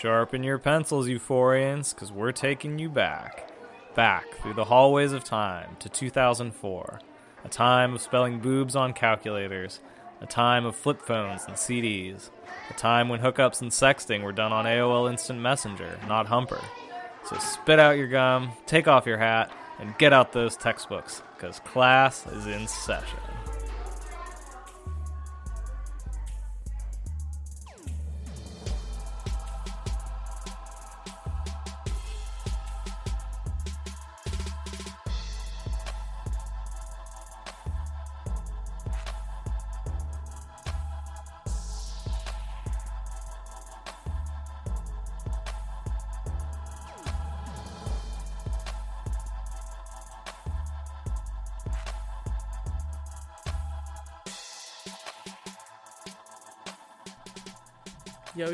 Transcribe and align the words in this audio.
Sharpen 0.00 0.42
your 0.42 0.56
pencils, 0.56 1.08
euphorians, 1.08 1.94
because 1.94 2.10
we're 2.10 2.32
taking 2.32 2.78
you 2.78 2.88
back. 2.88 3.52
Back 3.94 4.24
through 4.36 4.54
the 4.54 4.64
hallways 4.64 5.12
of 5.12 5.24
time 5.24 5.76
to 5.78 5.90
2004. 5.90 7.00
A 7.44 7.48
time 7.50 7.92
of 7.92 8.00
spelling 8.00 8.38
boobs 8.38 8.74
on 8.74 8.94
calculators. 8.94 9.80
A 10.22 10.26
time 10.26 10.64
of 10.64 10.74
flip 10.74 11.02
phones 11.02 11.44
and 11.44 11.54
CDs. 11.54 12.30
A 12.70 12.72
time 12.72 13.10
when 13.10 13.20
hookups 13.20 13.60
and 13.60 13.70
sexting 13.70 14.22
were 14.22 14.32
done 14.32 14.54
on 14.54 14.64
AOL 14.64 15.10
Instant 15.10 15.40
Messenger, 15.40 15.98
not 16.08 16.28
Humper. 16.28 16.62
So 17.26 17.36
spit 17.36 17.78
out 17.78 17.98
your 17.98 18.08
gum, 18.08 18.52
take 18.64 18.88
off 18.88 19.04
your 19.04 19.18
hat, 19.18 19.52
and 19.78 19.98
get 19.98 20.14
out 20.14 20.32
those 20.32 20.56
textbooks, 20.56 21.22
because 21.36 21.60
class 21.60 22.26
is 22.26 22.46
in 22.46 22.66
session. 22.68 23.18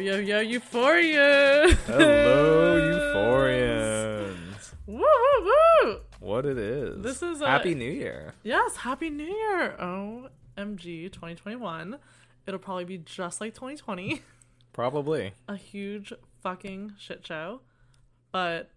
Yo, 0.07 0.19
yo, 0.19 0.39
Euphoria! 0.39 1.67
Hello, 1.89 2.79
euphorians. 2.79 4.73
woo, 4.87 5.03
woo, 5.03 5.53
woo! 5.83 5.99
What 6.21 6.47
it 6.47 6.57
is. 6.59 7.03
This 7.03 7.23
is 7.23 7.41
a- 7.41 7.47
Happy 7.49 7.75
New 7.75 7.91
Year. 7.91 8.33
Yes, 8.45 8.77
Happy 8.77 9.11
New 9.11 9.25
Year! 9.25 9.75
OMG 9.81 11.11
2021. 11.11 11.99
It'll 12.47 12.61
probably 12.61 12.85
be 12.85 12.99
just 12.99 13.41
like 13.41 13.55
2020. 13.55 14.23
Probably. 14.73 15.33
A 15.49 15.57
huge 15.57 16.13
fucking 16.41 16.93
shit 17.01 17.27
show. 17.27 17.63
But 18.31 18.71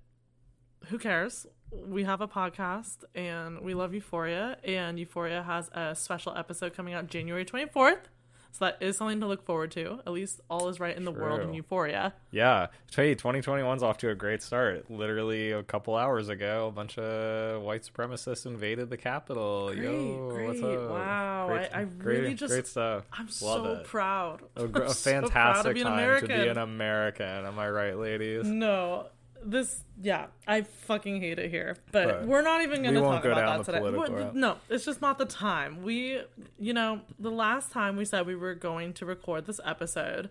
who 0.88 0.98
cares? 0.98 1.46
We 1.72 2.06
have 2.06 2.22
a 2.22 2.28
podcast 2.28 3.04
and 3.14 3.62
we 3.62 3.76
love 3.76 3.94
Euphoria, 3.94 4.58
and 4.64 4.98
Euphoria 4.98 5.44
has 5.44 5.70
a 5.74 5.94
special 5.94 6.36
episode 6.36 6.74
coming 6.74 6.96
out 6.96 7.06
January 7.06 7.46
24th. 7.46 8.06
So 8.52 8.66
that 8.66 8.78
is 8.82 8.98
something 8.98 9.20
to 9.22 9.28
look 9.28 9.44
forward 9.46 9.72
to. 9.72 10.00
At 10.06 10.12
least 10.12 10.42
all 10.50 10.68
is 10.70 10.80
right 10.80 10.96
in 10.98 11.06
the 11.06 11.12
world 11.12 11.42
in 11.42 11.54
Euphoria. 11.54 12.14
Yeah, 12.32 12.68
hey, 12.94 13.16
2021's 13.16 13.84
off 13.84 13.98
to 14.00 14.10
a 14.10 14.16
great 14.16 14.42
start. 14.42 14.90
Literally 14.92 15.52
a 15.52 15.64
couple 15.64 15.96
hours 15.96 16.30
ago, 16.30 16.68
a 16.68 16.72
bunch 16.72 16.98
of 16.98 17.62
white 17.62 17.84
supremacists 17.84 18.46
invaded 18.46 18.90
the 18.90 18.98
Capitol. 18.98 19.74
Yo, 19.74 20.30
Great, 20.32 20.48
what's 20.48 20.62
up? 20.64 20.90
Wow, 20.90 21.46
Great, 21.50 21.70
I- 21.74 21.82
I 21.82 21.84
great, 21.86 22.20
really 22.22 22.34
just- 22.34 22.52
great 22.52 22.68
stuff. 22.68 23.06
I'm 23.14 23.26
Love 23.28 23.32
so 23.38 23.66
it. 23.66 23.84
proud. 23.86 24.42
A, 24.56 24.68
gr- 24.68 24.84
a 24.84 24.90
so 24.90 25.12
proud 25.12 25.22
to 25.22 25.32
fantastic 25.32 25.84
time 25.84 26.20
to 26.22 26.28
be 26.28 26.48
an 26.48 26.58
American. 26.58 27.28
Am 27.46 27.60
I 27.60 27.70
right, 27.70 27.98
ladies? 27.98 28.46
No, 28.46 29.06
this 29.44 29.84
yeah, 30.02 30.28
I 30.48 30.62
fucking 30.62 31.22
hate 31.22 31.40
it 31.40 31.50
here. 31.50 31.78
But, 31.92 32.08
But 32.08 32.28
we're 32.28 32.42
not 32.42 32.62
even 32.62 32.84
going 32.84 32.96
to 32.96 33.02
talk 33.02 33.24
go 33.24 33.32
about 33.32 33.66
that 33.66 33.84
today. 33.84 34.32
No, 34.34 34.58
it's 34.70 34.86
just 34.86 35.02
not 35.02 35.18
the 35.18 35.26
time. 35.26 35.84
We, 35.84 36.22
you 36.58 36.74
know, 36.74 37.02
the 37.20 37.32
last 37.32 37.72
time 37.72 37.98
we 37.98 38.06
said 38.06 38.26
we 38.26 38.36
were 38.36 38.56
going 38.56 38.94
to 38.94 39.06
record 39.06 39.46
this 39.46 39.60
episode, 39.66 40.30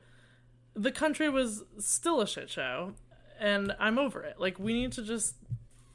the 0.74 0.92
country 0.92 1.28
was 1.28 1.64
still 1.78 2.20
a 2.20 2.26
shit 2.26 2.48
show, 2.48 2.94
and 3.38 3.74
I'm 3.78 3.98
over 3.98 4.22
it. 4.22 4.41
Like 4.41 4.58
we 4.58 4.72
need 4.72 4.92
to 4.92 5.02
just 5.02 5.34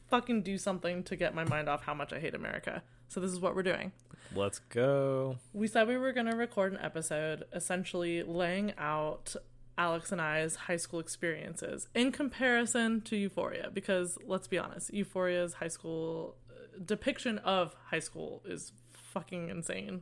fucking 0.10 0.44
do 0.44 0.58
something 0.58 1.04
to 1.04 1.16
get 1.16 1.34
my 1.34 1.44
mind 1.44 1.68
off 1.68 1.84
how 1.84 1.94
much 1.94 2.14
I 2.14 2.20
hate 2.20 2.36
America. 2.36 2.84
So 3.08 3.20
this 3.20 3.32
is 3.32 3.40
what 3.40 3.56
we're 3.56 3.64
doing. 3.64 3.92
Let's 4.36 4.60
go. 4.60 5.38
We 5.54 5.68
said 5.68 5.88
we 5.88 5.98
were 5.98 6.12
going 6.12 6.26
to 6.26 6.36
record 6.36 6.74
an 6.74 6.80
episode 6.82 7.44
essentially 7.54 8.24
laying 8.24 8.74
out 8.78 9.36
Alex 9.78 10.12
and 10.12 10.22
I's 10.22 10.56
high 10.56 10.78
school 10.78 11.00
experiences 11.00 11.88
in 11.96 12.12
comparison 12.12 13.02
to 13.02 13.16
Euphoria 13.16 13.70
because 13.74 14.18
let's 14.26 14.48
be 14.48 14.58
honest, 14.58 14.94
Euphoria's 14.94 15.56
high 15.56 15.68
school 15.68 16.36
uh, 16.50 16.80
depiction 16.86 17.40
of 17.40 17.76
high 17.86 18.00
school 18.00 18.44
is 18.46 18.72
fucking 18.92 19.50
insane 19.50 20.02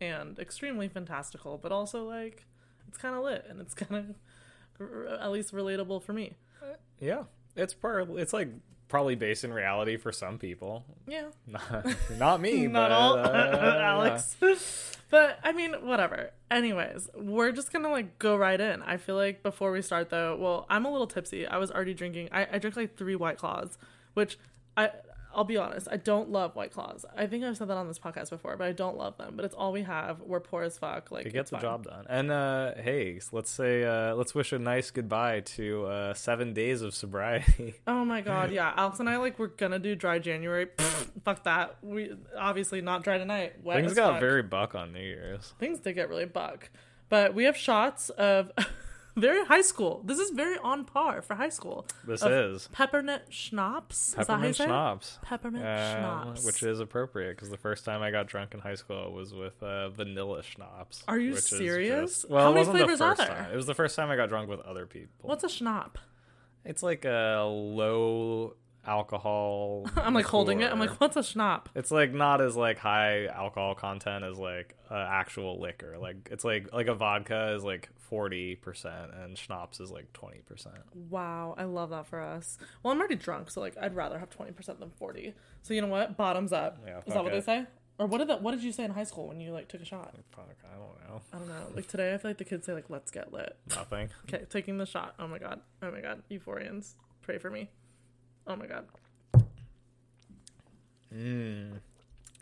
and 0.00 0.38
extremely 0.38 0.88
fantastical, 0.88 1.58
but 1.58 1.72
also 1.72 2.04
like 2.04 2.46
it's 2.88 2.98
kind 2.98 3.14
of 3.14 3.22
lit 3.22 3.44
and 3.48 3.60
it's 3.60 3.74
kind 3.74 4.14
of 4.80 5.12
at 5.20 5.30
least 5.30 5.52
relatable 5.52 6.02
for 6.02 6.12
me. 6.12 6.34
Yeah, 6.98 7.24
it's 7.60 7.74
probably 7.74 8.22
It's 8.22 8.32
like 8.32 8.48
probably 8.88 9.14
based 9.14 9.44
in 9.44 9.52
reality 9.52 9.96
for 9.96 10.10
some 10.12 10.36
people. 10.38 10.84
Yeah. 11.06 11.28
Not, 11.46 11.86
not 12.18 12.40
me, 12.40 12.66
Not 12.66 12.90
but, 12.90 12.92
all, 12.92 13.16
uh, 13.18 13.78
Alex. 13.80 14.36
but 15.10 15.38
I 15.44 15.52
mean, 15.52 15.74
whatever. 15.86 16.30
Anyways, 16.50 17.08
we're 17.14 17.52
just 17.52 17.72
gonna 17.72 17.90
like 17.90 18.18
go 18.18 18.36
right 18.36 18.60
in. 18.60 18.82
I 18.82 18.96
feel 18.96 19.14
like 19.14 19.42
before 19.42 19.70
we 19.70 19.80
start 19.82 20.10
though, 20.10 20.36
well, 20.36 20.66
I'm 20.68 20.84
a 20.84 20.90
little 20.90 21.06
tipsy. 21.06 21.46
I 21.46 21.58
was 21.58 21.70
already 21.70 21.94
drinking. 21.94 22.30
I, 22.32 22.48
I 22.52 22.58
drank 22.58 22.76
like 22.76 22.96
three 22.96 23.14
White 23.16 23.38
Claws, 23.38 23.78
which 24.14 24.38
I 24.76 24.90
I'll 25.34 25.44
be 25.44 25.56
honest, 25.56 25.86
I 25.90 25.96
don't 25.96 26.30
love 26.30 26.56
White 26.56 26.72
Claws. 26.72 27.04
I 27.16 27.26
think 27.26 27.44
I've 27.44 27.56
said 27.56 27.68
that 27.68 27.76
on 27.76 27.86
this 27.86 27.98
podcast 28.00 28.30
before, 28.30 28.56
but 28.56 28.66
I 28.66 28.72
don't 28.72 28.96
love 28.96 29.16
them. 29.16 29.34
But 29.36 29.44
it's 29.44 29.54
all 29.54 29.70
we 29.72 29.82
have. 29.82 30.20
We're 30.20 30.40
poor 30.40 30.62
as 30.64 30.76
fuck. 30.76 31.10
Like 31.10 31.26
It 31.26 31.32
gets 31.32 31.50
the 31.50 31.56
fine. 31.56 31.62
job 31.62 31.84
done. 31.84 32.06
And 32.08 32.30
uh 32.32 32.74
hey, 32.76 33.20
let's 33.30 33.50
say 33.50 33.84
uh 33.84 34.14
let's 34.14 34.34
wish 34.34 34.52
a 34.52 34.58
nice 34.58 34.90
goodbye 34.90 35.40
to 35.56 35.86
uh 35.86 36.14
7 36.14 36.52
days 36.52 36.82
of 36.82 36.94
sobriety. 36.94 37.74
Oh 37.86 38.04
my 38.04 38.20
god, 38.22 38.50
yeah. 38.50 38.72
Alex 38.76 38.98
and 39.00 39.08
I 39.08 39.16
like 39.18 39.38
we're 39.38 39.46
gonna 39.48 39.78
do 39.78 39.94
dry 39.94 40.18
January. 40.18 40.66
fuck 41.24 41.44
that. 41.44 41.76
We 41.82 42.12
obviously 42.38 42.80
not 42.80 43.04
dry 43.04 43.18
tonight. 43.18 43.62
Wet 43.62 43.76
Things 43.80 43.94
got 43.94 44.12
fuck. 44.14 44.20
very 44.20 44.42
buck 44.42 44.74
on 44.74 44.92
New 44.92 45.00
Year's. 45.00 45.54
things 45.58 45.78
did 45.80 45.94
get 45.94 46.08
really 46.08 46.24
buck. 46.26 46.70
But 47.08 47.34
we 47.34 47.44
have 47.44 47.56
shots 47.56 48.10
of 48.10 48.50
very 49.20 49.44
high 49.44 49.60
school. 49.62 50.02
This 50.04 50.18
is 50.18 50.30
very 50.30 50.56
on 50.58 50.84
par 50.84 51.22
for 51.22 51.34
high 51.34 51.48
school. 51.50 51.86
This 52.06 52.22
is 52.22 52.68
Peppermint 52.72 53.22
schnapps. 53.30 54.08
Is 54.18 54.26
that 54.26 54.28
how 54.28 54.34
you 54.36 54.52
peppermint 54.52 54.56
schnapps. 54.56 55.18
Peppermint 55.22 55.64
Uh, 55.64 55.94
schnapps. 56.24 56.44
which 56.44 56.62
is 56.62 56.80
appropriate 56.80 57.36
because 57.36 57.50
the 57.50 57.56
first 57.56 57.84
time 57.84 58.02
I 58.02 58.10
got 58.10 58.26
drunk 58.26 58.54
in 58.54 58.60
high 58.60 58.74
school 58.74 59.12
was 59.12 59.32
with 59.34 59.62
uh, 59.62 59.90
vanilla 59.90 60.42
schnapps. 60.42 61.04
Are 61.08 61.18
you 61.18 61.36
serious? 61.36 62.22
just- 62.22 62.30
well, 62.30 62.42
How 62.44 62.50
it 62.50 62.54
many 62.54 62.66
wasn't 62.68 62.76
flavors 62.78 62.98
the 62.98 63.04
are 63.04 63.14
there? 63.16 63.26
time. 63.26 63.52
It 63.52 63.56
was 63.56 63.66
the 63.66 63.74
first 63.74 63.96
time 63.96 64.10
I 64.10 64.16
got 64.16 64.28
drunk 64.28 64.48
with 64.48 64.60
other 64.60 64.86
people. 64.86 65.28
What's 65.28 65.44
a 65.44 65.48
schnapp? 65.48 65.96
It's 66.64 66.82
like 66.82 67.04
a 67.04 67.44
low 67.46 68.54
alcohol. 68.86 69.86
I'm 69.96 70.14
like 70.14 70.26
holding 70.26 70.60
it. 70.60 70.70
I'm 70.70 70.80
like, 70.80 71.00
what's 71.00 71.16
a 71.16 71.20
schnapp? 71.20 71.66
It's 71.74 71.90
like 71.90 72.12
not 72.12 72.40
as 72.40 72.56
like 72.56 72.78
high 72.78 73.26
alcohol 73.26 73.74
content 73.74 74.24
as 74.24 74.38
like 74.38 74.76
uh, 74.90 75.06
actual 75.10 75.60
liquor. 75.60 75.96
Like 75.98 76.28
it's 76.30 76.44
like 76.44 76.72
like 76.72 76.86
a 76.86 76.94
vodka 76.94 77.54
is 77.54 77.64
like 77.64 77.88
forty 77.96 78.56
percent 78.56 79.12
and 79.14 79.36
schnapps 79.36 79.80
is 79.80 79.90
like 79.90 80.12
twenty 80.12 80.40
percent. 80.40 80.76
Wow, 80.94 81.54
I 81.58 81.64
love 81.64 81.90
that 81.90 82.06
for 82.06 82.20
us. 82.20 82.58
Well, 82.82 82.92
I'm 82.92 82.98
already 82.98 83.16
drunk, 83.16 83.50
so 83.50 83.60
like 83.60 83.76
I'd 83.80 83.94
rather 83.94 84.18
have 84.18 84.30
20% 84.30 84.78
than 84.78 84.90
40. 84.90 85.34
So 85.62 85.74
you 85.74 85.80
know 85.80 85.88
what? 85.88 86.16
Bottoms 86.16 86.52
up. 86.52 86.78
Yeah, 86.86 86.98
is 87.06 87.14
that 87.14 87.22
what 87.22 87.32
it. 87.32 87.36
they 87.36 87.40
say? 87.40 87.66
Or 87.98 88.06
what 88.06 88.18
did 88.18 88.28
that? 88.28 88.42
What 88.42 88.52
did 88.52 88.62
you 88.62 88.72
say 88.72 88.84
in 88.84 88.92
high 88.92 89.04
school 89.04 89.28
when 89.28 89.40
you 89.40 89.52
like 89.52 89.68
took 89.68 89.82
a 89.82 89.84
shot? 89.84 90.14
Fuck, 90.34 90.56
I 90.64 90.78
don't 90.78 91.08
know. 91.08 91.20
I 91.34 91.38
don't 91.38 91.48
know. 91.48 91.76
Like 91.76 91.86
today, 91.86 92.14
I 92.14 92.16
feel 92.16 92.30
like 92.30 92.38
the 92.38 92.46
kids 92.46 92.64
say 92.64 92.72
like, 92.72 92.88
"Let's 92.88 93.10
get 93.10 93.30
lit." 93.30 93.58
Nothing. 93.76 94.08
Okay, 94.24 94.46
taking 94.48 94.78
the 94.78 94.86
shot. 94.86 95.14
Oh 95.18 95.28
my 95.28 95.38
god. 95.38 95.60
Oh 95.82 95.90
my 95.90 96.00
god. 96.00 96.22
Euphorians, 96.30 96.94
pray 97.20 97.36
for 97.36 97.50
me. 97.50 97.68
Oh 98.50 98.56
my 98.56 98.66
god. 98.66 98.84
Mmm. 101.14 101.78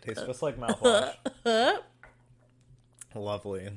Tastes 0.02 0.22
uh, 0.22 0.26
just 0.26 0.42
like 0.42 0.56
mouthwash. 0.60 1.14
Lovely. 3.14 3.68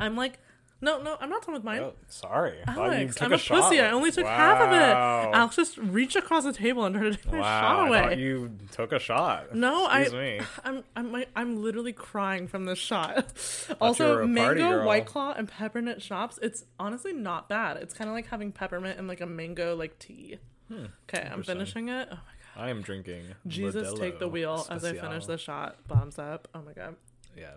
I'm 0.00 0.16
like 0.16 0.38
No, 0.80 1.00
no, 1.02 1.16
I'm 1.20 1.30
not 1.30 1.44
done 1.44 1.54
with 1.54 1.64
mine. 1.64 1.80
Oh, 1.80 1.94
sorry. 2.08 2.58
I 2.66 2.72
thought 2.74 2.86
you 2.90 2.98
Alex, 2.98 3.14
took 3.16 3.24
I'm 3.24 3.32
a, 3.32 3.38
shot. 3.38 3.62
pussy. 3.62 3.80
I 3.80 3.90
only 3.90 4.12
took 4.12 4.26
half 4.26 4.60
of 4.60 4.70
Wow. 4.70 5.30
it. 5.30 5.34
Alex 5.36 5.56
just 5.56 5.78
reached 5.78 6.14
across 6.16 6.44
the 6.44 6.52
table 6.52 6.84
and 6.84 6.94
tried 6.94 7.10
to 7.12 7.16
take 7.16 7.32
my 7.32 7.40
Wow, 7.40 7.60
shot 7.60 7.78
I 7.84 7.88
away. 7.88 8.00
thought 8.02 8.18
you 8.18 8.50
took 8.72 8.92
a 8.92 8.98
shot. 9.00 9.54
No, 9.56 9.88
Excuse 9.90 10.14
I, 10.14 10.16
me. 10.18 10.40
I'm, 10.64 10.84
I'm, 10.94 11.12
like- 11.12 11.28
I'm 11.34 11.62
literally 11.62 11.92
crying 11.92 12.46
from 12.46 12.64
this 12.64 12.78
shot. 12.78 13.16
you 13.68 13.74
were 13.74 13.86
also, 13.86 14.12
a 14.12 14.16
party 14.18 14.32
mango, 14.32 14.70
girl. 14.70 14.86
white 14.86 15.06
claw, 15.06 15.32
and 15.36 15.48
peppermint 15.48 16.00
schnapps. 16.02 16.38
It's 16.42 16.64
honestly 16.78 17.12
not 17.12 17.48
bad. 17.48 17.78
It's 17.78 17.94
kind 17.94 18.08
of 18.08 18.14
like 18.14 18.26
having 18.28 18.52
peppermint 18.52 18.98
and 18.98 19.08
like 19.08 19.20
a 19.20 19.26
mango 19.26 19.74
like 19.74 19.98
tea. 19.98 20.38
Hmm, 20.68 20.86
okay, 21.08 21.28
I'm 21.32 21.42
finishing 21.42 21.88
it. 21.88 22.08
Oh 22.10 22.14
my 22.14 22.16
god, 22.16 22.66
I 22.66 22.68
am 22.70 22.82
drinking. 22.82 23.24
Jesus, 23.46 23.92
take 23.98 24.18
the 24.18 24.26
Modelo 24.28 24.32
wheel 24.32 24.66
as 24.70 24.84
I 24.84 24.92
finish 24.92 25.26
the 25.26 25.38
shot. 25.38 25.76
Bombs 25.88 26.18
up. 26.18 26.48
Oh 26.54 26.62
my 26.62 26.72
god. 26.72 26.96
Yeah. 27.36 27.54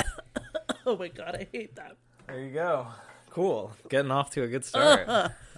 Oh 0.88 0.96
my 0.96 1.08
god, 1.08 1.34
I 1.34 1.48
hate 1.50 1.74
that. 1.74 1.96
There 2.28 2.38
you 2.40 2.52
go. 2.52 2.86
Cool. 3.36 3.70
Getting 3.90 4.10
off 4.10 4.30
to 4.30 4.44
a 4.44 4.48
good 4.48 4.64
start. 4.64 5.06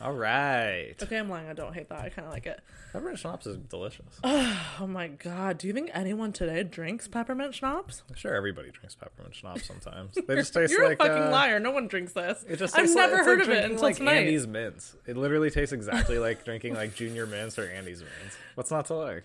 All 0.03 0.13
right. 0.13 0.97
Okay, 1.01 1.17
I'm 1.17 1.31
lying. 1.31 1.49
I 1.49 1.53
don't 1.53 1.73
hate 1.73 1.89
that. 1.91 2.01
I 2.01 2.09
kind 2.09 2.27
of 2.27 2.35
like 2.35 2.45
it. 2.45 2.61
Peppermint 2.93 3.21
schnapps 3.21 3.47
is 3.47 3.57
delicious. 3.57 4.19
Oh 4.81 4.87
my 4.87 5.09
god, 5.09 5.59
do 5.59 5.67
you 5.67 5.73
think 5.73 5.91
anyone 5.93 6.33
today 6.33 6.63
drinks 6.63 7.09
peppermint 7.09 7.53
schnapps? 7.55 8.03
sure, 8.15 8.35
everybody 8.35 8.71
drinks 8.71 8.95
peppermint 8.95 9.35
schnapps 9.35 9.67
sometimes. 9.67 10.15
They 10.15 10.37
just 10.37 10.55
taste 10.55 10.73
You're 10.73 10.89
like 10.89 11.01
a 11.01 11.07
fucking 11.07 11.25
uh, 11.25 11.31
liar. 11.31 11.59
No 11.59 11.73
one 11.73 11.89
drinks 11.89 12.13
this. 12.13 12.45
It 12.49 12.57
just 12.57 12.77
I've 12.79 12.93
never 12.95 13.17
like, 13.17 13.25
heard 13.25 13.39
like 13.41 13.49
of 13.49 13.55
it 13.55 13.65
until 13.65 13.83
like 13.83 13.97
tonight. 13.97 14.27
Andes 14.27 14.47
mints. 14.47 14.97
It 15.07 15.17
literally 15.17 15.51
tastes 15.51 15.73
exactly 15.73 16.19
like 16.19 16.45
drinking 16.45 16.75
like 16.75 16.95
Junior 16.95 17.27
Mints 17.27 17.59
or 17.59 17.69
Andes 17.69 18.01
mints. 18.01 18.37
What's 18.55 18.71
not 18.71 18.87
to 18.87 18.95
like? 18.95 19.25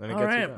All 0.00 0.08
gets 0.08 0.20
right. 0.20 0.50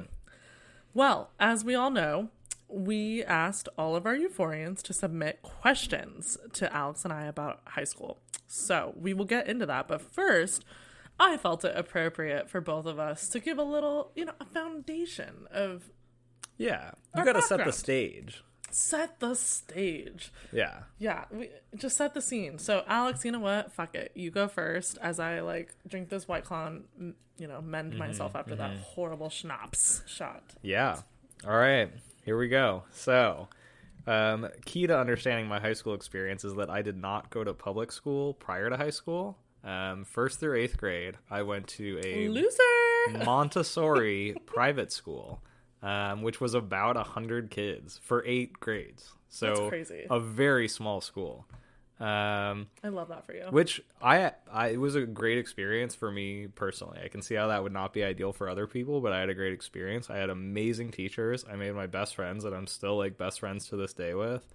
Well, 0.95 1.31
as 1.41 1.65
we 1.65 1.75
all 1.75 1.91
know, 1.91 2.29
we 2.69 3.25
asked 3.25 3.69
all 3.79 3.97
of 3.97 4.05
our 4.07 4.15
euphorians 4.17 4.83
to 4.83 4.93
submit 4.93 5.41
questions 5.43 6.37
to 6.55 6.73
Alex 6.75 7.05
and 7.05 7.13
I 7.13 7.25
about 7.25 7.61
high 7.67 7.85
school. 7.85 8.19
So 8.47 8.95
we 8.97 9.15
will 9.15 9.25
get 9.25 9.47
into 9.49 9.67
that. 9.67 9.89
But 9.89 10.01
first, 10.01 10.65
I 11.21 11.37
felt 11.37 11.65
it 11.65 11.77
appropriate 11.77 12.49
for 12.51 12.61
both 12.61 12.87
of 12.87 12.99
us 12.99 13.29
to 13.31 13.41
give 13.41 13.59
a 13.59 13.63
little, 13.65 14.13
you 14.15 14.25
know, 14.25 14.35
a 14.41 14.45
foundation 14.45 15.47
of 15.51 15.91
Yeah, 16.59 16.93
you 17.17 17.25
got 17.25 17.33
to 17.35 17.43
set 17.43 17.65
the 17.65 17.73
stage. 17.73 18.43
set 18.71 19.19
the 19.21 19.35
stage. 19.35 20.31
Yeah. 20.53 20.81
Yeah, 20.99 21.25
we 21.31 21.51
just 21.77 21.97
set 21.97 22.15
the 22.15 22.23
scene. 22.23 22.59
So, 22.59 22.85
Alex, 22.87 23.25
you 23.25 23.33
know 23.33 23.41
what? 23.41 23.73
Fuck 23.73 23.95
it. 23.95 24.13
You 24.15 24.31
go 24.31 24.47
first 24.49 24.99
as 25.01 25.19
I 25.19 25.41
like 25.41 25.75
drink 25.89 26.09
this 26.11 26.29
white 26.29 26.45
claw 26.45 26.67
and, 26.67 27.15
you 27.39 27.47
know, 27.49 27.61
mend 27.63 27.93
Mm-hmm, 27.93 27.99
myself 27.99 28.37
after 28.37 28.55
that 28.57 28.77
horrible 28.79 29.31
schnapps 29.31 30.03
shot. 30.07 30.43
Yeah. 30.63 31.01
All 31.47 31.57
right. 31.57 31.91
Here 32.29 32.37
we 32.37 32.49
go. 32.49 32.83
So, 32.93 33.49
um, 34.07 34.49
key 34.67 34.87
to 34.87 34.99
understanding 34.99 35.47
my 35.47 35.61
high 35.61 35.73
school 35.73 35.95
experience 35.95 36.45
is 36.45 36.55
that 36.57 36.69
I 36.69 36.83
did 36.83 36.99
not 36.99 37.31
go 37.31 37.43
to 37.43 37.55
public 37.55 37.91
school 37.91 38.35
prior 38.35 38.69
to 38.69 38.77
high 38.77 38.91
school. 38.91 39.39
Um, 39.65 40.05
first 40.05 40.39
through 40.39 40.59
eighth 40.59 40.77
grade, 40.77 41.15
I 41.31 41.41
went 41.41 41.69
to 41.69 41.99
a 42.05 42.29
Loser! 42.29 43.25
Montessori 43.25 44.37
private 44.45 44.93
school, 44.93 45.41
um, 45.83 46.21
which 46.21 46.39
was 46.39 46.53
about 46.53 46.99
a 46.99 47.03
hundred 47.03 47.51
kids 47.51 47.99
for 48.05 48.23
eight 48.27 48.61
grades. 48.61 49.15
So 49.31 49.47
That's 49.47 49.69
crazy. 49.71 50.07
a 50.11 50.21
very 50.21 50.69
small 50.69 51.01
school. 51.01 51.47
Um, 52.01 52.69
I 52.85 52.89
love 52.91 53.09
that 53.09 53.27
for 53.27 53.35
you. 53.35 53.47
which 53.51 53.83
I, 54.01 54.31
I 54.53 54.69
it 54.69 54.77
was 54.81 54.95
a 54.95 55.03
great 55.05 55.39
experience 55.39 55.95
for 55.97 56.11
me 56.13 56.47
personally. 56.47 57.01
I 57.05 57.09
can 57.09 57.23
see 57.23 57.35
how 57.35 57.49
that 57.49 57.63
would 57.63 57.73
not 57.73 57.93
be 57.93 58.05
ideal 58.05 58.33
for 58.33 58.49
other 58.49 58.67
people, 58.69 59.01
but 59.01 59.13
I 59.13 59.19
had 59.21 59.29
a 59.31 59.35
great 59.35 59.53
experience. 59.53 60.09
I 60.09 60.17
had 60.17 60.31
amazing 60.31 60.93
teachers. 60.93 61.45
I 61.51 61.57
made 61.57 61.73
my 61.75 61.87
best 61.89 62.15
friends 62.15 62.45
that 62.45 62.55
I'm 62.55 62.69
still 62.69 62.97
like 62.97 63.19
best 63.19 63.41
friends 63.41 63.69
to 63.69 63.77
this 63.77 63.93
day 63.95 64.15
with. 64.15 64.47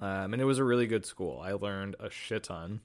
Um, 0.00 0.32
and 0.32 0.42
it 0.42 0.46
was 0.46 0.58
a 0.58 0.64
really 0.64 0.86
good 0.88 1.06
school. 1.06 1.40
I 1.40 1.52
learned 1.52 1.94
a 2.00 2.10
shit 2.10 2.44
ton. 2.44 2.80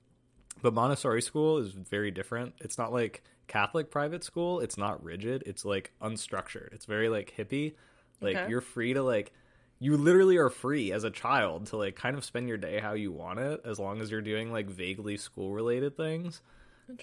But 0.61 0.73
Montessori 0.73 1.21
school 1.21 1.57
is 1.57 1.71
very 1.71 2.11
different. 2.11 2.53
It's 2.61 2.77
not 2.77 2.93
like 2.93 3.23
Catholic 3.47 3.89
private 3.89 4.23
school. 4.23 4.59
It's 4.59 4.77
not 4.77 5.03
rigid. 5.03 5.43
It's 5.45 5.65
like 5.65 5.91
unstructured. 6.01 6.73
It's 6.73 6.85
very 6.85 7.09
like 7.09 7.33
hippie. 7.37 7.73
Like 8.21 8.37
Okay. 8.37 8.49
you're 8.49 8.61
free 8.61 8.93
to 8.93 9.01
like 9.03 9.33
you 9.79 9.97
literally 9.97 10.37
are 10.37 10.49
free 10.49 10.91
as 10.91 11.03
a 11.03 11.11
child 11.11 11.67
to 11.67 11.77
like 11.77 11.95
kind 11.95 12.17
of 12.17 12.23
spend 12.23 12.47
your 12.47 12.57
day 12.57 12.79
how 12.79 12.93
you 12.93 13.11
want 13.11 13.39
it 13.39 13.61
as 13.65 13.79
long 13.79 14.01
as 14.01 14.09
you're 14.09 14.21
doing 14.21 14.51
like 14.51 14.69
vaguely 14.69 15.17
school 15.17 15.51
related 15.51 15.97
things. 15.97 16.41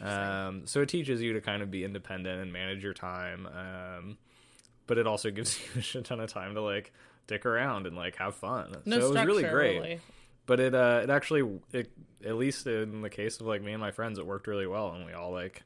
Um, 0.00 0.66
so 0.66 0.80
it 0.80 0.88
teaches 0.88 1.20
you 1.20 1.32
to 1.34 1.40
kind 1.40 1.62
of 1.62 1.70
be 1.70 1.84
independent 1.84 2.40
and 2.40 2.52
manage 2.52 2.82
your 2.84 2.94
time. 2.94 3.46
Um, 3.46 4.18
but 4.86 4.98
it 4.98 5.06
also 5.06 5.30
gives 5.30 5.58
you 5.74 5.80
a 5.80 5.82
shit 5.82 6.04
ton 6.04 6.20
of 6.20 6.30
time 6.32 6.54
to 6.54 6.62
like 6.62 6.92
dick 7.26 7.46
around 7.46 7.86
and 7.86 7.96
like 7.96 8.16
have 8.16 8.34
fun. 8.34 8.74
no 8.84 9.00
so 9.00 9.06
it 9.06 9.14
was 9.14 9.26
really 9.26 9.42
great 9.44 9.80
really. 9.80 10.00
but 10.44 10.58
it 10.58 10.74
uh 10.74 11.00
it 11.04 11.10
actually 11.10 11.60
it 11.72 11.90
at 12.24 12.36
least 12.36 12.66
in 12.66 13.00
the 13.00 13.08
case 13.10 13.40
of 13.40 13.46
like 13.46 13.62
me 13.62 13.72
and 13.72 13.80
my 13.80 13.92
friends 13.92 14.18
it 14.18 14.26
worked 14.26 14.48
really 14.48 14.66
well 14.66 14.92
and 14.92 15.06
we 15.06 15.12
all 15.12 15.32
like 15.32 15.62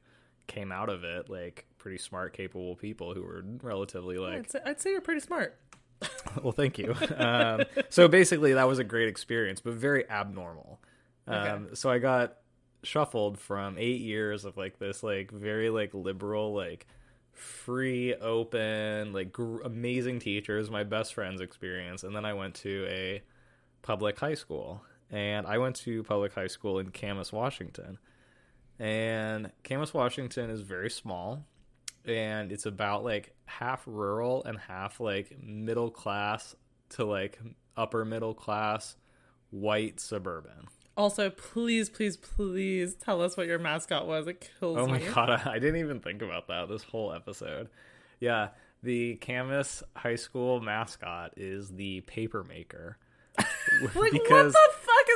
came 0.47 0.71
out 0.71 0.89
of 0.91 1.03
it 1.03 1.31
like 1.31 1.65
pretty 1.79 1.99
smart 1.99 2.35
capable 2.35 2.77
people 2.77 3.15
who 3.15 3.23
were 3.23 3.43
relatively 3.63 4.19
like 4.19 4.35
I'd 4.35 4.51
say, 4.51 4.61
I'd 4.67 4.81
say 4.81 4.91
you're 4.91 5.01
pretty 5.01 5.21
smart. 5.23 5.59
well 6.43 6.53
thank 6.53 6.79
you. 6.79 6.95
Um 7.17 7.65
so 7.89 8.09
basically 8.09 8.53
that 8.55 8.69
was 8.69 8.79
a 8.79 8.85
great 8.85 9.09
experience 9.09 9.61
but 9.61 9.75
very 9.75 10.09
abnormal. 10.11 10.81
Um 11.27 11.37
Okay. 11.37 11.75
so 11.75 11.91
i 11.91 11.99
got 11.99 12.37
shuffled 12.83 13.39
from 13.39 13.77
eight 13.79 14.01
years 14.01 14.45
of 14.45 14.57
like 14.57 14.79
this 14.79 15.03
like 15.03 15.31
very 15.33 15.71
like 15.71 15.93
liberal 15.93 16.55
like 16.55 16.87
free 17.33 18.15
open 18.15 19.13
like 19.13 19.33
gr- 19.33 19.61
amazing 19.63 20.19
teachers 20.21 20.71
my 20.71 20.85
best 20.85 21.13
friends 21.15 21.41
experience 21.41 22.05
and 22.05 22.15
then 22.15 22.25
i 22.25 22.33
went 22.33 22.55
to 22.55 22.87
a 22.89 23.21
public 23.83 24.19
high 24.21 24.35
school 24.35 24.83
and 25.11 25.47
i 25.47 25.59
went 25.59 25.75
to 25.77 26.03
public 26.05 26.33
high 26.35 26.47
school 26.47 26.79
in 26.79 26.91
camas 26.91 27.33
washington. 27.33 27.99
And 28.79 29.51
camas 29.65 29.93
washington 29.93 30.49
is 30.51 30.61
very 30.61 30.91
small 30.91 31.45
and 32.07 32.53
it's 32.53 32.67
about 32.67 33.05
like 33.05 33.35
half 33.47 33.83
rural 33.87 34.45
and 34.45 34.59
half 34.59 35.01
like 35.01 35.37
middle 35.43 35.91
class 35.91 36.55
to 36.91 37.05
like 37.05 37.39
upper 37.77 38.05
middle 38.05 38.35
class 38.35 38.97
white 39.51 40.01
suburban 40.01 40.69
Also, 40.97 41.31
please, 41.31 41.91
please, 41.91 42.17
please 42.17 42.95
tell 42.95 43.21
us 43.23 43.37
what 43.37 43.47
your 43.47 43.59
mascot 43.59 44.07
was. 44.07 44.27
It 44.27 44.49
kills 44.59 44.77
me. 44.77 44.83
Oh 44.83 44.87
my 44.87 44.99
me. 44.99 45.07
god, 45.15 45.31
I, 45.31 45.53
I 45.53 45.59
didn't 45.59 45.77
even 45.77 46.01
think 46.01 46.23
about 46.23 46.49
that 46.49 46.69
this 46.69 46.83
whole 46.85 47.13
episode. 47.13 47.69
Yeah, 48.19 48.49
the 48.83 49.17
Camas 49.17 49.83
High 49.95 50.15
School 50.15 50.61
mascot 50.61 51.35
is 51.37 51.71
the 51.71 52.01
paper 52.03 52.45
maker. 52.45 52.99
Like, 53.83 53.95
what 53.95 54.13
the 54.13 54.19
fuck 54.21 55.07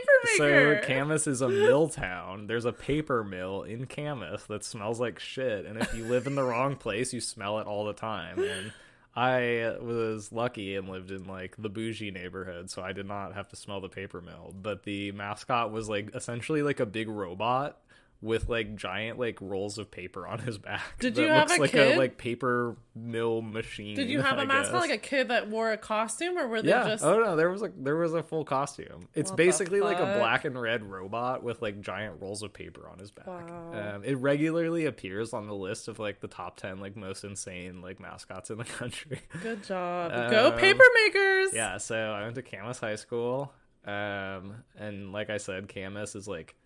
paper 0.00 0.36
so 0.36 0.44
maker? 0.44 0.82
Camas 0.86 1.26
is 1.26 1.40
a 1.40 1.48
mill 1.48 1.88
town. 1.88 2.46
There's 2.46 2.64
a 2.64 2.72
paper 2.72 3.24
mill 3.24 3.62
in 3.62 3.86
Camas 3.86 4.44
that 4.46 4.64
smells 4.64 5.00
like 5.00 5.18
shit, 5.18 5.66
and 5.66 5.78
if 5.78 5.94
you 5.94 6.04
live 6.04 6.26
in 6.26 6.34
the 6.34 6.44
wrong 6.44 6.76
place, 6.76 7.12
you 7.12 7.20
smell 7.20 7.58
it 7.58 7.66
all 7.66 7.84
the 7.84 7.92
time. 7.92 8.38
And 8.38 8.72
I 9.16 9.76
was 9.80 10.30
lucky 10.30 10.76
and 10.76 10.88
lived 10.88 11.10
in 11.10 11.24
like 11.24 11.56
the 11.58 11.68
bougie 11.68 12.10
neighborhood, 12.10 12.70
so 12.70 12.82
I 12.82 12.92
did 12.92 13.06
not 13.06 13.34
have 13.34 13.48
to 13.48 13.56
smell 13.56 13.80
the 13.80 13.88
paper 13.88 14.20
mill. 14.20 14.54
But 14.54 14.84
the 14.84 15.12
mascot 15.12 15.72
was 15.72 15.88
like 15.88 16.14
essentially 16.14 16.62
like 16.62 16.80
a 16.80 16.86
big 16.86 17.08
robot 17.08 17.80
with 18.20 18.48
like 18.48 18.74
giant 18.74 19.16
like 19.16 19.38
rolls 19.40 19.78
of 19.78 19.92
paper 19.92 20.26
on 20.26 20.40
his 20.40 20.58
back. 20.58 20.82
Did 20.98 21.16
you 21.16 21.28
have 21.28 21.48
looks 21.48 21.58
a 21.58 21.60
like 21.62 21.70
kid? 21.70 21.94
a 21.94 21.98
like 21.98 22.18
paper 22.18 22.76
mill 22.92 23.42
machine. 23.42 23.94
Did 23.94 24.10
you 24.10 24.20
have 24.22 24.38
a 24.38 24.40
I 24.40 24.44
mascot 24.44 24.72
guess. 24.72 24.80
like 24.80 24.90
a 24.90 24.98
kid 24.98 25.28
that 25.28 25.48
wore 25.48 25.70
a 25.70 25.76
costume, 25.78 26.36
or 26.36 26.48
were 26.48 26.60
they 26.60 26.70
Yeah. 26.70 26.88
just? 26.88 27.04
Oh 27.04 27.20
no, 27.20 27.36
there 27.36 27.48
was 27.48 27.62
like 27.62 27.74
there 27.76 27.94
was 27.94 28.14
a 28.14 28.22
full 28.24 28.44
costume. 28.44 29.08
It's 29.14 29.30
What 29.30 29.36
basically 29.36 29.80
like 29.80 30.00
a 30.00 30.16
black 30.18 30.44
and 30.44 30.60
red 30.60 30.82
robot 30.82 31.44
with 31.44 31.62
like 31.62 31.80
giant 31.80 32.20
rolls 32.20 32.42
of 32.42 32.52
paper 32.52 32.88
on 32.90 32.98
his 32.98 33.12
back. 33.12 33.28
Wow. 33.28 33.94
Um, 33.94 34.02
it 34.04 34.14
regularly 34.18 34.86
appears 34.86 35.32
on 35.32 35.46
the 35.46 35.54
list 35.54 35.86
of 35.86 36.00
like 36.00 36.18
the 36.20 36.26
top 36.28 36.56
ten 36.56 36.80
like 36.80 36.96
most 36.96 37.22
insane 37.22 37.82
like 37.82 38.00
mascots 38.00 38.50
in 38.50 38.58
the 38.58 38.64
country. 38.78 39.20
Good 39.44 39.62
job. 39.62 40.10
Go 40.30 40.48
Um, 40.52 40.58
paper 40.58 40.84
makers. 41.04 41.50
yeah, 41.54 41.76
so 41.78 41.96
I 41.96 42.22
went 42.24 42.34
to 42.34 42.42
Camas 42.42 42.80
High 42.80 42.96
School, 42.96 43.52
um, 43.86 44.64
and 44.76 45.12
like 45.12 45.30
I 45.30 45.36
said, 45.36 45.72
Camas 45.72 46.16
is 46.16 46.26
like 46.26 46.56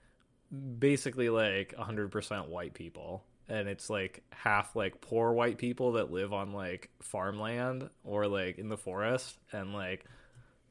basically 0.78 1.28
like 1.28 1.74
100% 1.78 2.48
white 2.48 2.74
people. 2.74 3.24
And 3.48 3.68
it's 3.68 3.90
like 3.90 4.22
half 4.30 4.76
like 4.76 5.00
poor 5.00 5.32
white 5.32 5.58
people 5.58 5.92
that 5.92 6.10
live 6.10 6.32
on 6.32 6.52
like 6.52 6.90
farmland 7.00 7.88
or 8.04 8.26
like 8.26 8.58
in 8.58 8.68
the 8.68 8.76
forest 8.76 9.38
and 9.52 9.72
like 9.74 10.04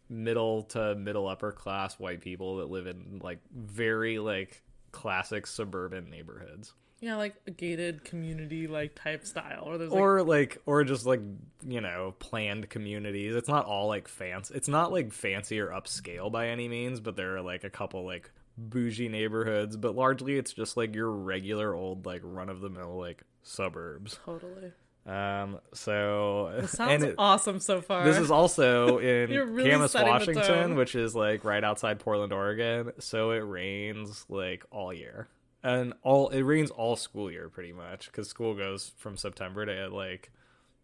middle 0.09 0.63
to 0.63 0.95
middle 0.95 1.27
upper 1.27 1.51
class 1.51 1.97
white 1.97 2.21
people 2.21 2.57
that 2.57 2.69
live 2.69 2.87
in 2.87 3.19
like 3.23 3.39
very 3.53 4.19
like 4.19 4.61
classic 4.91 5.47
suburban 5.47 6.09
neighborhoods. 6.09 6.73
Yeah, 7.01 7.15
like 7.15 7.35
a 7.47 7.51
gated 7.51 8.03
community 8.03 8.67
like 8.67 8.93
type 8.93 9.25
style, 9.25 9.63
or 9.65 9.79
there's 9.79 9.91
like 9.91 9.99
or 9.99 10.23
like 10.23 10.61
or 10.67 10.83
just 10.83 11.05
like 11.05 11.21
you 11.67 11.81
know 11.81 12.13
planned 12.19 12.69
communities. 12.69 13.35
It's 13.35 13.49
not 13.49 13.65
all 13.65 13.87
like 13.87 14.07
fancy 14.07 14.53
it's 14.53 14.67
not 14.67 14.91
like 14.91 15.11
fancy 15.11 15.59
or 15.59 15.69
upscale 15.69 16.31
by 16.31 16.49
any 16.49 16.67
means 16.67 16.99
but 16.99 17.15
there 17.15 17.35
are 17.37 17.41
like 17.41 17.63
a 17.63 17.71
couple 17.71 18.05
like 18.05 18.31
bougie 18.57 19.07
neighborhoods 19.09 19.77
but 19.77 19.95
largely 19.95 20.37
it's 20.37 20.53
just 20.53 20.75
like 20.77 20.93
your 20.93 21.09
regular 21.09 21.73
old 21.73 22.05
like 22.05 22.21
run 22.23 22.49
of 22.49 22.61
the 22.61 22.69
mill 22.69 22.97
like 22.97 23.23
suburbs 23.43 24.19
totally. 24.25 24.71
Um, 25.03 25.57
so 25.73 26.47
It 26.59 26.67
sounds 26.69 27.03
it- 27.03 27.15
awesome 27.17 27.59
so 27.59 27.81
far. 27.81 28.03
this 28.05 28.17
is 28.19 28.29
also 28.29 28.97
in 28.99 29.31
really 29.31 29.71
Camas, 29.71 29.95
Washington, 29.95 30.75
which 30.75 30.93
is 30.93 31.15
like 31.15 31.43
right 31.43 31.63
outside 31.63 31.97
Portland, 31.99 32.31
Oregon. 32.31 32.91
So 32.99 33.31
it 33.31 33.39
rains 33.39 34.25
like 34.29 34.63
all 34.69 34.93
year, 34.93 35.27
and 35.63 35.93
all 36.03 36.29
it 36.29 36.43
rains 36.43 36.69
all 36.69 36.95
school 36.95 37.31
year 37.31 37.49
pretty 37.49 37.73
much 37.73 38.11
because 38.11 38.27
school 38.29 38.53
goes 38.53 38.91
from 38.97 39.17
September 39.17 39.65
to 39.65 39.87
like 39.89 40.29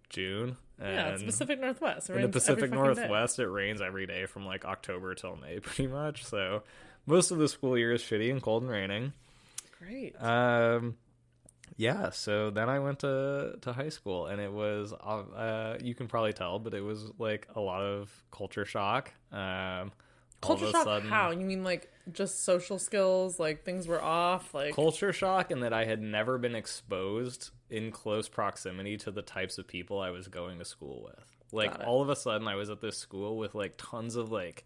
June. 0.10 0.58
And 0.80 0.94
yeah, 0.96 1.08
it's 1.10 1.22
Pacific 1.24 1.60
Northwest. 1.60 2.10
It 2.10 2.16
in 2.16 2.22
the 2.24 2.30
Pacific 2.30 2.72
fucking 2.72 2.72
day. 2.72 3.02
Northwest, 3.02 3.38
it 3.38 3.48
rains 3.48 3.82
every 3.82 4.08
day 4.08 4.26
from 4.26 4.48
like 4.48 4.66
October 4.66 5.14
till 5.14 5.36
May, 5.36 5.60
pretty 5.62 5.86
much. 5.86 6.26
So 6.26 6.64
most 7.08 7.32
of 7.32 7.40
the 7.40 7.48
school 7.48 7.76
year 7.78 7.94
is 7.94 8.04
shitty 8.04 8.30
and 8.30 8.42
cold 8.42 8.62
and 8.62 8.72
raining. 8.72 9.14
Great. 9.80 10.16
Um, 10.22 10.96
yeah. 11.76 12.10
So 12.12 12.50
then 12.52 12.70
I 12.70 12.80
went 12.80 13.00
to 13.00 13.58
to 13.62 13.74
high 13.74 13.90
school, 13.90 14.28
and 14.28 14.40
it 14.40 14.52
was 14.52 14.94
uh, 14.94 15.78
you 15.82 15.96
can 15.96 16.08
probably 16.08 16.34
tell, 16.34 16.60
but 16.60 16.74
it 16.76 16.82
was 16.82 17.10
like 17.18 17.48
a 17.56 17.60
lot 17.60 17.82
of 17.82 18.12
culture 18.32 18.66
shock. 18.66 19.12
Um, 19.32 19.92
Culture 20.40 20.70
shock? 20.70 20.84
sudden- 20.84 21.10
How? 21.10 21.32
You 21.32 21.46
mean 21.46 21.64
like 21.64 21.92
just 22.12 22.44
social 22.44 22.78
skills? 22.78 23.40
Like 23.40 23.64
things 23.64 23.88
were 23.88 24.02
off? 24.02 24.54
Like 24.54 24.76
Culture 24.76 25.12
shock, 25.12 25.50
and 25.50 25.64
that 25.64 25.74
I 25.74 25.86
had 25.86 26.00
never 26.02 26.38
been 26.38 26.54
exposed 26.56 27.50
in 27.70 27.92
close 27.92 28.30
proximity 28.30 28.98
to 28.98 29.12
the 29.12 29.22
types 29.24 29.58
of 29.58 29.68
people 29.68 30.00
I 30.00 30.12
was 30.12 30.28
going 30.28 30.60
to 30.60 30.66
school 30.66 31.02
with. 31.04 31.26
Like 31.52 31.80
all 31.86 32.02
of 32.02 32.10
a 32.10 32.16
sudden, 32.16 32.48
I 32.48 32.56
was 32.56 32.70
at 32.70 32.82
this 32.82 32.98
school 32.98 33.38
with 33.38 33.56
like 33.56 33.74
tons 33.78 34.16
of 34.16 34.32
like 34.32 34.64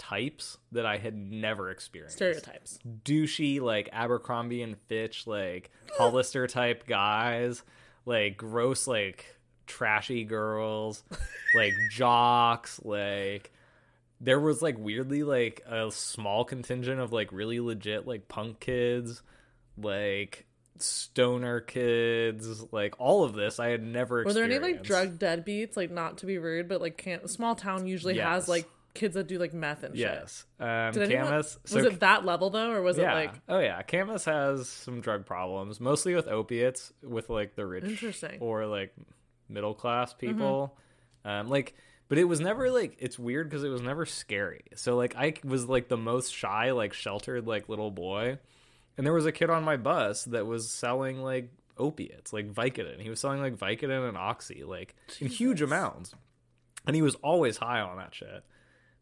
types 0.00 0.56
that 0.72 0.86
I 0.86 0.96
had 0.96 1.14
never 1.14 1.70
experienced. 1.70 2.16
stereotypes. 2.16 2.78
douchey 3.04 3.60
like 3.60 3.90
Abercrombie 3.92 4.62
and 4.62 4.76
Fitch 4.88 5.26
like 5.26 5.70
Hollister 5.98 6.46
type 6.46 6.86
guys, 6.86 7.62
like 8.06 8.36
gross 8.38 8.86
like 8.86 9.26
trashy 9.66 10.24
girls, 10.24 11.04
like 11.54 11.74
jocks, 11.90 12.80
like 12.82 13.52
there 14.22 14.40
was 14.40 14.60
like 14.62 14.78
weirdly 14.78 15.22
like 15.22 15.62
a 15.68 15.90
small 15.90 16.44
contingent 16.44 17.00
of 17.00 17.12
like 17.12 17.30
really 17.32 17.60
legit 17.60 18.06
like 18.06 18.26
punk 18.26 18.58
kids, 18.60 19.22
like 19.78 20.46
stoner 20.78 21.60
kids, 21.60 22.72
like 22.72 22.94
all 22.98 23.24
of 23.24 23.34
this 23.34 23.60
I 23.60 23.68
had 23.68 23.82
never 23.82 24.24
Were 24.24 24.32
there 24.32 24.44
any 24.44 24.58
like 24.58 24.82
drug 24.82 25.18
deadbeats? 25.18 25.76
Like 25.76 25.90
not 25.90 26.18
to 26.18 26.26
be 26.26 26.38
rude, 26.38 26.68
but 26.68 26.80
like 26.80 26.96
can't 26.96 27.28
small 27.28 27.54
town 27.54 27.86
usually 27.86 28.16
Yes. 28.16 28.26
has 28.26 28.48
like 28.48 28.66
kids 28.94 29.14
that 29.14 29.26
do 29.26 29.38
like 29.38 29.54
meth 29.54 29.82
and 29.82 29.94
shit. 29.94 30.02
Yes. 30.02 30.44
Um 30.58 30.92
Did 30.92 31.04
anyone, 31.04 31.26
Camas 31.26 31.58
was 31.72 31.84
it 31.84 32.00
that 32.00 32.24
level 32.24 32.50
though, 32.50 32.70
or 32.70 32.82
was 32.82 32.98
yeah. 32.98 33.12
it 33.12 33.14
like 33.14 33.34
oh 33.48 33.58
yeah, 33.58 33.82
Camas 33.82 34.24
has 34.24 34.68
some 34.68 35.00
drug 35.00 35.26
problems, 35.26 35.80
mostly 35.80 36.14
with 36.14 36.28
opiates, 36.28 36.92
with 37.02 37.30
like 37.30 37.54
the 37.54 37.66
rich 37.66 37.84
Interesting. 37.84 38.32
Mm-hmm. 38.32 38.44
or 38.44 38.66
like 38.66 38.94
middle 39.48 39.74
class 39.74 40.14
people. 40.14 40.76
Um, 41.24 41.48
like, 41.48 41.74
but 42.08 42.18
it 42.18 42.24
was 42.24 42.40
never 42.40 42.70
like 42.70 42.96
it's 42.98 43.18
weird 43.18 43.48
because 43.48 43.64
it 43.64 43.68
was 43.68 43.82
never 43.82 44.06
scary. 44.06 44.64
So 44.74 44.96
like 44.96 45.14
I 45.16 45.34
was 45.44 45.66
like 45.66 45.88
the 45.88 45.96
most 45.96 46.34
shy, 46.34 46.72
like 46.72 46.92
sheltered, 46.92 47.46
like 47.46 47.68
little 47.68 47.90
boy, 47.90 48.38
and 48.96 49.06
there 49.06 49.14
was 49.14 49.26
a 49.26 49.32
kid 49.32 49.50
on 49.50 49.64
my 49.64 49.76
bus 49.76 50.24
that 50.26 50.46
was 50.46 50.70
selling 50.70 51.22
like 51.22 51.50
opiates, 51.76 52.32
like 52.32 52.52
Vicodin. 52.52 53.00
He 53.00 53.10
was 53.10 53.20
selling 53.20 53.40
like 53.40 53.56
Vicodin 53.56 54.08
and 54.08 54.16
Oxy, 54.16 54.64
like 54.64 54.94
in 55.20 55.28
huge 55.28 55.62
amounts, 55.62 56.12
and 56.86 56.96
he 56.96 57.02
was 57.02 57.14
always 57.16 57.56
high 57.56 57.80
on 57.80 57.98
that 57.98 58.14
shit 58.14 58.44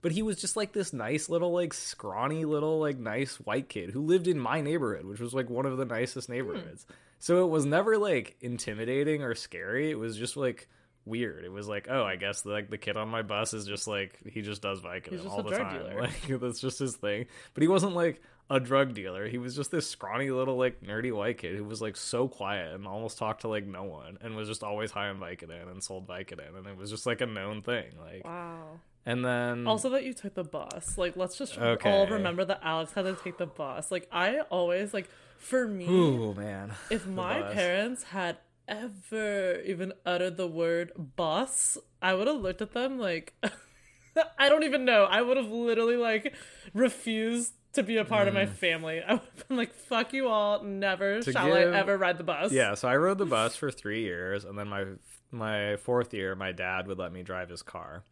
but 0.00 0.12
he 0.12 0.22
was 0.22 0.36
just 0.36 0.56
like 0.56 0.72
this 0.72 0.92
nice 0.92 1.28
little 1.28 1.52
like 1.52 1.74
scrawny 1.74 2.44
little 2.44 2.78
like 2.78 2.98
nice 2.98 3.36
white 3.36 3.68
kid 3.68 3.90
who 3.90 4.02
lived 4.02 4.28
in 4.28 4.38
my 4.38 4.60
neighborhood 4.60 5.04
which 5.04 5.20
was 5.20 5.34
like 5.34 5.50
one 5.50 5.66
of 5.66 5.76
the 5.76 5.84
nicest 5.84 6.28
neighborhoods. 6.28 6.86
So 7.18 7.44
it 7.44 7.48
was 7.48 7.64
never 7.64 7.98
like 7.98 8.36
intimidating 8.40 9.22
or 9.22 9.34
scary. 9.34 9.90
It 9.90 9.98
was 9.98 10.16
just 10.16 10.36
like 10.36 10.68
weird. 11.04 11.44
It 11.44 11.52
was 11.52 11.68
like 11.68 11.88
oh 11.90 12.04
i 12.04 12.16
guess 12.16 12.44
like 12.44 12.70
the 12.70 12.78
kid 12.78 12.96
on 12.96 13.08
my 13.08 13.22
bus 13.22 13.54
is 13.54 13.66
just 13.66 13.88
like 13.88 14.18
he 14.30 14.42
just 14.42 14.62
does 14.62 14.80
Vicodin 14.80 15.28
all 15.28 15.42
the 15.42 15.56
time. 15.56 15.72
dealer. 15.88 16.00
like 16.02 16.40
that's 16.40 16.60
just 16.60 16.78
his 16.78 16.96
thing. 16.96 17.26
But 17.54 17.62
he 17.62 17.68
wasn't 17.68 17.94
like 17.94 18.22
a 18.50 18.60
drug 18.60 18.94
dealer. 18.94 19.28
He 19.28 19.38
was 19.38 19.54
just 19.54 19.70
this 19.70 19.88
scrawny 19.88 20.30
little 20.30 20.56
like 20.56 20.80
nerdy 20.80 21.12
white 21.12 21.38
kid 21.38 21.56
who 21.56 21.64
was 21.64 21.82
like 21.82 21.96
so 21.96 22.28
quiet 22.28 22.74
and 22.74 22.86
almost 22.86 23.18
talked 23.18 23.42
to 23.42 23.48
like 23.48 23.66
no 23.66 23.84
one 23.84 24.18
and 24.22 24.36
was 24.36 24.48
just 24.48 24.62
always 24.62 24.90
high 24.90 25.08
on 25.08 25.18
Vicodin 25.18 25.70
and 25.70 25.82
sold 25.82 26.06
Vicodin 26.06 26.56
and 26.56 26.66
it 26.66 26.76
was 26.76 26.90
just 26.90 27.04
like 27.04 27.20
a 27.20 27.26
known 27.26 27.62
thing 27.62 27.86
like 28.00 28.24
wow? 28.24 28.80
And 29.08 29.24
then 29.24 29.66
Also, 29.66 29.88
that 29.90 30.04
you 30.04 30.12
took 30.12 30.34
the 30.34 30.44
bus. 30.44 30.96
Like, 30.98 31.16
let's 31.16 31.36
just 31.38 31.58
Okay. 31.58 31.90
all 31.90 32.06
remember 32.06 32.44
that 32.44 32.60
Alex 32.62 32.92
had 32.92 33.02
to 33.02 33.14
take 33.14 33.38
the 33.38 33.46
bus. 33.46 33.90
Like, 33.90 34.08
I 34.12 34.40
always 34.50 34.92
like 34.94 35.08
for 35.38 35.66
me, 35.66 35.86
Ooh 35.88 36.34
man. 36.34 36.72
if 36.90 37.06
my 37.06 37.40
bus. 37.40 37.54
parents 37.54 38.02
had 38.04 38.38
ever 38.68 39.60
even 39.64 39.92
uttered 40.04 40.36
the 40.36 40.46
word 40.46 40.92
bus, 41.16 41.78
I 42.02 42.14
would 42.14 42.26
have 42.26 42.36
looked 42.40 42.60
at 42.62 42.72
them 42.72 42.98
like 42.98 43.34
I 44.38 44.48
don't 44.48 44.64
even 44.64 44.84
know. 44.84 45.04
I 45.04 45.22
would 45.22 45.36
have 45.36 45.48
literally 45.50 45.96
like 45.96 46.34
refused 46.74 47.54
to 47.74 47.82
be 47.82 47.96
a 47.98 48.04
part 48.04 48.26
of 48.28 48.34
my 48.34 48.46
family. 48.46 49.00
I 49.06 49.12
would 49.14 49.22
have 49.36 49.48
been 49.48 49.56
like, 49.56 49.72
"Fuck 49.72 50.12
you 50.12 50.26
all! 50.28 50.62
Never 50.64 51.18
Mm. 51.18 51.24
To 51.24 51.32
shall 51.32 51.46
give- 51.46 51.72
I 51.72 51.76
ever 51.78 51.96
ride 51.96 52.18
the 52.18 52.24
bus." 52.24 52.50
Yeah, 52.52 52.74
so 52.74 52.88
I 52.88 52.96
rode 52.96 53.18
the 53.18 53.26
bus 53.36 53.56
for 53.56 53.70
three 53.70 54.02
years, 54.02 54.44
and 54.44 54.58
then 54.58 54.68
my 54.68 54.84
my 55.30 55.76
fourth 55.76 56.12
year, 56.14 56.34
my 56.34 56.50
dad 56.52 56.86
would 56.88 56.98
let 56.98 57.12
me 57.12 57.22
drive 57.22 57.48
his 57.50 57.62
car. 57.62 58.02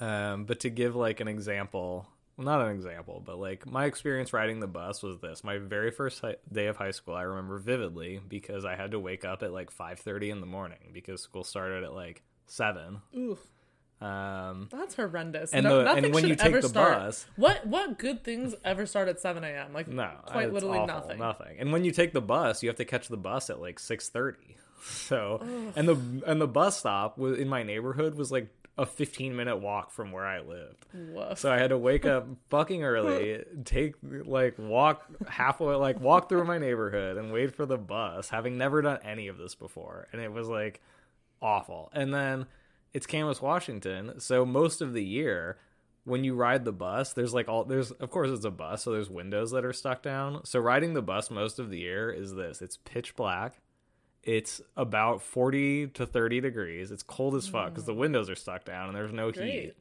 Um, 0.00 0.44
but 0.44 0.60
to 0.60 0.70
give 0.70 0.94
like 0.96 1.20
an 1.20 1.28
example, 1.28 2.06
well, 2.36 2.44
not 2.44 2.60
an 2.60 2.74
example, 2.74 3.22
but 3.24 3.38
like 3.38 3.66
my 3.66 3.84
experience 3.86 4.32
riding 4.32 4.60
the 4.60 4.66
bus 4.68 5.02
was 5.02 5.18
this: 5.18 5.42
my 5.42 5.58
very 5.58 5.90
first 5.90 6.20
hi- 6.20 6.36
day 6.52 6.66
of 6.66 6.76
high 6.76 6.92
school, 6.92 7.14
I 7.14 7.22
remember 7.22 7.58
vividly 7.58 8.20
because 8.28 8.64
I 8.64 8.76
had 8.76 8.92
to 8.92 9.00
wake 9.00 9.24
up 9.24 9.42
at 9.42 9.52
like 9.52 9.70
five 9.70 9.98
thirty 9.98 10.30
in 10.30 10.40
the 10.40 10.46
morning 10.46 10.90
because 10.92 11.22
school 11.22 11.44
started 11.44 11.84
at 11.84 11.92
like 11.94 12.22
seven. 12.46 13.00
Oof, 13.16 13.40
Um, 14.00 14.68
that's 14.70 14.94
horrendous. 14.94 15.52
And 15.52 15.64
no, 15.64 15.78
the- 15.78 15.84
nothing 15.84 16.04
and 16.04 16.14
when 16.14 16.22
should 16.22 16.30
you 16.30 16.36
take 16.36 16.46
ever 16.46 16.60
the 16.60 16.68
start. 16.68 16.98
bus- 16.98 17.26
what 17.36 17.66
what 17.66 17.98
good 17.98 18.22
things 18.22 18.54
ever 18.64 18.86
start 18.86 19.08
at 19.08 19.18
seven 19.20 19.42
a.m. 19.42 19.72
Like 19.72 19.88
No, 19.88 20.10
quite 20.26 20.52
literally 20.52 20.78
awful, 20.78 20.94
nothing. 20.94 21.18
Nothing. 21.18 21.56
And 21.58 21.72
when 21.72 21.84
you 21.84 21.90
take 21.90 22.12
the 22.12 22.20
bus, 22.22 22.62
you 22.62 22.68
have 22.68 22.76
to 22.76 22.84
catch 22.84 23.08
the 23.08 23.16
bus 23.16 23.50
at 23.50 23.60
like 23.60 23.78
six 23.80 24.08
thirty. 24.08 24.56
So, 24.80 25.40
and 25.74 25.88
the 25.88 25.96
and 26.24 26.40
the 26.40 26.46
bus 26.46 26.78
stop 26.78 27.18
in 27.18 27.48
my 27.48 27.64
neighborhood 27.64 28.14
was 28.14 28.30
like 28.30 28.48
a 28.78 28.86
fifteen 28.86 29.36
minute 29.36 29.56
walk 29.56 29.90
from 29.90 30.12
where 30.12 30.24
I 30.24 30.40
lived. 30.40 30.86
Woof. 30.94 31.38
So 31.38 31.52
I 31.52 31.58
had 31.58 31.70
to 31.70 31.78
wake 31.78 32.06
up 32.06 32.26
fucking 32.48 32.84
early, 32.84 33.44
take 33.64 33.96
like 34.02 34.58
walk 34.58 35.04
halfway, 35.28 35.74
like 35.74 36.00
walk 36.00 36.28
through 36.28 36.44
my 36.44 36.58
neighborhood 36.58 37.16
and 37.16 37.32
wait 37.32 37.54
for 37.54 37.66
the 37.66 37.76
bus, 37.76 38.28
having 38.28 38.56
never 38.56 38.80
done 38.80 39.00
any 39.04 39.28
of 39.28 39.36
this 39.36 39.54
before, 39.54 40.06
and 40.12 40.22
it 40.22 40.32
was 40.32 40.48
like 40.48 40.80
awful. 41.42 41.90
And 41.92 42.14
then 42.14 42.46
it's 42.94 43.06
Camas, 43.06 43.42
Washington, 43.42 44.20
so 44.20 44.46
most 44.46 44.80
of 44.80 44.92
the 44.94 45.04
year 45.04 45.58
when 46.04 46.24
you 46.24 46.34
ride 46.34 46.64
the 46.64 46.72
bus, 46.72 47.12
there's 47.12 47.34
like 47.34 47.48
all 47.48 47.64
there's 47.64 47.90
of 47.90 48.10
course 48.10 48.30
it's 48.30 48.44
a 48.44 48.50
bus, 48.50 48.84
so 48.84 48.92
there's 48.92 49.10
windows 49.10 49.50
that 49.50 49.64
are 49.64 49.72
stuck 49.72 50.02
down. 50.02 50.44
So 50.44 50.58
riding 50.58 50.94
the 50.94 51.02
bus 51.02 51.30
most 51.30 51.58
of 51.58 51.70
the 51.70 51.78
year 51.78 52.10
is 52.10 52.34
this: 52.34 52.62
it's 52.62 52.78
pitch 52.78 53.14
black. 53.14 53.60
It's 54.28 54.60
about 54.76 55.22
40 55.22 55.86
to 55.86 56.04
30 56.04 56.42
degrees. 56.42 56.90
It's 56.90 57.02
cold 57.02 57.34
as 57.34 57.48
fuck 57.48 57.70
because 57.70 57.86
the 57.86 57.94
mm. 57.94 58.00
windows 58.00 58.28
are 58.28 58.34
stuck 58.34 58.62
down 58.62 58.88
and 58.88 58.94
there's 58.94 59.10
no 59.10 59.30
heat. 59.30 59.72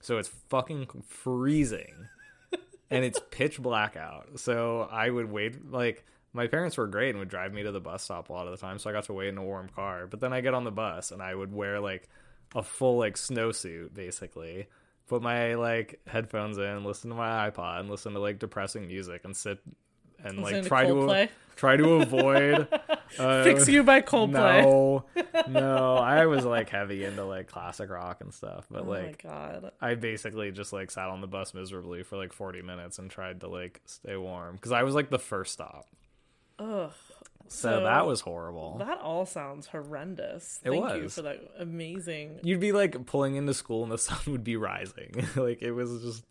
So 0.00 0.18
it's 0.18 0.28
fucking 0.28 0.86
freezing. 1.08 2.06
and 2.92 3.04
it's 3.04 3.20
pitch 3.32 3.60
black 3.60 3.96
out. 3.96 4.38
So 4.38 4.88
I 4.88 5.10
would 5.10 5.32
wait 5.32 5.72
like 5.72 6.04
my 6.32 6.46
parents 6.46 6.76
were 6.76 6.86
great 6.86 7.08
and 7.08 7.18
would 7.18 7.28
drive 7.28 7.52
me 7.52 7.64
to 7.64 7.72
the 7.72 7.80
bus 7.80 8.04
stop 8.04 8.28
a 8.28 8.32
lot 8.32 8.46
of 8.46 8.52
the 8.52 8.64
time, 8.64 8.78
so 8.78 8.88
I 8.88 8.92
got 8.92 9.02
to 9.04 9.12
wait 9.12 9.30
in 9.30 9.36
a 9.36 9.42
warm 9.42 9.68
car. 9.68 10.06
But 10.06 10.20
then 10.20 10.32
I 10.32 10.42
get 10.42 10.54
on 10.54 10.62
the 10.62 10.70
bus 10.70 11.10
and 11.10 11.20
I 11.20 11.34
would 11.34 11.52
wear 11.52 11.80
like 11.80 12.08
a 12.54 12.62
full 12.62 12.98
like 12.98 13.16
snowsuit 13.16 13.94
basically. 13.94 14.68
Put 15.08 15.22
my 15.22 15.56
like 15.56 15.98
headphones 16.06 16.56
in, 16.56 16.84
listen 16.84 17.10
to 17.10 17.16
my 17.16 17.50
iPod, 17.50 17.80
and 17.80 17.90
listen 17.90 18.12
to 18.12 18.20
like 18.20 18.38
depressing 18.38 18.86
music 18.86 19.22
and 19.24 19.36
sit 19.36 19.58
and 20.24 20.42
like 20.42 20.62
to 20.62 20.68
try 20.68 20.84
to 20.86 20.92
Coldplay? 20.92 21.28
try 21.56 21.76
to 21.76 21.94
avoid 21.94 22.68
uh, 23.18 23.42
Fix 23.44 23.68
you 23.68 23.82
by 23.82 24.00
Coldplay. 24.00 24.62
no, 24.62 25.04
no. 25.48 25.96
I 25.96 26.26
was 26.26 26.44
like 26.44 26.70
heavy 26.70 27.04
into 27.04 27.24
like 27.24 27.48
classic 27.48 27.90
rock 27.90 28.20
and 28.20 28.32
stuff, 28.32 28.66
but 28.70 28.82
oh 28.82 28.88
like 28.90 29.24
my 29.24 29.30
god. 29.30 29.72
I 29.80 29.94
basically 29.94 30.50
just 30.52 30.72
like 30.72 30.90
sat 30.90 31.08
on 31.08 31.20
the 31.20 31.26
bus 31.26 31.54
miserably 31.54 32.02
for 32.04 32.16
like 32.16 32.32
40 32.32 32.62
minutes 32.62 32.98
and 32.98 33.10
tried 33.10 33.40
to 33.40 33.48
like 33.48 33.80
stay 33.86 34.16
warm 34.16 34.54
because 34.56 34.72
I 34.72 34.82
was 34.84 34.94
like 34.94 35.10
the 35.10 35.18
first 35.18 35.52
stop. 35.52 35.86
Ugh. 36.58 36.92
So, 37.50 37.70
So, 37.70 37.84
that 37.84 38.06
was 38.06 38.20
horrible. 38.20 38.76
That 38.78 39.00
all 39.00 39.24
sounds 39.24 39.66
horrendous. 39.68 40.60
It 40.64 40.70
Thank 40.70 40.94
you 40.96 41.02
was. 41.04 41.14
for 41.14 41.22
that 41.22 41.40
amazing. 41.58 42.40
You'd 42.42 42.60
be 42.60 42.72
like 42.72 43.06
pulling 43.06 43.36
into 43.36 43.54
school 43.54 43.82
and 43.84 43.90
the 43.90 43.96
sun 43.98 44.18
would 44.26 44.44
be 44.44 44.56
rising. 44.56 45.26
like 45.36 45.62
it 45.62 45.72
was 45.72 46.02
just, 46.02 46.24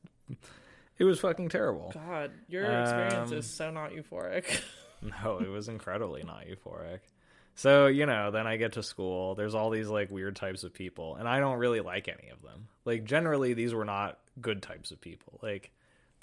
it 0.99 1.03
was 1.03 1.19
fucking 1.19 1.49
terrible. 1.49 1.91
God, 1.93 2.31
your 2.47 2.63
experience 2.63 3.31
Um, 3.31 3.37
is 3.37 3.49
so 3.49 3.71
not 3.71 3.91
euphoric. 3.91 4.45
No, 5.23 5.37
it 5.39 5.47
was 5.49 5.67
incredibly 5.69 6.23
not 6.23 6.45
euphoric. 6.47 7.01
So, 7.53 7.85
you 7.85 8.07
know, 8.07 8.31
then 8.31 8.47
I 8.47 8.57
get 8.57 8.73
to 8.73 8.83
school. 8.83 9.35
There's 9.35 9.53
all 9.53 9.69
these 9.69 9.87
like 9.87 10.09
weird 10.09 10.35
types 10.35 10.63
of 10.63 10.73
people, 10.73 11.15
and 11.17 11.27
I 11.27 11.39
don't 11.39 11.59
really 11.59 11.81
like 11.81 12.07
any 12.07 12.29
of 12.31 12.41
them. 12.41 12.67
Like, 12.83 13.03
generally, 13.03 13.53
these 13.53 13.75
were 13.75 13.85
not 13.85 14.17
good 14.41 14.63
types 14.63 14.89
of 14.89 14.99
people. 14.99 15.39
Like, 15.43 15.71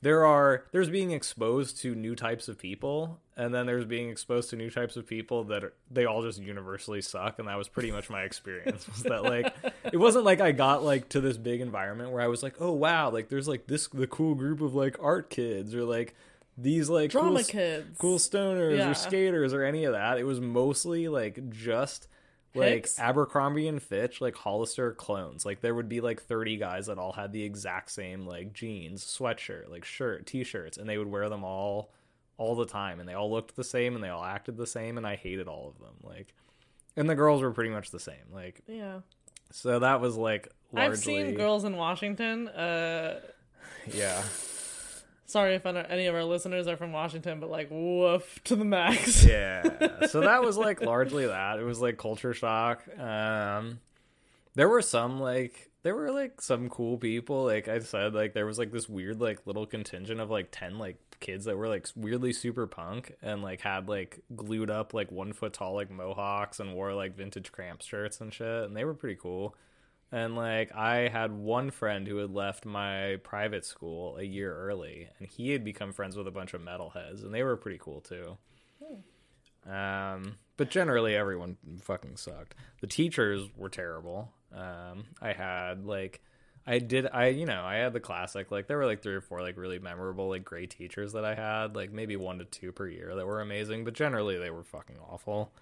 there 0.03 0.27
are 0.27 0.65
there's 0.73 0.91
being 0.91 1.13
exposed 1.13 1.83
to 1.83 1.95
new 1.95 2.17
types 2.17 2.49
of 2.49 2.59
people 2.59 3.21
and 3.37 3.53
then 3.55 3.67
there's 3.67 3.85
being 3.85 4.11
exposed 4.11 4.51
to 4.51 4.57
new 4.57 4.71
types 4.71 4.97
of 4.97 5.07
people 5.07 5.45
that 5.45 5.65
are, 5.65 5.73
they 5.91 6.05
all 6.05 6.23
just 6.23 6.41
universally 6.41 7.01
suck 7.03 7.39
and 7.39 7.49
that 7.49 7.57
was 7.59 7.69
pretty 7.69 7.91
much 7.91 8.09
my 8.11 8.23
experience 8.23 8.87
was 8.89 9.03
that 9.03 9.23
like 9.25 9.53
it 9.93 9.97
wasn't 9.97 10.25
like 10.25 10.41
i 10.41 10.53
got 10.53 10.83
like 10.85 11.09
to 11.09 11.21
this 11.21 11.37
big 11.37 11.61
environment 11.61 12.11
where 12.11 12.23
i 12.23 12.27
was 12.29 12.43
like 12.43 12.55
oh 12.61 12.73
wow 12.73 13.11
like 13.11 13.29
there's 13.29 13.49
like 13.49 13.67
this 13.67 13.89
the 13.89 14.07
cool 14.07 14.35
group 14.35 14.61
of 14.61 14.75
like 14.75 14.97
art 15.03 15.31
kids 15.31 15.75
or 15.75 15.85
like 15.85 16.15
these 16.57 16.89
like 16.89 17.11
Drama 17.11 17.41
cool, 17.41 17.45
kids. 17.45 17.99
cool 17.99 18.19
stoners 18.19 18.79
Yeah. 18.79 18.91
or 18.91 18.95
skaters 18.95 19.53
or 19.53 19.65
any 19.65 19.85
of 19.85 19.93
that 19.95 20.19
it 20.19 20.25
was 20.25 20.41
mostly 20.41 21.09
like 21.09 21.51
just 21.51 22.07
like 22.55 22.69
Hicks? 22.69 23.01
Abercrombie 23.01 23.67
and 23.67 23.83
Fitch, 23.83 24.21
like 24.21 24.37
Hollister 24.37 24.93
clones. 24.93 25.45
Like 25.45 25.61
there 25.61 25.75
would 25.75 25.89
be 25.89 26.01
like 26.01 26.23
30 26.23 26.57
guys 26.57 26.87
that 26.87 26.99
all 26.99 27.11
had 27.11 27.33
the 27.33 27.43
exact 27.43 27.91
same 27.91 28.29
like 28.29 28.53
jeans, 28.53 29.05
sweatshirt, 29.05 29.69
like 29.69 29.85
shirt, 29.85 30.25
t-shirts, 30.25 30.79
and 30.79 30.89
they 30.89 30.97
would 30.97 31.11
wear 31.11 31.29
them 31.29 31.43
all 31.43 31.91
all 32.37 32.55
the 32.57 32.67
time 32.67 33.01
and 33.01 33.09
they 33.09 33.15
all 33.15 33.31
looked 33.31 33.55
the 33.57 33.65
same 33.65 33.95
and 33.95 34.03
they 34.03 34.09
all 34.09 34.25
acted 34.25 34.57
the 34.57 34.67
same 34.67 34.97
and 34.99 35.07
I 35.07 35.17
hated 35.17 35.47
all 35.49 35.69
of 35.69 35.79
them. 35.79 35.95
Like 36.03 36.35
and 36.97 37.09
the 37.09 37.15
girls 37.15 37.43
were 37.43 37.51
pretty 37.53 37.71
much 37.71 37.91
the 37.91 38.01
same. 38.01 38.33
Like 38.33 38.61
Yeah. 38.67 39.01
so 39.53 39.79
that 39.81 40.01
was 40.01 40.17
like 40.17 40.49
largely 40.73 40.93
I've 40.93 40.99
seen 40.99 41.35
girls 41.37 41.65
in 41.65 41.77
Washington. 41.77 42.49
Uh, 42.49 43.21
Yeah. 43.93 44.23
sorry 45.27 45.55
if 45.55 45.67
any 45.67 46.07
of 46.07 46.15
our 46.15 46.25
listeners 46.25 46.67
are 46.69 46.77
from 46.77 46.93
Washington, 46.93 47.41
but 47.41 47.51
like, 47.51 47.69
woof 47.71 48.41
to 48.45 48.57
the 48.57 48.65
max. 48.65 49.25
yeah 49.25 50.07
so 50.09 50.21
that 50.23 50.43
was 50.43 50.57
like 50.57 50.81
largely 50.81 51.27
that 51.27 51.59
it 51.59 51.65
was 51.65 51.81
like 51.81 51.99
culture 51.99 52.35
shock 52.35 52.83
um 52.99 53.79
there 54.55 54.69
were 54.69 54.83
some 54.83 55.21
like 55.21 55.71
there 55.83 55.95
were 55.95 56.11
like 56.13 56.41
some 56.41 56.69
cool 56.71 56.97
people 56.97 57.45
like 57.45 57.69
i 57.69 57.79
said 57.81 58.15
like 58.15 58.33
there 58.33 58.47
was 58.47 58.59
like 58.59 58.71
this 58.71 58.89
weird 58.89 59.21
like 59.21 59.47
little 59.47 59.67
contingent 59.67 60.21
of 60.21 60.31
like 60.31 60.49
10 60.51 60.79
like 60.79 60.97
kids 61.21 61.45
that 61.45 61.57
were 61.57 61.69
like 61.69 61.87
weirdly 61.97 62.33
super 62.33 62.67
punk 62.67 63.15
and 63.23 63.43
like 63.43 63.61
had 63.61 63.89
like 63.89 64.21
glued 64.35 64.71
up 64.71 64.95
like 64.95 65.11
one 65.11 65.33
foot 65.33 65.53
tall 65.53 65.75
like 65.75 65.91
mohawks 65.91 66.61
and 66.61 66.75
wore 66.75 66.95
like 66.95 67.17
vintage 67.17 67.51
cramp 67.53 67.83
shirts 67.83 68.21
and 68.21 68.33
shit 68.33 68.65
and 68.65 68.77
they 68.77 68.85
were 68.85 68.95
pretty 68.95 69.17
cool 69.21 69.55
and 70.15 70.37
like 70.37 70.73
I 70.75 71.09
had 71.09 71.33
one 71.33 71.73
friend 71.73 72.07
who 72.07 72.19
had 72.19 72.33
left 72.33 72.65
my 72.65 73.17
private 73.25 73.65
school 73.65 74.17
a 74.17 74.23
year 74.23 74.55
early, 74.55 75.09
and 75.19 75.29
he 75.29 75.51
had 75.51 75.65
become 75.65 75.93
friends 75.93 76.17
with 76.17 76.29
a 76.29 76.31
bunch 76.31 76.55
of 76.55 76.61
metalheads, 76.61 77.25
and 77.25 77.35
they 77.35 77.43
were 77.43 77.57
pretty 77.57 77.79
cool 77.81 78.01
too. 78.01 78.39
Um, 79.69 80.37
but 80.57 80.71
generally, 80.71 81.17
everyone 81.17 81.57
fucking 81.83 82.17
sucked. 82.17 82.55
The 82.81 82.87
teachers 82.87 83.49
were 83.57 83.69
terrible. 83.69 84.31
Um, 84.55 85.07
I 85.21 85.33
had 85.33 85.85
like, 85.85 86.23
I 86.67 86.79
did, 86.79 87.07
I 87.13 87.29
you 87.29 87.47
know, 87.47 87.63
I 87.63 87.77
had 87.77 87.93
the 87.93 88.01
classic 88.01 88.51
like 88.51 88.67
there 88.67 88.79
were 88.79 88.87
like 88.87 89.03
three 89.03 89.15
or 89.15 89.21
four 89.21 89.43
like 89.43 89.57
really 89.57 89.79
memorable 89.79 90.31
like 90.31 90.45
great 90.45 90.71
teachers 90.71 91.13
that 91.13 91.25
I 91.25 91.35
had, 91.35 91.77
like 91.77 91.93
maybe 91.93 92.17
one 92.17 92.39
to 92.39 92.45
two 92.45 92.73
per 92.73 92.89
year 92.89 93.15
that 93.15 93.27
were 93.27 93.41
amazing, 93.41 93.85
but 93.85 93.95
generally 93.95 94.39
they 94.39 94.51
were 94.51 94.65
fucking 94.65 94.97
awful. 95.11 95.53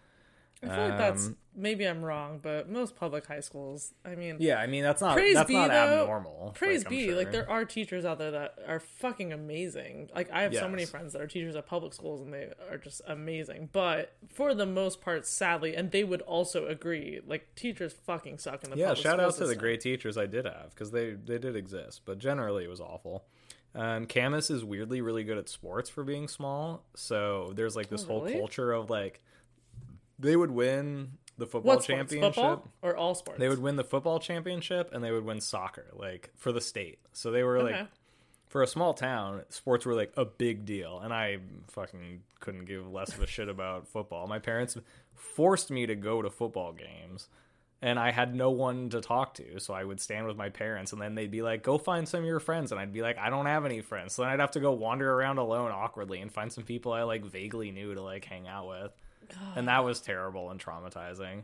I 0.63 0.69
feel 0.69 0.89
like 0.89 0.99
that's 0.99 1.27
Um, 1.27 1.37
maybe 1.57 1.85
I'm 1.85 2.05
wrong, 2.05 2.39
but 2.41 2.71
most 2.71 2.95
public 2.95 3.27
high 3.27 3.41
schools, 3.41 3.93
I 4.05 4.15
mean, 4.15 4.37
Yeah, 4.39 4.59
I 4.59 4.67
mean 4.69 4.83
that's 4.85 5.01
not 5.03 5.15
praise 5.15 5.35
that's 5.35 5.49
be 5.49 5.55
not 5.55 5.69
though. 5.71 6.03
abnormal. 6.03 6.53
Praise 6.55 6.85
like, 6.85 6.91
be, 6.91 7.13
like 7.15 7.33
there 7.33 7.51
are 7.51 7.65
teachers 7.65 8.05
out 8.05 8.19
there 8.19 8.31
that 8.31 8.55
are 8.69 8.79
fucking 8.79 9.33
amazing. 9.33 10.09
Like 10.15 10.31
I 10.31 10.43
have 10.43 10.55
so 10.55 10.69
many 10.69 10.85
friends 10.87 11.13
that 11.15 11.21
are 11.23 11.27
teachers 11.27 11.57
at 11.57 11.67
public 11.67 11.93
schools, 11.95 12.21
and 12.23 12.33
they 12.33 12.53
are 12.71 12.79
just 12.79 13.03
amazing. 13.09 13.71
But 13.73 14.15
for 14.33 14.55
the 14.55 14.67
most 14.67 15.01
part, 15.01 15.27
sadly, 15.27 15.75
and 15.75 15.91
they 15.91 16.05
would 16.05 16.23
also 16.23 16.67
agree, 16.69 17.21
like 17.27 17.55
teachers 17.57 17.93
fucking 17.93 18.39
suck 18.39 18.63
in 18.63 18.71
the 18.71 18.77
yeah 18.77 18.95
shout 18.95 19.19
out 19.19 19.35
to 19.35 19.47
the 19.47 19.57
great 19.57 19.81
teachers 19.81 20.17
i 20.17 20.27
did 20.27 20.45
have 20.45 20.71
because 20.71 20.91
they 20.93 21.11
they 21.11 21.39
did 21.39 21.57
exist 21.57 22.03
but 22.05 22.19
generally 22.19 22.65
it 22.65 22.71
was 22.71 22.81
awful 22.81 23.25
um 23.75 24.07
Camas 24.07 24.51
is 24.51 24.65
weirdly 24.65 25.01
really 25.01 25.25
good 25.25 25.39
at 25.39 25.49
sports 25.49 25.89
for 25.91 26.05
being 26.05 26.29
small 26.29 26.85
so 26.95 27.53
there's 27.57 27.75
like 27.77 27.89
this 27.89 28.05
Oh, 28.05 28.07
whole 28.21 28.31
culture 28.31 28.73
of 28.73 28.91
like 28.91 29.23
they 30.23 30.37
would 30.37 30.51
win 30.51 31.19
the 31.39 31.47
football 31.47 31.75
What 31.77 31.83
sports? 31.83 31.87
championship 31.87 32.35
Football 32.35 32.73
or 32.83 32.97
all 32.97 33.15
sports? 33.15 33.39
they 33.41 33.49
would 33.49 33.59
win 33.61 33.77
the 33.77 33.85
football 33.85 34.19
championship 34.21 34.91
and 34.93 35.03
they 35.05 35.11
would 35.11 35.25
win 35.25 35.41
soccer 35.41 35.87
like 35.95 36.31
for 36.37 36.53
the 36.53 36.61
state 36.61 36.99
so 37.13 37.31
they 37.31 37.43
were 37.43 37.63
like 37.63 37.75
Okay. 37.75 37.87
for 38.49 38.63
a 38.63 38.67
small 38.67 38.93
town, 38.95 39.43
sports 39.49 39.87
were 39.87 39.95
like 39.95 40.13
a 40.17 40.25
big 40.27 40.67
deal, 40.67 40.99
and 41.01 41.13
I 41.13 41.39
fucking 41.69 42.23
couldn't 42.41 42.67
give 42.67 42.87
less 42.91 43.15
of 43.15 43.23
a 43.23 43.27
shit 43.27 43.49
about 43.49 43.89
football. 43.89 44.27
My 44.27 44.39
parents 44.41 44.77
forced 45.15 45.71
me 45.71 45.87
to 45.87 45.95
go 45.95 46.21
to 46.21 46.29
football 46.29 46.73
games, 46.73 47.29
and 47.81 47.99
I 47.99 48.11
had 48.11 48.35
no 48.35 48.51
one 48.51 48.91
to 48.91 49.01
talk 49.01 49.33
to, 49.35 49.59
so 49.59 49.73
I 49.73 49.85
would 49.85 50.01
stand 50.01 50.27
with 50.27 50.37
my 50.37 50.51
parents, 50.51 50.93
and 50.93 51.01
then 51.01 51.15
they'd 51.15 51.31
be 51.31 51.41
like, 51.41 51.63
"Go 51.63 51.79
find 51.79 52.07
some 52.07 52.21
of 52.21 52.27
your 52.27 52.41
friends," 52.41 52.73
and 52.73 52.79
I'd 52.81 52.93
be 52.93 53.01
like, 53.01 53.17
"I 53.17 53.31
don't 53.31 53.47
have 53.47 53.65
any 53.65 53.81
friends," 53.81 54.13
so 54.15 54.21
then 54.23 54.31
I'd 54.33 54.41
have 54.41 54.51
to 54.51 54.61
go 54.61 54.73
wander 54.73 55.11
around 55.11 55.39
alone 55.39 55.71
awkwardly 55.73 56.21
and 56.21 56.31
find 56.31 56.53
some 56.53 56.65
people 56.65 56.93
I 56.93 57.05
like 57.05 57.25
vaguely 57.25 57.71
knew 57.71 57.95
to 57.95 58.03
like 58.03 58.27
hang 58.27 58.47
out 58.49 58.69
with, 58.69 58.93
and 59.57 59.69
that 59.69 59.85
was 59.85 60.01
terrible 60.01 60.51
and 60.51 60.59
traumatizing. 60.63 61.43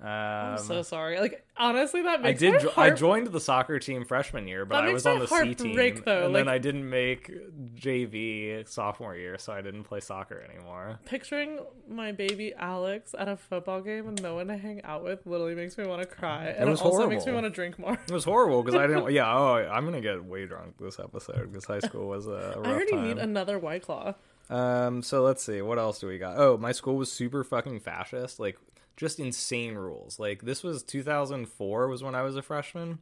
Um, 0.00 0.08
I'm 0.08 0.58
so 0.58 0.82
sorry. 0.82 1.20
Like 1.20 1.46
honestly, 1.56 2.02
that 2.02 2.24
I 2.26 2.32
did. 2.32 2.60
jo- 2.60 2.72
I 2.76 2.90
joined 2.90 3.28
the 3.28 3.38
soccer 3.38 3.78
team 3.78 4.04
freshman 4.04 4.48
year, 4.48 4.64
but 4.64 4.82
I 4.84 4.92
was 4.92 5.06
on 5.06 5.20
the 5.20 5.26
heart 5.26 5.44
C 5.46 5.54
team, 5.54 5.74
break, 5.74 6.04
though, 6.04 6.24
and 6.24 6.32
like- 6.32 6.40
then 6.40 6.48
I 6.48 6.58
didn't 6.58 6.90
make 6.90 7.30
JV 7.76 8.66
sophomore 8.68 9.14
year, 9.16 9.38
so 9.38 9.52
I 9.52 9.60
didn't 9.60 9.84
play 9.84 10.00
soccer 10.00 10.40
anymore. 10.50 10.98
picturing 11.04 11.60
my 11.88 12.10
baby 12.10 12.52
Alex 12.54 13.14
at 13.16 13.28
a 13.28 13.36
football 13.36 13.80
game 13.80 14.06
with 14.06 14.20
no 14.20 14.34
one 14.36 14.48
to 14.48 14.56
hang 14.56 14.82
out 14.82 15.04
with 15.04 15.24
literally 15.26 15.54
makes 15.54 15.78
me 15.78 15.86
want 15.86 16.02
to 16.02 16.08
cry, 16.08 16.46
and 16.46 16.68
was 16.68 16.80
it 16.80 16.84
also 16.84 17.08
makes 17.08 17.24
me 17.26 17.32
want 17.32 17.44
to 17.44 17.50
drink 17.50 17.78
more. 17.78 17.92
It 18.06 18.10
was 18.12 18.24
horrible 18.24 18.62
because 18.62 18.78
I 18.78 18.86
didn't. 18.88 19.02
Yeah, 19.12 19.32
oh, 19.36 19.54
I'm 19.54 19.84
gonna 19.84 20.00
get 20.00 20.24
way 20.24 20.46
drunk 20.46 20.78
this 20.80 20.98
episode 20.98 21.52
because 21.52 21.64
high 21.64 21.80
school 21.80 22.08
was 22.08 22.26
a 22.26 22.54
rough 22.56 22.66
I 22.66 22.70
already 22.70 22.90
time. 22.92 23.04
need 23.06 23.18
another 23.18 23.58
white 23.58 23.82
claw. 23.82 24.14
Um, 24.50 25.02
so 25.02 25.22
let's 25.22 25.42
see, 25.42 25.62
what 25.62 25.78
else 25.78 25.98
do 25.98 26.06
we 26.06 26.18
got? 26.18 26.38
Oh, 26.38 26.56
my 26.58 26.72
school 26.72 26.96
was 26.96 27.10
super 27.10 27.42
fucking 27.44 27.80
fascist, 27.80 28.38
like 28.38 28.58
just 28.96 29.18
insane 29.18 29.74
rules. 29.74 30.18
Like 30.18 30.42
this 30.42 30.62
was 30.62 30.82
2004 30.82 31.88
was 31.88 32.02
when 32.02 32.14
I 32.14 32.22
was 32.22 32.36
a 32.36 32.42
freshman. 32.42 32.98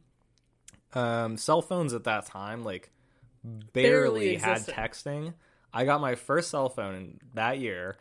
Um, 0.93 1.37
cell 1.37 1.61
phones 1.61 1.93
at 1.93 2.03
that 2.03 2.25
time 2.25 2.63
like 2.63 2.91
barely, 3.43 4.35
Barely 4.35 4.35
had 4.35 4.61
texting. 4.65 5.33
I 5.73 5.85
got 5.85 6.01
my 6.01 6.15
first 6.15 6.49
cell 6.49 6.69
phone 6.69 6.95
in 6.95 7.19
that 7.33 7.59
year, 7.59 7.97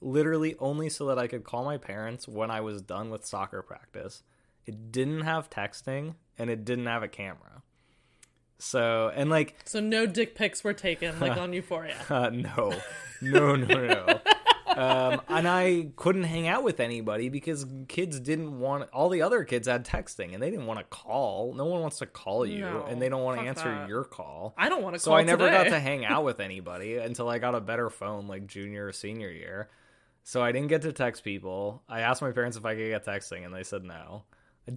literally 0.00 0.56
only 0.58 0.88
so 0.88 1.06
that 1.06 1.18
I 1.18 1.26
could 1.26 1.44
call 1.44 1.64
my 1.64 1.76
parents 1.76 2.26
when 2.26 2.50
I 2.50 2.60
was 2.60 2.80
done 2.82 3.10
with 3.10 3.26
soccer 3.26 3.62
practice. 3.62 4.22
It 4.66 4.92
didn't 4.92 5.22
have 5.22 5.50
texting 5.50 6.14
and 6.38 6.48
it 6.48 6.64
didn't 6.64 6.86
have 6.86 7.02
a 7.02 7.08
camera. 7.08 7.62
So, 8.60 9.10
and 9.14 9.30
like 9.30 9.56
So 9.64 9.80
no 9.80 10.06
dick 10.06 10.34
pics 10.34 10.62
were 10.62 10.74
taken 10.74 11.18
like 11.18 11.36
on 11.38 11.52
Euphoria. 11.52 11.96
uh, 12.10 12.30
no, 12.30 12.74
no, 13.20 13.56
no, 13.56 13.86
no. 13.86 14.20
um, 14.66 15.20
and 15.28 15.48
I 15.48 15.88
couldn't 15.96 16.24
hang 16.24 16.46
out 16.46 16.62
with 16.62 16.78
anybody 16.78 17.28
because 17.28 17.66
kids 17.88 18.20
didn't 18.20 18.58
want. 18.58 18.88
All 18.92 19.08
the 19.08 19.22
other 19.22 19.44
kids 19.44 19.66
had 19.66 19.84
texting, 19.86 20.34
and 20.34 20.42
they 20.42 20.50
didn't 20.50 20.66
want 20.66 20.78
to 20.78 20.84
call. 20.84 21.54
No 21.54 21.64
one 21.64 21.80
wants 21.80 21.98
to 21.98 22.06
call 22.06 22.44
you, 22.46 22.60
No, 22.60 22.84
and 22.88 23.00
they 23.00 23.08
don't 23.08 23.22
want 23.22 23.40
to 23.40 23.46
answer 23.46 23.64
that. 23.64 23.88
your 23.88 24.04
call. 24.04 24.54
I 24.56 24.68
don't 24.68 24.82
want 24.82 24.94
to 24.94 25.00
call. 25.00 25.14
So 25.14 25.16
I 25.16 25.22
never 25.22 25.46
today. 25.46 25.64
got 25.64 25.70
to 25.70 25.80
hang 25.80 26.04
out 26.04 26.24
with 26.26 26.40
anybody 26.40 26.98
until 26.98 27.28
I 27.28 27.38
got 27.38 27.54
a 27.54 27.60
better 27.60 27.90
phone, 27.90 28.26
like 28.28 28.46
junior 28.46 28.86
or 28.86 28.92
senior 28.92 29.30
year. 29.30 29.68
So 30.22 30.42
I 30.42 30.52
didn't 30.52 30.68
get 30.68 30.82
to 30.82 30.92
text 30.92 31.24
people. 31.24 31.82
I 31.88 32.00
asked 32.00 32.20
my 32.20 32.30
parents 32.30 32.56
if 32.56 32.64
I 32.66 32.74
could 32.74 32.88
get 32.88 33.06
texting, 33.06 33.44
and 33.44 33.54
they 33.54 33.64
said 33.64 33.84
no. 33.84 34.24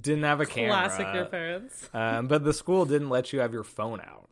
Didn't 0.01 0.23
have 0.23 0.41
a 0.41 0.45
camera. 0.45 0.71
Classic 0.71 1.07
your 1.13 1.25
parents. 1.25 1.89
Um, 1.93 2.27
but 2.27 2.43
the 2.43 2.53
school 2.53 2.85
didn't 2.85 3.09
let 3.09 3.31
you 3.33 3.39
have 3.39 3.53
your 3.53 3.63
phone 3.63 3.99
out 4.01 4.29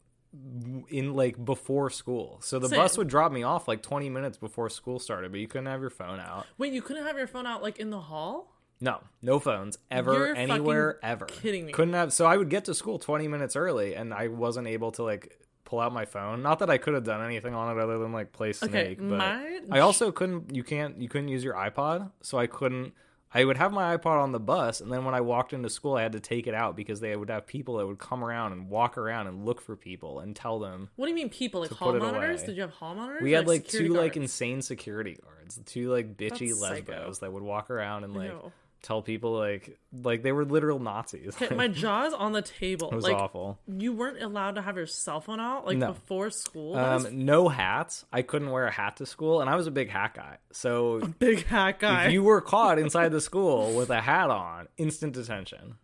in 0.90 1.14
like 1.14 1.44
before 1.44 1.90
school. 1.90 2.40
So 2.42 2.58
the 2.60 2.70
bus 2.70 2.98
would 2.98 3.08
drop 3.08 3.32
me 3.32 3.44
off 3.44 3.68
like 3.68 3.82
20 3.82 4.10
minutes 4.10 4.38
before 4.38 4.70
school 4.70 4.98
started, 5.00 5.32
but 5.32 5.40
you 5.42 5.48
couldn't 5.48 5.68
have 5.68 5.82
your 5.82 5.90
phone 5.90 6.20
out. 6.20 6.46
Wait, 6.58 6.74
you 6.74 6.82
couldn't 6.82 7.06
have 7.06 7.18
your 7.18 7.28
phone 7.28 7.46
out 7.46 7.62
like 7.62 7.80
in 7.80 7.90
the 7.90 8.00
hall? 8.00 8.54
No, 8.80 9.00
no 9.22 9.40
phones 9.40 9.78
ever 9.92 10.14
You're 10.14 10.36
anywhere 10.36 10.98
ever. 11.04 11.26
kidding 11.26 11.66
me. 11.68 11.72
Couldn't 11.74 11.94
have. 11.94 12.14
So 12.14 12.26
I 12.26 12.36
would 12.38 12.50
get 12.50 12.66
to 12.66 12.74
school 12.74 12.98
20 12.98 13.28
minutes 13.28 13.56
early, 13.56 13.94
and 13.96 14.12
I 14.14 14.28
wasn't 14.30 14.68
able 14.68 14.92
to 14.94 15.04
like 15.04 15.38
pull 15.66 15.80
out 15.80 15.94
my 15.94 16.06
phone. 16.06 16.42
Not 16.42 16.60
that 16.60 16.70
I 16.72 16.78
could 16.80 16.96
have 16.96 17.04
done 17.04 17.24
anything 17.24 17.54
on 17.54 17.78
it 17.78 17.80
other 17.82 18.00
than 18.00 18.12
like 18.12 18.32
play 18.32 18.54
Snake, 18.54 18.72
Okay, 18.72 18.96
but 18.98 19.18
my- 19.18 19.60
I 19.70 19.80
also 19.82 20.12
couldn't. 20.12 20.56
You 20.56 20.64
can't. 20.64 21.00
You 21.00 21.10
couldn't 21.10 21.28
use 21.28 21.44
your 21.44 21.54
iPod, 21.54 22.10
so 22.22 22.40
I 22.40 22.48
couldn't. 22.48 22.94
I 23.34 23.46
would 23.46 23.58
have 23.58 23.72
my 23.72 23.96
iPod 23.96 24.22
on 24.22 24.34
the 24.34 24.40
bus, 24.40 24.82
and 24.82 24.92
then 24.92 25.06
when 25.06 25.16
I 25.16 25.22
walked 25.22 25.54
into 25.54 25.70
school, 25.70 25.96
I 25.96 26.02
had 26.04 26.12
to 26.14 26.20
take 26.20 26.48
it 26.48 26.54
out 26.54 26.76
because 26.76 27.00
they 27.00 27.16
would 27.16 27.30
have 27.30 27.48
people 27.48 27.78
that 27.78 27.88
would 27.88 27.98
come 28.00 28.24
around 28.24 28.52
and 28.52 28.70
walk 28.70 28.98
around 28.98 29.28
and 29.28 29.46
look 29.46 29.62
for 29.62 29.76
people 29.78 30.20
and 30.20 30.36
tell 30.36 30.60
them. 30.60 30.90
What 30.98 31.06
do 31.06 31.10
you 31.12 31.16
mean 31.16 31.30
people 31.30 31.62
like 31.62 31.72
hall 31.72 31.94
monitors? 31.94 32.42
away. 32.42 32.48
Did 32.48 32.56
you 32.58 32.62
have 32.64 32.72
hall 32.72 32.94
monitors? 32.94 33.22
We 33.24 33.32
had 33.32 33.48
like 33.48 33.66
security 33.66 33.90
two 33.90 33.94
like 33.96 34.18
insane 34.18 34.62
security 34.62 35.18
guards, 35.24 35.60
two 35.66 35.90
like 35.92 36.18
bitchy 36.18 36.50
That's 36.50 36.60
psycho. 36.60 36.92
lesbos 36.92 37.20
that 37.20 37.32
would 37.32 37.44
walk 37.44 37.70
around 37.70 38.04
and 38.04 38.16
like. 38.16 38.34
Tell 38.82 39.02
people 39.02 39.34
like 39.38 39.78
like 40.04 40.24
they 40.24 40.32
were 40.32 40.44
literal 40.46 40.80
Nazis. 40.80 41.36
Okay, 41.42 41.54
my 41.56 41.68
jaw's 41.84 42.14
on 42.14 42.32
the 42.32 42.42
table. 42.42 42.90
it 42.90 42.96
was 42.96 43.04
like 43.04 43.16
awful. 43.16 43.60
you 43.68 43.94
weren't 43.94 44.22
allowed 44.22 44.56
to 44.56 44.62
have 44.62 44.76
your 44.76 44.88
cell 44.88 45.22
phone 45.22 45.40
out 45.40 45.66
like 45.66 45.78
No. 45.78 45.88
before 45.94 46.30
school. 46.32 46.76
Um, 46.76 47.08
no 47.26 47.48
hats. 47.50 48.06
I 48.12 48.22
couldn't 48.24 48.50
wear 48.52 48.66
a 48.66 48.72
hat 48.72 48.98
to 48.98 49.06
school, 49.06 49.42
and 49.42 49.50
I 49.50 49.56
was 49.56 49.68
a 49.68 49.72
big 49.72 49.90
hat 49.90 50.14
guy. 50.16 50.38
So 50.52 51.00
big 51.20 51.46
hat 51.46 51.80
guy. 51.80 52.08
if 52.08 52.14
you 52.14 52.24
were 52.24 52.42
caught 52.42 52.80
inside 52.86 53.10
the 53.12 53.22
school 53.22 53.74
with 53.76 53.90
a 53.90 54.02
hat 54.02 54.30
on, 54.30 54.68
instant 54.78 55.14
detention. 55.14 55.76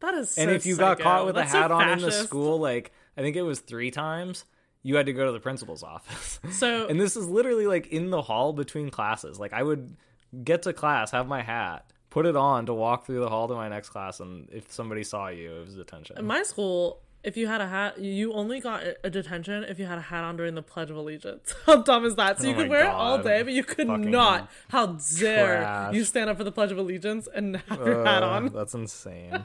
that 0.00 0.14
is. 0.14 0.36
and 0.38 0.50
if 0.50 0.64
you 0.66 0.76
got 0.76 1.00
caught 1.00 1.26
with 1.26 1.34
That's 1.34 1.50
a 1.50 1.52
so 1.52 1.58
hat 1.62 1.70
on 1.72 1.88
in 1.90 1.98
the 2.00 2.12
school, 2.12 2.58
like 2.58 2.92
I 3.16 3.20
think 3.22 3.36
it 3.36 3.42
was 3.42 3.60
three 3.60 3.90
times, 3.90 4.44
you 4.84 4.96
had 4.96 5.06
to 5.06 5.12
go 5.12 5.26
to 5.26 5.32
the 5.32 5.40
principal's 5.40 5.82
office. 5.82 6.38
So 6.52 6.86
and 6.90 7.00
this 7.00 7.16
is 7.16 7.26
literally 7.28 7.66
like 7.66 7.88
in 7.88 8.10
the 8.10 8.22
hall 8.22 8.52
between 8.52 8.90
classes. 8.90 9.38
Like 9.40 9.52
I 9.52 9.62
would 9.62 9.96
get 10.44 10.62
to 10.62 10.72
class, 10.72 11.10
have 11.10 11.26
my 11.28 11.42
hat, 11.42 11.91
put 12.12 12.26
it 12.26 12.36
on 12.36 12.66
to 12.66 12.74
walk 12.74 13.06
through 13.06 13.20
the 13.20 13.28
hall 13.30 13.48
to 13.48 13.54
my 13.54 13.70
next 13.70 13.88
class, 13.88 14.20
and 14.20 14.46
if 14.52 14.70
somebody 14.70 15.02
saw 15.02 15.28
you, 15.28 15.50
it 15.50 15.64
was 15.64 15.74
detention. 15.74 16.18
in 16.18 16.26
my 16.26 16.42
school, 16.42 17.00
if 17.24 17.36
you 17.36 17.46
had 17.46 17.60
a 17.60 17.68
hat, 17.68 17.98
you 18.00 18.32
only 18.32 18.60
got 18.60 18.82
a 19.04 19.10
detention 19.10 19.62
if 19.64 19.78
you 19.78 19.86
had 19.86 19.98
a 19.98 20.02
hat 20.02 20.24
on 20.24 20.36
during 20.36 20.54
the 20.54 20.62
Pledge 20.62 20.90
of 20.90 20.96
Allegiance. 20.96 21.54
How 21.66 21.76
dumb 21.82 22.04
is 22.04 22.16
that? 22.16 22.40
So 22.40 22.46
you 22.48 22.54
Oh 22.54 22.56
could 22.56 22.66
my 22.68 22.70
wear 22.70 22.84
it 22.86 22.90
all 22.90 23.18
day, 23.22 23.42
but 23.42 23.52
you 23.52 23.62
could 23.64 23.86
Fucking 23.86 24.10
not. 24.10 24.50
How 24.68 24.86
dare 25.18 25.58
trash. 25.62 25.94
you 25.94 26.04
stand 26.04 26.28
up 26.30 26.36
for 26.36 26.44
the 26.44 26.52
Pledge 26.52 26.72
of 26.72 26.78
Allegiance 26.78 27.28
and 27.32 27.56
have 27.68 27.78
your 27.78 28.04
hat 28.04 28.22
Uh, 28.22 28.26
on? 28.28 28.46
That's 28.48 28.74
insane. 28.74 29.44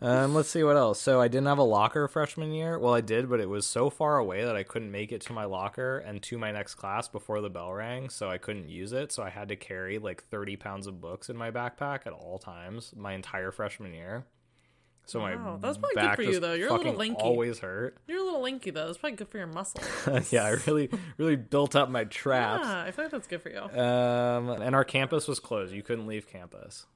um, 0.00 0.34
let's 0.34 0.48
see 0.50 0.62
what 0.62 0.76
else. 0.76 1.00
So 1.00 1.20
I 1.20 1.28
didn't 1.28 1.46
have 1.46 1.58
a 1.58 1.62
locker 1.64 2.06
freshman 2.08 2.52
year. 2.52 2.78
Well, 2.78 2.94
I 2.94 3.00
did, 3.00 3.28
but 3.28 3.40
it 3.40 3.48
was 3.48 3.66
so 3.66 3.90
far 3.90 4.18
away 4.18 4.44
that 4.44 4.56
I 4.56 4.62
couldn't 4.62 4.90
make 4.90 5.10
it 5.12 5.20
to 5.22 5.32
my 5.32 5.44
locker 5.44 5.98
and 5.98 6.22
to 6.24 6.38
my 6.38 6.52
next 6.52 6.74
class 6.76 7.08
before 7.08 7.40
the 7.40 7.50
bell 7.50 7.72
rang, 7.72 8.08
so 8.08 8.28
I 8.30 8.38
couldn't 8.38 8.68
use 8.68 8.92
it. 8.92 9.12
So 9.12 9.22
I 9.22 9.30
had 9.30 9.48
to 9.48 9.56
carry 9.56 9.98
like 9.98 10.22
30 10.24 10.56
pounds 10.56 10.86
of 10.86 11.00
books 11.00 11.28
in 11.28 11.36
my 11.36 11.50
backpack 11.50 12.06
at 12.06 12.12
all 12.12 12.38
times 12.38 12.92
my 12.96 13.12
entire 13.14 13.50
freshman 13.50 13.94
year. 13.94 14.26
So 15.06 15.20
Wow, 15.20 15.36
my 15.36 15.56
that's 15.58 15.76
probably 15.78 16.02
good 16.02 16.16
for 16.16 16.22
you, 16.22 16.40
though. 16.40 16.54
You're 16.54 16.70
a 16.70 16.74
little 16.74 16.94
lanky. 16.94 17.20
Always 17.20 17.58
hurt. 17.58 17.98
You're 18.06 18.20
a 18.20 18.24
little 18.24 18.40
lanky 18.40 18.70
though. 18.70 18.86
That's 18.86 18.98
probably 18.98 19.16
good 19.16 19.28
for 19.28 19.38
your 19.38 19.46
muscles. 19.46 19.86
yeah, 20.32 20.44
I 20.44 20.50
really, 20.66 20.88
really 21.18 21.36
built 21.36 21.76
up 21.76 21.90
my 21.90 22.04
traps. 22.04 22.66
yeah, 22.66 22.84
I 22.84 22.90
feel 22.90 23.04
like 23.04 23.12
that's 23.12 23.26
good 23.26 23.42
for 23.42 23.50
you. 23.50 23.60
Um, 23.60 24.48
and 24.62 24.74
our 24.74 24.84
campus 24.84 25.28
was 25.28 25.40
closed. 25.40 25.74
You 25.74 25.82
couldn't 25.82 26.06
leave 26.06 26.26
campus. 26.26 26.86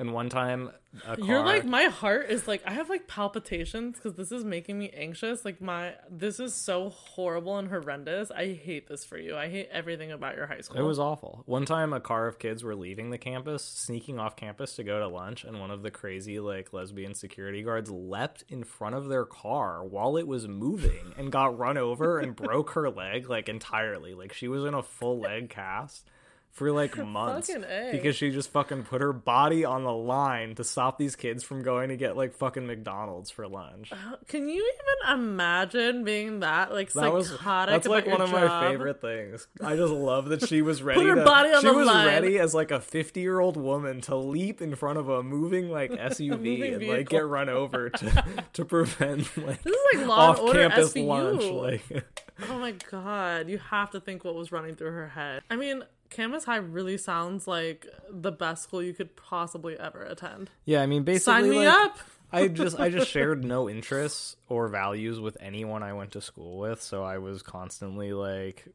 And 0.00 0.14
one 0.14 0.30
time, 0.30 0.70
a 1.06 1.14
car, 1.14 1.26
You're 1.26 1.44
like 1.44 1.66
my 1.66 1.84
heart 1.84 2.30
is 2.30 2.48
like 2.48 2.62
I 2.66 2.72
have 2.72 2.88
like 2.88 3.06
palpitations 3.06 3.96
because 3.96 4.14
this 4.14 4.32
is 4.32 4.46
making 4.46 4.78
me 4.78 4.88
anxious. 4.96 5.44
Like 5.44 5.60
my 5.60 5.92
this 6.10 6.40
is 6.40 6.54
so 6.54 6.88
horrible 6.88 7.58
and 7.58 7.68
horrendous. 7.68 8.30
I 8.30 8.54
hate 8.54 8.88
this 8.88 9.04
for 9.04 9.18
you. 9.18 9.36
I 9.36 9.50
hate 9.50 9.68
everything 9.70 10.10
about 10.10 10.36
your 10.36 10.46
high 10.46 10.62
school. 10.62 10.80
It 10.80 10.84
was 10.84 10.98
awful. 10.98 11.42
One 11.44 11.66
time, 11.66 11.92
a 11.92 12.00
car 12.00 12.26
of 12.26 12.38
kids 12.38 12.64
were 12.64 12.74
leaving 12.74 13.10
the 13.10 13.18
campus, 13.18 13.62
sneaking 13.62 14.18
off 14.18 14.36
campus 14.36 14.74
to 14.76 14.84
go 14.84 15.00
to 15.00 15.06
lunch, 15.06 15.44
and 15.44 15.60
one 15.60 15.70
of 15.70 15.82
the 15.82 15.90
crazy, 15.90 16.40
like, 16.40 16.72
lesbian 16.72 17.14
security 17.14 17.62
guards 17.62 17.90
leapt 17.90 18.44
in 18.48 18.64
front 18.64 18.94
of 18.94 19.08
their 19.08 19.26
car 19.26 19.84
while 19.84 20.16
it 20.16 20.26
was 20.26 20.48
moving 20.48 21.12
and 21.18 21.30
got 21.30 21.58
run 21.58 21.76
over 21.76 22.18
and 22.18 22.34
broke 22.34 22.70
her 22.70 22.88
leg, 22.88 23.28
like, 23.28 23.50
entirely. 23.50 24.14
Like, 24.14 24.32
she 24.32 24.48
was 24.48 24.64
in 24.64 24.72
a 24.72 24.82
full 24.82 25.20
leg 25.20 25.50
cast 25.50 26.08
for, 26.52 26.70
like, 26.72 26.96
months. 27.04 27.50
Because 27.92 28.16
she 28.16 28.30
just 28.30 28.50
fucking 28.50 28.82
put 28.84 29.00
her 29.00 29.12
body 29.12 29.64
on 29.64 29.84
the 29.84 29.92
line 29.92 30.54
to 30.56 30.64
stop 30.64 30.98
these 30.98 31.16
kids 31.16 31.42
from 31.42 31.62
going 31.62 31.88
to 31.90 31.96
get, 31.96 32.16
like, 32.16 32.34
fucking 32.34 32.66
McDonald's 32.66 33.30
for 33.30 33.46
lunch. 33.48 33.92
Uh, 33.92 34.16
can 34.26 34.48
you 34.48 34.56
even 34.74 35.18
imagine 35.18 36.04
being 36.04 36.40
that 36.40 36.72
like 36.72 36.92
That 36.92 37.12
was 37.12 37.30
psychotic? 37.30 37.72
that's 37.74 37.88
like 37.88 38.06
one 38.06 38.20
of 38.20 38.30
my 38.30 38.68
favorite 38.68 39.00
things. 39.00 39.46
I 39.62 39.76
just 39.76 39.92
love 39.92 40.28
that 40.28 40.46
she 40.46 40.62
was 40.62 40.82
ready. 40.84 41.00
put 41.00 41.08
her 41.08 41.14
to, 41.16 41.24
body 41.24 41.50
on 41.50 41.62
she 41.62 41.68
the 41.68 41.74
was 41.74 41.86
line. 41.86 42.06
ready 42.06 42.38
as 42.38 42.54
like 42.54 42.70
a 42.70 42.80
fifty 42.80 43.20
year 43.20 43.40
old 43.40 43.56
woman 43.56 44.00
to 44.02 44.16
leap 44.16 44.60
in 44.60 44.74
front 44.74 44.98
of 44.98 45.08
a 45.08 45.22
moving 45.22 45.70
like 45.70 45.90
SUV 45.90 46.38
moving 46.38 46.74
and 46.74 46.86
like 46.88 47.08
get 47.08 47.26
run 47.26 47.48
over 47.48 47.88
to 47.90 48.24
to 48.54 48.64
prevent 48.64 49.20
like 49.38 49.62
This 49.62 49.74
is 49.74 49.96
like 49.98 50.06
Law 50.06 50.30
off 50.30 50.52
campus 50.52 50.94
lunch. 50.96 51.44
Like 51.44 52.04
Oh 52.48 52.58
my 52.58 52.72
god, 52.90 53.48
you 53.48 53.58
have 53.58 53.90
to 53.92 54.00
think 54.00 54.24
what 54.24 54.34
was 54.34 54.52
running 54.52 54.74
through 54.76 54.92
her 54.92 55.08
head. 55.08 55.42
I 55.50 55.56
mean, 55.56 55.82
Camas 56.10 56.44
High 56.44 56.56
really 56.56 56.98
sounds 56.98 57.46
like 57.46 57.86
the 58.10 58.32
best 58.32 58.64
school 58.64 58.82
you 58.82 58.92
could 58.92 59.16
possibly 59.16 59.78
ever 59.78 60.02
attend. 60.02 60.50
yeah, 60.64 60.82
I 60.82 60.86
mean 60.86 61.04
basically 61.04 61.42
Sign 61.42 61.50
me 61.50 61.66
like, 61.66 61.68
up. 61.68 61.98
I 62.32 62.48
just 62.48 62.78
I 62.78 62.90
just 62.90 63.10
shared 63.10 63.44
no 63.44 63.68
interests 63.68 64.36
or 64.48 64.68
values 64.68 65.18
with 65.20 65.36
anyone 65.40 65.82
I 65.82 65.92
went 65.94 66.12
to 66.12 66.20
school 66.20 66.58
with, 66.58 66.82
so 66.82 67.02
I 67.02 67.18
was 67.18 67.42
constantly 67.42 68.12
like 68.12 68.66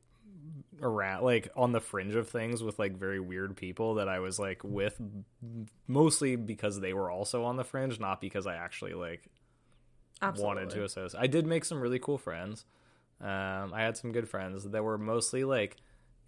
around 0.82 1.24
like 1.24 1.50
on 1.56 1.72
the 1.72 1.80
fringe 1.80 2.16
of 2.16 2.28
things 2.30 2.62
with 2.62 2.78
like 2.80 2.98
very 2.98 3.20
weird 3.20 3.56
people 3.56 3.96
that 3.96 4.10
I 4.10 4.20
was 4.20 4.38
like 4.40 4.64
with 4.64 5.00
mostly 5.88 6.36
because 6.36 6.80
they 6.80 6.94
were 6.94 7.10
also 7.10 7.46
on 7.46 7.56
the 7.56 7.64
fringe, 7.64 8.00
not 8.00 8.20
because 8.20 8.46
I 8.46 8.56
actually 8.56 8.94
like 8.94 9.24
Absolutely. 10.22 10.48
wanted 10.48 10.70
to 10.72 10.84
associate. 10.84 11.22
I 11.22 11.28
did 11.28 11.46
make 11.46 11.66
some 11.66 11.80
really 11.80 12.00
cool 12.00 12.18
friends. 12.18 12.66
Um, 13.22 13.74
I 13.74 13.82
had 13.84 13.96
some 13.96 14.12
good 14.12 14.28
friends 14.28 14.70
that 14.70 14.84
were 14.84 14.98
mostly 14.98 15.46
like 15.46 15.78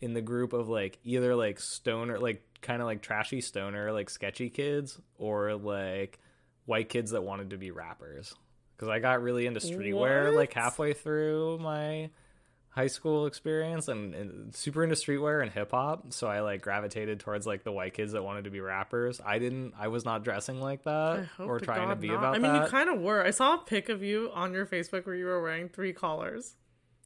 in 0.01 0.13
the 0.13 0.21
group 0.21 0.53
of 0.53 0.69
like 0.69 0.99
either 1.03 1.35
like 1.35 1.59
stoner, 1.59 2.19
like 2.19 2.43
kind 2.61 2.81
of 2.81 2.87
like 2.87 3.01
trashy 3.01 3.41
stoner, 3.41 3.91
like 3.91 4.09
sketchy 4.09 4.49
kids, 4.49 4.99
or 5.17 5.55
like 5.55 6.19
white 6.65 6.89
kids 6.89 7.11
that 7.11 7.23
wanted 7.23 7.51
to 7.51 7.57
be 7.57 7.71
rappers. 7.71 8.33
Because 8.75 8.89
I 8.89 8.99
got 8.99 9.23
really 9.23 9.47
into 9.47 9.59
streetwear 9.59 10.35
like 10.35 10.53
halfway 10.53 10.93
through 10.93 11.57
my 11.59 12.11
high 12.77 12.87
school 12.87 13.25
experience 13.25 13.87
and, 13.87 14.13
and 14.13 14.55
super 14.55 14.83
into 14.83 14.95
streetwear 14.95 15.41
and 15.41 15.51
hip 15.51 15.71
hop. 15.71 16.13
So 16.13 16.27
I 16.27 16.41
like 16.41 16.61
gravitated 16.61 17.19
towards 17.19 17.47
like 17.47 17.63
the 17.63 17.71
white 17.71 17.95
kids 17.95 18.11
that 18.11 18.23
wanted 18.23 18.43
to 18.43 18.51
be 18.51 18.59
rappers. 18.59 19.19
I 19.25 19.39
didn't. 19.39 19.73
I 19.79 19.87
was 19.87 20.05
not 20.05 20.23
dressing 20.23 20.61
like 20.61 20.83
that 20.83 21.27
or 21.39 21.57
to 21.57 21.65
trying 21.65 21.89
to 21.89 21.95
be 21.95 22.09
not. 22.09 22.17
about 22.17 22.35
I 22.35 22.37
mean, 22.37 22.53
that. 22.53 22.65
you 22.65 22.69
kind 22.69 22.89
of 22.89 23.01
were. 23.01 23.25
I 23.25 23.31
saw 23.31 23.55
a 23.55 23.57
pic 23.57 23.89
of 23.89 24.03
you 24.03 24.29
on 24.31 24.53
your 24.53 24.67
Facebook 24.67 25.07
where 25.07 25.15
you 25.15 25.25
were 25.25 25.41
wearing 25.41 25.69
three 25.69 25.91
collars. 25.91 26.53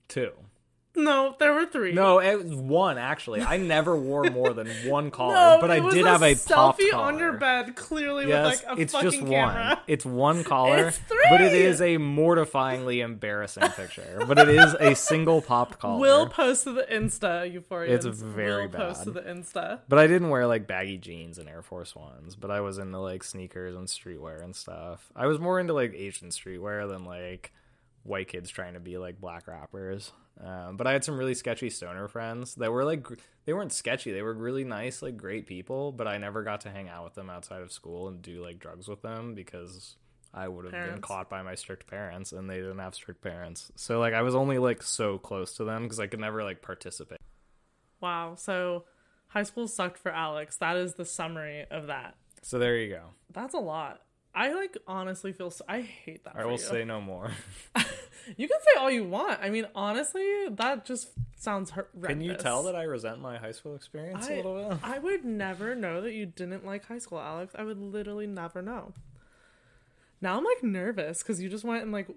Two. 0.10 0.32
No, 0.94 1.36
there 1.40 1.54
were 1.54 1.66
three. 1.66 1.94
No, 1.94 2.20
it 2.20 2.44
was 2.44 2.54
one 2.54 2.98
actually. 2.98 3.42
I 3.42 3.56
never 3.58 3.96
wore 3.96 4.24
more 4.26 4.52
than 4.54 4.68
one 4.88 5.10
collar, 5.10 5.34
No, 5.36 5.58
but 5.62 5.72
I 5.72 5.80
did 5.90 6.06
have 6.06 6.22
a 6.22 6.34
selfie 6.36 6.92
collar. 6.92 7.04
on 7.06 7.18
your 7.18 7.34
bed, 7.34 7.76
clearly 7.78 8.28
Yes, 8.28 8.60
with 8.62 8.70
like 8.70 8.78
a 8.78 8.82
it's 8.82 8.92
fucking 8.94 9.10
just 9.12 9.22
camera. 9.26 9.68
one. 9.70 9.78
It's 9.88 10.06
one 10.06 10.44
collar, 10.46 10.88
It's 10.88 11.00
but 11.30 11.40
it 11.40 11.54
is 11.54 11.80
a 11.82 11.98
mortifyingly 11.98 13.02
embarrassing 13.04 13.64
picture. 13.70 14.22
But 14.28 14.38
it 14.38 14.50
is 14.50 14.74
a 14.82 14.94
single 14.96 15.42
popped 15.42 15.80
collar. 15.80 16.00
We'll 16.02 16.28
post 16.28 16.66
to 16.66 16.74
the 16.74 16.84
Insta, 16.84 17.50
Euphoria. 17.52 17.96
It's 17.96 18.06
very 18.06 18.68
we'll 18.68 18.78
post 18.78 19.04
to 19.06 19.12
the 19.12 19.22
Insta. 19.22 19.80
But 19.88 19.98
I 20.00 20.08
didn't 20.08 20.30
wear 20.30 20.46
like 20.46 20.68
baggy 20.68 20.98
jeans 20.98 21.38
and 21.38 21.48
Air 21.48 21.62
Force 21.62 21.96
Ones. 21.96 22.36
But 22.36 22.52
I 22.52 22.60
was 22.60 22.78
into 22.78 23.00
like 23.00 23.24
sneakers 23.24 23.76
and 23.76 23.88
streetwear 23.88 24.44
and 24.44 24.54
stuff. 24.56 25.10
I 25.16 25.28
was 25.28 25.40
more 25.40 25.60
into 25.60 25.74
like 25.74 25.94
Asian 25.94 26.30
streetwear 26.30 26.90
than 26.90 27.06
like 27.06 27.54
white 28.04 28.28
kids 28.28 28.50
trying 28.50 28.74
to 28.74 28.80
be 28.82 28.98
like 28.98 29.22
black 29.22 29.48
rappers. 29.48 30.12
Um, 30.44 30.76
but 30.76 30.88
I 30.88 30.94
had 30.94 31.04
some 31.04 31.18
really 31.18 31.36
sketchy 31.36 31.70
stoner 31.70 32.08
friends 32.08 32.56
that 32.56 32.72
were 32.72 32.84
like 32.84 33.08
they 33.46 33.54
weren't 33.54 33.72
sketchy. 33.72 34.12
They 34.12 34.22
were 34.22 34.34
really 34.34 34.64
nice, 34.64 35.02
like 35.02 35.18
great 35.18 35.46
people. 35.46 35.92
But 35.92 36.08
I 36.08 36.18
never 36.18 36.44
got 36.44 36.62
to 36.62 36.72
hang 36.72 36.90
out 36.90 37.04
with 37.04 37.14
them 37.14 37.30
outside 37.30 37.62
of 37.62 37.72
school 37.72 38.08
and 38.08 38.22
do 38.22 38.44
like 38.44 38.60
drugs 38.60 38.88
with 38.88 39.02
them 39.02 39.36
because 39.36 39.96
I 40.34 40.48
would 40.48 40.66
have 40.66 40.92
been 40.92 41.02
caught 41.02 41.30
by 41.30 41.42
my 41.42 41.56
strict 41.56 41.88
parents, 41.88 42.32
and 42.32 42.50
they 42.50 42.56
didn't 42.56 42.80
have 42.80 42.96
strict 42.96 43.22
parents. 43.22 43.72
So 43.76 44.00
like 44.00 44.14
I 44.14 44.22
was 44.24 44.36
only 44.36 44.58
like 44.58 44.82
so 44.82 45.18
close 45.18 45.54
to 45.56 45.64
them 45.64 45.84
because 45.84 46.00
I 46.00 46.08
could 46.08 46.20
never 46.20 46.44
like 46.44 46.62
participate. 46.62 47.20
Wow. 48.00 48.36
So 48.36 48.86
high 49.28 49.44
school 49.44 49.68
sucked 49.68 50.00
for 50.00 50.12
Alex. 50.12 50.58
That 50.58 50.78
is 50.78 50.96
the 50.96 51.06
summary 51.06 51.66
of 51.70 51.88
that. 51.88 52.16
So 52.42 52.58
there 52.58 52.78
you 52.78 52.90
go. 52.90 53.04
That's 53.32 53.54
a 53.54 53.60
lot. 53.60 54.02
I 54.34 54.54
like 54.54 54.78
honestly 54.88 55.34
feel 55.34 55.52
so, 55.52 55.66
I 55.68 55.82
hate 55.82 56.24
that. 56.24 56.36
I 56.36 56.46
will 56.46 56.54
you. 56.54 56.58
say 56.58 56.86
no 56.86 57.02
more. 57.02 57.32
you 58.38 58.48
can 58.48 58.60
say 58.60 58.80
all 58.80 58.90
you 58.90 59.04
want. 59.04 59.40
I 59.42 59.50
mean, 59.50 59.68
honestly, 59.76 60.26
that 60.50 60.86
just 60.86 61.10
sounds 61.38 61.72
horrendous. 61.72 62.08
Can 62.08 62.22
you 62.22 62.36
tell 62.36 62.64
that 62.64 62.76
I 62.76 62.84
resent 62.84 63.20
my 63.22 63.38
high 63.38 63.52
school 63.52 63.76
experience 63.76 64.28
a 64.28 64.34
I, 64.34 64.36
little 64.38 64.70
bit? 64.70 64.78
I 64.84 65.00
would 65.00 65.26
never 65.26 65.76
know 65.76 66.02
that 66.02 66.14
you 66.14 66.26
didn't 66.26 66.66
like 66.66 66.86
high 66.86 67.00
school, 67.00 67.20
Alex. 67.20 67.54
I 67.58 67.64
would 67.64 67.80
literally 67.80 68.28
never 68.28 68.62
know. 68.62 68.94
Now 70.22 70.38
I'm 70.38 70.44
like 70.44 70.64
nervous 70.64 71.24
because 71.24 71.42
you 71.42 71.50
just 71.50 71.64
went 71.64 71.84
and 71.84 71.92
like, 71.92 72.08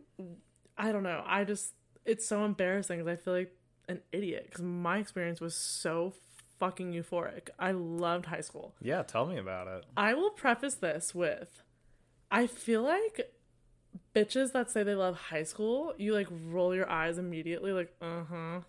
I 0.76 0.92
don't 0.92 1.02
know. 1.02 1.22
I 1.26 1.44
just, 1.44 1.72
it's 2.04 2.26
so 2.26 2.44
embarrassing 2.44 2.98
because 2.98 3.12
I 3.12 3.16
feel 3.16 3.34
like 3.34 3.56
an 3.88 4.00
idiot 4.12 4.46
because 4.48 4.62
my 4.62 4.98
experience 4.98 5.40
was 5.40 5.54
so 5.54 6.14
fucking 6.58 6.92
euphoric. 6.92 7.48
I 7.58 7.72
loved 7.72 8.26
high 8.26 8.40
school. 8.40 8.74
Yeah, 8.80 9.02
tell 9.02 9.26
me 9.26 9.38
about 9.38 9.68
it. 9.68 9.84
I 9.96 10.14
will 10.14 10.30
preface 10.30 10.74
this 10.74 11.14
with 11.14 11.62
I 12.30 12.46
feel 12.46 12.82
like 12.82 13.32
bitches 14.14 14.52
that 14.52 14.70
say 14.70 14.82
they 14.82 14.94
love 14.94 15.16
high 15.16 15.42
school, 15.42 15.94
you 15.98 16.14
like 16.14 16.28
roll 16.30 16.74
your 16.74 16.88
eyes 16.88 17.18
immediately, 17.18 17.72
like, 17.72 17.94
uh 18.00 18.24
huh. 18.28 18.60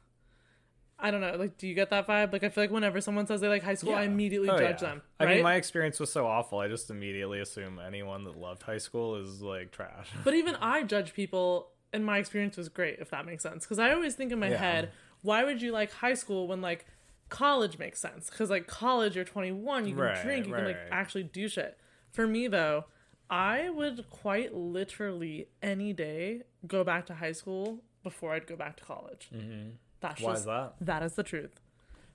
I 0.98 1.12
don't 1.12 1.20
know. 1.20 1.36
Like, 1.36 1.58
do 1.58 1.68
you 1.68 1.74
get 1.74 1.90
that 1.90 2.08
vibe? 2.08 2.32
Like, 2.32 2.44
I 2.46 2.50
feel 2.50 2.64
like 2.64 2.72
whenever 2.72 3.02
someone 3.02 3.28
says 3.28 3.42
they 3.42 3.50
like 3.50 3.64
high 3.64 3.74
school, 3.74 3.94
I 3.94 4.04
immediately 4.04 4.50
Oh, 4.50 4.58
judge 4.58 4.82
yeah. 4.82 4.90
them. 4.92 5.02
I 5.20 5.26
mean, 5.26 5.44
my 5.44 5.56
experience 5.56 6.00
was 6.00 6.10
so 6.10 6.26
awful. 6.26 6.60
I 6.60 6.70
just 6.70 6.90
immediately 6.90 7.42
assume 7.42 7.80
anyone 7.86 8.24
that 8.24 8.38
loved 8.38 8.64
high 8.64 8.78
school 8.78 9.18
is 9.18 9.42
like 9.42 9.72
trash. 9.72 10.08
But 10.24 10.36
even 10.36 10.56
I 10.62 10.84
judge 10.84 11.14
people, 11.14 11.68
and 11.92 12.06
my 12.06 12.18
experience 12.18 12.56
was 12.56 12.70
great, 12.70 13.00
if 13.00 13.10
that 13.10 13.26
makes 13.26 13.44
sense. 13.44 13.66
Because 13.66 13.78
I 13.78 13.92
always 13.92 14.16
think 14.16 14.32
in 14.32 14.40
my 14.40 14.50
Yeah. 14.52 14.58
head, 14.58 14.92
why 15.22 15.44
would 15.44 15.62
you 15.62 15.74
like 15.74 15.92
high 15.92 16.14
school 16.14 16.48
when 16.48 16.62
like 16.62 16.86
college 17.28 17.78
makes 17.78 18.00
sense? 18.00 18.30
Because 18.30 18.50
like 18.50 18.66
college, 18.66 19.18
you're 19.18 19.26
21, 19.26 19.88
you 19.88 19.96
can 19.96 20.02
Right, 20.02 20.22
drink, 20.22 20.48
you 20.48 20.54
can 20.54 20.64
like 20.64 20.78
right. 20.78 20.88
actually 20.94 21.24
do 21.24 21.50
shit. 21.50 21.78
For 22.14 22.26
me 22.26 22.48
though, 22.48 22.86
I 23.30 23.70
would 23.70 24.10
quite 24.10 24.54
literally 24.54 25.48
any 25.62 25.94
day 25.94 26.44
go 26.68 26.84
back 26.84 27.06
to 27.08 27.16
high 27.16 27.32
school 27.32 27.80
before 28.04 28.34
I'd 28.34 28.48
go 28.48 28.56
back 28.56 28.78
to 28.78 28.84
college. 28.84 29.30
Mm-hmm. 29.34 29.70
That's 30.00 30.22
Why 30.22 30.32
just, 30.32 30.42
is 30.42 30.46
that? 30.46 30.74
That 30.82 31.04
is 31.04 31.14
the 31.14 31.24
truth. 31.24 31.60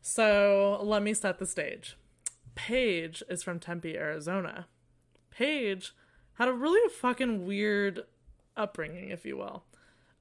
So 0.01 0.81
let 0.83 1.03
me 1.03 1.15
set 1.15 1.39
the 1.39 1.47
stage. 1.47 1.97
Paige 2.55 3.23
is 3.29 3.43
from 3.43 3.59
Tempe, 3.59 3.97
Arizona. 3.97 4.67
Paige 5.31 5.93
had 6.35 6.49
a 6.49 6.53
really 6.53 6.89
fucking 6.89 7.45
weird 7.45 8.05
upbringing, 8.57 9.11
if 9.11 9.25
you 9.25 9.37
will. 9.37 9.65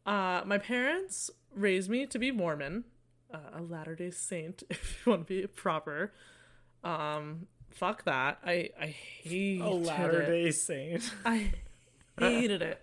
Uh, 0.05 0.41
my 0.45 0.57
parents 0.57 1.29
raised 1.53 1.89
me 1.89 2.05
to 2.05 2.17
be 2.19 2.31
Mormon, 2.31 2.85
uh, 3.33 3.57
a 3.57 3.61
Latter 3.61 3.95
Day 3.95 4.11
Saint, 4.11 4.63
if 4.69 5.01
you 5.05 5.11
want 5.11 5.27
to 5.27 5.41
be 5.41 5.47
proper. 5.47 6.11
Um, 6.83 7.47
fuck 7.71 8.03
that. 8.05 8.39
I 8.45 8.69
I 8.79 8.87
hated 8.87 9.61
A 9.61 9.69
Latter 9.69 10.25
Day 10.25 10.51
Saint. 10.51 11.13
I 11.25 11.53
hated 12.17 12.61
it. 12.61 12.81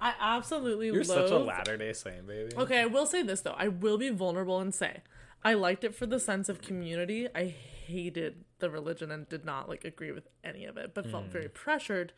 I 0.00 0.14
absolutely 0.20 0.86
You're 0.86 1.04
such 1.04 1.30
a 1.30 1.38
Latter 1.38 1.76
Day 1.76 1.92
Saint, 1.92 2.26
baby. 2.26 2.54
Okay, 2.56 2.80
I 2.80 2.86
will 2.86 3.06
say 3.06 3.22
this 3.22 3.40
though. 3.40 3.54
I 3.56 3.68
will 3.68 3.98
be 3.98 4.10
vulnerable 4.10 4.60
and 4.60 4.74
say 4.74 5.02
I 5.42 5.54
liked 5.54 5.84
it 5.84 5.94
for 5.94 6.06
the 6.06 6.20
sense 6.20 6.48
of 6.48 6.62
community. 6.62 7.28
I 7.34 7.54
hated 7.86 8.44
the 8.60 8.70
religion 8.70 9.10
and 9.10 9.28
did 9.28 9.44
not 9.44 9.68
like 9.68 9.84
agree 9.84 10.12
with 10.12 10.28
any 10.42 10.64
of 10.64 10.76
it, 10.76 10.94
but 10.94 11.10
felt 11.10 11.26
mm. 11.26 11.32
very 11.32 11.48
pressured 11.48 12.12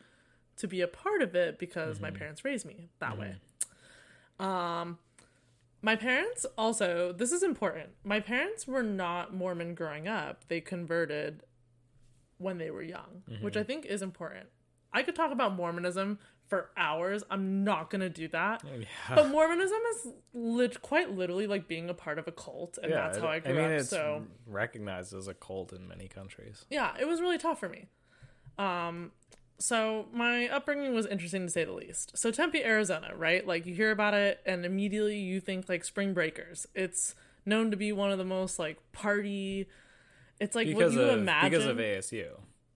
to 0.57 0.67
be 0.67 0.81
a 0.81 0.87
part 0.87 1.21
of 1.21 1.35
it 1.35 1.59
because 1.59 1.99
my 1.99 2.09
mm-hmm. 2.09 2.17
parents 2.17 2.45
raised 2.45 2.65
me 2.65 2.89
that 2.99 3.17
way. 3.17 3.35
Mm-hmm. 4.39 4.45
Um 4.45 4.99
my 5.81 5.95
parents 5.95 6.45
also, 6.57 7.13
this 7.13 7.31
is 7.31 7.43
important. 7.43 7.89
My 8.03 8.19
parents 8.19 8.67
were 8.67 8.83
not 8.83 9.33
Mormon 9.33 9.75
growing 9.75 10.07
up. 10.07 10.47
They 10.47 10.59
converted 10.59 11.43
when 12.37 12.57
they 12.57 12.71
were 12.71 12.81
young, 12.83 13.23
which 13.41 13.57
I 13.57 13.63
think 13.63 13.85
is 13.85 14.01
important. 14.01 14.47
I 14.93 15.03
could 15.03 15.15
talk 15.15 15.31
about 15.31 15.53
Mormonism 15.55 16.17
for 16.47 16.69
hours. 16.77 17.23
I'm 17.29 17.63
not 17.65 17.89
going 17.89 17.99
to 18.01 18.09
do 18.09 18.27
that. 18.29 18.63
Yeah. 18.63 18.85
But 19.15 19.27
Mormonism 19.29 19.77
is 19.95 20.07
lit- 20.33 20.81
quite 20.81 21.11
literally 21.11 21.45
like 21.45 21.67
being 21.67 21.89
a 21.89 21.93
part 21.93 22.17
of 22.19 22.27
a 22.27 22.31
cult, 22.31 22.77
and 22.81 22.91
that's 22.93 23.17
it- 23.17 23.21
how 23.21 23.27
I 23.29 23.39
grew 23.39 23.53
mean, 23.53 23.65
up. 23.65 23.71
it's 23.71 23.89
So 23.89 24.25
recognized 24.45 25.13
as 25.13 25.27
a 25.27 25.33
cult 25.33 25.73
in 25.73 25.87
many 25.87 26.07
countries. 26.07 26.65
yeah, 26.69 26.95
it 26.99 27.05
was 27.05 27.19
really 27.21 27.37
tough 27.37 27.59
for 27.59 27.67
me. 27.69 27.87
Um, 28.57 29.11
so 29.59 30.07
my 30.13 30.47
upbringing 30.47 30.93
was 30.93 31.05
interesting 31.05 31.45
to 31.47 31.51
say 31.51 31.65
the 31.65 31.73
least. 31.73 32.17
So 32.17 32.31
Tempe, 32.31 32.63
Arizona, 32.63 33.11
right? 33.15 33.45
Like 33.45 33.65
you 33.65 33.73
hear 33.73 33.91
about 33.91 34.13
it, 34.13 34.39
and 34.45 34.65
immediately 34.65 35.17
you 35.17 35.39
think 35.39 35.67
like 35.67 35.83
Spring 35.83 36.13
Breakers. 36.13 36.65
It's 36.75 37.13
known 37.45 37.71
to 37.71 37.77
be 37.77 37.91
one 37.91 38.11
of 38.11 38.17
the 38.17 38.25
most 38.25 38.57
like 38.59 38.77
party. 38.93 39.67
It's 40.39 40.55
like 40.55 40.67
Because 40.67 40.95
what 40.95 41.01
you 41.03 41.09
of 41.09 41.19
imagine. 41.19 41.49
because 41.49 41.65
of 41.65 41.77
ASU, 41.77 42.27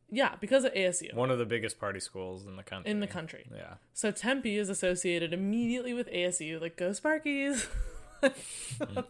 yeah, 0.10 0.36
because 0.41 0.63
of 0.65 0.74
ASU 0.74 1.13
one 1.13 1.30
of 1.32 1.38
the 1.39 1.45
biggest 1.45 1.80
party 1.80 2.00
schools 2.00 2.45
in 2.45 2.56
the 2.58 2.63
country. 2.63 2.91
in 2.91 3.00
the 3.00 3.08
country. 3.08 3.47
Yeah. 3.56 3.76
So 3.93 4.12
Tempe 4.12 4.58
is 4.58 4.69
associated 4.69 5.32
immediately 5.34 5.93
with 5.93 6.10
ASU, 6.10 6.60
like 6.60 6.76
go 6.78 6.89
Sparkies. 6.89 7.67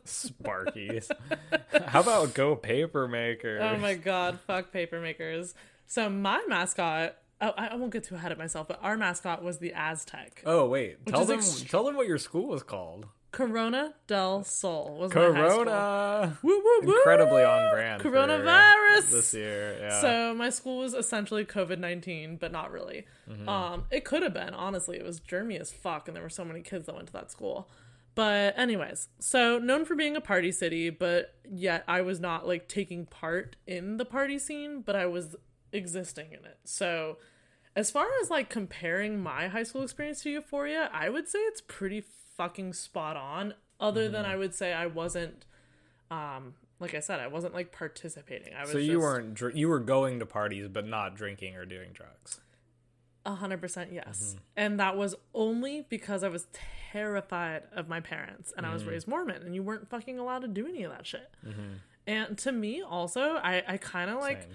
Sparkies. 0.05 1.11
How 1.87 2.01
about 2.01 2.33
Go 2.33 2.55
Paper 2.55 3.07
Maker? 3.07 3.59
Oh 3.61 3.77
my 3.77 3.95
god, 3.95 4.39
fuck 4.47 4.71
paper 4.71 4.99
makers. 5.01 5.53
So 5.87 6.09
my 6.09 6.43
mascot, 6.47 7.15
oh, 7.41 7.53
I 7.57 7.67
I 7.67 7.75
won't 7.75 7.91
get 7.91 8.03
too 8.05 8.15
ahead 8.15 8.31
of 8.31 8.37
myself, 8.37 8.67
but 8.67 8.79
our 8.81 8.97
mascot 8.97 9.43
was 9.43 9.59
the 9.59 9.73
Aztec. 9.73 10.41
Oh 10.45 10.65
wait, 10.67 11.05
tell 11.05 11.25
them 11.25 11.39
ext- 11.39 11.69
tell 11.69 11.83
them 11.83 11.95
what 11.95 12.07
your 12.07 12.17
school 12.17 12.47
was 12.47 12.63
called. 12.63 13.07
Corona 13.31 13.93
del 14.07 14.43
Sol 14.43 14.97
was 14.97 15.13
my 15.13 15.21
high 15.21 15.49
school. 15.49 15.63
Corona. 15.65 16.37
Woo, 16.43 16.49
woo, 16.49 16.87
woo. 16.87 16.97
Incredibly 16.97 17.43
on 17.43 17.73
brand. 17.73 18.03
Coronavirus. 18.03 19.09
this 19.09 19.33
year. 19.33 19.77
Yeah. 19.79 20.01
So 20.01 20.33
my 20.33 20.49
school 20.49 20.79
was 20.79 20.93
essentially 20.93 21.45
COVID 21.45 21.79
nineteen, 21.79 22.35
but 22.35 22.51
not 22.51 22.71
really. 22.71 23.05
Mm-hmm. 23.29 23.47
Um, 23.47 23.85
it 23.89 24.03
could 24.03 24.21
have 24.21 24.33
been 24.33 24.53
honestly. 24.53 24.97
It 24.97 25.05
was 25.05 25.21
germy 25.21 25.59
as 25.59 25.71
fuck, 25.71 26.07
and 26.07 26.15
there 26.15 26.23
were 26.23 26.29
so 26.29 26.43
many 26.43 26.61
kids 26.61 26.87
that 26.87 26.95
went 26.95 27.07
to 27.07 27.13
that 27.13 27.31
school. 27.31 27.69
But 28.15 28.59
anyways, 28.59 29.07
so 29.19 29.57
known 29.57 29.85
for 29.85 29.95
being 29.95 30.17
a 30.17 30.21
party 30.21 30.51
city, 30.51 30.89
but 30.89 31.35
yet 31.49 31.85
I 31.87 32.01
was 32.01 32.19
not 32.19 32.45
like 32.45 32.67
taking 32.67 33.05
part 33.05 33.55
in 33.65 33.95
the 33.95 34.05
party 34.05 34.37
scene, 34.37 34.81
but 34.81 34.97
I 34.97 35.05
was 35.05 35.37
existing 35.71 36.33
in 36.33 36.45
it. 36.45 36.59
So 36.65 37.17
as 37.75 37.89
far 37.89 38.07
as 38.21 38.29
like 38.29 38.49
comparing 38.49 39.21
my 39.21 39.47
high 39.47 39.63
school 39.63 39.83
experience 39.83 40.21
to 40.23 40.29
Euphoria, 40.29 40.89
I 40.93 41.07
would 41.07 41.29
say 41.29 41.39
it's 41.39 41.61
pretty 41.61 42.03
fucking 42.37 42.73
spot 42.73 43.15
on. 43.17 43.53
Other 43.79 44.07
than 44.09 44.23
Mm-hmm. 44.23 44.31
I 44.31 44.35
would 44.35 44.53
say 44.53 44.73
I 44.73 44.85
wasn't, 44.85 45.45
um, 46.11 46.53
like 46.79 46.93
I 46.93 46.99
said, 46.99 47.19
I 47.19 47.27
wasn't 47.27 47.53
like 47.53 47.71
participating. 47.71 48.53
I 48.53 48.61
was 48.61 48.71
so 48.71 48.77
you 48.77 48.93
just 48.93 49.01
weren't 49.01 49.33
dr- 49.33 49.55
you 49.55 49.67
were 49.69 49.79
going 49.79 50.19
to 50.19 50.25
parties 50.25 50.67
but 50.67 50.85
not 50.87 51.15
drinking 51.15 51.55
or 51.55 51.65
doing 51.65 51.89
drugs. 51.93 52.39
a 53.25 53.35
hundred 53.35 53.59
percent 53.61 53.91
yes, 53.93 54.19
Mm-hmm. 54.35 54.37
and 54.57 54.79
that 54.79 54.97
was 54.97 55.15
only 55.33 55.85
because 55.89 56.23
I 56.23 56.27
was 56.29 56.47
terrified 56.91 57.63
of 57.73 57.87
my 57.87 57.99
parents 58.01 58.53
and 58.55 58.65
I 58.65 58.69
Mm-hmm. 58.69 58.73
was 58.75 58.85
raised 58.85 59.07
Mormon, 59.07 59.41
and 59.43 59.55
you 59.55 59.63
weren't 59.63 59.89
fucking 59.89 60.19
allowed 60.19 60.41
to 60.43 60.47
do 60.47 60.67
any 60.67 60.83
of 60.83 60.91
that 60.91 61.05
shit. 61.07 61.31
And 62.07 62.37
to 62.39 62.51
me, 62.51 62.81
also, 62.81 63.35
I 63.35 63.63
I 63.67 63.77
kind 63.77 64.09
of 64.11 64.19
like. 64.19 64.43
Same. 64.43 64.51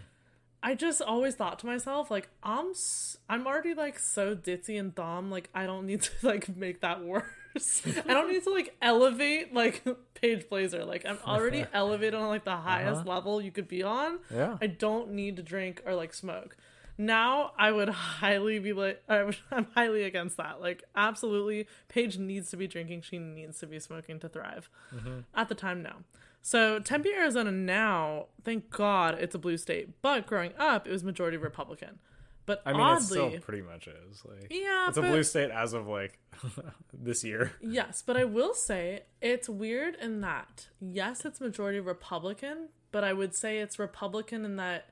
I 0.63 0.75
just 0.75 1.01
always 1.01 1.37
thought 1.37 1.61
to 1.61 1.67
myself, 1.67 2.11
like, 2.11 2.29
I'm 2.43 2.71
s- 2.71 3.19
I'm 3.29 3.47
already 3.47 3.73
like 3.75 4.01
so 4.01 4.35
ditzy 4.35 4.81
and 4.81 4.93
dumb, 4.93 5.31
like 5.31 5.49
I 5.55 5.65
don't 5.67 5.87
need 5.87 6.03
to 6.03 6.11
like 6.27 6.57
make 6.57 6.81
that 6.81 7.05
worse. 7.05 7.23
I 8.09 8.13
don't 8.13 8.31
need 8.31 8.43
to 8.45 8.51
like 8.51 8.77
elevate 8.81 9.55
like 9.55 9.85
Paige 10.15 10.49
Blazer. 10.49 10.85
Like 10.85 11.05
I'm 11.07 11.19
already 11.27 11.65
elevated 11.73 12.15
on 12.15 12.29
like 12.29 12.45
the 12.45 12.57
highest 12.57 13.07
level 13.07 13.41
you 13.41 13.51
could 13.51 13.69
be 13.69 13.83
on. 13.83 14.15
Uh-huh. 14.15 14.35
Yeah. 14.35 14.59
I 14.61 14.67
don't 14.67 15.13
need 15.13 15.37
to 15.37 15.43
drink 15.43 15.83
or 15.87 15.95
like 15.95 16.15
smoke. 16.15 16.57
Now 16.99 17.53
I 17.59 17.73
would 17.73 17.91
highly 17.91 18.59
be 18.59 18.73
like 18.73 19.03
would, 19.09 19.37
I'm 19.51 19.67
highly 19.75 20.05
against 20.05 20.37
that. 20.39 20.61
Like 20.61 20.85
absolutely, 20.95 21.67
Paige 21.89 22.19
needs 22.19 22.51
to 22.51 22.57
be 22.57 22.67
drinking. 22.67 23.03
She 23.03 23.19
needs 23.19 23.59
to 23.61 23.67
be 23.67 23.79
smoking 23.79 24.19
to 24.21 24.29
thrive. 24.29 24.69
Mm-hmm. 24.95 25.21
At 25.35 25.49
the 25.49 25.55
time, 25.55 25.83
no. 25.83 25.97
So 26.43 26.79
Tempe, 26.79 27.11
Arizona 27.13 27.51
now, 27.51 28.27
thank 28.45 28.71
God 28.71 29.19
it's 29.19 29.35
a 29.35 29.39
blue 29.39 29.59
state. 29.59 30.01
But 30.01 30.27
growing 30.27 30.53
up, 30.57 30.87
it 30.87 30.93
was 30.93 31.03
majority 31.03 31.37
Republican. 31.37 31.99
But 32.47 32.63
I 32.65 32.73
mean, 32.73 32.81
oddly, 32.81 32.99
it 33.03 33.05
still 33.31 33.41
pretty 33.41 33.63
much 33.63 33.89
is. 33.89 34.25
Like, 34.25 34.47
Yeah, 34.51 34.89
it's 34.89 34.97
a 34.97 35.03
but- 35.03 35.11
blue 35.11 35.23
state 35.25 35.51
as 35.51 35.73
of 35.73 35.87
like 35.89 36.19
this 36.95 37.25
year. 37.25 37.53
Yes, 37.61 38.03
but 38.07 38.17
I 38.17 38.25
will 38.25 38.55
say 38.55 39.03
it's 39.21 39.49
weird 39.49 39.97
in 39.97 40.21
that 40.21 40.69
yes, 40.81 41.25
it's 41.25 41.41
majority 41.41 41.81
Republican, 41.81 42.69
but 42.93 43.03
I 43.05 43.13
would 43.13 43.35
say 43.35 43.59
it's 43.59 43.79
Republican 43.79 44.45
in 44.45 44.57
that 44.57 44.91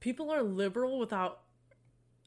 people 0.00 0.30
are 0.30 0.42
liberal 0.42 0.98
without 0.98 1.40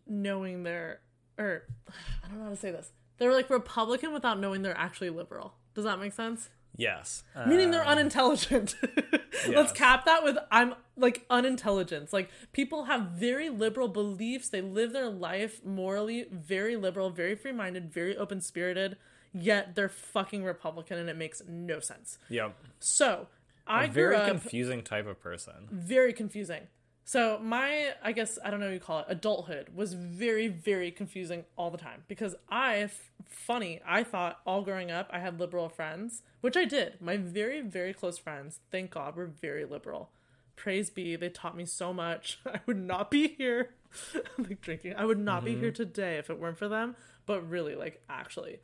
knowing 0.08 0.63
they're 0.63 1.01
or 1.38 1.63
I 2.23 2.27
don't 2.27 2.39
know 2.39 2.43
how 2.45 2.49
to 2.49 2.56
say 2.56 2.71
this. 2.71 2.91
They're 3.19 3.34
like 3.34 3.49
Republican 3.51 4.12
without 4.13 4.39
knowing 4.39 4.63
they're 4.63 4.77
actually 4.77 5.12
liberal. 5.12 5.54
Does 5.75 5.84
that 5.84 5.99
make 5.99 6.13
sense? 6.13 6.49
Yes. 6.77 7.23
Meaning 7.47 7.71
they're 7.71 7.84
um, 7.84 7.97
unintelligent. 7.97 8.75
Let's 9.47 9.71
cap 9.71 10.05
that 10.05 10.23
with 10.23 10.38
I'm 10.51 10.75
like 10.97 11.25
unintelligence. 11.29 12.13
Like 12.13 12.29
people 12.53 12.86
have 12.86 13.12
very 13.12 13.49
liberal 13.49 13.88
beliefs. 13.88 14.49
They 14.49 14.62
live 14.62 14.93
their 14.93 15.10
life 15.10 15.63
morally 15.65 16.25
very 16.31 16.75
liberal, 16.75 17.10
very 17.10 17.36
free 17.36 17.51
minded, 17.51 17.91
very 17.91 18.15
open 18.17 18.41
spirited. 18.41 18.97
Yet 19.34 19.75
they're 19.75 19.89
fucking 19.89 20.43
Republican, 20.43 20.97
and 20.97 21.10
it 21.10 21.15
makes 21.15 21.41
no 21.47 21.79
sense. 21.79 22.17
Yep. 22.29 22.55
So 22.79 23.27
I 23.65 23.86
A 23.86 23.88
very 23.88 24.15
up 24.15 24.27
confusing 24.27 24.81
type 24.81 25.07
of 25.07 25.21
person. 25.21 25.67
very 25.71 26.13
confusing. 26.13 26.67
So 27.03 27.39
my, 27.41 27.93
I 28.03 28.11
guess 28.11 28.37
I 28.43 28.51
don't 28.51 28.59
know 28.59 28.67
what 28.67 28.73
you 28.73 28.79
call 28.79 28.99
it, 28.99 29.05
adulthood 29.09 29.69
was 29.75 29.93
very, 29.93 30.47
very 30.47 30.91
confusing 30.91 31.45
all 31.57 31.69
the 31.71 31.77
time 31.77 32.03
because 32.07 32.35
I, 32.49 32.77
f- 32.77 33.11
funny, 33.27 33.81
I 33.85 34.03
thought 34.03 34.39
all 34.45 34.61
growing 34.61 34.91
up 34.91 35.09
I 35.11 35.19
had 35.19 35.39
liberal 35.39 35.67
friends, 35.67 36.21
which 36.41 36.55
I 36.55 36.65
did. 36.65 37.01
My 37.01 37.17
very, 37.17 37.61
very 37.61 37.93
close 37.93 38.17
friends, 38.17 38.59
thank 38.71 38.91
God, 38.91 39.15
were 39.15 39.25
very 39.25 39.65
liberal. 39.65 40.11
Praise 40.55 40.89
be, 40.89 41.15
they 41.15 41.29
taught 41.29 41.57
me 41.57 41.65
so 41.65 41.91
much. 41.91 42.39
I 42.45 42.59
would 42.65 42.77
not 42.77 43.09
be 43.09 43.29
here, 43.29 43.71
like 44.37 44.61
drinking. 44.61 44.93
I 44.95 45.05
would 45.05 45.19
not 45.19 45.43
be 45.43 45.55
here 45.55 45.71
today 45.71 46.17
if 46.17 46.29
it 46.29 46.39
weren't 46.39 46.57
for 46.57 46.67
them. 46.69 46.95
But 47.25 47.49
really, 47.49 47.75
like 47.75 48.01
actually, 48.09 48.59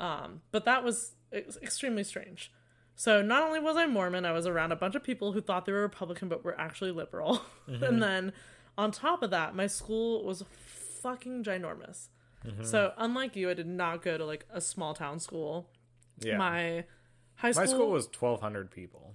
um, 0.00 0.40
but 0.50 0.64
that 0.64 0.84
was 0.84 1.12
ex- 1.32 1.58
extremely 1.62 2.04
strange. 2.04 2.52
So 2.98 3.20
not 3.22 3.42
only 3.42 3.60
was 3.60 3.76
I 3.76 3.86
Mormon, 3.86 4.24
I 4.24 4.32
was 4.32 4.46
around 4.46 4.72
a 4.72 4.76
bunch 4.76 4.94
of 4.94 5.02
people 5.04 5.32
who 5.32 5.40
thought 5.42 5.66
they 5.66 5.72
were 5.72 5.82
Republican 5.82 6.28
but 6.28 6.42
were 6.44 6.58
actually 6.58 6.90
liberal. 6.92 7.42
and 7.66 8.02
then 8.02 8.32
on 8.78 8.90
top 8.90 9.22
of 9.22 9.30
that, 9.30 9.54
my 9.54 9.66
school 9.66 10.24
was 10.24 10.42
fucking 11.02 11.44
ginormous. 11.44 12.08
So 12.62 12.92
unlike 12.96 13.34
you, 13.34 13.50
I 13.50 13.54
did 13.54 13.66
not 13.66 14.02
go 14.02 14.16
to 14.16 14.24
like 14.24 14.46
a 14.50 14.60
small 14.60 14.94
town 14.94 15.18
school. 15.18 15.68
Yeah. 16.20 16.36
My 16.38 16.84
high 17.34 17.50
school, 17.50 17.64
My 17.64 17.70
school 17.70 17.90
was 17.90 18.06
1,200 18.06 18.70
people. 18.70 19.14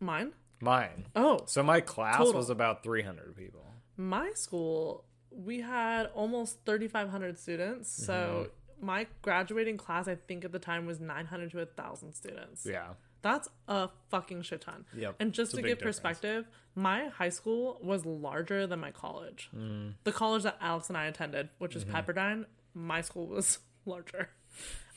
mine. 0.00 0.32
Mine. 0.60 1.04
Oh, 1.14 1.40
So 1.46 1.62
my 1.62 1.80
class 1.80 2.16
Total. 2.16 2.32
was 2.34 2.48
about 2.48 2.82
300 2.82 3.36
people. 3.36 3.66
my 3.96 4.30
school 4.34 5.04
we 5.30 5.60
had 5.60 6.06
almost 6.14 6.58
3500 6.66 7.38
students 7.38 7.90
so 7.90 8.46
Mm-hmm. 8.72 8.86
my 8.86 9.06
graduating 9.22 9.76
class 9.78 10.06
i 10.08 10.14
think 10.14 10.44
at 10.44 10.52
the 10.52 10.58
time 10.58 10.84
was 10.86 10.98
900 11.00 11.50
to 11.52 11.56
1000 11.58 12.12
students 12.14 12.66
Yeah. 12.66 12.88
That's 13.22 13.48
a 13.68 13.88
fucking 14.10 14.42
shit 14.42 14.60
ton 14.60 14.84
Yep, 14.96 15.16
and 15.20 15.32
just 15.32 15.52
to 15.52 15.58
give 15.62 15.78
difference. 15.78 15.96
perspective 15.98 16.46
my 16.74 17.08
high 17.08 17.28
school 17.28 17.78
was 17.82 18.04
larger 18.04 18.66
than 18.66 18.80
my 18.80 18.90
college 18.90 19.48
Mm. 19.56 19.94
the 20.04 20.12
college 20.12 20.42
that 20.42 20.56
alex 20.60 20.88
and 20.88 20.96
i 20.98 21.06
attended 21.06 21.48
which 21.58 21.74
is 21.76 21.84
Mm-hmm. 21.84 21.96
pepperdine 21.96 22.44
my 22.74 23.00
school 23.00 23.26
was 23.26 23.58
larger 23.86 24.28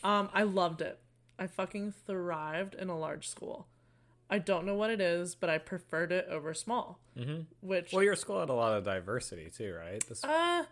um 0.03 0.29
i 0.33 0.43
loved 0.43 0.81
it 0.81 0.99
i 1.39 1.47
fucking 1.47 1.93
thrived 2.07 2.75
in 2.75 2.89
a 2.89 2.97
large 2.97 3.27
school 3.27 3.67
i 4.29 4.39
don't 4.39 4.65
know 4.65 4.75
what 4.75 4.89
it 4.89 4.99
is 5.01 5.35
but 5.35 5.49
i 5.49 5.57
preferred 5.57 6.11
it 6.11 6.25
over 6.29 6.53
small 6.53 6.99
mm-hmm. 7.17 7.41
which 7.61 7.91
Well, 7.93 8.03
your 8.03 8.15
school 8.15 8.39
had 8.39 8.49
a 8.49 8.53
lot 8.53 8.73
of 8.77 8.83
diversity 8.83 9.49
too, 9.55 9.73
right? 9.73 10.03
This, 10.07 10.23
uh, 10.23 10.63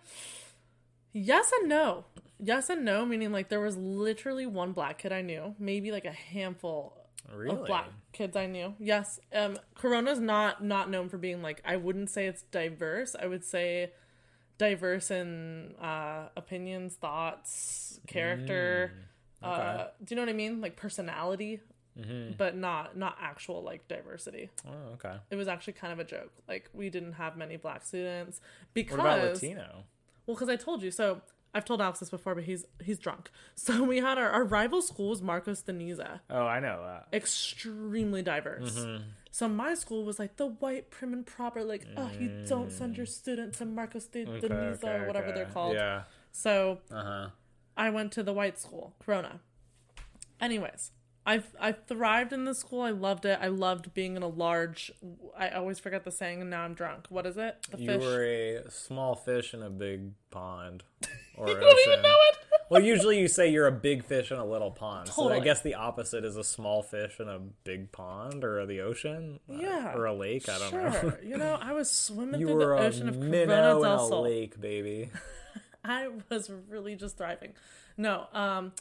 Yes 1.16 1.52
and 1.60 1.70
no. 1.70 2.06
Yes 2.40 2.70
and 2.70 2.84
no, 2.84 3.06
meaning 3.06 3.32
like 3.32 3.50
there 3.50 3.60
was 3.60 3.78
literally 3.78 4.46
one 4.48 4.72
black 4.72 4.98
kid 4.98 5.12
I 5.12 5.22
knew, 5.22 5.56
maybe 5.60 5.92
like 5.92 6.06
a 6.06 6.12
handful 6.12 6.98
Really? 7.34 7.56
of 7.58 7.66
black 7.66 7.90
kids 8.12 8.36
I 8.36 8.48
knew. 8.48 8.74
Yes. 8.80 9.20
Um 9.34 9.58
Corona's 9.76 10.20
not 10.20 10.64
not 10.64 10.90
known 10.90 11.10
for 11.10 11.18
being 11.18 11.42
like 11.42 11.62
I 11.66 11.78
wouldn't 11.78 12.10
say 12.10 12.28
it's 12.28 12.44
diverse. 12.44 13.16
I 13.20 13.28
would 13.28 13.44
say 13.44 13.92
diverse 14.58 15.12
in 15.12 15.76
uh 15.82 16.30
opinions, 16.36 16.96
thoughts, 16.96 18.00
character. 18.08 18.94
Uh 19.42 19.86
do 20.04 20.14
you 20.14 20.16
know 20.16 20.22
what 20.22 20.30
I 20.30 20.34
mean? 20.34 20.62
Like 20.62 20.76
personality, 20.76 21.60
but 22.38 22.56
not 22.56 22.96
not 22.98 23.18
actual 23.22 23.64
like 23.64 23.88
diversity. 23.88 24.50
Oh, 24.68 24.94
okay. 24.94 25.16
It 25.30 25.36
was 25.36 25.48
actually 25.48 25.74
kind 25.74 25.94
of 25.94 26.00
a 26.00 26.04
joke. 26.04 26.32
Like 26.48 26.70
we 26.74 26.90
didn't 26.90 27.14
have 27.14 27.36
many 27.38 27.58
black 27.58 27.86
students 27.86 28.40
What 28.40 28.74
because 28.74 29.00
about 29.00 29.24
Latino? 29.24 29.84
well, 30.26 30.36
because 30.36 30.50
I 30.50 30.56
told 30.56 30.82
you. 30.84 30.92
So 30.92 31.22
I've 31.54 31.66
told 31.66 31.82
Alex 31.82 32.00
this 32.00 32.10
before, 32.10 32.34
but 32.36 32.44
he's 32.46 32.66
he's 32.84 32.98
drunk. 33.00 33.30
So 33.56 33.84
we 33.84 33.98
had 33.98 34.18
our, 34.18 34.30
our 34.30 34.44
rival 34.44 34.82
school 34.82 35.10
was 35.10 35.22
Marcos 35.22 35.62
de 35.62 35.72
Niza. 35.74 36.20
Oh, 36.30 36.46
I 36.46 36.60
know 36.60 36.82
that. 36.84 37.16
extremely 37.16 38.22
diverse. 38.24 38.76
Mm-hmm. 38.76 39.04
So 39.32 39.48
my 39.48 39.74
school 39.76 40.04
was 40.06 40.18
like 40.20 40.38
the 40.38 40.48
white 40.48 40.90
prim 40.92 41.14
and 41.14 41.26
proper, 41.26 41.64
like 41.64 41.86
oh 41.98 42.10
you 42.20 42.46
don't 42.48 42.72
send 42.72 42.98
your 42.98 43.06
student 43.06 43.54
to 43.56 43.66
Marcos 43.66 44.06
de, 44.08 44.26
Mm. 44.26 44.38
Okay, 44.44 44.48
Niza 44.48 44.84
okay, 44.84 44.88
or 44.96 45.08
whatever 45.08 45.28
okay. 45.28 45.36
they're 45.36 45.46
called. 45.54 45.76
Yeah. 45.76 46.04
So 46.32 46.80
Uh 46.92 47.04
huh. 47.04 47.28
I 47.78 47.90
went 47.92 48.12
to 48.14 48.24
the 48.24 48.34
white 48.34 48.60
school, 48.60 48.96
Corona. 49.04 49.40
Anyways, 50.42 50.92
I 51.26 51.42
I 51.60 51.72
thrived 51.72 52.34
in 52.34 52.44
the 52.46 52.54
school. 52.54 52.82
I 52.82 52.90
loved 52.92 53.26
it. 53.26 53.40
I 53.42 53.48
loved 53.48 53.94
being 53.94 54.16
in 54.18 54.24
a 54.24 54.28
large. 54.28 54.92
I 55.38 55.50
always 55.52 55.80
forget 55.80 56.04
the 56.04 56.12
saying, 56.12 56.42
and 56.42 56.50
now 56.50 56.64
I'm 56.64 56.74
drunk. 56.74 57.06
What 57.10 57.26
is 57.26 57.38
it? 57.38 57.66
The 57.72 57.80
You 57.80 57.88
fish. 57.92 58.02
were 58.02 58.24
a 58.68 58.72
small 58.72 59.16
fish 59.16 59.54
in 59.54 59.64
a 59.64 59.70
big 59.70 60.12
pond 60.32 60.84
or 61.38 61.48
you 61.48 61.54
ocean. 61.56 61.62
don't 61.62 61.88
even 61.88 62.02
know 62.02 62.18
it. 62.32 62.38
well, 62.70 62.82
usually 62.84 63.20
you 63.20 63.28
say 63.30 63.48
you're 63.50 63.68
a 63.68 63.72
big 63.72 64.04
fish 64.04 64.32
in 64.32 64.38
a 64.38 64.46
little 64.46 64.72
pond. 64.72 65.08
So 65.10 65.30
I 65.32 65.40
guess 65.40 65.62
the 65.62 65.76
opposite 65.76 66.26
is 66.26 66.36
a 66.36 66.44
small 66.44 66.82
fish 66.84 67.20
in 67.20 67.30
a 67.30 67.40
big 67.64 67.92
pond 67.94 68.44
or 68.44 68.66
the 68.66 68.82
ocean. 68.82 69.40
Uh, 69.50 69.54
Yeah. 69.60 69.94
Or 69.96 70.06
a 70.06 70.14
lake. 70.14 70.50
I 70.50 70.60
don't 70.60 70.70
sure. 70.72 70.82
know. 71.04 71.14
you 71.24 71.38
know, 71.38 71.58
I 71.62 71.72
was 71.74 71.90
swimming 71.90 72.42
You 72.42 72.48
through 72.48 72.60
the 72.60 72.72
ocean 72.78 73.08
of 73.10 73.16
Corona 73.16 73.30
minnow 73.30 73.78
in 73.78 73.84
del 73.84 74.06
a 74.06 74.10
Sol. 74.10 74.24
lake, 74.24 74.60
baby. 74.60 75.10
I 75.86 76.10
was 76.30 76.50
really 76.70 76.96
just 76.96 77.18
thriving. 77.18 77.54
No, 77.98 78.26
um, 78.34 78.72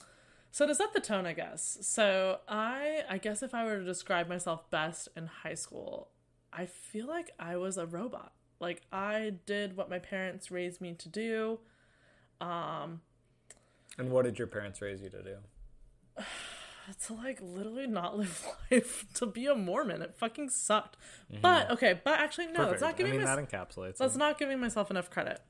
so 0.53 0.67
to 0.67 0.75
set 0.75 0.93
the 0.93 1.01
tone, 1.01 1.27
I 1.27 1.33
guess. 1.33 1.79
So 1.81 2.39
I, 2.49 3.03
I 3.11 3.19
guess 3.19 3.43
if 3.43 3.55
I 3.55 3.65
were 3.65 3.79
to 3.79 3.85
describe 3.85 4.29
myself 4.29 4.71
best 4.71 5.09
in 5.17 5.27
high 5.27 5.55
school, 5.55 6.11
I 6.53 6.67
feel 6.67 7.07
like 7.09 7.31
I 7.41 7.57
was 7.57 7.77
a 7.79 7.87
robot. 7.87 8.33
Like 8.61 8.83
I 8.93 9.33
did 9.47 9.77
what 9.77 9.91
my 9.91 9.99
parents 9.99 10.51
raised 10.53 10.81
me 10.81 10.93
to 10.95 11.09
do. 11.09 11.59
Um 12.41 13.01
And 13.99 14.11
what 14.13 14.25
did 14.25 14.39
your 14.39 14.47
parents 14.47 14.81
raise 14.81 15.01
you 15.03 15.09
to 15.11 15.23
do? 15.23 15.37
to 17.07 17.15
like 17.15 17.39
literally 17.41 17.87
not 17.87 18.17
live 18.23 18.45
life 18.71 19.07
to 19.15 19.27
be 19.27 19.47
a 19.47 19.55
Mormon. 19.55 20.03
It 20.03 20.15
fucking 20.19 20.51
sucked. 20.51 20.97
But 21.41 21.71
okay, 21.71 22.01
but 22.05 22.19
actually 22.21 22.49
no, 22.49 22.71
that's 22.71 22.83
not 22.83 22.95
Mm-hmm. 22.95 22.95
I 22.95 22.99
giving 22.99 23.13
mean, 23.13 23.25
my- 23.25 23.37
that 23.37 23.51
encapsulates 23.51 23.97
That's 23.99 24.15
it. 24.17 24.19
not 24.19 24.39
giving 24.39 24.61
myself 24.61 24.91
enough 24.91 25.11
credit. 25.11 25.41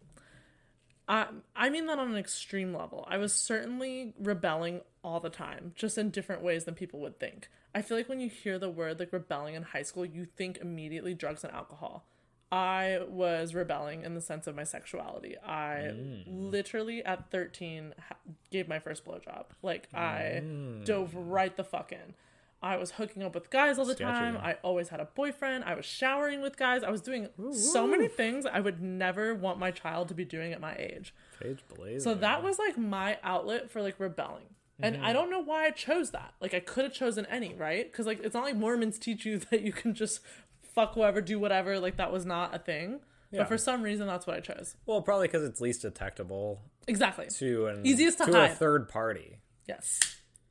I 1.08 1.26
I 1.54 1.70
mean 1.70 1.86
that 1.86 1.98
on 1.98 2.10
an 2.10 2.16
extreme 2.16 2.74
level. 2.74 3.06
I 3.08 3.18
was 3.18 3.32
certainly 3.32 4.14
rebelling 4.18 4.82
all 5.02 5.20
the 5.20 5.30
time, 5.30 5.72
just 5.74 5.98
in 5.98 6.10
different 6.10 6.42
ways 6.42 6.64
than 6.64 6.74
people 6.74 7.00
would 7.00 7.18
think. 7.18 7.48
I 7.74 7.82
feel 7.82 7.96
like 7.96 8.08
when 8.08 8.20
you 8.20 8.28
hear 8.28 8.58
the 8.58 8.68
word 8.68 8.98
like 9.00 9.12
rebelling 9.12 9.54
in 9.54 9.62
high 9.62 9.82
school, 9.82 10.04
you 10.04 10.26
think 10.36 10.58
immediately 10.58 11.14
drugs 11.14 11.44
and 11.44 11.52
alcohol. 11.52 12.04
I 12.52 13.00
was 13.08 13.54
rebelling 13.54 14.02
in 14.02 14.14
the 14.14 14.20
sense 14.20 14.46
of 14.46 14.54
my 14.54 14.64
sexuality. 14.64 15.36
I 15.38 15.90
mm. 15.90 16.24
literally 16.26 17.02
at 17.02 17.30
13 17.30 17.94
ha- 17.98 18.16
gave 18.50 18.68
my 18.68 18.78
first 18.78 19.06
blowjob. 19.06 19.46
Like 19.62 19.88
I 19.94 20.42
mm. 20.44 20.84
dove 20.84 21.14
right 21.14 21.56
the 21.56 21.64
fuck 21.64 21.92
in. 21.92 22.14
I 22.62 22.76
was 22.76 22.92
hooking 22.92 23.22
up 23.22 23.34
with 23.34 23.50
guys 23.50 23.78
all 23.78 23.84
the 23.84 23.94
Sketchy. 23.94 24.10
time. 24.10 24.36
I 24.36 24.56
always 24.62 24.88
had 24.88 25.00
a 25.00 25.06
boyfriend. 25.14 25.64
I 25.64 25.74
was 25.74 25.84
showering 25.84 26.40
with 26.42 26.56
guys. 26.56 26.82
I 26.84 26.90
was 26.90 27.00
doing 27.00 27.28
so 27.52 27.86
many 27.86 28.06
things 28.08 28.46
I 28.46 28.60
would 28.60 28.80
never 28.80 29.34
want 29.34 29.58
my 29.58 29.70
child 29.72 30.08
to 30.08 30.14
be 30.14 30.24
doing 30.24 30.52
at 30.52 30.60
my 30.60 30.74
age. 30.76 31.12
Page 31.42 31.58
Blaze. 31.74 32.04
So 32.04 32.14
that 32.14 32.42
was 32.42 32.58
like 32.58 32.78
my 32.78 33.18
outlet 33.24 33.70
for 33.70 33.82
like 33.82 33.98
rebelling. 33.98 34.44
And 34.80 34.96
Mm-hmm. 34.96 35.04
I 35.04 35.12
don't 35.12 35.30
know 35.30 35.40
why 35.40 35.66
I 35.66 35.70
chose 35.70 36.10
that. 36.10 36.34
Like 36.40 36.54
I 36.54 36.60
could 36.60 36.84
have 36.84 36.92
chosen 36.94 37.26
any, 37.26 37.54
right? 37.54 37.90
Because 37.90 38.06
like 38.06 38.20
it's 38.24 38.34
not 38.34 38.44
like 38.44 38.56
Mormons 38.56 38.98
teach 38.98 39.24
you 39.26 39.38
that 39.50 39.62
you 39.62 39.72
can 39.72 39.94
just 39.94 40.20
fuck 40.62 40.94
whoever, 40.94 41.20
do 41.20 41.38
whatever. 41.38 41.78
Like 41.78 41.96
that 41.98 42.12
was 42.12 42.24
not 42.24 42.54
a 42.54 42.58
thing. 42.58 43.00
Yeah. 43.30 43.40
But 43.40 43.48
for 43.48 43.58
some 43.58 43.82
reason, 43.82 44.06
that's 44.06 44.26
what 44.26 44.36
I 44.36 44.40
chose. 44.40 44.76
well, 44.86 45.00
probably 45.02 45.26
because 45.26 45.42
it's 45.42 45.60
least 45.60 45.82
detectable 45.82 46.60
Exactly. 46.86 47.26
to 47.38 47.66
an 47.66 47.86
Easiest 47.86 48.18
to 48.18 48.26
to 48.26 48.44
a 48.44 48.48
third 48.48 48.88
party. 48.88 49.38
Yes. 49.66 49.98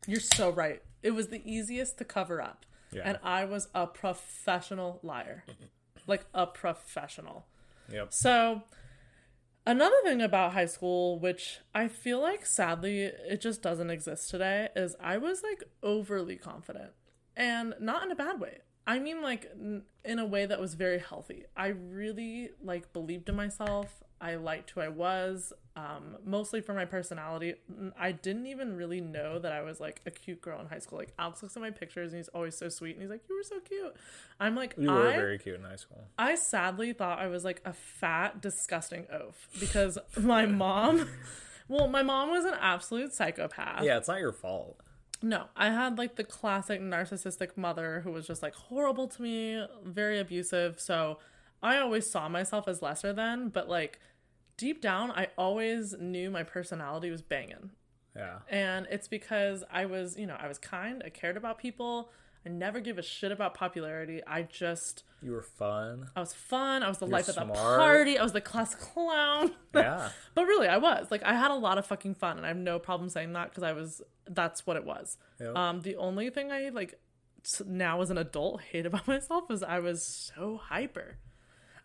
You're 0.08 0.19
so 0.19 0.50
right. 0.52 0.82
It 1.04 1.12
was 1.12 1.28
the 1.28 1.42
easiest 1.50 1.98
to 2.00 2.06
cover 2.06 2.42
up. 2.42 2.66
Yeah. 2.92 3.04
And 3.06 3.20
I 3.24 3.46
was 3.46 3.68
a 3.74 3.88
professional 3.88 5.00
liar. 5.04 5.46
like 6.08 6.26
a 6.34 6.46
professional. 6.48 7.46
Yep. 7.92 8.08
So, 8.12 8.64
another 9.66 9.96
thing 10.04 10.22
about 10.22 10.54
high 10.54 10.66
school, 10.66 11.20
which 11.20 11.60
I 11.74 11.88
feel 11.88 12.22
like 12.22 12.46
sadly 12.46 13.02
it 13.02 13.42
just 13.42 13.62
doesn't 13.62 13.90
exist 13.90 14.30
today, 14.30 14.70
is 14.76 14.96
I 15.00 15.18
was 15.18 15.42
like 15.44 15.64
overly 15.84 16.36
confident. 16.36 16.92
And 17.36 17.76
not 17.80 18.04
in 18.04 18.12
a 18.12 18.16
bad 18.16 18.40
way. 18.40 18.60
I 18.86 19.00
mean, 19.00 19.22
like, 19.22 19.50
n- 19.54 19.84
in 20.04 20.20
a 20.20 20.26
way 20.26 20.46
that 20.46 20.60
was 20.60 20.74
very 20.74 21.00
healthy. 21.00 21.46
I 21.56 21.68
really, 21.68 22.50
like, 22.62 22.92
believed 22.94 23.30
in 23.30 23.36
myself. 23.36 24.04
I 24.22 24.36
liked 24.36 24.72
who 24.72 24.82
I 24.82 24.88
was, 24.88 25.52
um, 25.76 26.18
mostly 26.24 26.62
for 26.62 26.74
my 26.74 26.86
personality. 26.86 27.56
I 28.00 28.12
didn't 28.12 28.46
even 28.46 28.76
really 28.76 29.02
know 29.02 29.40
that 29.40 29.52
I 29.52 29.62
was, 29.62 29.80
like, 29.80 30.02
a 30.06 30.12
cute 30.12 30.42
girl 30.42 30.60
in 30.60 30.68
high 30.68 30.80
school. 30.80 31.00
Like, 31.00 31.14
Alex 31.18 31.42
looks 31.42 31.56
at 31.56 31.62
my 31.62 31.72
pictures 31.72 32.12
and 32.12 32.20
he's 32.20 32.28
always 32.30 32.56
so 32.56 32.70
sweet. 32.70 32.94
And 32.94 33.02
he's 33.02 33.10
like, 33.10 33.24
You 33.28 33.36
were 33.36 33.44
so 33.44 33.60
cute. 33.60 33.96
I'm 34.40 34.56
like, 34.56 34.76
You 34.78 34.92
were 34.92 35.10
I 35.10 35.16
very 35.16 35.40
cute 35.40 35.56
in 35.56 35.64
high 35.64 35.76
school. 35.76 36.04
I 36.18 36.36
sadly 36.36 36.94
thought 36.94 37.20
I 37.20 37.28
was 37.28 37.44
like 37.44 37.62
a 37.66 37.74
fat, 37.74 38.42
disgusting 38.42 39.08
oaf 39.12 39.48
because 39.60 39.98
my 40.20 40.46
mom, 40.46 41.10
well, 41.68 41.88
my 41.88 42.04
mom 42.04 42.30
was 42.30 42.46
an 42.46 42.56
absolute 42.60 43.14
psychopath. 43.14 43.84
Yeah, 43.84 43.98
it's 43.98 44.08
not 44.08 44.20
your 44.20 44.34
fault. 44.34 44.78
No, 45.24 45.46
I 45.56 45.70
had 45.70 45.98
like 45.98 46.16
the 46.16 46.24
classic 46.24 46.82
narcissistic 46.82 47.56
mother 47.56 48.02
who 48.04 48.12
was 48.12 48.26
just 48.26 48.42
like 48.42 48.56
horrible 48.56 49.08
to 49.08 49.22
me, 49.22 49.66
very 49.84 50.20
abusive. 50.20 50.80
So 50.80 51.20
I 51.62 51.78
always 51.78 52.10
saw 52.10 52.28
myself 52.28 52.68
as 52.68 52.82
lesser 52.82 53.14
than, 53.14 53.50
but 53.50 53.70
like 53.70 54.00
deep 54.62 54.82
down, 54.82 55.12
I 55.12 55.28
always 55.38 55.95
knew 56.00 56.30
my 56.30 56.43
personality 56.43 57.10
was 57.10 57.21
banging. 57.21 57.71
Yeah. 58.15 58.39
And 58.50 58.88
it's 58.91 59.08
because 59.08 59.63
I 59.71 59.86
was, 59.86 60.17
you 60.17 60.28
know, 60.28 60.38
I 60.39 60.47
was 60.47 60.58
kind, 60.58 61.02
I 61.06 61.10
cared 61.10 61.38
about 61.38 61.58
people. 61.58 62.10
I 62.45 62.50
never 62.50 62.80
give 62.80 62.97
a 62.97 63.02
shit 63.04 63.32
about 63.32 63.54
popularity. 63.54 64.19
I 64.26 64.41
just 64.43 65.04
You 65.21 65.32
were 65.32 65.43
fun. 65.43 66.08
I 66.15 66.19
was 66.19 66.34
fun. 66.34 66.82
I 66.84 66.88
was 66.89 66.97
the 66.97 67.06
life 67.08 67.28
of 67.30 67.36
the 67.36 67.43
smart. 67.54 67.80
party. 67.80 68.17
I 68.17 68.24
was 68.24 68.32
the 68.34 68.41
class 68.41 68.74
clown. 68.76 69.52
Yeah. 69.76 70.10
but 70.36 70.43
really, 70.45 70.67
I 70.67 70.78
was 70.78 71.08
like 71.12 71.24
I 71.24 71.34
had 71.34 71.52
a 71.52 71.56
lot 71.67 71.78
of 71.78 71.86
fucking 71.86 72.15
fun, 72.15 72.38
and 72.38 72.45
I 72.45 72.50
have 72.50 72.58
no 72.58 72.78
problem 72.80 73.10
saying 73.10 73.34
that 73.34 73.50
because 73.50 73.63
I 73.63 73.71
was. 73.74 74.02
That's 74.30 74.65
what 74.67 74.76
it 74.76 74.86
was. 74.86 75.17
Yep. 75.39 75.56
Um, 75.56 75.82
the 75.82 75.95
only 75.97 76.30
thing 76.30 76.52
I 76.52 76.69
like 76.69 77.00
s- 77.45 77.62
now 77.65 78.02
as 78.02 78.10
an 78.10 78.17
adult 78.17 78.62
hate 78.71 78.86
about 78.86 79.08
myself 79.15 79.50
is 79.52 79.62
I 79.63 79.80
was 79.80 80.04
so 80.04 80.58
hyper. 80.58 81.17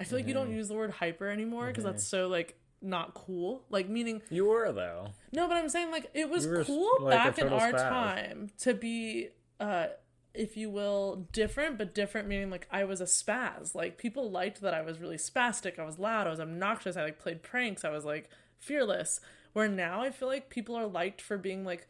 I 0.00 0.04
feel 0.04 0.18
like 0.18 0.26
you 0.26 0.34
Mm-hmm. 0.34 0.42
don't 0.48 0.56
use 0.56 0.68
the 0.68 0.74
word 0.74 0.90
hyper 0.90 1.28
anymore 1.28 1.66
because 1.68 1.84
that's 1.84 2.06
so 2.06 2.28
like 2.28 2.58
not 2.86 3.14
cool. 3.14 3.64
Like 3.70 3.88
meaning 3.88 4.22
You 4.30 4.46
were 4.46 4.72
though. 4.72 5.08
no, 5.32 5.48
but 5.48 5.56
I'm 5.56 5.68
saying 5.68 5.90
like 5.90 6.10
it 6.14 6.30
was 6.30 6.46
were, 6.46 6.64
cool 6.64 6.98
like, 7.00 7.14
back 7.14 7.38
in 7.38 7.48
our 7.48 7.72
spaz. 7.72 7.88
time 7.88 8.50
to 8.60 8.74
be 8.74 9.28
uh 9.60 9.86
if 10.34 10.56
you 10.56 10.68
will 10.70 11.26
different 11.32 11.78
but 11.78 11.94
different 11.94 12.28
meaning 12.28 12.50
like 12.50 12.68
I 12.70 12.84
was 12.84 13.00
a 13.00 13.04
spaz. 13.04 13.74
Like 13.74 13.98
people 13.98 14.30
liked 14.30 14.60
that 14.60 14.74
I 14.74 14.82
was 14.82 14.98
really 14.98 15.16
spastic, 15.16 15.78
I 15.78 15.84
was 15.84 15.98
loud, 15.98 16.26
I 16.26 16.30
was 16.30 16.40
obnoxious, 16.40 16.96
I 16.96 17.04
like 17.04 17.18
played 17.18 17.42
pranks, 17.42 17.84
I 17.84 17.90
was 17.90 18.04
like 18.04 18.30
fearless. 18.58 19.20
Where 19.52 19.68
now 19.68 20.02
I 20.02 20.10
feel 20.10 20.28
like 20.28 20.50
people 20.50 20.74
are 20.74 20.86
liked 20.86 21.22
for 21.22 21.38
being 21.38 21.64
like 21.64 21.88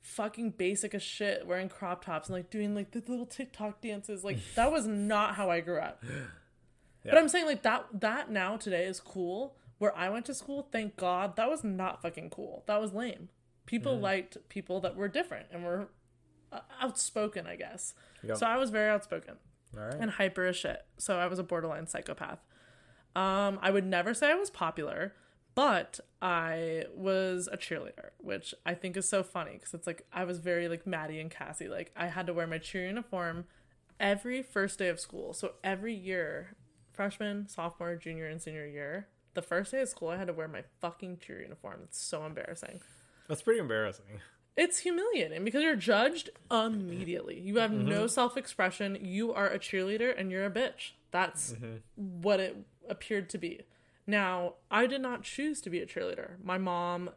fucking 0.00 0.50
basic 0.50 0.94
as 0.94 1.02
shit, 1.02 1.46
wearing 1.46 1.68
crop 1.68 2.04
tops 2.04 2.28
and 2.28 2.36
like 2.36 2.50
doing 2.50 2.74
like 2.74 2.90
the 2.90 3.02
little 3.06 3.26
TikTok 3.26 3.80
dances. 3.80 4.24
Like 4.24 4.38
that 4.54 4.72
was 4.72 4.86
not 4.86 5.34
how 5.36 5.50
I 5.50 5.60
grew 5.60 5.78
up. 5.78 6.02
But 7.04 7.18
I'm 7.18 7.28
saying 7.28 7.46
like 7.46 7.62
that 7.62 7.86
that 7.94 8.30
now 8.30 8.56
today 8.56 8.84
is 8.84 9.00
cool. 9.00 9.56
Where 9.82 9.98
I 9.98 10.10
went 10.10 10.26
to 10.26 10.34
school, 10.34 10.68
thank 10.70 10.96
God, 10.96 11.34
that 11.34 11.50
was 11.50 11.64
not 11.64 12.02
fucking 12.02 12.30
cool. 12.30 12.62
That 12.68 12.80
was 12.80 12.92
lame. 12.92 13.30
People 13.66 13.98
liked 13.98 14.36
people 14.48 14.78
that 14.82 14.94
were 14.94 15.08
different 15.08 15.46
and 15.50 15.64
were 15.64 15.88
uh, 16.52 16.60
outspoken, 16.80 17.48
I 17.48 17.56
guess. 17.56 17.92
Yep. 18.22 18.36
So 18.36 18.46
I 18.46 18.58
was 18.58 18.70
very 18.70 18.88
outspoken 18.88 19.38
All 19.76 19.82
right. 19.82 19.96
and 19.98 20.08
hyper 20.08 20.44
as 20.44 20.54
shit. 20.54 20.86
So 20.98 21.18
I 21.18 21.26
was 21.26 21.40
a 21.40 21.42
borderline 21.42 21.88
psychopath. 21.88 22.38
Um, 23.16 23.58
I 23.60 23.72
would 23.72 23.84
never 23.84 24.14
say 24.14 24.30
I 24.30 24.36
was 24.36 24.50
popular, 24.50 25.14
but 25.56 25.98
I 26.20 26.84
was 26.94 27.48
a 27.50 27.56
cheerleader, 27.56 28.10
which 28.18 28.54
I 28.64 28.74
think 28.74 28.96
is 28.96 29.08
so 29.08 29.24
funny 29.24 29.54
because 29.54 29.74
it's 29.74 29.88
like 29.88 30.06
I 30.12 30.22
was 30.22 30.38
very 30.38 30.68
like 30.68 30.86
Maddie 30.86 31.18
and 31.18 31.28
Cassie. 31.28 31.68
Like 31.68 31.90
I 31.96 32.06
had 32.06 32.28
to 32.28 32.32
wear 32.32 32.46
my 32.46 32.58
cheer 32.58 32.86
uniform 32.86 33.46
every 33.98 34.44
first 34.44 34.78
day 34.78 34.90
of 34.90 35.00
school. 35.00 35.32
So 35.32 35.54
every 35.64 35.92
year, 35.92 36.54
freshman, 36.92 37.48
sophomore, 37.48 37.96
junior, 37.96 38.26
and 38.28 38.40
senior 38.40 38.68
year, 38.68 39.08
the 39.34 39.42
first 39.42 39.72
day 39.72 39.80
of 39.80 39.88
school, 39.88 40.08
I 40.08 40.16
had 40.16 40.26
to 40.26 40.32
wear 40.32 40.48
my 40.48 40.62
fucking 40.80 41.18
cheer 41.18 41.42
uniform. 41.42 41.80
It's 41.84 42.00
so 42.00 42.24
embarrassing. 42.24 42.80
That's 43.28 43.42
pretty 43.42 43.60
embarrassing. 43.60 44.20
It's 44.56 44.78
humiliating 44.80 45.44
because 45.44 45.62
you're 45.62 45.76
judged 45.76 46.30
immediately. 46.50 47.40
You 47.40 47.56
have 47.58 47.72
no 47.72 48.00
mm-hmm. 48.00 48.06
self 48.08 48.36
expression. 48.36 48.98
You 49.00 49.32
are 49.32 49.48
a 49.48 49.58
cheerleader 49.58 50.18
and 50.18 50.30
you're 50.30 50.44
a 50.44 50.50
bitch. 50.50 50.92
That's 51.10 51.52
mm-hmm. 51.52 51.76
what 51.96 52.40
it 52.40 52.56
appeared 52.88 53.30
to 53.30 53.38
be. 53.38 53.62
Now, 54.06 54.54
I 54.70 54.86
did 54.86 55.00
not 55.00 55.22
choose 55.22 55.60
to 55.62 55.70
be 55.70 55.78
a 55.78 55.86
cheerleader. 55.86 56.32
My 56.42 56.58
mom, 56.58 57.10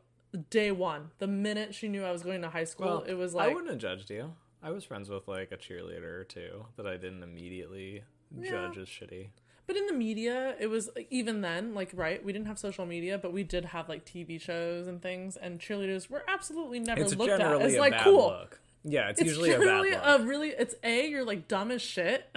day 0.50 0.72
one, 0.72 1.12
the 1.18 1.28
minute 1.28 1.74
she 1.74 1.88
knew 1.90 2.04
I 2.04 2.12
was 2.12 2.24
going 2.24 2.42
to 2.44 2.50
high 2.50 2.64
school, 2.64 3.04
it 3.08 3.16
was 3.16 3.34
like, 3.34 3.50
I 3.50 3.54
wouldn't 3.54 3.72
have 3.72 3.80
judged 3.80 4.10
you. 4.10 4.34
I 4.62 4.72
was 4.72 4.84
friends 4.84 5.10
with 5.10 5.28
like 5.28 5.52
a 5.52 5.58
cheerleader 5.58 6.22
or 6.22 6.24
two 6.24 6.66
that 6.78 6.88
I 6.88 6.98
didn't 6.98 7.24
immediately 7.24 8.04
judge 8.42 8.78
as 8.78 8.88
shitty. 8.88 9.30
But 9.68 9.78
in 9.78 9.88
the 9.88 9.94
media, 9.94 10.56
it 10.60 10.68
was 10.68 10.90
even 11.10 11.42
then, 11.42 11.74
like, 11.74 11.90
right, 11.94 12.24
we 12.24 12.32
didn't 12.32 12.48
have 12.48 12.60
social 12.60 12.86
media, 12.86 13.18
but 13.18 13.34
we 13.34 13.44
did 13.44 13.66
have 13.66 13.90
like 13.90 14.06
TV 14.06 14.40
shows 14.40 14.88
and 14.88 15.02
things, 15.02 15.38
and 15.38 15.60
cheerleaders 15.60 16.10
were 16.10 16.24
absolutely 16.28 16.80
never 16.80 17.02
It's 17.02 17.16
looked 17.16 17.32
at 17.40 17.62
as 17.62 17.78
like 17.78 17.98
cool. 18.00 18.28
look. 18.28 18.60
Yeah, 18.84 19.10
it's, 19.10 19.20
It's 19.20 19.30
usually 19.30 19.50
a 19.50 19.54
bad 19.54 19.64
generally 19.66 19.92
look. 19.92 20.02
a 20.04 20.20
really, 20.24 20.50
it's 20.50 20.76
A, 20.84 21.08
you're 21.08 21.26
like 21.26 21.48
dumb 21.48 21.72
as 21.72 21.82
shit, 21.82 22.30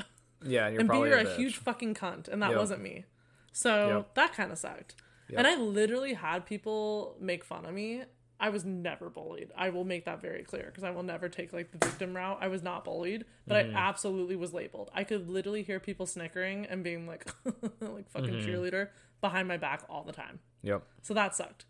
yeah, 0.42 0.66
and 0.68 0.72
you're 0.74 0.80
and 0.80 0.90
B, 0.90 0.96
you're 0.98 1.18
a, 1.18 1.24
bitch. 1.24 1.36
huge 1.36 1.56
fucking 1.58 1.94
cunt, 1.94 2.28
and 2.28 2.42
that 2.42 2.50
Yep. 2.50 2.58
wasn't 2.58 2.80
me. 2.82 3.04
So 3.52 3.88
Yep. 3.88 4.14
that 4.14 4.32
kind 4.32 4.50
of 4.52 4.56
sucked. 4.58 4.94
And 5.36 5.46
I 5.46 5.56
literally 5.56 6.14
had 6.14 6.46
people 6.46 7.14
make 7.20 7.44
fun 7.44 7.66
of 7.66 7.74
me. 7.74 8.04
I 8.40 8.50
was 8.50 8.64
never 8.64 9.10
bullied. 9.10 9.50
I 9.56 9.70
will 9.70 9.84
make 9.84 10.04
that 10.04 10.20
very 10.22 10.44
clear 10.44 10.64
because 10.66 10.84
I 10.84 10.90
will 10.90 11.02
never 11.02 11.28
take 11.28 11.52
like 11.52 11.72
the 11.72 11.84
victim 11.84 12.14
route. 12.16 12.38
I 12.40 12.46
was 12.48 12.62
not 12.62 12.84
bullied, 12.84 13.24
but 13.46 13.66
Mm-hmm. 13.66 13.76
I 13.76 13.80
absolutely 13.80 14.36
was 14.36 14.52
labeled. 14.54 14.90
I 14.94 15.02
could 15.04 15.28
literally 15.28 15.62
hear 15.64 15.80
people 15.80 16.06
snickering 16.06 16.64
and 16.66 16.84
being 16.84 17.06
like, 17.06 17.26
like 17.80 18.08
fucking 18.10 18.28
Mm-hmm. 18.34 18.48
cheerleader 18.48 18.88
behind 19.20 19.48
my 19.48 19.56
back 19.56 19.82
all 19.90 20.04
the 20.04 20.12
time. 20.12 20.38
Yep. 20.62 20.82
So 21.02 21.14
that 21.14 21.34
sucked. 21.34 21.64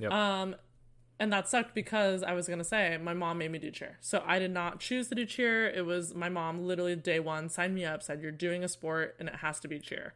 Yep. 0.00 0.10
Um, 0.10 0.56
and 1.20 1.32
that 1.32 1.48
sucked 1.48 1.74
because 1.74 2.22
I 2.22 2.32
was 2.32 2.48
gonna 2.48 2.64
say 2.64 2.96
my 3.00 3.14
mom 3.14 3.38
made 3.38 3.50
me 3.52 3.58
do 3.58 3.70
cheer, 3.70 3.98
so 4.00 4.22
I 4.26 4.38
did 4.38 4.52
not 4.52 4.78
choose 4.80 5.08
to 5.08 5.14
do 5.16 5.24
cheer. 5.26 5.68
It 5.68 5.84
was 5.84 6.14
my 6.14 6.28
mom 6.28 6.64
literally 6.64 6.94
day 6.96 7.18
one 7.20 7.48
signed 7.48 7.74
me 7.74 7.84
up, 7.84 8.02
said 8.04 8.22
you're 8.22 8.30
doing 8.30 8.62
a 8.64 8.68
sport 8.68 9.16
and 9.18 9.28
it 9.28 9.36
has 9.36 9.58
to 9.60 9.68
be 9.68 9.78
cheer. 9.80 10.14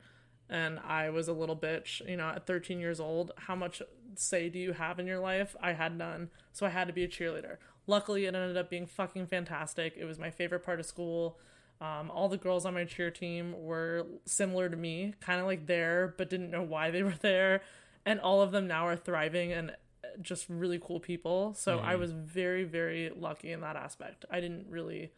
And 0.49 0.79
I 0.81 1.11
was 1.11 1.27
a 1.29 1.33
little 1.33 1.57
bitch, 1.57 2.07
you 2.09 2.17
know, 2.17 2.29
at 2.29 2.47
13 2.47 2.79
years 2.79 3.01
old. 3.01 3.33
How 3.37 3.57
much 3.57 3.81
say 4.19 4.49
do 4.49 4.59
you 4.59 4.73
have 4.73 4.99
in 4.99 5.07
your 5.07 5.19
life? 5.19 5.57
I 5.61 5.73
had 5.73 5.97
none, 5.97 6.31
so 6.53 6.67
I 6.67 6.71
had 6.71 6.87
to 6.87 6.93
be 6.93 7.05
a 7.05 7.09
cheerleader. 7.09 7.57
Luckily, 7.87 8.25
it 8.27 8.35
ended 8.35 8.57
up 8.57 8.71
being 8.71 8.87
fucking 8.87 9.27
fantastic. 9.27 9.95
It 9.97 10.05
was 10.05 10.19
my 10.19 10.31
favorite 10.31 10.65
part 10.65 10.81
of 10.81 10.87
school. 10.87 11.39
Um, 11.81 12.11
all 12.13 12.29
the 12.29 12.37
girls 12.37 12.65
on 12.65 12.75
my 12.75 12.85
cheer 12.85 13.11
team 13.11 13.55
were 13.59 14.07
similar 14.25 14.69
to 14.69 14.77
me, 14.77 15.15
kind 15.21 15.41
of 15.41 15.47
like 15.47 15.67
there, 15.67 16.15
but 16.17 16.31
didn't 16.31 16.51
know 16.51 16.63
why 16.63 16.91
they 16.91 17.03
were 17.03 17.19
there. 17.21 17.63
And 18.07 18.21
all 18.21 18.41
of 18.41 18.53
them 18.53 18.67
now 18.67 18.87
are 18.87 18.97
thriving 18.97 19.53
and 19.53 19.73
just 20.21 20.47
really 20.49 20.79
cool 20.81 21.01
people. 21.01 21.55
So 21.55 21.79
I 21.79 21.97
was 21.97 22.13
very, 22.13 22.65
very 22.65 23.11
lucky 23.15 23.53
in 23.53 23.61
that 23.61 23.77
aspect. 23.77 24.25
I 24.31 24.41
didn't 24.41 24.67
really. 24.69 25.13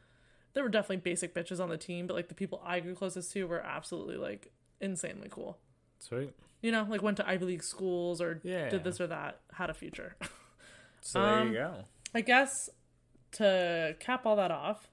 There 0.53 0.62
were 0.62 0.68
definitely 0.68 0.99
basic 0.99 1.34
bitches 1.34 1.61
on 1.61 1.68
the 1.68 1.76
team, 1.76 2.07
but 2.07 2.14
like 2.14 2.28
the 2.28 2.34
people 2.34 2.62
I 2.64 2.80
grew 2.80 2.95
closest 2.95 3.32
to 3.32 3.45
were 3.45 3.61
absolutely 3.61 4.16
like 4.16 4.53
insanely 4.80 5.28
cool. 5.30 5.59
Sweet. 5.99 6.32
You 6.62 6.72
know, 6.72 6.86
like 6.88 7.03
went 7.03 7.16
to 7.18 7.28
Ivy 7.28 7.45
League 7.47 7.62
schools 7.62 8.20
or 8.20 8.40
Yeah. 8.42 8.68
did 8.70 8.84
this 8.84 9.01
or 9.01 9.07
that, 9.07 9.40
had 9.53 9.70
a 9.70 9.74
future. 9.74 10.16
So 11.07 11.20
there 11.20 11.40
Um, 11.40 11.49
you 11.49 11.55
go. 11.55 11.84
I 12.14 12.22
guess 12.22 12.70
to 13.32 13.95
cap 14.01 14.24
all 14.24 14.36
that 14.36 14.51
off, 14.51 14.88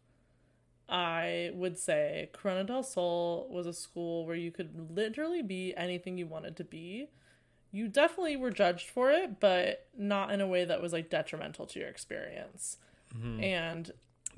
I 0.90 1.52
would 1.54 1.78
say 1.80 2.30
Corona 2.34 2.66
del 2.66 2.84
Sol 2.84 3.48
was 3.50 3.66
a 3.66 3.72
school 3.74 4.26
where 4.26 4.36
you 4.36 4.52
could 4.52 4.92
literally 4.94 5.42
be 5.42 5.74
anything 5.78 6.18
you 6.18 6.28
wanted 6.28 6.58
to 6.58 6.66
be. 6.66 7.08
You 7.72 7.88
definitely 7.88 8.36
were 8.36 8.52
judged 8.52 8.90
for 8.90 9.10
it, 9.12 9.40
but 9.40 9.88
not 9.98 10.32
in 10.32 10.42
a 10.42 10.48
way 10.48 10.66
that 10.66 10.82
was 10.82 10.92
like 10.92 11.10
detrimental 11.10 11.66
to 11.68 11.80
your 11.80 11.88
experience. 11.88 12.76
And 13.40 13.92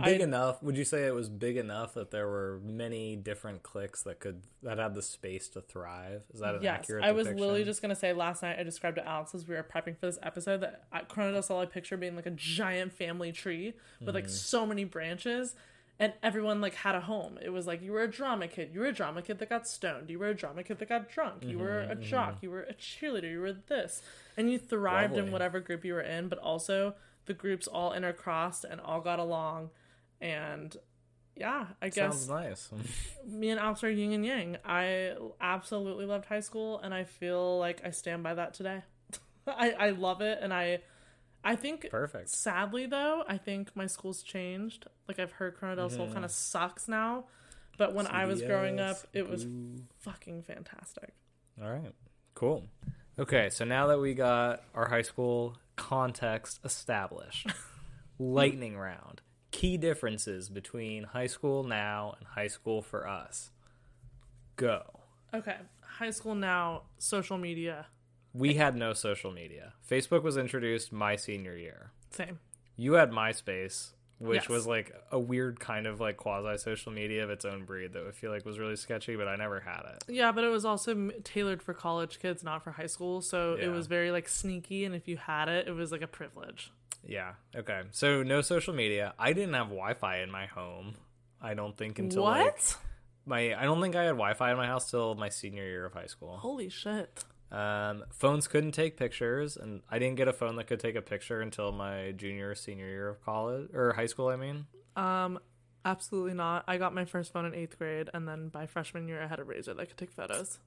Big 0.04 0.22
I, 0.22 0.24
enough. 0.24 0.62
Would 0.64 0.76
you 0.78 0.86
say 0.86 1.06
it 1.06 1.14
was 1.14 1.30
big 1.30 1.56
enough 1.58 1.94
that 1.94 2.10
there 2.12 2.28
were 2.28 2.60
many 2.64 3.16
different 3.16 3.64
cliques 3.64 4.02
that 4.04 4.20
could 4.20 4.42
that 4.64 4.78
had 4.80 4.96
the 4.96 5.02
space 5.02 5.48
to 5.50 5.62
thrive? 5.62 6.24
Is 6.34 6.40
that 6.40 6.56
an 6.56 6.64
yes, 6.64 6.80
accurate? 6.80 7.04
I 7.04 7.12
was 7.12 7.26
depiction? 7.28 7.42
literally 7.42 7.64
just 7.64 7.82
gonna 7.82 7.96
say 7.96 8.12
last 8.14 8.42
night. 8.42 8.58
I 8.60 8.64
described 8.64 8.98
to 8.98 9.08
Alex 9.08 9.36
as 9.36 9.48
we 9.48 9.56
were 9.56 9.64
prepping 9.64 9.98
for 10.00 10.08
this 10.08 10.18
episode 10.24 10.62
that 10.62 10.84
at 10.92 11.10
Corona 11.10 11.34
del 11.34 11.44
Sol 11.44 11.60
I 11.62 11.66
picture 11.66 11.96
being 11.98 12.16
like 12.16 12.26
a 12.26 12.32
giant 12.32 12.94
family 12.94 13.32
tree 13.32 13.74
with 14.06 14.16
Mm-hmm. 14.16 14.16
like 14.16 14.30
so 14.30 14.66
many 14.66 14.84
branches, 14.84 15.54
and 16.00 16.14
everyone 16.24 16.60
like 16.60 16.74
had 16.74 16.96
a 16.96 17.02
home. 17.02 17.38
It 17.42 17.50
was 17.52 17.68
like 17.68 17.82
you 17.84 17.92
were 17.92 18.02
a 18.02 18.10
drama 18.12 18.48
kid, 18.48 18.72
you 18.74 18.80
were 18.80 18.88
a 18.88 18.94
drama 18.94 19.22
kid 19.22 19.38
that 19.40 19.50
got 19.50 19.68
stoned, 19.68 20.10
you 20.10 20.18
were 20.18 20.30
a 20.30 20.34
drama 20.34 20.64
kid 20.64 20.80
that 20.80 20.90
got 20.90 21.10
drunk, 21.10 21.44
you 21.46 21.60
were 21.60 21.82
Mm-hmm, 21.84 21.92
a 21.92 21.96
jock, 21.96 22.38
you 22.42 22.50
were 22.50 22.64
a 22.64 22.74
cheerleader, 22.74 23.30
you 23.32 23.40
were 23.42 23.54
this, 23.54 24.02
and 24.36 24.52
you 24.52 24.58
thrived 24.58 25.18
in 25.18 25.32
whatever 25.32 25.60
group 25.60 25.86
you 25.86 25.94
were 25.94 26.02
in. 26.02 26.30
But 26.30 26.40
also 26.40 26.96
the 27.26 27.34
groups 27.34 27.68
all 27.68 27.92
intercrossed 27.92 28.66
and 28.70 28.82
all 28.82 29.00
got 29.00 29.20
along, 29.20 29.70
and 30.22 30.76
yeah, 31.36 31.66
I 31.82 31.90
guess 31.90 32.26
Sounds 32.26 32.30
nice. 32.30 32.70
me 33.28 33.50
and 33.50 33.60
Alex 33.60 33.84
are 33.84 33.90
yin 33.90 34.12
and 34.14 34.26
yang. 34.26 34.58
I 34.66 35.14
absolutely 35.42 36.06
loved 36.06 36.26
high 36.26 36.42
school, 36.42 36.80
and 36.80 36.94
I 36.94 37.04
feel 37.06 37.58
like 37.60 37.82
I 37.84 37.90
stand 37.92 38.24
by 38.24 38.34
that 38.36 38.54
today. 38.54 38.82
I 39.48 39.72
I 39.72 39.90
love 39.92 40.22
it, 40.22 40.40
and 40.42 40.54
I 40.54 40.80
I 41.44 41.56
think 41.56 41.90
Perfect. 41.90 42.30
sadly 42.30 42.86
though, 42.86 43.24
I 43.28 43.38
think 43.38 43.76
my 43.76 43.88
school's 43.88 44.24
changed. 44.24 44.86
Like 45.08 45.20
I've 45.20 45.34
heard 45.34 45.56
Corona 45.56 45.76
del 45.76 45.88
Mm-hmm. 45.90 45.98
Sol 45.98 46.12
kind 46.12 46.24
of 46.26 46.32
sucks 46.32 46.88
now, 46.88 47.26
but 47.78 47.94
when 47.94 48.08
I 48.08 48.26
was 48.26 48.42
growing 48.42 48.80
up, 48.80 48.98
it 49.14 49.28
was 49.30 49.46
fucking 50.00 50.44
fantastic. 50.44 51.14
All 51.62 51.70
right. 51.70 51.92
Cool. 52.36 52.64
Okay, 53.20 53.50
so 53.50 53.64
now 53.66 53.88
that 53.88 54.00
we 54.00 54.14
got 54.14 54.64
our 54.74 54.88
high 54.90 55.02
school 55.04 55.58
context 55.76 56.60
established, 56.64 57.48
lightning 58.20 58.76
round. 58.78 59.22
Key 59.54 59.78
differences 59.78 60.50
between 60.50 61.04
high 61.04 61.28
school 61.28 61.64
now 61.64 62.16
and 62.18 62.28
high 62.28 62.48
school 62.48 62.82
for 62.82 63.08
us. 63.08 63.52
Go. 64.56 64.82
Okay, 65.34 65.58
high 65.82 66.10
school 66.10 66.36
now, 66.36 66.84
social 66.98 67.38
media, 67.38 67.86
We 68.36 68.56
had 68.56 68.76
no 68.76 68.94
social 68.94 69.32
media. 69.32 69.74
Facebook 69.88 70.24
was 70.24 70.38
introduced 70.38 70.92
my 70.92 71.16
senior 71.16 71.56
year. 71.56 71.92
same. 72.10 72.40
You 72.76 72.94
had 72.94 73.12
MySpace, 73.12 73.92
which 74.18 74.42
Yes. 74.44 74.50
was 74.50 74.66
like 74.66 74.92
a 75.12 75.20
weird 75.20 75.60
kind 75.60 75.86
of 75.86 76.00
like 76.00 76.18
quasi 76.18 76.58
social 76.58 76.92
media 76.92 77.24
of 77.24 77.30
its 77.30 77.46
own 77.46 77.64
breed 77.66 77.94
that 77.94 78.08
I 78.08 78.12
feel 78.12 78.32
like 78.32 78.44
was 78.46 78.58
really 78.58 78.76
sketchy, 78.76 79.16
but 79.16 79.28
I 79.28 79.36
never 79.36 79.60
had 79.60 79.84
it. 79.96 80.04
Yeah, 80.12 80.32
but 80.32 80.44
it 80.44 80.48
was 80.50 80.66
also 80.66 81.12
tailored 81.24 81.62
for 81.62 81.76
college 81.76 82.18
kids, 82.20 82.44
not 82.44 82.64
for 82.64 82.72
high 82.72 82.88
school. 82.88 83.22
So 83.22 83.54
it 83.54 83.68
was 83.68 83.86
very 83.86 84.10
like 84.10 84.28
sneaky, 84.28 84.84
and 84.86 84.96
if 84.96 85.08
you 85.08 85.18
had 85.18 85.48
it, 85.48 85.68
it 85.68 85.74
was 85.74 85.92
like 85.92 86.02
a 86.02 86.08
privilege. 86.08 86.72
Yeah. 87.06 87.34
Okay. 87.56 87.82
So 87.92 88.24
no 88.24 88.42
social 88.42 88.74
media. 88.74 89.14
I 89.20 89.34
didn't 89.34 89.54
have 89.54 89.68
Wi-Fi 89.68 90.20
in 90.20 90.32
my 90.32 90.46
home. 90.46 90.96
I 91.42 91.54
don't 91.54 91.78
think 91.78 92.00
until 92.00 92.24
what? 92.24 92.38
like 92.38 92.62
my. 93.26 93.56
I 93.56 93.64
don't 93.64 93.82
think 93.82 93.96
I 93.96 94.04
had 94.04 94.12
Wi-Fi 94.12 94.52
in 94.52 94.58
my 94.58 94.68
house 94.68 94.90
till 94.90 95.16
my 95.16 95.30
senior 95.30 95.64
year 95.64 95.86
of 95.86 95.94
high 95.94 96.06
school. 96.06 96.38
Holy 96.38 96.70
shit! 96.70 97.24
Um, 97.52 98.06
phones 98.12 98.48
couldn't 98.48 98.72
take 98.72 98.98
pictures, 98.98 99.58
and 99.58 99.82
I 99.90 100.00
didn't 100.00 100.16
get 100.16 100.28
a 100.28 100.34
phone 100.34 100.56
that 100.56 100.66
could 100.66 100.80
take 100.80 100.96
a 100.96 101.02
picture 101.02 101.42
until 101.42 101.72
my 101.72 102.12
junior 102.12 102.52
or 102.52 102.56
senior 102.56 102.88
year 102.88 103.10
of 103.10 103.24
college 103.24 103.70
or 103.74 103.94
high 103.94 104.08
school. 104.08 104.30
I 104.30 104.38
mean. 104.38 104.66
Um, 104.96 105.40
absolutely 105.84 106.34
not. 106.34 106.64
I 106.68 106.78
got 106.78 106.94
my 106.94 107.06
first 107.06 107.34
phone 107.34 107.46
in 107.46 107.54
eighth 107.54 107.78
grade, 107.78 108.10
and 108.14 108.28
then 108.28 108.48
by 108.48 108.68
freshman 108.68 109.08
year, 109.08 109.22
I 109.22 109.28
had 109.28 109.40
a 109.40 109.44
razor 109.44 109.74
that 109.74 109.88
could 109.88 109.98
take 109.98 110.12
photos. 110.12 110.60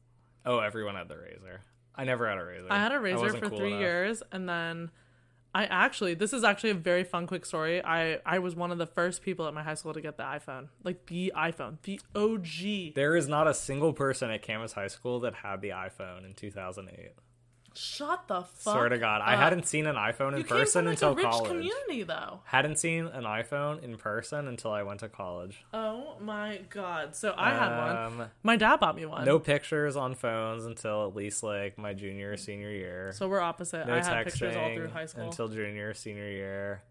Oh, 0.44 0.58
everyone 0.58 0.94
had 0.94 1.08
the 1.08 1.16
razor. 1.16 1.62
I 1.94 2.04
never 2.04 2.28
had 2.28 2.38
a 2.38 2.44
razor. 2.44 2.66
I 2.70 2.78
had 2.78 2.92
a 2.92 3.00
razor 3.00 3.32
for 3.32 3.48
cool 3.48 3.58
three 3.58 3.68
enough. 3.68 3.80
years, 3.80 4.22
and 4.30 4.48
then 4.48 4.90
I 5.56 5.64
actually 5.64 6.12
this 6.12 6.34
is 6.34 6.44
actually 6.44 6.68
a 6.68 6.74
very 6.74 7.02
fun 7.02 7.26
quick 7.26 7.46
story. 7.46 7.82
I 7.82 8.18
I 8.26 8.40
was 8.40 8.54
one 8.54 8.72
of 8.72 8.76
the 8.76 8.84
first 8.84 9.22
people 9.22 9.48
at 9.48 9.54
my 9.54 9.62
high 9.62 9.72
school 9.72 9.94
to 9.94 10.02
get 10.02 10.18
the 10.18 10.22
iPhone, 10.22 10.68
like 10.84 11.06
the 11.06 11.32
iPhone, 11.34 11.78
the 11.82 11.98
OG. 12.14 12.94
There 12.94 13.16
is 13.16 13.26
not 13.26 13.48
a 13.48 13.54
single 13.54 13.94
person 13.94 14.30
at 14.30 14.46
Camas 14.46 14.74
High 14.74 14.88
School 14.88 15.18
that 15.20 15.36
had 15.36 15.62
the 15.62 15.70
iPhone 15.70 16.26
in 16.26 16.34
2008. 16.34 17.12
Shut 17.76 18.26
the 18.28 18.42
fuck. 18.42 18.74
Swear 18.74 18.88
to 18.88 18.98
God, 18.98 19.20
I 19.24 19.36
hadn't 19.36 19.66
seen 19.66 19.86
an 19.86 19.96
iPhone 19.96 20.32
in 20.32 20.38
You 20.38 20.44
came 20.44 20.58
person 20.58 20.80
from, 20.82 20.86
like, 20.86 20.94
until 20.94 21.12
a 21.12 21.14
rich 21.14 21.26
college. 21.26 21.50
community, 21.50 22.02
though. 22.02 22.40
Hadn't 22.44 22.78
seen 22.78 23.06
an 23.06 23.24
iPhone 23.24 23.82
in 23.82 23.96
person 23.96 24.48
until 24.48 24.72
I 24.72 24.82
went 24.82 25.00
to 25.00 25.08
college. 25.08 25.64
Oh 25.74 26.16
my 26.20 26.60
god! 26.70 27.14
So 27.14 27.34
I 27.36 27.50
had 27.50 27.76
one. 27.78 27.96
Um, 28.22 28.30
My 28.42 28.56
dad 28.56 28.80
bought 28.80 28.96
me 28.96 29.04
one. 29.06 29.24
No 29.24 29.38
pictures 29.38 29.96
on 29.96 30.14
phones 30.14 30.64
until 30.64 31.06
at 31.06 31.14
least 31.14 31.42
like 31.42 31.76
my 31.78 31.92
junior 31.92 32.32
or 32.32 32.36
senior 32.36 32.70
year. 32.70 33.12
So 33.14 33.28
we're 33.28 33.40
opposite. 33.40 33.86
no 33.86 33.94
I 33.94 34.02
had 34.02 34.24
pictures 34.24 34.56
all 34.56 34.74
through 34.74 34.88
high 34.88 35.06
school. 35.06 35.24
until 35.24 35.48
junior 35.48 35.90
or 35.90 35.94
senior 35.94 36.28
year. 36.28 36.82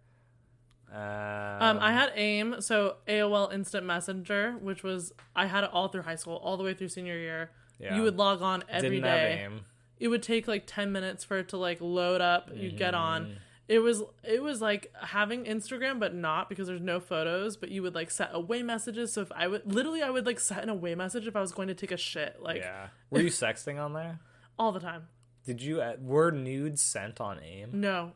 Um, 0.92 1.00
Um, 1.02 1.80
I 1.82 1.92
had 1.92 2.12
AIM, 2.16 2.62
so 2.62 2.98
AOL 3.08 3.52
Instant 3.52 3.86
Messenger, 3.86 4.54
which 4.62 4.84
was 4.84 5.14
I 5.36 5.48
had 5.48 5.64
it 5.64 5.70
all 5.74 5.88
through 5.88 6.04
high 6.04 6.16
school, 6.16 6.36
all 6.38 6.58
the 6.58 6.64
way 6.64 6.74
through 6.74 6.90
senior 6.90 7.18
year. 7.18 7.52
Yeah. 7.80 7.96
You 7.98 8.04
would 8.04 8.16
log 8.18 8.42
on 8.42 8.64
every 8.70 8.90
didn't 9.02 9.04
day. 9.04 9.38
have 9.38 9.52
aim. 9.52 9.62
It 10.00 10.10
would 10.10 10.24
take 10.24 10.48
like 10.48 10.64
ten 10.66 10.92
minutes 10.92 11.24
for 11.24 11.38
it 11.38 11.50
to 11.50 11.58
like 11.58 11.80
load 11.82 12.22
up. 12.22 12.50
You'd 12.54 12.78
get 12.78 12.94
on. 12.94 13.24
Mm-hmm. 13.24 13.34
It 13.68 13.80
was 13.80 14.04
it 14.24 14.44
was 14.44 14.62
like 14.62 14.94
having 15.02 15.46
Instagram, 15.46 16.00
but 16.00 16.14
not 16.14 16.50
because 16.50 16.68
there's 16.68 16.82
no 16.82 17.00
photos. 17.00 17.58
But 17.58 17.70
you 17.70 17.82
would 17.82 17.96
like 17.96 18.12
set 18.12 18.30
away 18.34 18.62
messages. 18.62 19.14
So 19.14 19.22
if 19.22 19.32
I 19.32 19.48
would 19.48 19.74
literally, 19.74 20.04
I 20.04 20.10
would 20.10 20.26
like 20.26 20.40
set 20.40 20.62
an 20.62 20.70
away 20.70 20.94
message 20.96 21.28
if 21.28 21.36
I 21.36 21.42
was 21.42 21.52
going 21.52 21.70
to 21.70 21.74
take 21.74 21.92
a 21.92 21.98
shit, 21.98 22.38
like 22.42 22.58
Yeah. 22.58 22.88
Were 23.10 23.22
you 23.22 23.30
sexting 23.30 23.84
on 23.84 23.94
there? 23.94 24.20
all 24.60 24.72
the 24.72 24.80
time. 24.80 25.08
Did 25.46 25.62
you 25.62 25.82
uh, 25.82 25.96
were 26.00 26.32
nudes 26.32 26.82
sent 26.82 27.22
on 27.22 27.40
AIM? 27.44 27.80
No, 27.80 28.14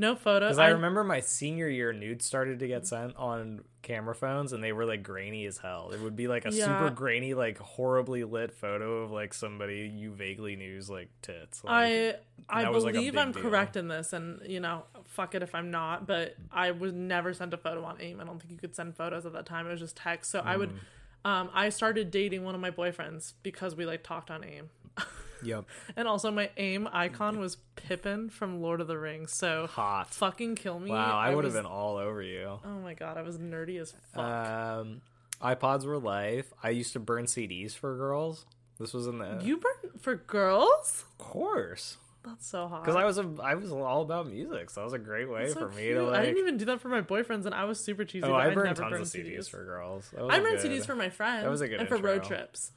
no 0.00 0.16
photo. 0.16 0.46
Because 0.46 0.58
I, 0.58 0.68
remember 0.68 1.04
my 1.04 1.20
senior 1.20 1.68
year, 1.68 1.92
nudes 1.92 2.24
started 2.24 2.58
to 2.60 2.66
get 2.66 2.86
sent 2.86 3.14
on 3.16 3.62
camera 3.82 4.14
phones, 4.14 4.52
and 4.52 4.62
they 4.64 4.72
were 4.72 4.84
like 4.84 5.02
grainy 5.02 5.46
as 5.46 5.58
hell. 5.58 5.90
It 5.94 6.00
would 6.00 6.16
be 6.16 6.26
like 6.28 6.44
a 6.46 6.52
Yeah. 6.52 6.66
super 6.66 6.90
grainy, 6.94 7.34
like 7.34 7.58
horribly 7.58 8.24
lit 8.24 8.52
photo 8.52 9.02
of 9.02 9.10
like 9.12 9.32
somebody 9.34 9.90
you 9.94 10.10
vaguely 10.12 10.56
knew's 10.56 10.90
like 10.90 11.08
tits. 11.22 11.62
Like, 11.62 11.72
I 11.72 12.14
I 12.48 12.68
like, 12.68 12.92
believe 12.92 13.12
big 13.12 13.20
I'm 13.20 13.32
deal. 13.32 13.42
correct 13.42 13.76
in 13.76 13.88
this, 13.88 14.12
and 14.12 14.40
you 14.46 14.60
know, 14.60 14.84
fuck 15.06 15.34
it 15.34 15.42
if 15.42 15.54
I'm 15.54 15.70
not. 15.70 16.06
But 16.06 16.34
I 16.50 16.72
was 16.72 16.92
never 16.92 17.32
sent 17.32 17.54
a 17.54 17.56
photo 17.58 17.84
on 17.84 18.00
AIM. 18.00 18.20
I 18.20 18.24
don't 18.24 18.40
think 18.40 18.50
you 18.52 18.58
could 18.58 18.74
send 18.74 18.96
photos 18.96 19.24
at 19.26 19.32
that 19.34 19.46
time. 19.46 19.66
It 19.66 19.70
was 19.70 19.80
just 19.80 19.96
text. 19.96 20.30
So 20.30 20.40
I 20.40 20.56
would. 20.56 20.70
Mm. 20.70 20.78
Um, 21.22 21.50
I 21.52 21.68
started 21.68 22.10
dating 22.10 22.44
one 22.44 22.54
of 22.54 22.62
my 22.62 22.70
boyfriends 22.70 23.34
because 23.42 23.76
we 23.76 23.84
like 23.84 24.02
talked 24.02 24.30
on 24.30 24.42
AIM, 24.42 24.70
yep, 25.42 25.64
and 25.96 26.06
also 26.08 26.30
my 26.30 26.50
AIM 26.56 26.88
icon 26.92 27.38
was 27.38 27.56
Pippin 27.76 28.28
from 28.28 28.60
Lord 28.60 28.80
of 28.80 28.86
the 28.86 28.98
Rings. 28.98 29.32
So 29.32 29.66
hot. 29.66 30.12
fucking 30.14 30.54
kill 30.56 30.78
me. 30.78 30.90
Wow, 30.90 31.16
I 31.18 31.34
would 31.34 31.44
have 31.44 31.54
was- 31.54 31.62
been 31.62 31.70
all 31.70 31.96
over 31.96 32.22
you. 32.22 32.58
Oh 32.64 32.78
my 32.82 32.94
god, 32.94 33.16
I 33.16 33.22
was 33.22 33.38
nerdy 33.38 33.80
as 33.80 33.94
fuck. 34.14 34.24
Um, 34.24 35.00
iPods 35.42 35.84
were 35.86 35.98
life. 35.98 36.52
I 36.62 36.70
used 36.70 36.92
to 36.94 37.00
burn 37.00 37.24
CDs 37.26 37.72
for 37.72 37.96
girls. 37.96 38.44
This 38.78 38.92
was 38.94 39.06
in 39.06 39.18
the 39.18 39.38
you 39.42 39.56
burn 39.58 39.92
for 40.00 40.14
girls? 40.16 41.04
of 41.10 41.18
course 41.18 41.98
That's 42.24 42.46
so 42.46 42.66
hot. 42.66 42.82
because 42.82 42.96
I 42.96 43.04
was 43.04 43.18
a 43.18 43.28
I 43.42 43.54
was 43.54 43.70
all 43.72 44.00
about 44.02 44.26
music, 44.26 44.70
so 44.70 44.80
that 44.80 44.84
was 44.84 44.92
a 44.94 44.98
great 44.98 45.28
way 45.28 45.48
so 45.48 45.60
for 45.60 45.68
me 45.68 45.82
cute. 45.82 45.96
to 45.98 46.04
like. 46.04 46.20
I 46.20 46.24
didn't 46.24 46.38
even 46.38 46.56
do 46.56 46.64
that 46.66 46.80
for 46.80 46.88
my 46.88 47.02
boyfriends, 47.02 47.44
and 47.44 47.54
I 47.54 47.64
was 47.64 47.78
super 47.78 48.04
cheesy. 48.06 48.24
oh, 48.26 48.32
I 48.32 48.46
I 48.46 48.54
burned 48.54 48.68
never 48.68 48.82
tons 48.82 48.90
burned 48.92 49.02
of 49.02 49.08
CDs, 49.08 49.38
CDs. 49.38 49.50
for 49.50 49.64
girls. 49.64 50.10
That 50.14 50.24
I 50.30 50.40
burned 50.40 50.62
good- 50.62 50.70
CDs 50.72 50.86
for 50.86 50.94
my 50.94 51.10
friends. 51.10 51.46
was 51.48 51.60
a 51.60 51.68
good 51.68 51.80
and 51.80 51.88
for 51.90 51.96
road 51.98 52.24
trips. 52.24 52.72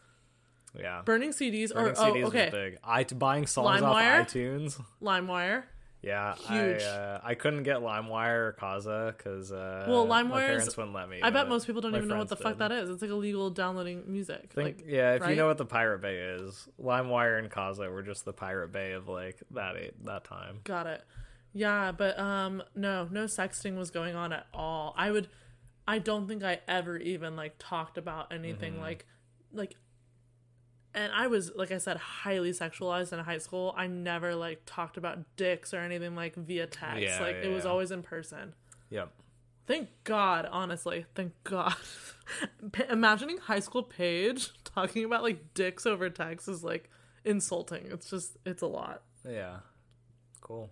Yeah. 0.77 1.01
Burning 1.05 1.31
CDs 1.31 1.73
Burning 1.73 1.91
or 1.91 1.95
CDs 1.95 2.23
oh, 2.23 2.27
okay, 2.27 2.45
was 2.45 2.51
big. 2.51 2.77
I 2.83 3.03
buying 3.03 3.45
songs 3.47 3.81
LimeWire? 3.81 4.21
off 4.21 4.27
iTunes. 4.27 4.81
LimeWire. 5.01 5.63
Yeah, 6.01 6.35
Huge. 6.35 6.81
I, 6.81 6.85
uh, 6.85 7.21
I 7.23 7.33
couldn't 7.33 7.63
get 7.63 7.77
LimeWire 7.77 8.35
or 8.49 8.57
Kazaa 8.59 9.15
because 9.15 9.53
uh, 9.53 9.85
Well, 9.87 10.05
my 10.05 10.21
LimeWire 10.21 10.47
parents 10.47 10.75
wouldn't 10.75 10.93
let 10.93 11.07
me. 11.07 11.21
I 11.23 11.29
bet 11.29 11.47
most 11.47 11.65
people 11.65 11.81
don't 11.81 11.95
even 11.95 12.09
know 12.09 12.17
what 12.17 12.27
the 12.27 12.35
friends 12.35 12.57
fuck 12.57 12.69
that 12.69 12.73
is. 12.73 12.89
It's 12.89 13.01
like 13.01 13.09
illegal 13.09 13.49
downloading 13.49 14.03
music. 14.07 14.51
Think, 14.51 14.79
like 14.79 14.83
yeah, 14.85 15.13
if 15.13 15.29
you 15.29 15.37
know 15.37 15.47
what 15.47 15.57
the 15.57 15.65
Pirate 15.65 16.01
Bay 16.01 16.17
is, 16.17 16.67
LimeWire 16.77 17.39
and 17.39 17.49
Kazaa 17.49 17.89
were 17.89 18.03
just 18.03 18.25
the 18.25 18.33
Pirate 18.33 18.73
Bay 18.73 18.91
of 18.91 19.07
like 19.07 19.41
that 19.51 19.75
that 20.03 20.25
time. 20.25 20.59
Got 20.65 20.87
it. 20.87 21.03
Yeah, 21.53 21.93
but 21.93 22.19
um 22.19 22.61
no, 22.75 23.07
no 23.09 23.23
sexting 23.23 23.77
was 23.77 23.89
going 23.89 24.15
on 24.15 24.33
at 24.33 24.47
all. 24.53 24.93
I 24.97 25.09
would 25.09 25.29
I 25.87 25.99
don't 25.99 26.27
think 26.27 26.43
I 26.43 26.59
ever 26.67 26.97
even 26.97 27.37
like 27.37 27.55
talked 27.59 27.97
about 27.97 28.33
anything 28.33 28.73
Mm-hmm. 28.73 28.81
like 28.81 29.05
like 29.53 29.75
and 30.93 31.11
I 31.11 31.27
was 31.27 31.51
like 31.55 31.71
I 31.71 31.77
said 31.77 31.97
highly 31.97 32.51
sexualized 32.51 33.13
in 33.13 33.19
high 33.19 33.37
school. 33.37 33.73
I 33.77 33.87
never 33.87 34.35
like 34.35 34.61
talked 34.65 34.97
about 34.97 35.19
dicks 35.35 35.73
or 35.73 35.79
anything 35.79 36.15
like 36.15 36.35
via 36.35 36.67
text. 36.67 37.01
Yeah, 37.01 37.21
like 37.21 37.37
it 37.37 37.53
was 37.53 37.65
yeah. 37.65 37.71
always 37.71 37.91
in 37.91 38.03
person. 38.03 38.53
Yep. 38.89 39.11
Thank 39.65 39.89
God, 40.03 40.47
honestly. 40.51 41.05
Thank 41.15 41.33
God. 41.43 41.75
Pa- 42.71 42.83
Imagining 42.89 43.37
high 43.37 43.61
school 43.61 43.83
Paige 43.83 44.51
talking 44.63 45.05
about 45.05 45.23
like 45.23 45.53
dicks 45.53 45.85
over 45.85 46.09
text 46.09 46.47
is 46.47 46.63
like 46.63 46.89
insulting. 47.23 47.87
It's 47.91 48.09
just 48.09 48.37
it's 48.45 48.61
a 48.61 48.67
lot. 48.67 49.03
Yeah. 49.27 49.59
Cool. 50.41 50.69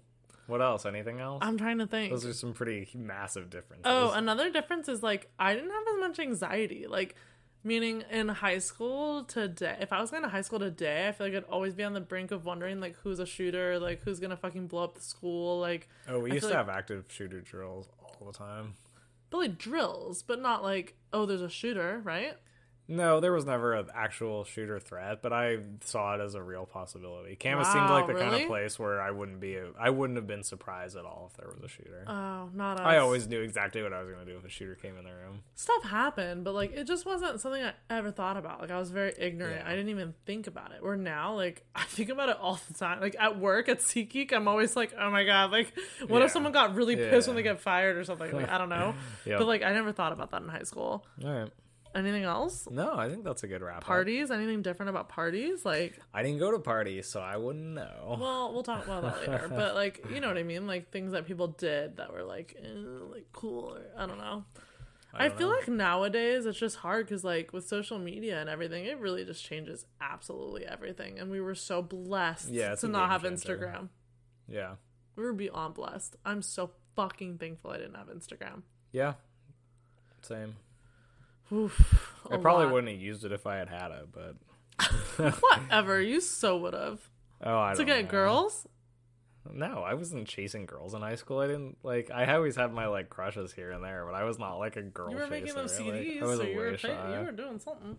What 0.47 0.61
else? 0.61 0.85
Anything 0.85 1.21
else? 1.21 1.39
I'm 1.41 1.57
trying 1.57 1.77
to 1.77 1.87
think. 1.87 2.11
Those 2.11 2.25
are 2.25 2.33
some 2.33 2.53
pretty 2.53 2.89
massive 2.93 3.49
differences. 3.49 3.85
Oh, 3.85 4.11
another 4.11 4.49
difference 4.49 4.89
is 4.89 5.01
like 5.01 5.31
I 5.39 5.53
didn't 5.53 5.71
have 5.71 5.83
as 5.93 5.99
much 5.99 6.19
anxiety. 6.19 6.87
Like 6.87 7.15
meaning 7.63 8.03
in 8.09 8.27
high 8.27 8.57
school 8.59 9.23
today, 9.23 9.77
if 9.79 9.93
I 9.93 10.01
was 10.01 10.11
going 10.11 10.23
to 10.23 10.29
high 10.29 10.41
school 10.41 10.59
today, 10.59 11.07
I 11.07 11.11
feel 11.11 11.27
like 11.27 11.35
I'd 11.35 11.43
always 11.49 11.73
be 11.73 11.83
on 11.83 11.93
the 11.93 12.01
brink 12.01 12.31
of 12.31 12.45
wondering 12.45 12.79
like 12.79 12.95
who's 13.03 13.19
a 13.19 13.25
shooter, 13.25 13.79
like 13.79 14.01
who's 14.03 14.19
to 14.31 14.37
fucking 14.37 14.67
blow 14.67 14.83
up 14.83 14.95
the 14.95 15.01
school, 15.01 15.59
like 15.59 15.87
oh, 16.09 16.19
we 16.19 16.31
I 16.31 16.33
used 16.35 16.43
to 16.45 16.49
like- 16.49 16.57
have 16.57 16.69
active 16.69 17.05
shooter 17.09 17.41
drills 17.41 17.87
all 18.03 18.27
the 18.27 18.37
time. 18.37 18.73
but 19.29 19.37
like 19.37 19.57
drills, 19.57 20.23
but 20.23 20.41
not 20.41 20.63
like 20.63 20.95
oh 21.13 21.25
there's 21.25 21.41
a 21.41 21.49
shooter, 21.49 22.01
right? 22.03 22.35
No, 22.91 23.21
there 23.21 23.31
was 23.31 23.45
never 23.45 23.73
an 23.73 23.87
actual 23.95 24.43
shooter 24.43 24.77
threat, 24.79 25.21
but 25.21 25.31
I 25.31 25.59
saw 25.81 26.13
it 26.15 26.19
as 26.21 26.35
a 26.35 26.43
real 26.43 26.65
possibility. 26.65 27.37
Camas 27.37 27.67
seemed 27.69 27.89
like 27.89 28.05
the 28.07 28.15
kind 28.15 28.35
of 28.35 28.47
place 28.47 28.77
where 28.77 29.01
I 29.01 29.11
wouldn't 29.11 29.39
be, 29.39 29.57
I 29.79 29.89
wouldn't 29.89 30.17
have 30.17 30.27
been 30.27 30.43
surprised 30.43 30.97
at 30.97 31.05
all 31.05 31.29
if 31.31 31.37
there 31.37 31.47
was 31.49 31.63
a 31.63 31.69
shooter. 31.69 32.03
Oh, 32.05 32.49
not 32.53 32.81
us. 32.81 32.85
I 32.85 32.97
always 32.97 33.27
knew 33.29 33.39
exactly 33.41 33.81
what 33.81 33.93
I 33.93 34.01
was 34.03 34.11
going 34.11 34.25
to 34.25 34.29
do 34.31 34.37
if 34.37 34.43
a 34.43 34.49
shooter 34.49 34.75
came 34.75 34.97
in 34.97 35.05
the 35.05 35.11
room. 35.13 35.41
stuff 35.55 35.83
happened, 35.83 36.43
but 36.43 36.53
like 36.53 36.73
it 36.73 36.83
just 36.85 37.05
wasn't 37.05 37.39
something 37.39 37.63
I 37.63 37.73
ever 37.89 38.11
thought 38.11 38.35
about. 38.35 38.59
Like 38.59 38.71
I 38.71 38.77
was 38.77 38.91
very 38.91 39.13
ignorant. 39.17 39.61
Yeah. 39.63 39.71
I 39.71 39.75
didn't 39.75 39.89
even 39.89 40.13
think 40.25 40.47
about 40.47 40.73
it. 40.73 40.83
Where 40.83 40.97
now, 40.97 41.33
like 41.35 41.63
I 41.75 41.83
think 41.85 42.09
about 42.09 42.27
it 42.27 42.37
all 42.41 42.59
the 42.67 42.73
time. 42.73 42.99
Like 42.99 43.15
at 43.17 43.39
work 43.39 43.69
at 43.69 43.79
SeatGeek, 43.79 44.33
I'm 44.33 44.49
always 44.49 44.75
like, 44.75 44.93
oh 44.99 45.09
my 45.11 45.23
god, 45.23 45.51
like 45.51 45.71
what 46.07 46.19
Yeah. 46.19 46.25
if 46.25 46.31
someone 46.31 46.51
got 46.51 46.75
really 46.75 46.97
pissed 46.97 47.27
when 47.27 47.37
they 47.37 47.43
get 47.43 47.61
fired 47.61 47.95
or 47.95 48.03
something? 48.03 48.31
Like 48.33 48.49
I 48.49 48.57
don't 48.57 48.69
know. 48.69 48.95
Yep. 49.25 49.37
But 49.39 49.47
like 49.47 49.63
I 49.63 49.71
never 49.71 49.91
thought 49.93 50.11
about 50.11 50.31
that 50.31 50.41
in 50.41 50.49
high 50.49 50.63
school. 50.63 51.05
All 51.23 51.31
right. 51.31 51.49
Anything 51.93 52.23
else? 52.23 52.67
No, 52.71 52.93
I 52.95 53.09
think 53.09 53.23
that's 53.25 53.43
a 53.43 53.47
good 53.47 53.61
wrap. 53.61 53.79
up. 53.79 53.83
Parties? 53.83 54.31
Anything 54.31 54.61
different 54.61 54.89
about 54.89 55.09
parties? 55.09 55.65
Like, 55.65 55.99
I 56.13 56.23
didn't 56.23 56.39
go 56.39 56.49
to 56.51 56.59
parties, 56.59 57.05
so 57.07 57.19
I 57.19 57.35
wouldn't 57.37 57.65
know. 57.75 58.17
well, 58.19 58.53
we'll 58.53 58.63
talk 58.63 58.85
about 58.85 59.03
that 59.03 59.19
later. 59.19 59.47
But 59.53 59.75
like, 59.75 60.05
you 60.13 60.21
know 60.21 60.27
what 60.29 60.37
I 60.37 60.43
mean? 60.43 60.67
Like 60.67 60.89
things 60.91 61.11
that 61.11 61.25
people 61.27 61.47
did 61.47 61.97
that 61.97 62.13
were 62.13 62.23
like, 62.23 62.55
eh, 62.57 62.67
like 63.11 63.25
cool 63.33 63.73
or 63.75 63.81
I 63.97 64.05
don't 64.05 64.17
know. 64.19 64.45
I, 65.13 65.27
don't 65.27 65.37
feel 65.37 65.49
know. 65.49 65.55
like 65.57 65.67
nowadays 65.67 66.45
it's 66.45 66.57
just 66.57 66.77
hard 66.77 67.05
because 67.05 67.25
like 67.25 67.51
with 67.51 67.67
social 67.67 67.99
media 67.99 68.39
and 68.39 68.49
everything, 68.49 68.85
it 68.85 68.97
really 68.97 69.25
just 69.25 69.43
changes 69.43 69.85
absolutely 69.99 70.65
everything. 70.65 71.19
And 71.19 71.29
we 71.29 71.41
were 71.41 71.55
so 71.55 71.81
blessed 71.81 72.49
Yeah, 72.49 72.75
to 72.75 72.87
not 72.87 73.09
have 73.09 73.23
changer. 73.23 73.57
Instagram. 73.57 73.89
yeah. 74.47 74.75
We 75.17 75.23
were 75.23 75.33
beyond 75.33 75.73
blessed. 75.73 76.15
I'm 76.23 76.41
so 76.41 76.71
fucking 76.95 77.37
thankful 77.39 77.71
I 77.71 77.77
didn't 77.79 77.95
have 77.95 78.07
Instagram. 78.07 78.61
Yeah. 78.93 79.15
Same. 80.21 80.55
Oof, 81.53 82.15
I 82.31 82.37
probably 82.37 82.65
lot. 82.65 82.73
wouldn't 82.73 82.93
have 82.93 83.01
used 83.01 83.25
it 83.25 83.31
if 83.31 83.45
I 83.45 83.57
had 83.57 83.69
had 83.69 83.91
it, 83.91 84.07
but 84.11 84.35
Whatever, 85.41 86.01
you 86.01 86.21
so 86.21 86.57
would 86.57 86.73
have 86.73 86.99
oh, 87.43 87.59
I 87.59 87.71
to 87.71 87.77
don't 87.77 87.85
get 87.85 88.05
know. 88.05 88.11
girls. 88.11 88.67
No, 89.51 89.83
I 89.83 89.95
wasn't 89.95 90.27
chasing 90.27 90.65
girls 90.67 90.93
in 90.93 91.01
high 91.01 91.15
school. 91.15 91.39
I 91.39 91.47
didn't 91.47 91.77
like. 91.83 92.11
I 92.11 92.31
always 92.35 92.55
had 92.55 92.71
my 92.73 92.85
like 92.87 93.09
crushes 93.09 93.51
here 93.51 93.71
and 93.71 93.83
there, 93.83 94.05
but 94.05 94.13
I 94.13 94.23
was 94.23 94.37
not 94.37 94.57
like 94.57 94.75
a 94.75 94.83
girl. 94.83 95.09
You 95.11 95.17
were 95.17 95.27
making 95.27 95.55
them 95.55 95.67
chaser, 95.67 95.83
like, 95.83 95.93
CDs, 95.93 96.21
I 96.21 96.25
was 96.25 96.37
so 96.37 96.43
a 96.45 96.49
you 96.49 96.57
were 96.57 96.77
pay- 96.77 97.13
you 97.19 97.25
were 97.25 97.31
doing 97.31 97.59
something. 97.59 97.97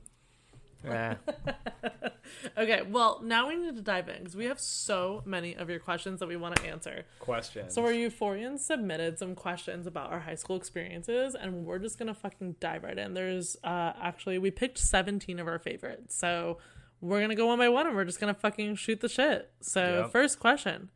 Eh. 0.85 1.15
Okay, 2.57 2.83
well 2.89 3.21
now 3.23 3.49
we 3.49 3.57
need 3.57 3.77
to 3.77 3.83
dive 3.83 4.09
in 4.09 4.19
because 4.19 4.35
we 4.37 4.47
have 4.47 4.59
so 4.59 5.23
many 5.25 5.55
of 5.55 5.69
your 5.71 5.79
questions 5.79 6.21
that 6.21 6.29
we 6.29 6.37
want 6.37 6.57
to 6.57 6.65
answer. 6.67 7.05
Questions. 7.19 7.75
So 7.75 7.85
our 7.85 7.93
euphorians 7.93 8.61
submitted 8.61 9.19
some 9.19 9.35
questions 9.35 9.87
about 9.87 10.11
our 10.11 10.21
high 10.21 10.35
school 10.35 10.57
experiences, 10.57 11.35
and 11.35 11.65
we're 11.65 11.79
just 11.79 11.99
gonna 11.99 12.15
fucking 12.15 12.57
dive 12.61 12.83
right 12.85 12.99
in. 12.99 13.15
There's 13.15 13.57
uh 13.65 13.93
actually 14.01 14.39
we 14.39 14.51
picked 14.51 14.79
17 14.79 15.39
of 15.39 15.47
our 15.47 15.59
favorites, 15.59 16.15
so 16.17 16.59
we're 17.01 17.21
gonna 17.21 17.35
go 17.37 17.47
one 17.47 17.59
by 17.59 17.69
one, 17.69 17.87
and 17.87 17.95
we're 17.95 18.05
just 18.05 18.21
gonna 18.21 18.35
fucking 18.35 18.77
shoot 18.77 19.01
the 19.01 19.09
shit. 19.09 19.53
So 19.61 20.03
Yep. 20.03 20.11
first 20.13 20.41
question: 20.41 20.91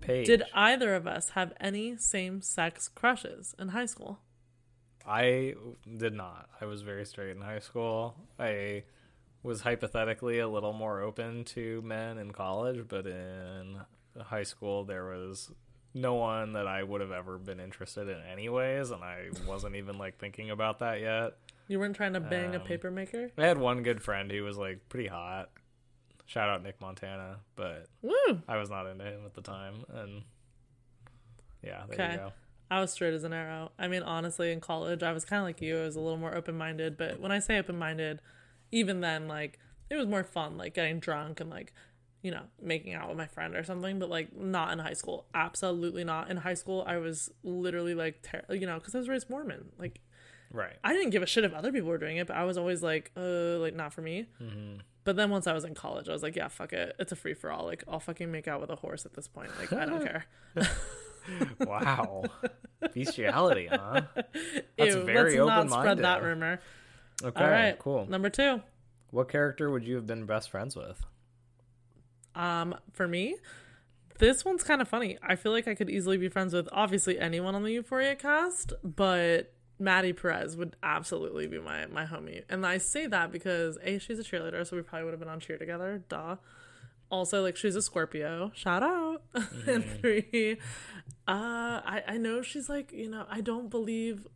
Paige. 0.00 0.26
Did 0.26 0.42
either 0.54 0.94
of 0.94 1.06
us 1.06 1.30
have 1.30 1.52
any 1.60 1.96
same-sex 1.96 2.88
crushes 2.88 3.54
in 3.58 3.68
high 3.68 3.86
school? 3.86 4.20
I 5.06 5.54
did 5.98 6.14
not. 6.14 6.48
I 6.60 6.64
was 6.64 6.82
very 6.82 7.04
straight 7.04 7.36
in 7.36 7.42
high 7.42 7.58
school. 7.58 8.14
I 8.38 8.84
was 9.42 9.60
hypothetically 9.60 10.38
a 10.38 10.48
little 10.48 10.72
more 10.72 11.00
open 11.02 11.44
to 11.44 11.82
men 11.82 12.16
in 12.18 12.30
college, 12.32 12.86
but 12.88 13.06
in 13.06 13.80
high 14.18 14.42
school 14.44 14.84
there 14.84 15.04
was 15.04 15.50
no 15.92 16.14
one 16.14 16.54
that 16.54 16.66
I 16.66 16.82
would 16.82 17.00
have 17.02 17.12
ever 17.12 17.38
been 17.38 17.60
interested 17.60 18.08
in 18.08 18.20
anyways, 18.32 18.90
and 18.90 19.04
I 19.04 19.28
wasn't 19.46 19.76
even 19.76 19.98
like 19.98 20.18
thinking 20.18 20.50
about 20.50 20.78
that 20.78 21.00
yet. 21.00 21.34
You 21.68 21.78
weren't 21.78 21.96
trying 21.96 22.14
to 22.14 22.20
bang 22.20 22.54
a 22.54 22.58
Um, 22.60 22.64
paper 22.66 22.90
maker? 22.90 23.30
I 23.38 23.46
had 23.46 23.58
one 23.58 23.82
good 23.82 24.02
friend 24.02 24.30
who 24.30 24.42
was 24.42 24.56
like 24.56 24.88
pretty 24.88 25.08
hot. 25.08 25.50
Shout 26.26 26.48
out 26.48 26.62
Nick 26.62 26.80
Montana, 26.80 27.40
but 27.54 27.86
Woo! 28.00 28.40
I 28.48 28.56
was 28.56 28.70
not 28.70 28.86
into 28.86 29.04
him 29.04 29.20
at 29.26 29.34
the 29.34 29.42
time, 29.42 29.84
and 29.92 30.22
yeah, 31.62 31.84
there 31.88 31.94
Okay. 31.94 32.12
you 32.12 32.18
go. 32.18 32.32
I 32.70 32.80
was 32.80 32.92
straight 32.92 33.14
as 33.14 33.24
an 33.24 33.32
arrow. 33.32 33.72
I 33.78 33.88
mean, 33.88 34.02
honestly, 34.02 34.50
in 34.52 34.60
college, 34.60 35.02
I 35.02 35.12
was 35.12 35.24
kind 35.24 35.40
of 35.40 35.44
like 35.46 35.60
you. 35.60 35.78
I 35.78 35.82
was 35.84 35.96
a 35.96 36.00
little 36.00 36.18
more 36.18 36.34
open 36.34 36.56
minded. 36.56 36.96
But 36.96 37.20
when 37.20 37.30
I 37.30 37.38
say 37.38 37.58
open 37.58 37.78
minded, 37.78 38.20
even 38.72 39.00
then, 39.00 39.28
like, 39.28 39.58
it 39.90 39.96
was 39.96 40.06
more 40.06 40.24
fun, 40.24 40.56
like 40.56 40.74
getting 40.74 40.98
drunk 40.98 41.40
and, 41.40 41.50
like, 41.50 41.72
you 42.22 42.30
know, 42.30 42.42
making 42.60 42.94
out 42.94 43.08
with 43.08 43.18
my 43.18 43.26
friend 43.26 43.54
or 43.54 43.62
something. 43.64 43.98
But, 43.98 44.08
like, 44.10 44.34
not 44.36 44.72
in 44.72 44.78
high 44.78 44.94
school. 44.94 45.26
Absolutely 45.34 46.04
not. 46.04 46.30
In 46.30 46.38
high 46.38 46.54
school, 46.54 46.82
I 46.86 46.96
was 46.96 47.30
literally, 47.42 47.94
like, 47.94 48.22
ter- 48.22 48.44
you 48.54 48.66
know, 48.66 48.78
because 48.78 48.94
I 48.94 48.98
was 48.98 49.08
raised 49.08 49.28
Mormon. 49.30 49.72
Like, 49.78 50.00
Right. 50.50 50.76
I 50.84 50.92
didn't 50.92 51.10
give 51.10 51.22
a 51.22 51.26
shit 51.26 51.42
if 51.42 51.52
other 51.52 51.72
people 51.72 51.88
were 51.88 51.98
doing 51.98 52.16
it, 52.16 52.28
but 52.28 52.36
I 52.36 52.44
was 52.44 52.56
always 52.56 52.80
like, 52.80 53.10
uh, 53.16 53.58
like, 53.58 53.74
not 53.74 53.92
for 53.92 54.02
me. 54.02 54.26
Mm-hmm. 54.40 54.76
But 55.02 55.16
then 55.16 55.28
once 55.28 55.48
I 55.48 55.52
was 55.52 55.64
in 55.64 55.74
college, 55.74 56.08
I 56.08 56.12
was 56.12 56.22
like, 56.22 56.36
yeah, 56.36 56.46
fuck 56.46 56.72
it. 56.72 56.94
It's 56.98 57.10
a 57.10 57.16
free 57.16 57.34
for 57.34 57.50
all. 57.50 57.64
Like, 57.64 57.82
I'll 57.88 57.98
fucking 58.00 58.30
make 58.30 58.46
out 58.46 58.60
with 58.60 58.70
a 58.70 58.76
horse 58.76 59.04
at 59.04 59.14
this 59.14 59.26
point. 59.26 59.50
Like, 59.58 59.72
I 59.72 59.84
don't 59.84 60.02
care. 60.04 60.26
Wow. 61.66 62.24
Bestiality, 62.92 63.68
huh? 63.70 64.02
That's 64.76 64.94
Ew, 64.94 65.04
very 65.04 65.40
let's 65.40 65.70
not 65.70 65.80
spread 65.80 65.98
that 65.98 66.22
rumor. 66.22 66.60
Okay, 67.22 67.44
All 67.44 67.50
right, 67.50 67.78
cool. 67.78 68.06
Number 68.06 68.28
two. 68.28 68.60
What 69.10 69.28
character 69.28 69.70
would 69.70 69.84
you 69.84 69.94
have 69.96 70.06
been 70.06 70.26
best 70.26 70.50
friends 70.50 70.76
with? 70.76 71.04
Um, 72.34 72.74
for 72.92 73.06
me, 73.06 73.36
this 74.18 74.44
one's 74.44 74.62
kind 74.62 74.82
of 74.82 74.88
funny. 74.88 75.18
I 75.22 75.36
feel 75.36 75.52
like 75.52 75.68
I 75.68 75.74
could 75.74 75.88
easily 75.88 76.16
be 76.16 76.28
friends 76.28 76.52
with 76.52 76.68
obviously 76.72 77.18
anyone 77.18 77.54
on 77.54 77.62
the 77.62 77.72
Euphoria 77.72 78.16
cast, 78.16 78.72
but 78.82 79.52
Maddie 79.78 80.12
Perez 80.12 80.56
would 80.56 80.76
absolutely 80.82 81.46
be 81.46 81.58
my 81.58 81.86
my 81.86 82.04
homie. 82.04 82.42
And 82.48 82.66
I 82.66 82.78
say 82.78 83.06
that 83.06 83.32
because 83.32 83.78
a 83.82 83.98
she's 83.98 84.18
a 84.18 84.24
cheerleader, 84.24 84.66
so 84.66 84.76
we 84.76 84.82
probably 84.82 85.04
would 85.04 85.12
have 85.12 85.20
been 85.20 85.28
on 85.28 85.40
cheer 85.40 85.58
together. 85.58 86.02
Duh. 86.08 86.36
Also, 87.10 87.42
like 87.42 87.56
she's 87.56 87.76
a 87.76 87.82
Scorpio. 87.82 88.50
Shout 88.54 88.82
out. 88.82 89.22
and 89.66 89.84
three, 90.00 90.58
uh, 91.28 91.80
I 91.84 92.02
I 92.08 92.16
know 92.16 92.42
she's 92.42 92.68
like 92.68 92.92
you 92.92 93.08
know 93.10 93.26
I 93.30 93.40
don't 93.40 93.68
believe. 93.70 94.26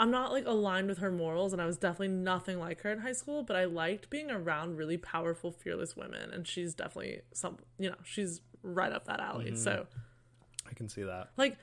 I'm 0.00 0.12
not 0.12 0.30
like 0.30 0.46
aligned 0.46 0.86
with 0.88 0.98
her 0.98 1.10
morals, 1.10 1.52
and 1.52 1.60
I 1.60 1.66
was 1.66 1.76
definitely 1.76 2.08
nothing 2.16 2.60
like 2.60 2.82
her 2.82 2.92
in 2.92 3.00
high 3.00 3.12
school. 3.12 3.42
But 3.42 3.56
I 3.56 3.64
liked 3.64 4.10
being 4.10 4.30
around 4.30 4.76
really 4.76 4.96
powerful, 4.96 5.50
fearless 5.50 5.96
women, 5.96 6.30
and 6.32 6.46
she's 6.46 6.72
definitely 6.74 7.20
some. 7.34 7.58
You 7.78 7.90
know, 7.90 7.96
she's 8.04 8.40
right 8.62 8.92
up 8.92 9.06
that 9.06 9.18
alley. 9.20 9.56
So 9.56 9.86
I 10.68 10.72
can 10.74 10.88
see 10.88 11.02
that. 11.02 11.30
like 11.36 11.56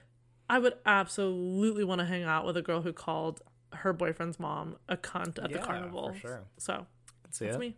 I 0.49 0.59
would 0.59 0.73
absolutely 0.85 1.83
want 1.85 1.99
to 1.99 2.05
hang 2.05 2.23
out 2.23 2.45
with 2.45 2.57
a 2.57 2.61
girl 2.61 2.81
who 2.81 2.91
called 2.93 3.41
her 3.73 3.93
boyfriend's 3.93 4.39
mom 4.39 4.75
a 4.89 4.95
cunt 4.97 5.41
at 5.43 5.49
Yeah, 5.49 5.57
the 5.57 5.63
carnival. 5.63 6.11
for 6.13 6.19
sure. 6.19 6.43
So 6.57 6.85
that's 7.23 7.41
it. 7.41 7.57
me. 7.59 7.75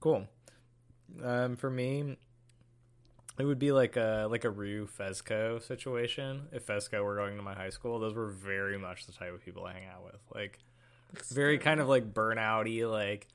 Cool. 0.00 0.26
Um, 1.22 1.56
for 1.56 1.70
me, 1.70 2.16
it 3.38 3.44
would 3.44 3.58
be 3.58 3.72
like 3.72 3.96
a 3.96 4.26
like 4.30 4.44
a 4.44 4.50
Rue 4.50 4.86
Fezco 4.86 5.62
situation. 5.62 6.48
If 6.52 6.66
Fezco 6.66 7.02
were 7.02 7.16
going 7.16 7.36
to 7.36 7.42
my 7.42 7.54
high 7.54 7.70
school, 7.70 7.98
those 7.98 8.14
were 8.14 8.28
very 8.28 8.78
much 8.78 9.06
the 9.06 9.12
type 9.12 9.34
of 9.34 9.44
people 9.44 9.64
I 9.64 9.72
hang 9.72 9.86
out 9.86 10.04
with. 10.04 10.20
Like 10.34 10.58
very 11.32 11.58
kind 11.58 11.80
of 11.80 11.88
like 11.88 12.12
burnouty, 12.12 12.90
like 12.90 13.28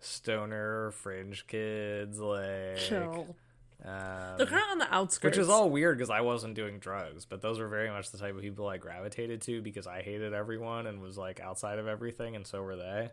stoner 0.00 0.92
fringe 0.92 1.46
kids, 1.46 2.18
like 2.18 2.76
Chill. 2.78 3.36
Um, 3.84 4.36
They're 4.36 4.46
kind 4.46 4.62
of 4.64 4.70
on 4.72 4.78
the 4.78 4.92
outskirts. 4.92 5.36
which 5.36 5.42
is 5.42 5.48
all 5.48 5.70
weird 5.70 5.98
because 5.98 6.10
I 6.10 6.20
wasn't 6.22 6.54
doing 6.54 6.80
drugs, 6.80 7.24
but 7.24 7.40
those 7.42 7.60
were 7.60 7.68
very 7.68 7.88
much 7.90 8.10
the 8.10 8.18
type 8.18 8.34
of 8.34 8.40
people 8.40 8.66
I 8.66 8.76
gravitated 8.76 9.40
to 9.42 9.62
because 9.62 9.86
I 9.86 10.02
hated 10.02 10.34
everyone 10.34 10.88
and 10.88 11.00
was 11.00 11.16
like 11.16 11.38
outside 11.40 11.78
of 11.78 11.86
everything, 11.86 12.34
and 12.34 12.44
so 12.46 12.60
were 12.62 12.76
they. 12.76 13.10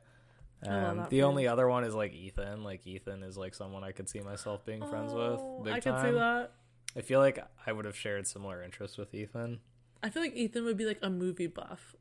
Um, 0.66 1.06
the 1.10 1.24
only 1.24 1.48
other 1.48 1.68
one 1.68 1.84
is 1.84 1.94
like 1.94 2.14
Ethan. 2.14 2.64
Like 2.64 2.86
Ethan 2.88 3.24
is 3.24 3.38
like 3.38 3.54
someone 3.54 3.84
I 3.84 3.92
could 3.92 4.10
see 4.10 4.20
myself 4.22 4.66
being 4.66 4.86
friends 4.88 5.12
Oh, 5.14 5.58
with. 5.58 5.66
Big 5.66 5.74
I 5.76 5.80
time. 5.80 6.02
could 6.04 6.10
see 6.14 6.18
that. 6.20 6.52
I 6.98 7.02
feel 7.02 7.20
like 7.20 7.40
I 7.68 7.72
would 7.72 7.86
have 7.86 7.96
shared 7.98 8.26
similar 8.26 8.64
interests 8.64 8.98
with 8.98 9.14
Ethan. 9.14 9.60
I 10.02 10.10
feel 10.10 10.22
like 10.24 10.36
Ethan 10.36 10.64
would 10.66 10.78
be 10.78 10.86
like 10.86 11.00
a 11.02 11.10
movie 11.10 11.48
buff. 11.48 11.96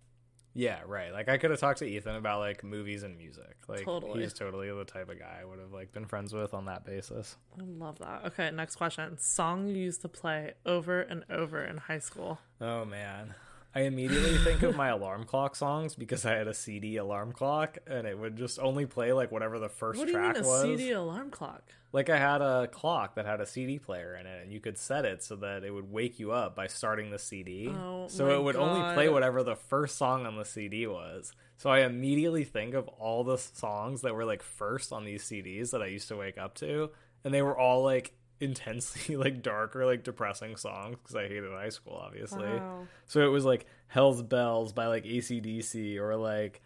Yeah, 0.56 0.82
right. 0.86 1.12
Like 1.12 1.28
I 1.28 1.36
could 1.36 1.50
have 1.50 1.58
talked 1.58 1.80
to 1.80 1.84
Ethan 1.84 2.14
about 2.14 2.38
like 2.38 2.62
movies 2.62 3.02
and 3.02 3.18
music. 3.18 3.56
Like 3.66 3.84
Totally. 3.84 4.22
he's 4.22 4.32
totally 4.32 4.70
the 4.70 4.84
type 4.84 5.08
of 5.10 5.18
guy 5.18 5.38
I 5.42 5.44
would 5.44 5.58
have 5.58 5.72
like 5.72 5.90
been 5.92 6.04
friends 6.06 6.32
with 6.32 6.54
on 6.54 6.66
that 6.66 6.84
basis. 6.86 7.36
I 7.58 7.64
love 7.64 7.98
that. 7.98 8.24
Okay, 8.26 8.50
next 8.52 8.76
question. 8.76 9.18
Song 9.18 9.66
you 9.66 9.74
used 9.76 10.00
to 10.02 10.08
play 10.08 10.52
over 10.64 11.00
and 11.02 11.24
over 11.28 11.60
in 11.64 11.78
high 11.78 11.98
school. 11.98 12.38
Oh 12.60 12.84
man. 12.84 13.34
I 13.76 13.80
immediately 13.82 14.36
think 14.38 14.62
of 14.62 14.76
my 14.76 14.88
alarm 14.88 15.24
clock 15.24 15.56
songs 15.56 15.96
because 15.96 16.24
I 16.24 16.34
had 16.34 16.46
a 16.46 16.54
CD 16.54 16.96
alarm 16.96 17.32
clock 17.32 17.78
and 17.88 18.06
it 18.06 18.16
would 18.16 18.36
just 18.36 18.60
only 18.60 18.86
play 18.86 19.12
like 19.12 19.32
whatever 19.32 19.58
the 19.58 19.68
first 19.68 19.98
What 19.98 20.06
do 20.06 20.12
you 20.12 20.18
track 20.18 20.36
mean 20.36 20.44
a 20.44 20.46
was. 20.46 20.62
CD 20.62 20.92
alarm 20.92 21.30
clock? 21.30 21.62
Like 21.92 22.08
I 22.08 22.16
had 22.18 22.40
a 22.40 22.68
clock 22.68 23.16
that 23.16 23.26
had 23.26 23.40
a 23.40 23.46
CD 23.46 23.80
player 23.80 24.14
in 24.14 24.26
it 24.26 24.42
and 24.44 24.52
you 24.52 24.60
could 24.60 24.78
set 24.78 25.04
it 25.04 25.24
so 25.24 25.34
that 25.36 25.64
it 25.64 25.72
would 25.72 25.90
wake 25.90 26.20
you 26.20 26.30
up 26.30 26.54
by 26.54 26.68
starting 26.68 27.10
the 27.10 27.18
CD. 27.18 27.68
Oh 27.68 28.06
so 28.06 28.30
it 28.30 28.44
would 28.44 28.54
only 28.54 28.94
play 28.94 29.08
whatever 29.08 29.42
the 29.42 29.56
first 29.56 29.98
song 29.98 30.24
on 30.24 30.36
the 30.36 30.44
CD 30.44 30.86
was. 30.86 31.32
So 31.56 31.68
I 31.68 31.80
immediately 31.80 32.44
think 32.44 32.74
of 32.74 32.86
all 32.86 33.24
the 33.24 33.38
songs 33.38 34.02
that 34.02 34.14
were 34.14 34.24
like 34.24 34.44
first 34.44 34.92
on 34.92 35.04
these 35.04 35.24
CDs 35.24 35.72
that 35.72 35.82
I 35.82 35.86
used 35.86 36.06
to 36.08 36.16
wake 36.16 36.38
up 36.38 36.54
to 36.56 36.90
and 37.24 37.34
they 37.34 37.42
were 37.42 37.58
all 37.58 37.82
like 37.82 38.12
intensely 38.44 39.16
like 39.16 39.42
dark 39.42 39.74
or 39.74 39.84
like 39.86 40.04
depressing 40.04 40.56
songs 40.56 40.96
because 41.02 41.16
I 41.16 41.22
hated 41.22 41.50
high 41.50 41.70
school 41.70 42.00
obviously. 42.04 42.44
Wow. 42.44 42.86
So 43.06 43.24
it 43.24 43.30
was 43.30 43.44
like 43.44 43.66
Hell's 43.88 44.22
Bells 44.22 44.72
by 44.72 44.86
like 44.86 45.04
ACDC 45.04 45.96
or 45.98 46.16
like 46.16 46.62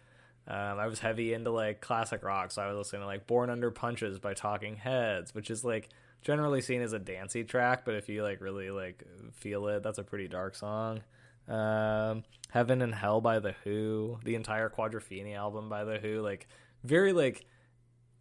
um, 0.47 0.79
I 0.79 0.87
was 0.87 0.99
heavy 0.99 1.33
into 1.33 1.51
like 1.51 1.79
classic 1.79 2.23
rock, 2.23 2.51
so 2.51 2.63
I 2.63 2.67
was 2.67 2.77
listening 2.77 3.01
to 3.01 3.07
like 3.07 3.27
Born 3.27 3.51
Under 3.51 3.69
Punches 3.69 4.17
by 4.17 4.33
Talking 4.33 4.77
Heads, 4.77 5.35
which 5.35 5.51
is 5.51 5.63
like 5.63 5.89
generally 6.21 6.61
seen 6.61 6.81
as 6.81 6.91
a 6.91 6.99
dancey 6.99 7.43
track, 7.43 7.85
but 7.85 7.93
if 7.93 8.09
you 8.09 8.23
like 8.23 8.41
really 8.41 8.71
like 8.71 9.03
feel 9.33 9.67
it, 9.67 9.83
that's 9.83 9.99
a 9.99 10.03
pretty 10.03 10.27
dark 10.27 10.55
song. 10.55 11.01
Um, 11.47 12.23
Heaven 12.49 12.81
and 12.81 12.93
Hell 12.93 13.21
by 13.21 13.39
The 13.39 13.53
Who, 13.63 14.17
the 14.23 14.35
entire 14.35 14.69
Quadrophenia 14.69 15.35
album 15.35 15.69
by 15.69 15.83
The 15.83 15.99
Who, 15.99 16.21
like 16.21 16.47
very 16.83 17.13
like 17.13 17.45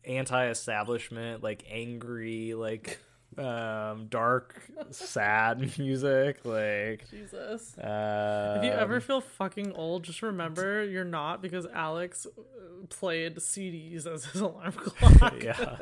anti-establishment, 0.05 1.43
like 1.43 1.65
angry, 1.71 2.55
like 2.55 2.99
um 3.37 4.07
dark 4.09 4.61
sad 4.91 5.61
music 5.79 6.45
like 6.45 7.09
Jesus. 7.11 7.77
uh 7.79 8.57
If 8.59 8.65
you 8.65 8.71
ever 8.71 9.01
feel 9.01 9.21
fucking 9.21 9.73
old, 9.73 10.05
just 10.05 10.23
remember 10.23 10.83
you're 10.91 11.05
not 11.05 11.43
because 11.43 11.67
Alex 11.67 12.27
uh, 12.27 12.87
played 12.89 13.37
CDs 13.37 14.07
as 14.07 14.25
his 14.25 14.41
alarm 14.41 14.73
clock. 14.73 15.43
yeah. 15.43 15.77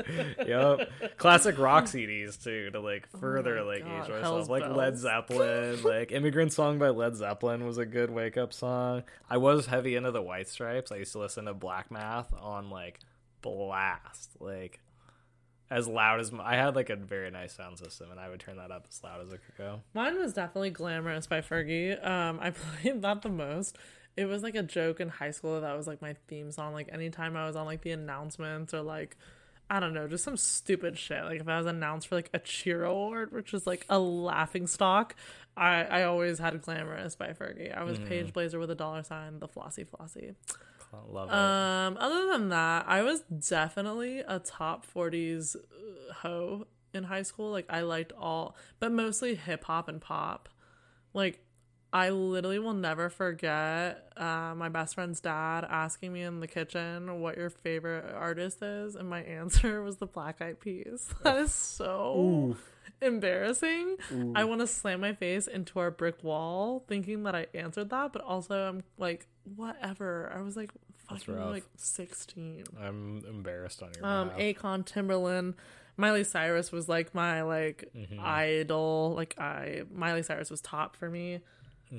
Yep 0.47 0.91
classic 1.17 1.59
rock 1.59 1.85
cds 1.85 2.43
too 2.43 2.71
to 2.71 2.81
like 2.81 3.07
further 3.21 3.59
Oh 3.61 3.67
like 3.67 3.85
God, 3.85 4.05
age 4.05 4.11
myself 4.11 4.49
like 4.49 4.69
led 4.69 4.99
zeppelin 4.99 5.83
like 5.83 6.13
immigrant 6.13 6.53
song 6.53 6.79
by 6.79 6.89
led 6.89 7.17
zeppelin 7.17 7.65
was 7.67 7.79
a 7.79 7.87
good 7.87 8.11
wake 8.11 8.37
up 8.37 8.53
song. 8.53 9.05
I 9.31 9.37
was 9.39 9.67
heavy 9.67 9.95
into 9.97 10.11
the 10.11 10.23
white 10.23 10.49
stripes. 10.49 10.91
I 10.93 10.97
used 10.97 11.13
to 11.13 11.19
listen 11.21 11.45
to 11.47 11.55
black 11.55 11.91
math 11.91 12.33
on 12.35 12.71
like 12.71 13.01
blast. 13.43 14.33
Like 14.41 14.81
as 15.71 15.89
loud 15.89 16.21
as 16.21 16.31
my, 16.31 16.45
i 16.45 16.57
had 16.57 16.77
like 16.77 16.91
a 16.91 16.97
very 16.97 17.31
nice 17.31 17.55
sound 17.55 17.79
system 17.79 18.11
and 18.11 18.21
i 18.21 18.29
would 18.29 18.41
turn 18.41 18.57
that 18.57 18.71
up 18.71 18.87
as 18.89 19.03
loud 19.03 19.21
as 19.21 19.33
it 19.33 19.41
could 19.45 19.57
go 19.59 19.81
Mine 19.95 20.19
was 20.19 20.33
definitely 20.33 20.71
Glamorous 20.71 21.27
by 21.27 21.41
Fergie. 21.41 22.05
Um, 22.07 22.39
I 22.41 22.51
played 22.83 23.03
that 23.03 23.23
the 23.23 23.29
most. 23.29 23.77
It 24.17 24.27
was 24.27 24.43
like 24.43 24.55
a 24.55 24.63
joke 24.63 25.01
in 25.01 25.09
high 25.09 25.31
school 25.31 25.61
that 25.61 25.77
was 25.77 25.87
like 25.87 26.01
my 26.01 26.15
theme 26.29 26.51
song. 26.53 26.73
Like 26.73 26.89
anytime 26.93 27.37
I 27.37 27.47
was 27.47 27.57
on 27.57 27.67
like 27.67 27.83
the 27.83 27.91
announcements 27.93 28.73
or 28.73 28.83
like 28.83 29.17
I 29.69 29.81
don't 29.81 29.95
know, 29.95 30.07
just 30.07 30.23
some 30.23 30.37
stupid 30.37 30.97
shit. 30.97 31.25
Like 31.25 31.41
if 31.41 31.49
I 31.49 31.59
was 31.59 31.67
announced 31.67 32.09
for 32.09 32.15
like 32.15 32.31
a 32.33 32.39
cheer 32.39 32.85
award, 32.85 33.33
which 33.33 33.53
is 33.53 33.67
like 33.67 33.85
a 33.89 33.99
laughing 33.99 34.67
stock, 34.67 35.17
I 35.57 35.83
I 35.83 36.03
always 36.05 36.39
had 36.39 36.61
Glamorous 36.63 37.17
by 37.17 37.29
Fergie. 37.29 37.77
I 37.77 37.83
was 37.85 37.99
Paige 37.99 38.33
Blazer 38.33 38.59
with 38.59 38.71
a 38.71 38.75
dollar 38.75 39.03
sign, 39.03 39.39
the 39.41 39.49
flossy 39.49 39.85
flossy. 39.85 40.35
Love 41.09 41.29
it 41.29 41.35
Um, 41.35 41.97
other 41.99 42.33
than 42.33 42.49
that, 42.51 42.87
I 42.89 43.03
was 43.03 43.23
definitely 43.23 44.21
a 44.21 44.39
top 44.39 44.87
40s 44.87 45.57
uh, 45.57 46.13
hoe 46.15 46.67
in 46.95 47.05
high 47.05 47.23
school. 47.23 47.51
Like 47.51 47.67
I 47.69 47.81
liked 47.83 48.13
all, 48.19 48.57
but 48.79 48.93
mostly 48.93 49.35
hip 49.35 49.65
hop 49.65 49.89
and 49.89 50.01
pop. 50.01 50.49
Like 51.15 51.41
I 51.93 52.11
literally 52.11 52.59
will 52.59 52.75
never 52.75 53.09
forget 53.09 54.13
uh, 54.17 54.55
my 54.55 54.69
best 54.69 54.95
friend's 54.97 55.21
dad 55.21 55.65
asking 55.69 56.13
me 56.13 56.23
in 56.23 56.41
the 56.41 56.47
kitchen 56.49 57.21
what 57.21 57.37
your 57.37 57.49
favorite 57.49 58.13
artist 58.15 58.61
is, 58.63 58.97
and 58.97 59.09
my 59.09 59.21
answer 59.41 59.83
was 59.83 59.97
the 59.97 60.07
Black 60.07 60.43
Eyed 60.43 60.61
Peas. 60.61 61.09
That 61.23 61.39
is 61.39 61.53
so 61.53 62.57
embarrassing. 63.01 63.97
I 64.35 64.45
want 64.45 64.61
to 64.61 64.67
slam 64.67 65.01
my 65.01 65.13
face 65.15 65.47
into 65.47 65.79
our 65.79 65.91
brick 65.91 66.23
wall 66.25 66.85
thinking 66.89 67.23
that 67.25 67.35
I 67.35 67.47
answered 67.55 67.91
that, 67.91 68.13
but 68.13 68.23
also 68.23 68.69
I'm 68.69 68.83
like, 68.99 69.27
whatever. 69.55 70.33
I 70.35 70.41
was 70.43 70.57
like 70.57 70.71
fucking 71.09 71.51
like 71.51 71.65
16. 71.77 72.65
i'm 72.81 73.23
embarrassed 73.29 73.83
on 73.83 73.91
your 73.97 74.05
Um, 74.07 74.29
behalf. 74.29 74.41
Akon, 74.57 74.85
Timbaland, 74.87 75.55
Miley 75.97 76.25
Cyrus 76.25 76.71
was 76.73 76.89
like 76.89 77.15
my 77.15 77.43
like 77.43 77.91
Mm-hmm. 77.97 78.21
idol. 78.21 79.15
Like 79.17 79.39
I, 79.39 79.83
Miley 79.93 80.23
Cyrus 80.23 80.51
was 80.51 80.61
top 80.61 80.97
for 80.97 81.09
me. 81.11 81.41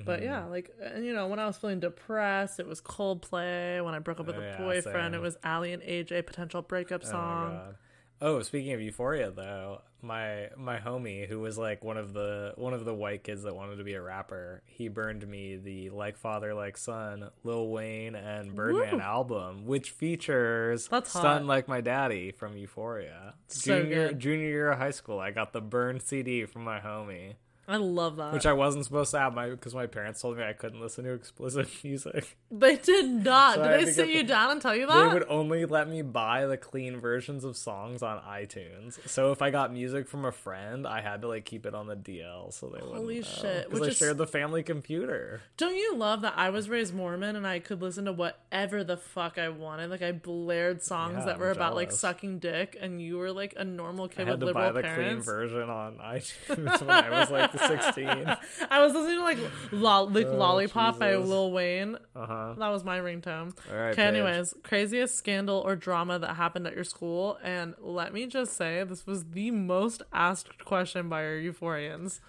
But 0.04 0.22
yeah, 0.22 0.40
Mm-hmm. 0.42 0.50
like 0.50 0.70
and 0.82 1.04
you 1.04 1.14
know, 1.14 1.26
when 1.28 1.38
I 1.38 1.46
was 1.46 1.56
feeling 1.56 1.80
depressed, 1.80 2.60
it 2.60 2.66
was 2.66 2.80
Coldplay. 2.80 3.82
When 3.84 3.94
I 3.94 3.98
broke 4.00 4.20
up 4.20 4.26
with 4.26 4.36
Oh, 4.36 4.40
a 4.40 4.44
yeah, 4.44 4.58
boyfriend, 4.58 5.12
same. 5.12 5.14
it 5.14 5.20
was 5.22 5.36
Aly 5.44 5.72
and 5.72 5.82
AJ 5.82 6.26
potential 6.26 6.62
breakup 6.62 7.02
Oh 7.04 7.10
song. 7.10 7.54
God. 7.56 7.74
Oh, 8.20 8.42
speaking 8.42 8.72
of 8.72 8.80
Euphoria, 8.80 9.30
though, 9.30 9.80
my 10.00 10.48
my 10.56 10.78
homie 10.78 11.26
who 11.26 11.40
was 11.40 11.58
like 11.58 11.82
one 11.82 11.96
of 11.96 12.12
the 12.12 12.52
one 12.56 12.72
of 12.74 12.84
the 12.84 12.94
white 12.94 13.24
kids 13.24 13.42
that 13.42 13.54
wanted 13.54 13.76
to 13.76 13.84
be 13.84 13.94
a 13.94 14.02
rapper, 14.02 14.62
he 14.66 14.88
burned 14.88 15.26
me 15.26 15.56
the 15.56 15.90
"Like 15.90 16.16
Father 16.16 16.54
Like 16.54 16.76
Son" 16.76 17.30
Lil 17.44 17.68
Wayne 17.68 18.14
and 18.14 18.54
Birdman 18.54 18.96
Woo. 18.96 19.00
album, 19.00 19.66
which 19.66 19.90
features 19.90 20.88
That's 20.88 21.12
hot. 21.12 21.20
"Stun 21.20 21.46
Like 21.46 21.68
My 21.68 21.80
Daddy" 21.80 22.30
from 22.30 22.56
Euphoria. 22.56 23.34
So 23.48 23.78
junior 23.80 24.08
good. 24.08 24.18
junior 24.18 24.48
year 24.48 24.70
of 24.70 24.78
high 24.78 24.90
school, 24.92 25.18
I 25.18 25.30
got 25.30 25.52
the 25.52 25.60
burned 25.60 26.02
CD 26.02 26.44
from 26.46 26.64
my 26.64 26.80
homie. 26.80 27.34
I 27.68 27.76
love 27.76 28.16
that. 28.16 28.32
which 28.32 28.46
I 28.46 28.54
wasn't 28.54 28.86
supposed 28.86 29.10
to 29.10 29.18
have 29.18 29.34
my 29.34 29.50
because 29.50 29.74
my 29.74 29.86
parents 29.86 30.22
told 30.22 30.38
me 30.38 30.42
I 30.42 30.54
couldn't 30.54 30.80
listen 30.80 31.04
to 31.04 31.12
explicit 31.12 31.68
music. 31.84 32.36
they 32.50 32.76
did 32.76 33.04
not. 33.06 33.56
So 33.56 33.68
did 33.68 33.86
they 33.86 33.92
sit 33.92 34.08
you 34.08 34.22
the- 34.22 34.28
down 34.28 34.52
and 34.52 34.62
tell 34.62 34.74
you 34.74 34.86
that? 34.86 35.08
They 35.08 35.12
would 35.14 35.26
only 35.28 35.66
let 35.66 35.86
me 35.88 36.00
buy 36.00 36.46
the 36.46 36.56
clean 36.56 36.98
versions 36.98 37.44
of 37.44 37.56
songs 37.58 38.02
on 38.02 38.20
iTunes. 38.22 38.98
So 39.06 39.32
if 39.32 39.42
I 39.42 39.50
got 39.50 39.70
music 39.72 40.08
from 40.08 40.24
a 40.24 40.32
friend, 40.32 40.86
I 40.86 41.02
had 41.02 41.20
to 41.22 41.28
like 41.28 41.44
keep 41.44 41.66
it 41.66 41.74
on 41.74 41.86
the 41.86 41.96
DL 41.96 42.52
so 42.54 42.68
they 42.68 42.80
wouldn't. 42.80 42.96
Holy 42.96 43.22
shit. 43.22 43.38
shit, 43.40 43.70
'Cause 43.70 43.80
which 43.80 43.88
I 43.88 43.90
is- 43.92 43.98
shared 43.98 44.16
the 44.16 44.26
family 44.26 44.62
computer. 44.62 45.42
Don't 45.58 45.76
you 45.76 45.94
love 45.94 46.22
that 46.22 46.34
I 46.36 46.48
was 46.48 46.70
raised 46.70 46.94
Mormon 46.94 47.36
and 47.36 47.46
I 47.46 47.58
could 47.58 47.82
listen 47.82 48.06
to 48.06 48.12
whatever 48.12 48.82
the 48.82 48.96
fuck 48.96 49.36
I 49.36 49.50
wanted? 49.50 49.90
Like 49.90 50.00
I 50.02 50.12
blared 50.12 50.82
songs 50.82 51.16
Yeah, 51.18 51.24
that 51.26 51.38
were 51.38 51.50
about 51.50 51.74
like 51.74 51.92
sucking 51.92 52.38
dick, 52.38 52.78
and 52.80 53.02
you 53.02 53.18
were 53.18 53.30
like 53.30 53.52
a 53.58 53.64
normal 53.64 54.06
I 54.06 54.08
kid 54.08 54.26
had 54.28 54.40
with 54.40 54.48
to 54.48 54.54
buy 54.54 54.66
liberal 54.68 54.74
the 54.74 54.82
clean 54.88 54.94
parents. 55.06 55.26
version 55.26 55.68
on 55.68 55.96
iTunes 56.02 56.80
when 56.80 56.90
I 56.90 57.10
was 57.20 57.30
like 57.30 57.57
16. 57.58 58.06
I 58.70 58.80
was 58.82 58.92
listening 58.94 59.16
to 59.18 59.22
like, 59.22 59.38
lo- 59.72 60.04
like 60.04 60.26
Oh, 60.26 60.36
Lollipop 60.36 60.98
by 60.98 61.16
Lil 61.16 61.52
Wayne. 61.52 61.96
Uh 62.16 62.26
huh. 62.26 62.54
That 62.58 62.68
was 62.68 62.84
my 62.84 62.98
ringtone. 62.98 63.56
All 63.70 63.76
right. 63.76 63.90
Okay, 63.92 64.04
anyways, 64.04 64.54
craziest 64.62 65.16
scandal 65.16 65.58
or 65.64 65.76
drama 65.76 66.18
that 66.18 66.34
happened 66.36 66.66
at 66.66 66.74
your 66.74 66.84
school. 66.84 67.38
And 67.42 67.74
let 67.80 68.12
me 68.12 68.26
just 68.26 68.54
say, 68.56 68.82
this 68.84 69.06
was 69.06 69.24
the 69.30 69.50
most 69.50 70.02
asked 70.12 70.64
question 70.64 71.08
by 71.08 71.24
our 71.24 71.36
euphorians. 71.38 72.20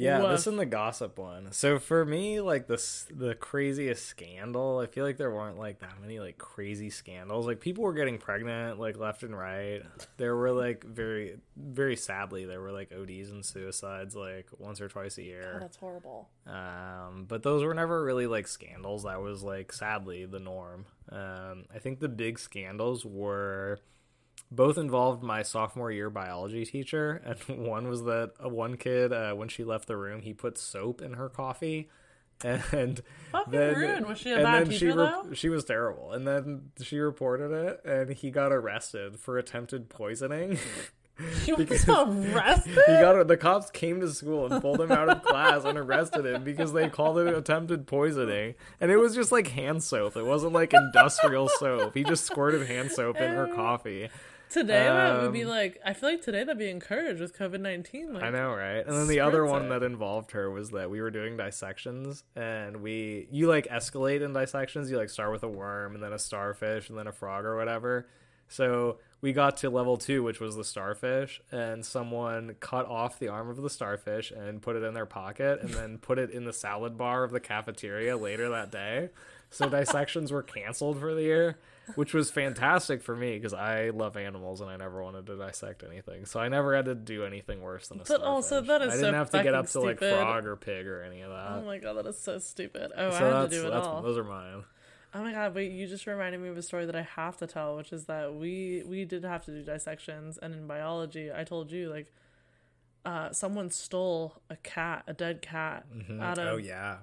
Yeah, 0.00 0.20
Woof. 0.20 0.30
this 0.30 0.46
and 0.46 0.58
the 0.58 0.66
gossip 0.66 1.18
one. 1.18 1.52
So 1.52 1.78
for 1.78 2.04
me, 2.04 2.40
like 2.40 2.66
this, 2.66 3.06
the 3.14 3.34
craziest 3.34 4.06
scandal. 4.06 4.78
I 4.78 4.86
feel 4.86 5.04
like 5.04 5.16
there 5.16 5.30
weren't 5.30 5.58
like 5.58 5.80
that 5.80 6.00
many 6.00 6.18
like 6.18 6.38
crazy 6.38 6.90
scandals. 6.90 7.46
Like 7.46 7.60
people 7.60 7.84
were 7.84 7.92
getting 7.92 8.18
pregnant 8.18 8.78
like 8.80 8.98
left 8.98 9.22
and 9.22 9.36
right. 9.36 9.82
There 10.16 10.34
were 10.36 10.52
like 10.52 10.84
very, 10.84 11.38
very 11.56 11.96
sadly, 11.96 12.44
there 12.44 12.60
were 12.60 12.72
like 12.72 12.92
ODs 12.92 13.30
and 13.30 13.44
suicides 13.44 14.14
like 14.14 14.48
once 14.58 14.80
or 14.80 14.88
twice 14.88 15.18
a 15.18 15.22
year. 15.22 15.58
that's 15.60 15.76
horrible. 15.76 16.28
Um, 16.46 17.26
but 17.28 17.42
those 17.42 17.62
were 17.62 17.74
never 17.74 18.02
really 18.02 18.26
like 18.26 18.46
scandals. 18.48 19.04
That 19.04 19.20
was 19.20 19.42
like 19.42 19.72
sadly 19.72 20.24
the 20.26 20.40
norm. 20.40 20.86
Um, 21.10 21.64
I 21.74 21.78
think 21.78 22.00
the 22.00 22.08
big 22.08 22.38
scandals 22.38 23.04
were 23.04 23.80
both 24.50 24.78
involved 24.78 25.22
my 25.22 25.42
sophomore 25.42 25.90
year 25.90 26.10
biology 26.10 26.64
teacher, 26.64 27.22
and 27.48 27.66
one 27.66 27.88
was 27.88 28.04
that 28.04 28.32
uh, 28.44 28.48
one 28.48 28.76
kid 28.76 29.12
uh, 29.12 29.32
when 29.34 29.48
she 29.48 29.64
left 29.64 29.86
the 29.88 29.96
room, 29.96 30.22
he 30.22 30.32
put 30.32 30.58
soap 30.58 31.00
in 31.02 31.14
her 31.14 31.28
coffee. 31.28 31.88
And 32.42 33.02
Fucking 33.32 33.52
then, 33.52 33.74
rude. 33.76 34.08
Was 34.08 34.18
she 34.18 34.32
a 34.32 34.36
bad 34.36 34.64
then 34.64 34.72
she 34.72 34.78
teacher, 34.78 34.94
though? 34.94 35.34
she 35.34 35.50
was 35.50 35.62
terrible. 35.62 36.12
And 36.12 36.26
then 36.26 36.70
she 36.80 36.98
reported 36.98 37.52
it, 37.52 37.82
and 37.84 38.10
he 38.16 38.30
got 38.30 38.50
arrested 38.50 39.18
for 39.20 39.36
attempted 39.36 39.90
poisoning. 39.90 40.58
You 41.46 41.56
was 41.56 41.86
arrested? 41.88 42.78
he 42.86 42.92
got 42.94 43.28
the 43.28 43.36
cops 43.36 43.70
came 43.70 44.00
to 44.00 44.08
school 44.08 44.50
and 44.50 44.62
pulled 44.62 44.80
him 44.80 44.90
out 44.90 45.08
of 45.10 45.22
class 45.22 45.64
and 45.64 45.76
arrested 45.76 46.24
him 46.24 46.44
because 46.44 46.72
they 46.72 46.88
called 46.88 47.18
it 47.18 47.34
attempted 47.34 47.86
poisoning 47.86 48.54
and 48.80 48.90
it 48.90 48.96
was 48.96 49.14
just 49.14 49.30
like 49.30 49.48
hand 49.48 49.82
soap 49.82 50.16
it 50.16 50.24
wasn't 50.24 50.52
like 50.52 50.72
industrial 50.72 51.48
soap 51.48 51.94
he 51.94 52.04
just 52.04 52.24
squirted 52.24 52.66
hand 52.66 52.90
soap 52.90 53.16
in 53.16 53.32
her 53.32 53.48
coffee 53.48 54.08
Today 54.50 54.84
that 54.84 55.22
would 55.22 55.32
be 55.32 55.44
Um, 55.44 55.48
like 55.48 55.80
I 55.84 55.92
feel 55.92 56.10
like 56.10 56.22
today 56.22 56.40
that'd 56.40 56.58
be 56.58 56.68
encouraged 56.68 57.20
with 57.20 57.36
COVID 57.36 57.60
nineteen. 57.60 58.12
Like 58.12 58.24
I 58.24 58.30
know, 58.30 58.52
right? 58.52 58.84
And 58.84 58.96
then 58.96 59.06
the 59.06 59.20
other 59.20 59.46
one 59.46 59.66
it. 59.66 59.68
that 59.68 59.82
involved 59.84 60.32
her 60.32 60.50
was 60.50 60.70
that 60.70 60.90
we 60.90 61.00
were 61.00 61.10
doing 61.10 61.36
dissections, 61.36 62.24
and 62.34 62.82
we 62.82 63.28
you 63.30 63.46
like 63.46 63.68
escalate 63.68 64.22
in 64.22 64.32
dissections. 64.32 64.90
You 64.90 64.96
like 64.96 65.08
start 65.08 65.30
with 65.30 65.44
a 65.44 65.48
worm, 65.48 65.94
and 65.94 66.02
then 66.02 66.12
a 66.12 66.18
starfish, 66.18 66.88
and 66.88 66.98
then 66.98 67.06
a 67.06 67.12
frog 67.12 67.44
or 67.44 67.56
whatever. 67.56 68.08
So 68.48 68.98
we 69.20 69.32
got 69.32 69.58
to 69.58 69.70
level 69.70 69.96
two, 69.96 70.24
which 70.24 70.40
was 70.40 70.56
the 70.56 70.64
starfish, 70.64 71.40
and 71.52 71.86
someone 71.86 72.56
cut 72.58 72.86
off 72.86 73.20
the 73.20 73.28
arm 73.28 73.48
of 73.48 73.62
the 73.62 73.70
starfish 73.70 74.32
and 74.32 74.60
put 74.60 74.74
it 74.74 74.82
in 74.82 74.94
their 74.94 75.06
pocket, 75.06 75.60
and 75.62 75.70
then 75.72 75.98
put 75.98 76.18
it 76.18 76.30
in 76.30 76.44
the 76.44 76.52
salad 76.52 76.98
bar 76.98 77.22
of 77.22 77.30
the 77.30 77.38
cafeteria 77.38 78.16
later 78.16 78.48
that 78.48 78.72
day. 78.72 79.10
So 79.50 79.68
dissections 79.70 80.32
were 80.32 80.42
canceled 80.42 80.98
for 80.98 81.14
the 81.14 81.22
year, 81.22 81.58
which 81.94 82.12
was 82.14 82.30
fantastic 82.30 83.02
for 83.02 83.14
me 83.16 83.36
because 83.36 83.52
I 83.54 83.90
love 83.90 84.16
animals 84.16 84.60
and 84.60 84.70
I 84.70 84.76
never 84.76 85.02
wanted 85.02 85.26
to 85.26 85.36
dissect 85.36 85.82
anything. 85.82 86.24
So 86.26 86.40
I 86.40 86.48
never 86.48 86.74
had 86.74 86.84
to 86.86 86.94
do 86.94 87.24
anything 87.24 87.60
worse 87.62 87.88
than 87.88 88.00
a 88.00 88.04
But 88.04 88.22
also, 88.22 88.62
starfish. 88.62 88.68
that 88.68 88.82
is 88.82 88.88
I 88.88 88.96
didn't 88.96 89.12
so 89.12 89.18
have 89.18 89.30
to 89.30 89.42
get 89.42 89.54
up 89.54 89.66
to 89.68 89.80
like 89.80 89.98
stupid. 89.98 90.16
frog 90.18 90.46
or 90.46 90.56
pig 90.56 90.86
or 90.86 91.02
any 91.02 91.20
of 91.22 91.30
that. 91.30 91.52
Oh 91.52 91.62
my 91.62 91.78
god, 91.78 91.94
that 91.94 92.06
is 92.06 92.18
so 92.18 92.38
stupid. 92.38 92.92
Oh, 92.96 93.10
so 93.10 93.16
I 93.16 93.40
had 93.42 93.50
to 93.50 93.56
do 93.60 93.66
it 93.66 93.70
that's 93.70 93.86
all. 93.86 94.02
those 94.02 94.18
are 94.18 94.24
mine. 94.24 94.64
Oh 95.12 95.22
my 95.22 95.32
god, 95.32 95.54
wait, 95.56 95.72
you 95.72 95.88
just 95.88 96.06
reminded 96.06 96.40
me 96.40 96.48
of 96.48 96.56
a 96.56 96.62
story 96.62 96.86
that 96.86 96.94
I 96.94 97.02
have 97.02 97.36
to 97.38 97.46
tell, 97.48 97.76
which 97.76 97.92
is 97.92 98.04
that 98.04 98.34
we 98.34 98.82
we 98.86 99.04
did 99.04 99.24
have 99.24 99.44
to 99.46 99.50
do 99.50 99.62
dissections 99.62 100.38
and 100.40 100.54
in 100.54 100.66
biology, 100.66 101.32
I 101.32 101.44
told 101.44 101.72
you 101.72 101.90
like 101.90 102.12
uh 103.04 103.32
someone 103.32 103.70
stole 103.70 104.40
a 104.50 104.56
cat, 104.56 105.04
a 105.06 105.12
dead 105.14 105.42
cat 105.42 105.86
out 106.20 106.38
of 106.38 106.46
oh 106.46 106.56
yeah, 106.58 106.98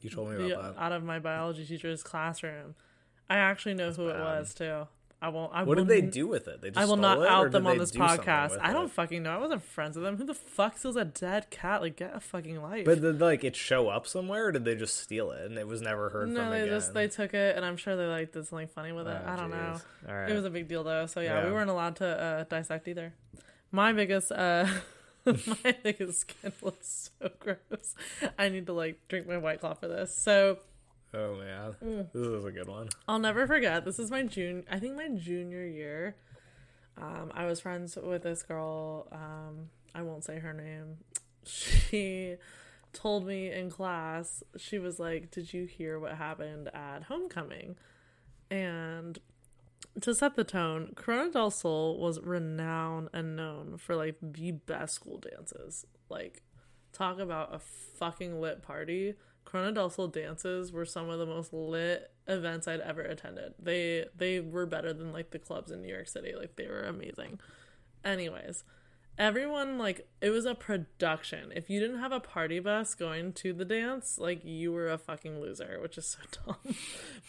you 0.00 0.10
told 0.10 0.28
me 0.30 0.36
the, 0.36 0.58
about 0.58 0.74
that. 0.76 0.80
out 0.82 0.92
of 0.92 1.02
my 1.02 1.18
biology 1.18 1.64
teacher's 1.64 2.02
classroom. 2.02 2.74
I 3.30 3.36
actually 3.36 3.74
know 3.74 3.90
who 3.92 4.08
it 4.08 4.18
was 4.18 4.54
too. 4.54 4.86
I 5.20 5.30
won't 5.30 5.52
I 5.52 5.64
What 5.64 5.78
did 5.78 5.88
they 5.88 6.00
do 6.00 6.28
with 6.28 6.46
it? 6.46 6.62
They 6.62 6.68
just 6.68 6.78
I 6.78 6.84
will 6.84 6.96
not 6.96 7.18
it, 7.18 7.26
out 7.26 7.50
them 7.50 7.66
on 7.66 7.76
this 7.76 7.90
do 7.90 7.98
podcast. 7.98 8.56
I 8.60 8.72
don't 8.72 8.86
it? 8.86 8.92
fucking 8.92 9.24
know. 9.24 9.30
I 9.30 9.38
wasn't 9.38 9.64
friends 9.64 9.96
with 9.96 10.04
them. 10.04 10.16
Who 10.16 10.24
the 10.24 10.34
fuck 10.34 10.78
steals 10.78 10.94
a 10.94 11.04
dead 11.04 11.50
cat? 11.50 11.80
Like, 11.82 11.96
get 11.96 12.14
a 12.14 12.20
fucking 12.20 12.62
life. 12.62 12.84
But 12.84 13.00
did 13.00 13.20
like 13.20 13.42
it 13.42 13.56
show 13.56 13.88
up 13.88 14.06
somewhere, 14.06 14.46
or 14.46 14.52
did 14.52 14.64
they 14.64 14.76
just 14.76 14.96
steal 14.96 15.32
it 15.32 15.44
and 15.44 15.58
it 15.58 15.66
was 15.66 15.82
never 15.82 16.10
heard 16.10 16.28
no, 16.28 16.42
from 16.42 16.50
they 16.50 16.62
again? 16.62 16.74
just 16.74 16.94
they 16.94 17.08
took 17.08 17.34
it, 17.34 17.56
and 17.56 17.64
I'm 17.64 17.76
sure 17.76 17.96
they 17.96 18.06
like 18.06 18.32
did 18.32 18.46
something 18.46 18.68
funny 18.68 18.92
with 18.92 19.08
it. 19.08 19.20
Oh, 19.26 19.28
I 19.28 19.36
don't 19.36 19.50
know. 19.50 19.80
All 20.08 20.14
right. 20.14 20.30
It 20.30 20.34
was 20.34 20.44
a 20.44 20.50
big 20.50 20.68
deal 20.68 20.84
though, 20.84 21.06
so 21.06 21.20
yeah, 21.20 21.44
we 21.44 21.50
weren't 21.50 21.70
allowed 21.70 21.96
to 21.96 22.06
uh, 22.06 22.44
dissect 22.44 22.86
either. 22.86 23.12
My 23.72 23.92
biggest, 23.92 24.30
uh, 24.30 24.66
my 25.26 25.74
biggest 25.82 26.20
scandal 26.20 26.76
is 26.80 27.10
so 27.20 27.30
gross. 27.40 27.94
I 28.38 28.48
need 28.48 28.66
to 28.66 28.72
like 28.72 29.00
drink 29.08 29.26
my 29.26 29.38
white 29.38 29.60
claw 29.60 29.74
for 29.74 29.88
this. 29.88 30.14
So 30.14 30.58
oh 31.14 31.36
man, 31.36 31.72
Mm. 31.84 32.12
this 32.12 32.22
is 32.26 32.44
a 32.44 32.50
good 32.52 32.68
one. 32.68 32.88
I'll 33.06 33.18
never 33.18 33.46
forget. 33.46 33.84
This 33.84 33.98
is 33.98 34.10
my 34.10 34.22
junior, 34.22 34.64
I 34.70 34.78
think 34.78 34.96
my 34.96 35.08
junior 35.08 35.64
year. 35.66 36.16
Um, 36.96 37.30
I 37.34 37.46
was 37.46 37.60
friends 37.60 37.96
with 37.96 38.22
this 38.24 38.42
girl. 38.42 39.06
Um, 39.12 39.70
I 39.94 40.02
won't 40.02 40.24
say 40.24 40.38
her 40.40 40.52
name. 40.52 40.98
She 41.44 42.36
told 42.92 43.26
me 43.26 43.50
in 43.52 43.70
class, 43.70 44.42
she 44.56 44.78
was 44.78 44.98
like, 44.98 45.30
Did 45.30 45.52
you 45.52 45.64
hear 45.64 45.98
what 45.98 46.14
happened 46.16 46.68
at 46.74 47.04
homecoming? 47.04 47.76
And 48.50 49.18
to 50.00 50.14
set 50.14 50.34
the 50.36 50.44
tone, 50.44 50.92
Corona 50.96 51.30
del 51.30 51.50
Sol 51.50 51.98
was 51.98 52.20
renowned 52.20 53.08
and 53.12 53.36
known 53.36 53.76
for 53.78 53.94
like 53.96 54.16
the 54.20 54.52
best 54.52 54.94
school 54.94 55.18
dances. 55.18 55.86
Like, 56.08 56.42
talk 56.92 57.18
about 57.18 57.54
a 57.54 57.58
fucking 57.58 58.40
lit 58.40 58.62
party. 58.62 59.14
Corona 59.48 59.72
del 59.72 59.88
Sol 59.88 60.08
dances 60.08 60.72
were 60.72 60.84
some 60.84 61.08
of 61.08 61.18
the 61.18 61.24
most 61.24 61.54
lit 61.54 62.10
events 62.26 62.68
I'd 62.68 62.80
ever 62.80 63.00
attended. 63.00 63.54
They 63.58 64.04
they 64.14 64.40
were 64.40 64.66
better 64.66 64.92
than 64.92 65.10
like 65.10 65.30
the 65.30 65.38
clubs 65.38 65.70
in 65.70 65.80
New 65.80 65.88
York 65.88 66.06
City. 66.06 66.34
Like 66.38 66.56
they 66.56 66.66
were 66.66 66.82
amazing. 66.82 67.40
Anyways, 68.04 68.64
everyone 69.16 69.78
like 69.78 70.06
it 70.20 70.28
was 70.28 70.44
a 70.44 70.54
production. 70.54 71.50
If 71.56 71.70
you 71.70 71.80
didn't 71.80 72.00
have 72.00 72.12
a 72.12 72.20
party 72.20 72.58
bus 72.60 72.94
going 72.94 73.32
to 73.34 73.54
the 73.54 73.64
dance, 73.64 74.18
like 74.18 74.44
you 74.44 74.70
were 74.70 74.90
a 74.90 74.98
fucking 74.98 75.40
loser, 75.40 75.78
which 75.80 75.96
is 75.96 76.04
so 76.06 76.18
dumb. 76.46 76.74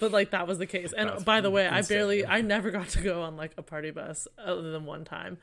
but 0.01 0.11
like 0.11 0.31
that 0.31 0.45
was 0.45 0.57
the 0.57 0.67
case. 0.67 0.91
And 0.91 1.23
by 1.23 1.39
the 1.39 1.49
way, 1.49 1.69
I 1.69 1.83
barely. 1.83 2.25
I 2.25 2.41
never 2.41 2.69
got 2.69 2.89
to 2.89 3.01
go 3.01 3.21
on 3.21 3.37
like 3.37 3.53
a 3.57 3.61
party 3.61 3.91
bus 3.91 4.27
other 4.37 4.71
than 4.71 4.85
one 4.85 5.05
time. 5.05 5.37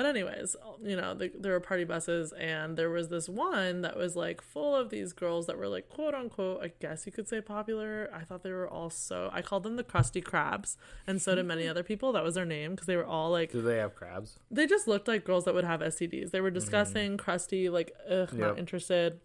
But 0.00 0.06
anyways, 0.06 0.56
you 0.82 0.96
know, 0.96 1.12
the, 1.12 1.30
there 1.38 1.52
were 1.52 1.60
party 1.60 1.84
buses, 1.84 2.32
and 2.32 2.78
there 2.78 2.88
was 2.88 3.10
this 3.10 3.28
one 3.28 3.82
that 3.82 3.98
was 3.98 4.16
like 4.16 4.40
full 4.40 4.74
of 4.74 4.88
these 4.88 5.12
girls 5.12 5.46
that 5.46 5.58
were 5.58 5.68
like 5.68 5.90
quote 5.90 6.14
unquote, 6.14 6.62
I 6.62 6.72
guess 6.80 7.04
you 7.04 7.12
could 7.12 7.28
say 7.28 7.42
popular. 7.42 8.08
I 8.10 8.20
thought 8.20 8.42
they 8.42 8.50
were 8.50 8.66
all 8.66 8.88
so. 8.88 9.28
I 9.30 9.42
called 9.42 9.62
them 9.62 9.76
the 9.76 9.84
crusty 9.84 10.22
crabs, 10.22 10.78
and 11.06 11.20
so 11.20 11.34
did 11.34 11.44
many 11.44 11.68
other 11.68 11.82
people. 11.82 12.12
That 12.12 12.24
was 12.24 12.36
their 12.36 12.46
name 12.46 12.70
because 12.70 12.86
they 12.86 12.96
were 12.96 13.04
all 13.04 13.28
like 13.28 13.52
Do 13.52 13.60
they 13.60 13.76
have 13.76 13.94
crabs? 13.94 14.38
they 14.50 14.66
just 14.66 14.88
looked 14.88 15.06
like 15.06 15.26
girls 15.26 15.44
that 15.44 15.52
would 15.52 15.64
have 15.64 15.80
STDs. 15.80 16.30
They 16.30 16.40
were 16.40 16.50
mm. 16.50 16.54
disgusting, 16.54 17.18
crusty, 17.18 17.68
like 17.68 17.92
ugh, 18.10 18.32
not 18.32 18.58
interested. 18.58 19.20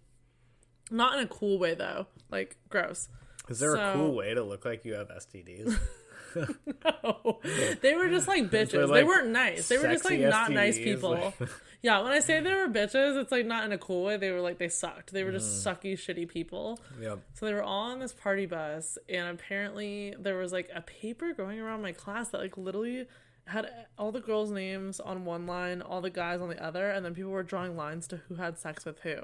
Not 0.92 1.18
in 1.18 1.24
a 1.24 1.28
cool 1.30 1.58
way 1.58 1.76
though, 1.76 2.08
like 2.30 2.58
gross. 2.68 3.08
Is 3.48 3.60
there 3.60 3.76
a 3.76 3.94
cool 3.94 4.14
way 4.14 4.34
to 4.34 4.44
look 4.44 4.66
like 4.66 4.84
you 4.84 4.96
have 4.96 5.08
STDs? 5.08 5.80
No. 7.04 7.40
they 7.82 7.96
were 7.96 8.10
just 8.10 8.28
like 8.28 8.46
bitches. 8.50 8.72
They're, 8.72 8.88
they 8.88 9.04
weren't 9.04 9.30
nice. 9.30 9.68
They 9.68 9.78
were 9.78 9.88
just 9.88 10.06
like 10.06 10.20
not 10.20 10.52
nice 10.52 10.78
people. 10.78 11.12
like- 11.12 11.50
yeah, 11.82 12.02
when 12.02 12.12
I 12.12 12.20
say 12.20 12.40
they 12.42 12.54
were 12.54 12.68
bitches, 12.68 13.20
it's 13.22 13.32
like 13.32 13.46
not 13.46 13.64
in 13.66 13.72
a 13.72 13.78
cool 13.78 14.04
way. 14.04 14.18
They 14.18 14.32
were 14.32 14.42
like 14.42 14.58
they 14.58 14.70
sucked. 14.70 15.12
They 15.14 15.24
were 15.24 15.32
just 15.32 15.66
Mm. 15.66 15.76
sucky, 15.78 15.94
shitty 15.94 16.28
people. 16.30 16.80
yep. 17.00 17.20
So 17.34 17.46
they 17.46 17.54
were 17.54 17.64
all 17.64 17.92
on 17.92 18.00
this 18.00 18.14
party 18.14 18.46
bus, 18.46 18.98
and 19.10 19.28
apparently 19.30 20.16
there 20.20 20.38
was 20.38 20.52
like 20.52 20.70
a 20.74 20.82
paper 20.82 21.34
going 21.34 21.60
around 21.60 21.82
my 21.82 21.92
class 21.92 22.30
that 22.30 22.40
like 22.42 22.58
literally 22.58 23.06
had 23.48 23.70
all 24.00 24.12
the 24.12 24.20
girls' 24.22 24.50
names 24.50 25.00
on 25.00 25.24
one 25.26 25.46
line, 25.46 25.82
all 25.84 26.02
the 26.02 26.10
guys 26.10 26.42
on 26.42 26.50
the 26.50 26.64
other, 26.64 26.90
and 26.90 27.06
then 27.06 27.14
people 27.14 27.32
were 27.32 27.44
drawing 27.44 27.76
lines 27.78 28.08
to 28.08 28.18
who 28.28 28.36
had 28.36 28.58
sex 28.58 28.86
with 28.86 29.00
who. 29.02 29.16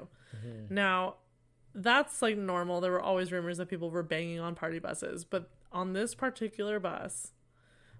Now, 0.70 1.16
that's 1.74 2.22
like 2.22 2.36
normal. 2.36 2.80
There 2.80 2.92
were 2.92 3.00
always 3.02 3.32
rumors 3.32 3.58
that 3.58 3.68
people 3.68 3.90
were 3.90 4.02
banging 4.02 4.38
on 4.40 4.54
party 4.54 4.78
buses, 4.78 5.24
but 5.24 5.50
on 5.72 5.92
this 5.92 6.14
particular 6.14 6.78
bus, 6.78 7.32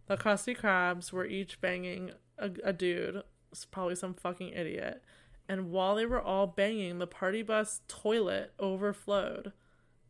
the 0.07 0.17
Krusty 0.17 0.57
Krabs 0.57 1.13
were 1.13 1.27
each 1.27 1.61
banging 1.61 2.13
a, 2.39 2.51
a 2.65 2.73
dude, 2.73 3.23
probably 3.71 3.95
some 3.95 4.15
fucking 4.15 4.51
idiot, 4.51 5.03
And 5.49 5.71
while 5.71 5.97
they 5.97 6.07
were 6.07 6.21
all 6.21 6.47
banging, 6.47 6.99
the 6.99 7.07
party 7.07 7.43
bus 7.43 7.81
toilet 7.89 8.53
overflowed. 8.59 9.53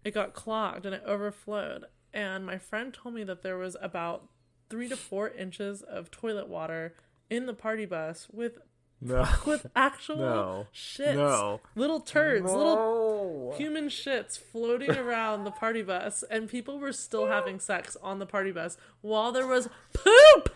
It 0.04 0.14
got 0.14 0.34
clogged 0.34 0.86
and 0.86 0.94
it 0.94 1.02
overflowed. 1.06 1.86
And 2.12 2.44
my 2.44 2.58
friend 2.58 2.92
told 2.92 3.14
me 3.14 3.24
that 3.24 3.42
there 3.42 3.56
was 3.56 3.76
about 3.80 4.28
three 4.68 4.88
to 4.88 4.96
four 4.96 5.30
inches 5.30 5.82
of 5.82 6.10
toilet 6.10 6.48
water 6.48 6.94
in 7.30 7.46
the 7.46 7.54
party 7.54 7.86
bus 7.86 8.28
with 8.30 8.58
No. 9.04 9.26
with 9.46 9.66
actual 9.74 10.16
No. 10.16 10.66
shits, 10.72 11.14
No. 11.16 11.60
little 11.74 12.00
turds, 12.00 12.44
little 12.44 13.52
human 13.56 13.88
shits 13.88 14.38
floating 14.38 14.92
around 14.96 15.44
the 15.44 15.50
party 15.50 15.82
bus, 15.82 16.22
and 16.30 16.48
people 16.48 16.78
were 16.78 16.92
still 16.92 17.26
having 17.26 17.58
sex 17.58 17.96
on 18.02 18.18
the 18.20 18.26
party 18.26 18.52
bus 18.52 18.76
while 19.00 19.32
there 19.32 19.46
was 19.46 19.68
poop 19.92 20.48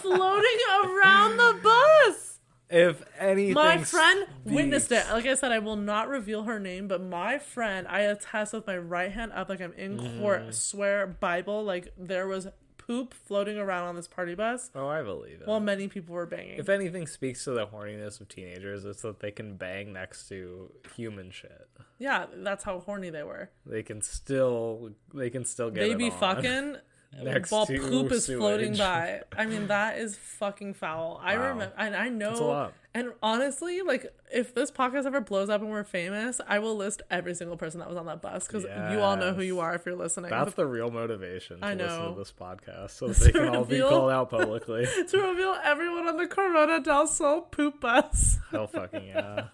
floating 0.00 0.58
around 0.84 1.36
the 1.36 1.58
bus. 1.62 2.28
If 2.70 3.02
anything, 3.18 3.52
My 3.54 3.76
friend 3.84 4.26
speaks- 4.40 4.54
witnessed 4.56 4.92
it. 4.92 5.04
Like 5.10 5.26
I 5.26 5.34
said, 5.34 5.52
I 5.52 5.58
will 5.58 5.76
not 5.76 6.08
reveal 6.08 6.44
her 6.44 6.58
name, 6.58 6.88
but 6.88 7.02
my 7.02 7.38
friend, 7.38 7.86
I 7.86 8.00
attest 8.00 8.54
with 8.54 8.66
my 8.66 8.78
right 8.78 9.12
hand 9.12 9.30
up 9.34 9.50
like 9.50 9.60
I'm 9.60 9.74
in 9.74 9.98
Mm. 9.98 10.20
court, 10.20 10.54
swear 10.54 11.06
Bible, 11.06 11.62
like 11.62 11.92
there 11.98 12.26
was 12.26 12.48
poop 12.86 13.14
floating 13.14 13.58
around 13.58 13.84
on 13.88 13.96
this 13.96 14.08
party 14.08 14.34
bus 14.34 14.70
Oh, 14.74 14.88
I 14.88 15.02
believe 15.02 15.40
it. 15.40 15.46
while 15.46 15.60
many 15.60 15.88
people 15.88 16.14
were 16.14 16.26
banging. 16.26 16.58
if 16.58 16.68
anything 16.68 17.06
speaks 17.06 17.44
to 17.44 17.52
the 17.52 17.66
horniness 17.66 18.20
of 18.20 18.28
teenagers, 18.28 18.84
it's 18.84 19.02
that 19.02 19.20
they 19.20 19.30
can 19.30 19.56
bang 19.56 19.92
next 19.92 20.28
to 20.28 20.70
human 20.96 21.30
shit. 21.30 21.68
yeah, 21.98 22.26
that's 22.34 22.64
how 22.64 22.80
horny 22.80 23.10
they 23.10 23.22
were. 23.22 23.50
They 23.64 23.82
can 23.82 24.02
still, 24.02 24.90
they 25.14 25.30
can 25.30 25.44
still 25.44 25.70
get. 25.70 25.80
they 25.80 25.92
it 25.92 25.98
be 25.98 26.10
on. 26.10 26.18
fucking 26.18 26.76
Next 27.20 27.50
while 27.50 27.66
to 27.66 27.78
poop 27.78 28.10
is 28.10 28.26
floating 28.26 28.76
by. 28.76 29.22
I 29.36 29.46
mean, 29.46 29.66
that 29.66 29.98
is 29.98 30.16
fucking 30.16 30.74
foul. 30.74 31.20
I 31.22 31.34
remember, 31.34 31.72
and 31.76 31.94
I 31.94 32.08
know. 32.08 32.30
That's 32.30 32.40
a 32.40 32.44
lot. 32.44 32.72
And 32.94 33.12
honestly, 33.22 33.80
like, 33.80 34.14
if 34.32 34.54
this 34.54 34.70
podcast 34.70 35.06
ever 35.06 35.20
blows 35.20 35.48
up 35.48 35.62
and 35.62 35.70
we're 35.70 35.84
famous, 35.84 36.40
I 36.46 36.58
will 36.58 36.76
list 36.76 37.00
every 37.10 37.34
single 37.34 37.56
person 37.56 37.80
that 37.80 37.88
was 37.88 37.96
on 37.96 38.06
that 38.06 38.20
bus 38.20 38.46
because 38.46 38.64
you 38.64 39.00
all 39.00 39.16
know 39.16 39.32
who 39.32 39.42
you 39.42 39.60
are 39.60 39.74
if 39.74 39.86
you're 39.86 39.96
listening. 39.96 40.30
That's 40.30 40.54
the 40.54 40.66
real 40.66 40.90
motivation 40.90 41.60
to 41.60 41.66
I 41.66 41.74
listen 41.74 41.86
know. 41.86 42.12
to 42.12 42.18
this 42.18 42.32
podcast, 42.32 42.90
so 42.90 43.08
they 43.08 43.32
can 43.32 43.54
all 43.54 43.64
be 43.64 43.80
called 43.80 44.10
out 44.10 44.30
publicly. 44.30 44.86
to 45.08 45.18
reveal 45.18 45.56
everyone 45.64 46.06
on 46.06 46.16
the 46.16 46.26
Corona 46.26 46.80
del 46.80 47.06
Sol 47.06 47.42
poop 47.42 47.80
bus. 47.80 48.38
Hell 48.50 48.66
fucking 48.66 49.06
yeah. 49.06 49.44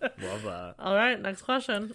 Love 0.00 0.42
that. 0.44 0.74
All 0.78 0.94
right, 0.94 1.20
next 1.20 1.42
question. 1.42 1.94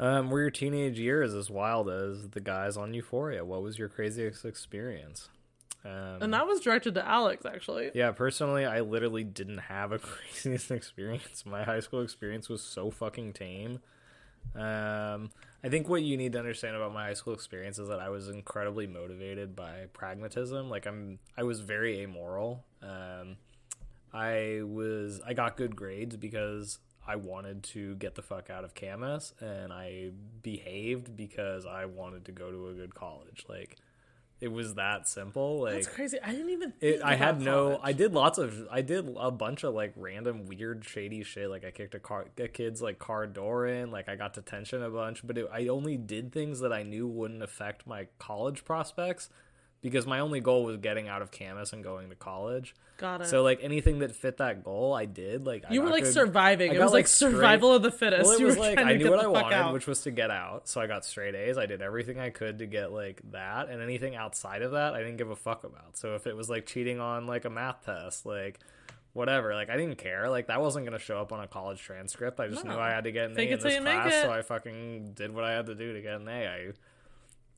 Um, 0.00 0.30
were 0.30 0.40
your 0.40 0.50
teenage 0.50 0.98
years 0.98 1.34
as 1.34 1.50
wild 1.50 1.88
as 1.90 2.30
the 2.30 2.40
guys 2.40 2.76
on 2.76 2.94
Euphoria? 2.94 3.44
What 3.44 3.62
was 3.62 3.78
your 3.78 3.88
craziest 3.88 4.44
experience? 4.46 5.28
Um, 5.84 6.22
And 6.22 6.34
that 6.34 6.46
was 6.46 6.60
directed 6.60 6.94
to 6.94 7.06
Alex, 7.06 7.44
actually. 7.46 7.90
yeah, 7.94 8.10
personally, 8.10 8.64
I 8.64 8.80
literally 8.80 9.24
didn't 9.24 9.58
have 9.58 9.92
a 9.92 9.98
craziest 10.00 10.70
experience. 10.70 11.44
My 11.46 11.64
high 11.64 11.80
school 11.80 12.00
experience 12.02 12.48
was 12.48 12.62
so 12.62 12.90
fucking 12.90 13.34
tame. 13.34 13.80
Um, 14.54 15.30
I 15.62 15.68
think 15.68 15.86
what 15.88 16.02
you 16.02 16.16
need 16.16 16.32
to 16.32 16.38
understand 16.38 16.74
about 16.76 16.94
my 16.94 17.04
high 17.04 17.14
school 17.14 17.34
experience 17.34 17.78
is 17.78 17.88
that 17.88 18.00
I 18.00 18.08
was 18.08 18.30
incredibly 18.30 18.86
motivated 18.86 19.54
by 19.54 19.84
pragmatism. 19.92 20.70
Like 20.70 20.86
I'm, 20.86 21.18
I 21.36 21.42
was 21.42 21.60
very 21.60 22.00
amoral. 22.00 22.64
Um, 22.82 23.36
I 24.14 24.62
was, 24.64 25.20
I 25.26 25.34
got 25.34 25.58
good 25.58 25.76
grades 25.76 26.16
because 26.16 26.78
I 27.10 27.16
wanted 27.16 27.64
to 27.64 27.96
get 27.96 28.14
the 28.14 28.22
fuck 28.22 28.50
out 28.50 28.62
of 28.62 28.72
Camas, 28.76 29.34
and 29.40 29.72
I 29.72 30.10
behaved 30.42 31.16
because 31.16 31.66
I 31.66 31.86
wanted 31.86 32.26
to 32.26 32.32
go 32.32 32.52
to 32.52 32.68
a 32.68 32.72
good 32.72 32.94
college. 32.94 33.44
Like 33.48 33.78
it 34.40 34.52
was 34.52 34.74
that 34.74 35.08
simple. 35.08 35.62
Like 35.62 35.74
That's 35.74 35.88
crazy. 35.88 36.18
I 36.22 36.30
didn't 36.30 36.50
even. 36.50 36.72
it, 36.80 37.02
I 37.02 37.16
had 37.16 37.40
no. 37.40 37.64
college. 37.64 37.80
I 37.82 37.92
did 37.92 38.14
lots 38.14 38.38
of. 38.38 38.68
I 38.70 38.82
did 38.82 39.12
a 39.18 39.32
bunch 39.32 39.64
of 39.64 39.74
like 39.74 39.92
random 39.96 40.46
weird 40.46 40.84
shady 40.84 41.24
shit. 41.24 41.50
Like 41.50 41.64
I 41.64 41.72
kicked 41.72 41.96
a 41.96 41.98
car, 41.98 42.26
a 42.38 42.46
kid's 42.46 42.80
like 42.80 43.00
car 43.00 43.26
door 43.26 43.66
in. 43.66 43.90
Like 43.90 44.08
I 44.08 44.14
got 44.14 44.34
detention 44.34 44.80
a 44.84 44.90
bunch, 44.90 45.26
but 45.26 45.36
it, 45.36 45.48
I 45.52 45.66
only 45.66 45.96
did 45.96 46.30
things 46.32 46.60
that 46.60 46.72
I 46.72 46.84
knew 46.84 47.08
wouldn't 47.08 47.42
affect 47.42 47.88
my 47.88 48.06
college 48.20 48.64
prospects, 48.64 49.30
because 49.82 50.06
my 50.06 50.20
only 50.20 50.40
goal 50.40 50.64
was 50.64 50.76
getting 50.76 51.08
out 51.08 51.22
of 51.22 51.30
Camas 51.30 51.72
and 51.72 51.82
going 51.82 52.10
to 52.10 52.14
college. 52.16 52.74
Got 52.98 53.22
it. 53.22 53.28
So 53.28 53.42
like 53.42 53.60
anything 53.62 54.00
that 54.00 54.14
fit 54.14 54.36
that 54.36 54.62
goal, 54.62 54.92
I 54.92 55.06
did. 55.06 55.46
Like 55.46 55.64
I 55.68 55.72
you 55.72 55.80
were 55.82 55.88
like 55.88 56.04
good- 56.04 56.12
surviving. 56.12 56.72
I 56.72 56.74
It 56.74 56.80
was 56.82 56.92
like, 56.92 57.06
survival 57.06 57.72
of 57.72 57.82
the 57.82 57.90
fittest. 57.90 58.24
well, 58.26 58.34
it 58.34 58.40
you 58.40 58.46
was 58.46 58.56
were 58.56 58.62
like 58.62 58.78
I 58.78 58.92
knew 58.94 59.10
what 59.10 59.20
I 59.20 59.26
wanted, 59.26 59.54
out. 59.54 59.72
which 59.72 59.86
was 59.86 60.02
to 60.02 60.10
get 60.10 60.30
out. 60.30 60.68
So 60.68 60.80
I 60.82 60.86
got 60.86 61.04
straight 61.06 61.34
A's. 61.34 61.56
I 61.56 61.64
did 61.66 61.80
everything 61.80 62.18
I 62.20 62.28
could 62.30 62.58
to 62.58 62.66
get 62.66 62.92
like 62.92 63.22
that, 63.32 63.70
and 63.70 63.80
anything 63.80 64.16
outside 64.16 64.60
of 64.62 64.72
that, 64.72 64.92
I 64.94 64.98
didn't 64.98 65.16
give 65.16 65.30
a 65.30 65.36
fuck 65.36 65.64
about. 65.64 65.96
So 65.96 66.14
if 66.14 66.26
it 66.26 66.36
was 66.36 66.50
like 66.50 66.66
cheating 66.66 67.00
on 67.00 67.26
like 67.26 67.46
a 67.46 67.50
math 67.50 67.86
test, 67.86 68.26
like 68.26 68.58
whatever, 69.14 69.54
like 69.54 69.70
I 69.70 69.76
didn't 69.78 69.96
care. 69.96 70.28
Like 70.28 70.48
that 70.48 70.60
wasn't 70.60 70.84
gonna 70.84 70.98
show 70.98 71.18
up 71.22 71.32
on 71.32 71.40
a 71.40 71.46
college 71.48 71.80
transcript. 71.80 72.38
I 72.38 72.48
just 72.48 72.66
No. 72.66 72.72
knew 72.74 72.78
I 72.78 72.90
had 72.90 73.04
to 73.04 73.12
get 73.12 73.30
an 73.30 73.34
Fake 73.34 73.48
A 73.50 73.54
in 73.54 73.60
this 73.60 73.72
class, 73.82 74.12
so 74.22 74.30
I 74.30 74.42
fucking 74.42 75.12
did 75.14 75.34
what 75.34 75.44
I 75.44 75.52
had 75.52 75.64
to 75.66 75.74
do 75.74 75.94
to 75.94 76.02
get 76.02 76.16
an 76.20 76.28
A. 76.28 76.46
I 76.46 76.72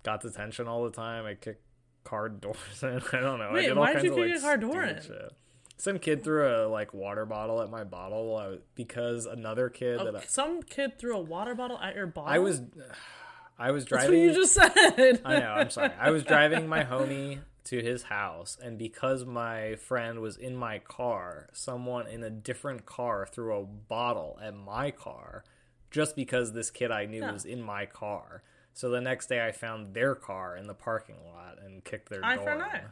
got 0.05 0.21
detention 0.21 0.69
all 0.69 0.85
the 0.85 0.91
time. 0.93 1.27
I 1.27 1.35
kicked 1.35 1.63
car 2.05 2.29
doors 2.29 2.57
in. 2.83 2.89
I 3.13 3.21
don't 3.21 3.39
know. 3.39 3.47
I 3.47 3.53
Wait, 3.53 3.63
did 3.63 3.73
all 3.73 3.81
why'd 3.81 3.95
kinds 3.95 4.05
you 4.05 4.13
of, 4.13 4.19
like, 4.19 4.37
a 4.39 4.41
car 4.41 4.57
door 4.57 4.83
in? 4.83 5.03
Shit. 5.03 5.33
Some 5.79 5.99
kid 5.99 6.23
threw 6.23 6.47
a 6.47 6.69
like 6.69 6.95
water 6.95 7.27
bottle 7.27 7.61
at 7.61 7.69
my 7.71 7.83
bottle 7.83 8.37
I 8.37 8.59
because 8.77 9.27
another 9.27 9.69
kid 9.69 9.99
Oh, 10.01 10.05
that 10.05 10.15
I, 10.17 10.21
some 10.27 10.63
kid 10.63 10.97
threw 10.99 11.17
a 11.17 11.21
water 11.21 11.55
bottle 11.57 11.79
at 11.79 11.97
your 11.97 12.07
bottle. 12.07 12.31
I 12.33 12.39
was 12.39 12.63
I 13.59 13.71
was 13.73 13.85
That's 13.85 14.05
driving 14.05 14.21
what 14.27 14.35
you 14.35 14.41
just 14.41 14.55
said. 14.55 15.21
I 15.25 15.39
know, 15.41 15.53
I'm 15.53 15.71
sorry. 15.71 15.91
I 15.99 16.11
was 16.11 16.23
driving 16.25 16.69
my 16.69 16.85
homie 16.93 17.41
to 17.65 17.81
his 17.83 18.05
house 18.05 18.57
and 18.63 18.79
because 18.79 19.25
my 19.25 19.75
friend 19.77 20.21
was 20.21 20.37
in 20.37 20.55
my 20.57 20.79
car, 20.79 21.49
someone 21.53 22.07
in 22.07 22.23
a 22.23 22.31
different 22.31 22.87
car 22.87 23.27
threw 23.31 23.57
a 23.57 23.65
bottle 23.65 24.39
at 24.43 24.55
my 24.55 24.91
car 24.93 25.43
just 25.91 26.15
because 26.17 26.53
this 26.53 26.71
kid 26.71 26.91
I 26.93 27.07
knew 27.07 27.21
Yeah. 27.21 27.33
was 27.33 27.45
in 27.45 27.61
my 27.61 27.87
car. 27.87 28.43
So 28.75 28.89
the 28.91 29.01
next 29.01 29.27
day 29.29 29.47
I 29.47 29.53
found 29.53 29.95
their 29.95 30.15
car 30.15 30.57
in 30.57 30.67
the 30.67 30.75
parking 30.75 31.17
lot 31.27 31.59
and 31.65 31.85
kicked 31.85 32.09
their 32.09 32.25
Eye 32.25 32.37
door. 32.37 32.49
eye. 32.63 32.83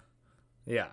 Yeah. 0.66 0.88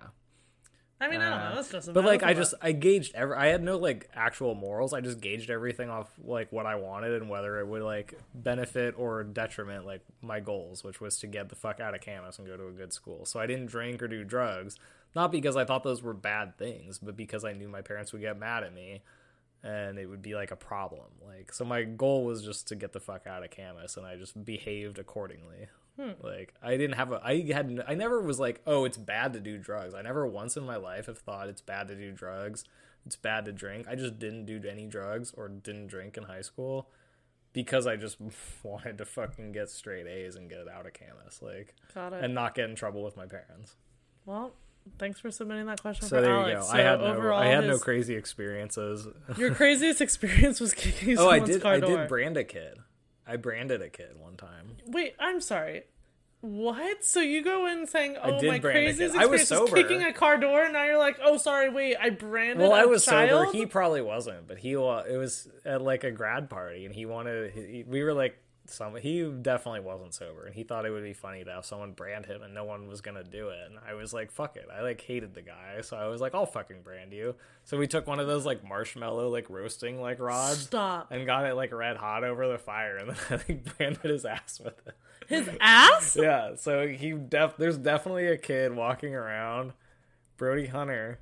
I 1.00 1.08
mean, 1.08 1.20
I 1.20 1.30
don't 1.30 1.38
Uh, 1.38 1.48
know. 1.50 1.54
That's 1.54 1.70
just. 1.70 1.92
But 1.92 2.04
like 2.04 2.24
I 2.24 2.34
just 2.34 2.54
I 2.60 2.72
gauged 2.72 3.14
every 3.14 3.36
I 3.36 3.46
had 3.46 3.62
no 3.62 3.76
like 3.78 4.08
actual 4.14 4.56
morals. 4.56 4.92
I 4.92 5.00
just 5.00 5.20
gauged 5.20 5.48
everything 5.48 5.90
off 5.90 6.10
like 6.24 6.50
what 6.50 6.66
I 6.66 6.74
wanted 6.74 7.20
and 7.20 7.30
whether 7.30 7.60
it 7.60 7.68
would 7.68 7.82
like 7.82 8.14
benefit 8.34 8.94
or 8.98 9.22
detriment 9.22 9.86
like 9.86 10.00
my 10.22 10.40
goals, 10.40 10.82
which 10.82 11.00
was 11.00 11.18
to 11.20 11.28
get 11.28 11.50
the 11.50 11.54
fuck 11.54 11.78
out 11.78 11.94
of 11.94 12.00
campus 12.00 12.38
and 12.40 12.48
go 12.48 12.56
to 12.56 12.66
a 12.66 12.72
good 12.72 12.92
school. 12.92 13.24
So 13.26 13.38
I 13.38 13.46
didn't 13.46 13.66
drink 13.66 14.02
or 14.02 14.08
do 14.08 14.24
drugs, 14.24 14.76
not 15.14 15.30
because 15.30 15.56
I 15.56 15.64
thought 15.64 15.84
those 15.84 16.02
were 16.02 16.14
bad 16.14 16.58
things, 16.58 16.98
but 16.98 17.16
because 17.16 17.44
I 17.44 17.52
knew 17.52 17.68
my 17.68 17.82
parents 17.82 18.12
would 18.12 18.22
get 18.22 18.36
mad 18.36 18.64
at 18.64 18.74
me 18.74 19.02
and 19.68 19.98
it 19.98 20.06
would 20.06 20.22
be 20.22 20.34
like 20.34 20.50
a 20.50 20.56
problem. 20.56 21.06
Like 21.26 21.52
so 21.52 21.64
my 21.64 21.82
goal 21.84 22.24
was 22.24 22.42
just 22.42 22.68
to 22.68 22.74
get 22.74 22.92
the 22.92 23.00
fuck 23.00 23.26
out 23.26 23.44
of 23.44 23.50
Camas 23.50 23.96
and 23.96 24.06
I 24.06 24.16
just 24.16 24.44
behaved 24.44 24.98
accordingly. 24.98 25.68
Hmm. 26.00 26.12
Like 26.22 26.54
I 26.62 26.76
didn't 26.76 26.96
have 26.96 27.12
a 27.12 27.20
I 27.22 27.42
had 27.52 27.84
I 27.86 27.94
never 27.94 28.20
was 28.20 28.40
like, 28.40 28.62
"Oh, 28.66 28.84
it's 28.84 28.96
bad 28.96 29.32
to 29.34 29.40
do 29.40 29.58
drugs." 29.58 29.94
I 29.94 30.02
never 30.02 30.26
once 30.26 30.56
in 30.56 30.64
my 30.64 30.76
life 30.76 31.06
have 31.06 31.18
thought 31.18 31.48
it's 31.48 31.60
bad 31.60 31.88
to 31.88 31.94
do 31.94 32.12
drugs. 32.12 32.64
It's 33.04 33.16
bad 33.16 33.44
to 33.44 33.52
drink. 33.52 33.86
I 33.88 33.94
just 33.94 34.18
didn't 34.18 34.46
do 34.46 34.60
any 34.68 34.86
drugs 34.86 35.32
or 35.36 35.48
didn't 35.48 35.88
drink 35.88 36.16
in 36.16 36.24
high 36.24 36.42
school 36.42 36.88
because 37.52 37.86
I 37.86 37.96
just 37.96 38.18
wanted 38.62 38.96
to 38.98 39.04
fucking 39.04 39.52
get 39.52 39.68
straight 39.68 40.06
A's 40.06 40.36
and 40.36 40.48
get 40.48 40.66
out 40.68 40.86
of 40.86 40.92
Camas 40.94 41.40
like 41.42 41.74
got 41.94 42.12
it. 42.14 42.24
and 42.24 42.32
not 42.34 42.54
get 42.54 42.70
in 42.70 42.74
trouble 42.76 43.02
with 43.04 43.16
my 43.16 43.26
parents. 43.26 43.76
well, 44.24 44.52
thanks 44.98 45.20
for 45.20 45.30
submitting 45.30 45.66
that 45.66 45.80
question 45.82 46.08
So 46.08 46.16
for 46.16 46.22
there 46.22 46.32
Alex. 46.32 46.48
you 46.50 46.56
go. 46.56 46.62
So 46.62 46.72
I 46.72 46.80
had 46.80 47.00
no 47.00 47.06
overall, 47.06 47.38
I 47.40 47.46
had 47.46 47.66
no 47.66 47.78
crazy 47.78 48.14
experiences. 48.14 49.06
Your 49.36 49.54
craziest 49.54 50.00
experience 50.00 50.60
was 50.60 50.74
kicking 50.74 51.18
oh, 51.18 51.28
I 51.28 51.38
someone's 51.38 51.50
did 51.54 51.62
car 51.62 51.72
I 51.74 51.80
door. 51.80 51.90
I 51.98 52.00
did 52.02 52.08
brand 52.08 52.36
a 52.36 52.44
kid. 52.44 52.78
I 53.26 53.36
branded 53.36 53.82
a 53.82 53.90
kid 53.90 54.18
one 54.18 54.36
time. 54.36 54.76
Wait, 54.86 55.14
I'm 55.18 55.40
sorry. 55.40 55.82
What? 56.40 57.04
So 57.04 57.20
you 57.20 57.42
go 57.42 57.66
in 57.66 57.86
saying, 57.88 58.16
"Oh, 58.22 58.38
did 58.38 58.48
my 58.48 58.58
craziest 58.60 59.14
kid. 59.14 59.20
I 59.20 59.26
was 59.26 59.40
experience 59.42 59.72
was 59.72 59.72
kicking 59.82 60.04
a 60.04 60.12
car 60.12 60.38
door," 60.38 60.62
and 60.62 60.72
now 60.72 60.84
you're 60.84 60.96
like, 60.98 61.18
"Oh, 61.22 61.36
sorry, 61.36 61.68
wait, 61.68 61.96
I 62.00 62.10
branded 62.10 62.58
Well, 62.58 62.72
I 62.72 62.84
was 62.84 63.04
child." 63.04 63.48
sober. 63.48 63.58
He 63.58 63.66
probably 63.66 64.02
wasn't, 64.02 64.46
but 64.46 64.56
he 64.58 64.72
it 64.72 65.16
was 65.16 65.48
at 65.64 65.82
like 65.82 66.04
a 66.04 66.12
grad 66.12 66.48
party, 66.48 66.86
and 66.86 66.94
he 66.94 67.06
wanted. 67.06 67.52
He, 67.52 67.84
we 67.86 68.04
were 68.04 68.14
like 68.14 68.38
some. 68.70 68.96
He 68.96 69.22
definitely 69.22 69.80
wasn't 69.80 70.14
sober, 70.14 70.46
and 70.46 70.54
he 70.54 70.62
thought 70.62 70.86
it 70.86 70.90
would 70.90 71.02
be 71.02 71.12
funny 71.12 71.44
to 71.44 71.50
have 71.50 71.64
someone 71.64 71.92
brand 71.92 72.26
him, 72.26 72.42
and 72.42 72.54
no 72.54 72.64
one 72.64 72.86
was 72.88 73.00
gonna 73.00 73.24
do 73.24 73.48
it. 73.48 73.58
And 73.68 73.78
I 73.86 73.94
was 73.94 74.12
like, 74.12 74.30
"Fuck 74.30 74.56
it!" 74.56 74.66
I 74.72 74.82
like 74.82 75.00
hated 75.00 75.34
the 75.34 75.42
guy, 75.42 75.80
so 75.82 75.96
I 75.96 76.06
was 76.06 76.20
like, 76.20 76.34
"I'll 76.34 76.46
fucking 76.46 76.82
brand 76.82 77.12
you." 77.12 77.34
So 77.64 77.76
we 77.78 77.86
took 77.86 78.06
one 78.06 78.20
of 78.20 78.26
those 78.26 78.46
like 78.46 78.66
marshmallow 78.66 79.28
like 79.28 79.48
roasting 79.50 80.00
like 80.00 80.18
rods. 80.20 80.60
Stop. 80.60 81.10
And 81.10 81.26
got 81.26 81.46
it 81.46 81.54
like 81.54 81.72
red 81.72 81.96
hot 81.96 82.24
over 82.24 82.48
the 82.48 82.58
fire, 82.58 82.96
and 82.96 83.10
then 83.10 83.18
I 83.30 83.34
like 83.34 83.76
branded 83.76 84.10
his 84.10 84.24
ass 84.24 84.60
with 84.62 84.86
it. 84.86 84.94
His 85.28 85.50
ass? 85.60 86.16
Yeah, 86.18 86.54
so 86.56 86.88
he 86.88 87.12
def 87.12 87.56
there's 87.56 87.76
definitely 87.76 88.26
a 88.28 88.38
kid 88.38 88.74
walking 88.74 89.14
around, 89.14 89.72
Brody 90.36 90.66
Hunter. 90.66 91.20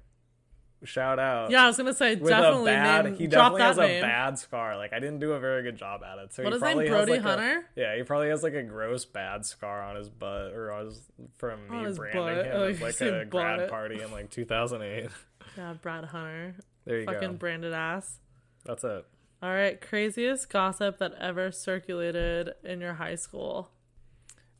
Shout 0.85 1.19
out. 1.19 1.51
Yeah, 1.51 1.65
I 1.65 1.67
was 1.69 1.77
gonna 1.79 1.95
say 1.95 2.17
with 2.17 2.29
definitely 2.29 2.73
a 2.73 2.75
bad, 2.75 3.05
name. 3.07 3.15
he 3.17 3.27
definitely 3.27 3.59
that 3.61 3.67
has 3.69 3.77
name. 3.79 3.99
a 4.05 4.07
bad 4.07 4.39
scar. 4.39 4.77
Like 4.77 4.93
I 4.93 4.99
didn't 5.01 5.21
do 5.21 5.33
a 5.33 5.41
very 5.41 5.63
good 5.63 5.77
job 5.77 6.03
at 6.05 6.19
it. 6.19 6.35
So 6.35 6.43
What 6.45 6.53
he 6.53 6.57
is 6.57 6.63
his 6.63 6.69
name? 6.69 6.75
probably 6.77 6.89
Brody 6.89 7.13
like, 7.13 7.21
a- 7.21 7.23
Hunter? 7.29 7.67
yeah, 7.77 7.97
he 7.97 8.03
probably 8.03 8.29
has 8.29 8.43
like 8.43 8.53
a 8.55 8.63
gross 8.63 9.05
bad 9.07 9.45
scar 9.47 9.83
on 9.83 9.97
his 9.97 10.09
butt, 10.09 10.53
or 10.53 10.71
on 10.73 10.87
his, 10.87 11.01
from 11.39 11.63
me 11.63 11.69
branding 11.69 11.97
butt. 11.97 12.47
him 12.47 12.53
Oh, 12.53 12.69
at 12.69 12.81
like 12.83 13.01
a 13.01 13.25
grad 13.25 13.69
party 13.71 14.01
in 14.03 14.13
like 14.13 14.31
2008. 14.31 15.11
Yeah, 15.57 15.73
Brad 15.81 16.05
Hunter. 16.05 16.55
There 16.85 16.99
you 16.99 17.05
Fucking 17.07 17.21
go. 17.21 17.27
Fucking 17.27 17.37
branded 17.39 17.73
ass. 17.73 18.19
That's 18.67 18.85
it. 18.85 19.07
All 19.43 19.51
right, 19.51 19.81
craziest 19.81 20.51
gossip 20.51 20.99
that 20.99 21.15
ever 21.19 21.51
circulated 21.51 22.51
in 22.65 22.81
your 22.83 22.95
high 22.95 23.15
school. 23.15 23.71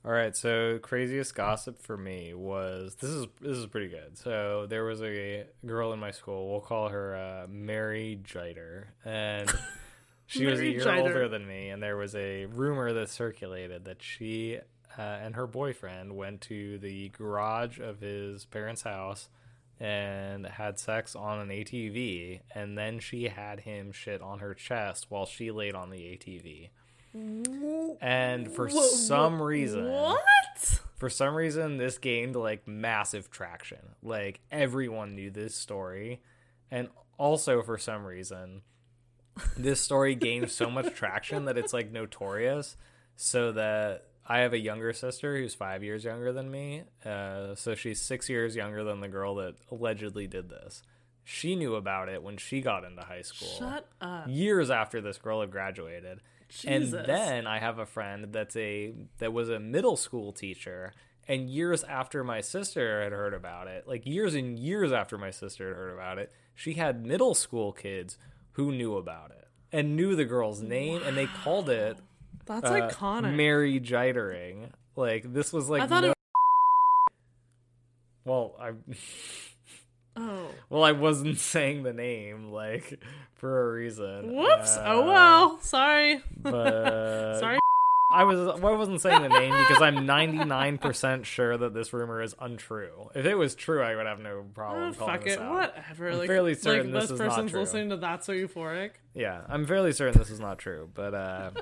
All 0.07 0.13
right, 0.13 0.37
so 0.37 0.79
craziest 0.79 1.35
gossip 1.35 1.83
for 1.83 1.97
me 1.97 2.33
was 2.33 2.95
this 3.01 3.11
is 3.11 3.27
this 3.41 3.57
is 3.57 3.67
pretty 3.67 3.89
good. 3.89 4.17
So 4.17 4.65
there 4.69 4.85
was 4.85 5.03
a 5.03 5.47
girl 5.65 5.93
in 5.93 5.99
my 5.99 6.13
school. 6.13 6.49
We'll 6.49 6.61
call 6.61 6.91
her 6.91 7.17
uh, 7.17 7.47
Mary 7.49 8.21
Jiter, 8.23 8.95
and 9.05 9.53
she 10.27 10.47
was 10.47 10.61
a 10.61 10.69
year 10.69 10.85
Jiter. 10.85 11.01
older 11.01 11.29
than 11.29 11.45
me. 11.45 11.71
And 11.71 11.83
there 11.83 11.97
was 11.97 12.15
a 12.15 12.45
rumor 12.47 12.93
that 12.93 13.11
circulated 13.11 13.85
that 13.87 14.01
she 14.01 14.61
uh, 14.97 15.03
and 15.03 15.35
her 15.35 15.49
boyfriend 15.49 16.15
went 16.15 16.41
to 16.43 16.79
the 16.79 17.09
garage 17.09 17.81
of 17.81 17.99
his 17.99 18.45
parents' 18.45 18.83
house 18.83 19.29
and 19.81 20.47
had 20.47 20.79
sex 20.79 21.17
on 21.17 21.41
an 21.41 21.49
ATV, 21.49 22.43
and 22.55 22.79
then 22.79 23.01
she 23.01 23.25
had 23.25 23.59
him 23.59 23.91
shit 23.91 24.23
on 24.23 24.39
her 24.39 24.55
chest 24.55 25.07
while 25.09 25.27
she 25.27 25.51
laid 25.51 25.75
on 25.75 25.91
the 25.91 25.99
ATV. 25.99 26.69
And 28.01 28.51
for 28.51 28.67
Wha- 28.67 28.83
some 28.83 29.41
reason, 29.43 29.91
What? 29.91 30.81
for 30.97 31.11
some 31.11 31.35
reason 31.35 31.77
this 31.77 31.99
gained 31.99 32.35
like 32.37 32.67
massive 32.67 33.31
traction 33.31 33.79
like 34.03 34.41
everyone 34.51 35.15
knew 35.15 35.31
this 35.31 35.55
story 35.55 36.23
and 36.71 36.89
also 37.19 37.61
for 37.63 37.77
some 37.77 38.03
reason 38.07 38.63
this 39.59 39.79
story 39.79 40.15
gained 40.15 40.51
so 40.51 40.71
much 40.71 40.95
traction 40.95 41.45
that 41.45 41.59
it's 41.59 41.75
like 41.75 41.93
notorious 41.93 42.79
so 43.15 43.53
that 43.53 44.05
i 44.27 44.39
have 44.39 44.55
a 44.55 44.59
younger 44.59 44.91
sister 44.95 45.37
who's 45.37 45.53
five 45.55 45.85
years 45.85 46.03
younger 46.03 46.33
than 46.33 46.51
me 46.51 46.83
uh, 47.05 47.55
so 47.55 47.75
she's 47.75 48.01
six 48.01 48.31
years 48.31 48.57
younger 48.57 48.83
than 48.83 49.01
the 49.01 49.09
girl 49.09 49.35
that 49.35 49.55
allegedly 49.71 50.27
did 50.27 50.49
this 50.49 50.83
she 51.25 51.55
knew 51.57 51.75
about 51.75 52.09
it 52.09 52.23
when 52.23 52.39
she 52.39 52.63
got 52.63 52.85
into 52.85 53.03
high 53.03 53.21
school 53.21 53.49
Shut 53.49 53.87
up. 54.01 54.25
years 54.29 54.71
after 54.71 55.01
this 55.03 55.19
girl 55.19 55.41
had 55.43 55.51
graduated. 55.51 56.21
And 56.67 56.93
then 56.93 57.47
I 57.47 57.59
have 57.59 57.79
a 57.79 57.87
friend 57.87 58.29
that's 58.33 58.57
a 58.57 58.95
that 59.19 59.33
was 59.33 59.49
a 59.49 59.59
middle 59.59 59.97
school 59.97 60.33
teacher 60.33 60.93
and 61.29 61.51
years 61.51 61.83
after 61.85 62.23
my 62.23 62.41
sister 62.41 63.03
had 63.03 63.13
heard 63.13 63.35
about 63.35 63.67
it, 63.67 63.89
like 63.89 64.07
years 64.07 64.35
and 64.35 64.59
years 64.59 64.93
after 64.93 65.19
my 65.19 65.31
sister 65.31 65.69
had 65.69 65.77
heard 65.77 65.93
about 65.93 66.19
it, 66.19 66.33
she 66.55 66.75
had 66.75 67.05
middle 67.05 67.35
school 67.35 67.73
kids 67.73 68.17
who 68.53 68.71
knew 68.73 68.97
about 68.97 69.33
it 69.33 69.49
and 69.73 69.97
knew 69.97 70.15
the 70.15 70.25
girl's 70.25 70.63
name 70.63 71.03
and 71.05 71.17
they 71.17 71.27
called 71.27 71.69
it 71.69 71.99
That's 72.47 72.71
uh, 72.71 72.89
iconic. 72.89 73.35
Mary 73.35 73.81
Jitering. 73.81 74.71
Like 74.95 75.33
this 75.33 75.53
was 75.53 75.69
like 75.69 75.83
I 75.83 75.87
thought 75.87 76.05
no- 76.05 76.11
it 76.11 76.17
well, 78.25 78.57
I 78.61 78.73
Oh. 80.17 80.49
well 80.71 80.83
I 80.85 80.93
wasn't 80.93 81.39
saying 81.53 81.83
the 81.83 81.93
name 81.93 82.51
like 82.53 82.99
for 83.35 83.69
a 83.71 83.75
reason. 83.75 84.35
Whoops. 84.35 84.77
Uh, 84.77 84.83
oh 84.87 85.07
well. 85.07 85.61
Sorry. 85.61 86.21
But 86.43 87.39
Sorry. 87.41 87.59
I 88.13 88.23
was 88.23 88.39
well, 88.63 88.73
I 88.73 88.77
wasn't 88.77 89.01
saying 89.01 89.21
the 89.21 89.29
name 89.29 89.53
because 89.53 89.83
I'm 89.83 90.07
99% 90.07 91.25
sure 91.25 91.57
that 91.57 91.75
this 91.75 91.93
rumor 91.93 92.23
is 92.23 92.37
untrue. 92.39 93.11
If 93.17 93.27
it 93.27 93.35
was 93.35 93.57
true, 93.57 93.83
I 93.83 93.97
would 93.97 94.07
have 94.07 94.21
no 94.21 94.45
problem 94.55 94.91
Oh, 94.91 94.93
calling 94.95 95.19
fuck 95.19 95.27
it. 95.27 95.41
out. 95.41 95.53
Whatever. 95.53 96.11
I'm 96.11 96.19
like, 96.19 96.27
fairly 96.29 96.55
certain 96.55 96.93
like 96.93 97.01
this 97.03 97.11
this 97.11 97.15
is 97.15 97.19
not 97.19 97.29
person's 97.31 97.51
true. 97.51 97.61
listening 97.61 97.91
to 97.91 97.97
that 97.99 98.25
so 98.25 98.33
euphoric. 98.33 98.91
Yeah, 99.15 99.41
I'm 99.49 99.67
fairly 99.67 99.93
certain 99.93 100.19
this 100.19 100.31
is 100.31 100.39
not 100.39 100.59
true, 100.59 100.89
but 100.95 101.15
uh 101.15 101.51
I 101.57 101.61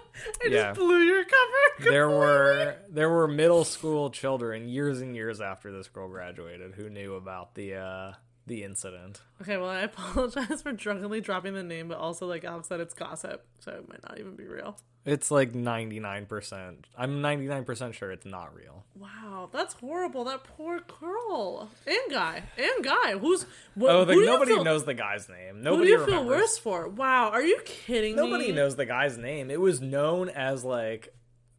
Yeah. 0.48 0.50
just 0.68 0.78
blew 0.80 0.98
your 0.98 1.24
cover. 1.24 1.90
there 1.90 2.10
were 2.10 2.76
there 2.90 3.08
were 3.08 3.26
middle 3.26 3.64
school 3.64 4.10
children 4.10 4.68
years 4.68 5.00
and 5.00 5.16
years 5.16 5.40
after 5.40 5.72
this 5.72 5.88
girl 5.88 6.08
graduated 6.08 6.74
who 6.74 6.90
knew 6.90 7.14
about 7.14 7.54
the 7.54 7.76
uh 7.76 8.12
the 8.46 8.62
incident. 8.64 9.20
Okay, 9.40 9.56
well, 9.56 9.68
I 9.70 9.80
apologize 9.82 10.62
for 10.62 10.72
drunkenly 10.72 11.20
dropping 11.20 11.54
the 11.54 11.62
name, 11.62 11.88
but 11.88 11.98
also, 11.98 12.26
like 12.26 12.44
Alex 12.44 12.68
said, 12.68 12.80
it's 12.80 12.94
gossip, 12.94 13.44
so 13.60 13.72
it 13.72 13.88
might 13.88 14.02
not 14.02 14.18
even 14.18 14.36
be 14.36 14.44
real. 14.44 14.76
It's 15.06 15.30
like 15.30 15.52
99%. 15.52 16.76
I'm 16.96 17.20
99% 17.22 17.92
sure 17.92 18.10
it's 18.10 18.24
not 18.24 18.54
real. 18.54 18.84
Wow, 18.96 19.50
that's 19.52 19.74
horrible. 19.74 20.24
That 20.24 20.44
poor 20.44 20.80
girl 21.00 21.70
and 21.86 21.96
guy 22.10 22.42
and 22.56 22.82
guy. 22.84 23.18
Who's 23.18 23.44
what, 23.74 23.90
Oh, 23.90 24.04
the, 24.06 24.14
nobody 24.16 24.54
feel- 24.54 24.64
knows 24.64 24.84
the 24.84 24.94
guy's 24.94 25.28
name. 25.28 25.62
Nobody 25.62 25.90
Who 25.90 25.96
do 25.98 26.02
you 26.04 26.06
feel 26.06 26.24
worse 26.24 26.56
for? 26.56 26.88
Wow, 26.88 27.30
are 27.30 27.42
you 27.42 27.60
kidding 27.66 28.16
Nobody 28.16 28.32
me? 28.32 28.38
Nobody 28.48 28.52
knows 28.52 28.76
the 28.76 28.86
guy's 28.86 29.18
name. 29.18 29.50
It 29.50 29.60
was 29.60 29.80
known 29.82 30.30
as 30.30 30.64
like 30.64 31.14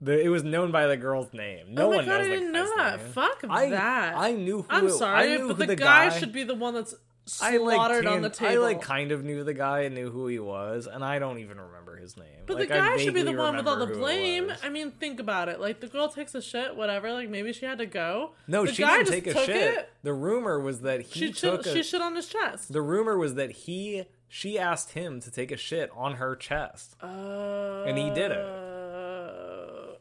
the 0.05 0.19
it 0.25 0.29
was 0.29 0.43
known 0.43 0.71
by 0.71 0.87
the 0.87 0.97
girl's 0.97 1.33
name. 1.33 1.73
No 1.73 1.87
oh 1.87 1.89
my 1.89 1.95
one 1.97 2.05
god, 2.05 2.17
knows 2.19 2.27
I 2.27 2.29
didn't 2.29 2.51
know 2.51 2.75
that. 2.77 2.97
name. 3.01 3.09
Fuck 3.11 3.43
I, 3.49 3.69
that. 3.69 4.13
I 4.17 4.31
knew 4.33 4.61
who 4.61 4.67
I'm 4.69 4.87
it- 4.87 4.91
sorry, 4.93 5.33
I 5.33 5.37
knew 5.37 5.47
but 5.49 5.57
the, 5.57 5.65
the 5.67 5.75
guy, 5.75 6.09
guy 6.09 6.17
should 6.19 6.31
be 6.31 6.43
the 6.43 6.55
one 6.55 6.73
that's 6.73 6.95
I 7.41 7.57
like 7.57 7.75
slaughtered 7.75 8.05
on 8.05 8.21
the 8.21 8.29
table. 8.29 8.51
I 8.51 8.67
like 8.67 8.81
kind 8.83 9.11
of 9.11 9.23
knew 9.23 9.43
the 9.43 9.53
guy 9.55 9.79
and 9.81 9.95
knew 9.95 10.11
who 10.11 10.27
he 10.27 10.37
was, 10.37 10.85
and 10.87 11.03
I 11.03 11.17
don't 11.17 11.39
even 11.39 11.59
remember 11.59 11.95
his 11.97 12.15
name. 12.17 12.27
But 12.45 12.57
Like, 12.59 12.67
the 12.67 12.75
guy 12.75 12.97
should 12.97 13.15
be 13.15 13.23
the 13.23 13.31
one 13.33 13.55
with 13.57 13.67
all 13.67 13.77
the 13.77 13.87
remember 13.87 14.05
who 14.07 14.13
it 14.13 14.45
blame. 14.47 14.53
I 14.63 14.69
mean, 14.69 14.91
think 14.91 15.19
about 15.19 15.49
it. 15.49 15.59
Like 15.59 15.79
the 15.79 15.87
girl 15.87 16.07
takes 16.07 16.35
a 16.35 16.41
shit, 16.41 16.75
whatever. 16.75 17.11
Like 17.11 17.29
maybe 17.29 17.51
she 17.51 17.65
had 17.65 17.79
to 17.79 17.87
go. 17.87 18.33
No, 18.47 18.63
the 18.65 18.73
she 18.73 18.83
guy 18.83 18.97
didn't 18.99 19.09
take 19.11 19.27
a 19.27 19.33
took 19.33 19.45
shit. 19.45 19.73
It. 19.79 19.89
The 20.03 20.13
rumor 20.13 20.59
was 20.59 20.81
that 20.81 21.01
he 21.01 21.19
She 21.19 21.33
took 21.33 21.63
shit, 21.63 21.73
a, 21.73 21.77
she 21.77 21.81
shit 21.83 22.01
on 22.01 22.15
his 22.15 22.27
chest. 22.27 22.71
The 22.71 22.83
rumor 22.83 23.17
was 23.17 23.33
that 23.35 23.49
he 23.51 24.03
she 24.27 24.59
asked 24.59 24.91
him 24.91 25.19
to 25.21 25.31
take 25.31 25.51
a 25.51 25.57
shit 25.57 25.89
on 25.95 26.15
her 26.17 26.35
chest. 26.35 26.95
Uh, 27.01 27.85
And 27.87 27.97
he 27.97 28.11
did 28.11 28.31
it. 28.31 28.45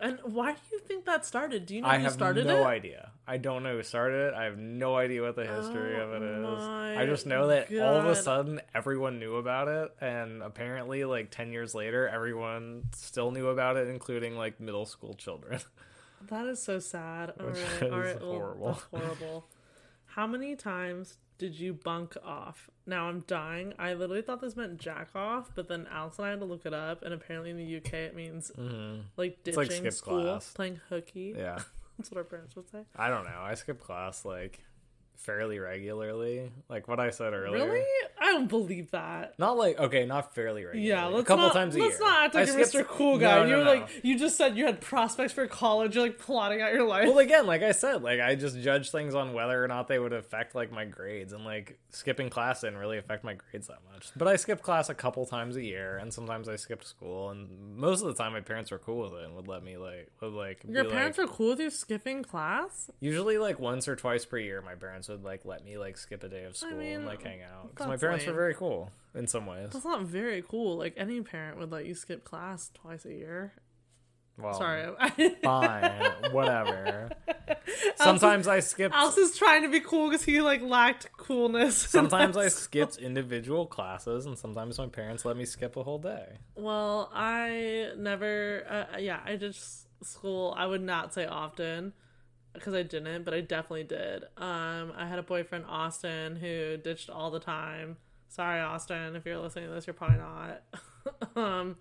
And 0.05 0.19
why 0.23 0.53
do 0.53 0.59
you 0.71 0.79
think 0.81 1.07
that 1.07 1.25
started? 1.25 1.65
Do 1.65 1.75
you 1.75 1.81
know 1.81 1.89
who 1.89 1.95
started 1.95 1.97
it? 1.97 1.99
I 1.99 1.99
who 2.01 2.05
have 2.05 2.13
started 2.13 2.47
no 2.47 2.63
it? 2.63 2.67
idea. 2.67 3.11
I 3.27 3.39
don't 3.39 3.63
know 3.63 3.77
who 3.77 3.83
started 3.83 4.29
it. 4.29 4.35
I 4.35 4.45
have 4.45 4.59
no 4.59 4.97
idea 4.97 5.23
what 5.23 5.35
the 5.35 5.47
history 5.47 5.97
Oh 5.97 6.03
of 6.03 6.23
it 6.23 6.23
is. 6.23 6.99
I 6.99 7.07
just 7.07 7.25
know 7.25 7.47
that 7.49 7.73
all 7.73 7.97
of 7.97 8.05
a 8.07 8.15
sudden 8.15 8.61
everyone 8.75 9.19
knew 9.19 9.37
about 9.37 9.69
it, 9.69 9.95
and 10.03 10.43
apparently, 10.43 11.05
like 11.05 11.31
10 11.31 11.53
years 11.53 11.75
later, 11.75 12.07
everyone 12.07 12.85
still 12.95 13.31
knew 13.31 13.49
about 13.49 13.79
it, 13.79 13.89
including 13.89 14.37
like 14.37 14.61
middle 14.61 14.87
school 14.87 15.15
children. 15.15 15.61
That 16.29 16.47
is 16.47 16.63
so 16.63 16.79
sad. 16.79 17.35
All 17.39 17.47
Which 17.49 17.57
right, 17.57 17.83
is 17.83 17.93
all 17.93 17.99
right, 18.01 18.21
well, 18.21 18.33
horrible. 18.33 18.67
that's 18.73 18.85
horrible. 19.05 19.47
How 20.07 20.27
many 20.27 20.57
times 20.57 21.19
did 21.37 21.59
you 21.59 21.75
bunk 21.75 22.17
off? 22.25 22.71
Now 22.87 23.09
I'm 23.09 23.21
dying. 23.27 23.73
I 23.79 23.95
literally 23.95 24.23
thought 24.23 24.41
this 24.41 24.57
meant 24.57 24.79
jack 24.79 25.09
off, 25.15 25.51
but 25.55 25.69
then 25.69 25.87
Alex 25.91 26.19
and 26.19 26.27
I 26.27 26.31
had 26.31 26.41
to 26.41 26.45
look 26.45 26.67
it 26.67 26.75
up, 26.75 27.03
and 27.03 27.15
apparently 27.15 27.51
in 27.51 27.57
the 27.57 27.77
UK 27.77 27.93
it 27.95 28.15
means 28.15 28.53
mm-hmm. 28.59 29.01
like 29.17 29.43
ditching 29.43 29.85
like 29.85 29.93
school, 29.93 30.23
class. 30.23 30.53
playing 30.53 30.81
hooky. 30.89 31.35
yeah. 31.37 31.59
That's 31.99 32.11
what 32.11 32.19
our 32.19 32.25
parents 32.25 32.57
would 32.57 32.69
say. 32.69 32.81
I 32.97 33.09
don't 33.09 33.25
know. 33.25 33.41
I 33.41 33.55
skip 33.55 33.81
class 33.81 34.25
like 34.25 34.61
fairly 35.17 35.59
regularly. 35.59 36.51
Like 36.69 36.89
what 36.89 37.01
I 37.01 37.11
said 37.11 37.33
earlier. 37.33 37.67
Really? 37.67 37.85
I 38.21 38.33
don't 38.33 38.49
believe 38.49 38.91
that. 38.93 39.39
Not 39.39 39.57
like 39.57 39.79
okay, 39.79 40.05
not 40.07 40.35
fairly 40.35 40.65
regularly. 40.65 40.89
Yeah, 40.89 41.07
let's 41.07 41.23
a 41.23 41.25
couple 41.25 41.45
not, 41.45 41.53
times 41.53 41.77
a 41.77 41.79
let's 41.79 41.99
year. 41.99 42.09
not 42.09 42.25
act 42.25 42.35
like 42.35 42.49
I 42.49 42.53
you're 42.53 42.65
skipped- 42.65 42.89
Mr. 42.89 42.89
Cool 42.89 43.19
Guy. 43.19 43.37
No, 43.37 43.45
you 43.45 43.53
no, 43.53 43.59
were 43.59 43.65
no. 43.65 43.71
like 43.73 44.01
you 44.03 44.19
just 44.19 44.37
said 44.37 44.57
you 44.57 44.67
had 44.67 44.81
prospects 44.81 45.33
for 45.33 45.47
college. 45.47 45.95
You're 45.95 46.05
like 46.05 46.19
plotting 46.19 46.61
out 46.61 46.73
your 46.73 46.87
life. 46.87 47.09
Well, 47.09 47.19
again, 47.19 47.47
like 47.47 47.63
I 47.63 47.73
said, 47.73 48.03
like 48.03 48.21
I 48.21 48.35
just 48.35 48.61
judge 48.61 48.91
things 48.91 49.15
on 49.15 49.33
whether 49.33 49.63
or 49.63 49.69
not 49.69 49.89
they 49.89 49.99
would 49.99 50.13
affect 50.13 50.55
like 50.55 50.73
my 50.73 50.85
grades, 50.85 51.33
and 51.33 51.45
like 51.45 51.79
skipping 51.91 52.31
class 52.31 52.61
didn't 52.63 52.79
really 52.79 52.99
affect 52.99 53.25
my 53.25 53.35
grades 53.35 53.67
that 53.69 53.79
much. 53.93 54.09
But 54.17 54.29
I 54.29 54.37
skipped 54.37 54.63
class 54.63 54.89
a 54.89 54.95
couple 54.95 55.27
times 55.27 55.57
a 55.57 55.63
year, 55.63 55.99
and 55.99 56.13
sometimes 56.13 56.49
I 56.49 56.57
skipped 56.57 56.87
school, 56.87 57.31
and 57.31 57.77
most 57.77 58.03
of 58.03 58.09
the 58.09 58.15
time 58.15 58.33
my 58.33 58.41
parents 58.41 58.71
were 58.71 58.79
cool 58.79 59.03
with 59.03 59.13
it 59.21 59.25
and 59.25 59.35
would 59.37 59.49
let 59.49 59.63
me 59.63 59.77
like 59.77 60.11
would 60.21 60.33
like 60.33 60.65
your 60.69 60.85
parents 60.85 61.19
like, 61.19 61.29
are 61.29 61.33
cool 61.33 61.51
with 61.51 61.61
you 61.61 61.71
skipping 61.71 62.23
class. 62.23 62.91
usually 63.01 63.39
like 63.39 63.59
once 63.59 63.89
or 63.89 63.97
twice 63.97 64.25
per 64.25 64.39
year. 64.39 64.63
My 64.63 64.75
parents 64.75 65.04
would 65.09 65.25
like 65.25 65.45
let 65.45 65.65
me 65.65 65.79
like 65.79 65.97
skip 65.97 66.23
a 66.23 66.29
day 66.29 66.45
of 66.45 66.57
school 66.57 66.77
mean, 66.77 66.97
and 66.97 67.07
like 67.07 67.23
hang 67.23 67.43
out 67.43 67.71
because 67.71 67.87
my 67.87 67.97
parents 67.97 68.27
lame. 68.27 68.35
were 68.35 68.41
very 68.41 68.55
cool 68.55 68.91
in 69.15 69.27
some 69.27 69.47
ways. 69.47 69.71
That's 69.73 69.85
not 69.85 70.03
very 70.03 70.43
cool. 70.43 70.77
Like 70.77 70.95
any 70.97 71.21
parent 71.21 71.59
would 71.59 71.71
let 71.71 71.87
you 71.87 71.95
skip 71.95 72.25
class 72.25 72.71
twice 72.75 73.05
a 73.05 73.13
year. 73.13 73.55
Well, 74.37 74.55
Sorry, 74.55 74.93
fine, 75.45 76.13
whatever. 76.33 77.11
Sometimes 77.97 78.49
I 78.49 78.61
skipped. 78.61 78.93
Alex 78.93 79.17
is 79.17 79.39
trying 79.39 79.63
to 79.63 79.69
be 79.69 79.79
cool 79.79 80.11
because 80.11 80.25
he 80.25 80.41
like 80.41 80.61
lacked 80.61 81.13
coolness. 81.17 81.77
Sometimes 81.89 82.37
I 82.37 82.49
skipped 82.49 82.97
individual 82.97 83.67
classes, 83.67 84.27
and 84.27 84.37
sometimes 84.37 84.79
my 84.79 84.89
parents 84.89 85.25
let 85.25 85.37
me 85.37 85.45
skip 85.45 85.77
a 85.77 85.85
whole 85.85 85.99
day. 85.99 86.39
Well, 86.57 87.11
I 87.15 87.91
never. 87.97 88.65
Uh, 88.69 88.99
yeah, 88.99 89.21
I 89.25 89.37
did 89.37 89.55
school. 90.03 90.53
I 90.57 90.67
would 90.67 90.83
not 90.83 91.15
say 91.15 91.27
often 91.27 91.93
because 92.55 92.75
I 92.75 92.83
didn't, 92.83 93.25
but 93.25 93.35
I 93.35 93.41
definitely 93.41 93.85
did. 93.85 94.25
Um, 94.37 94.93
I 94.97 95.07
had 95.07 95.19
a 95.19 95.23
boyfriend, 95.23 95.65
Austin, 95.69 96.37
who 96.37 96.77
ditched 96.77 97.11
all 97.11 97.31
the 97.31 97.41
time. 97.41 97.97
Sorry, 98.29 98.61
Austin, 98.61 99.17
if 99.17 99.27
you're 99.27 99.39
listening 99.39 99.67
to 99.67 99.75
this, 99.75 99.87
you're 99.87 99.95
probably 99.95 100.19
not. 100.19 100.63
um, 101.37 101.77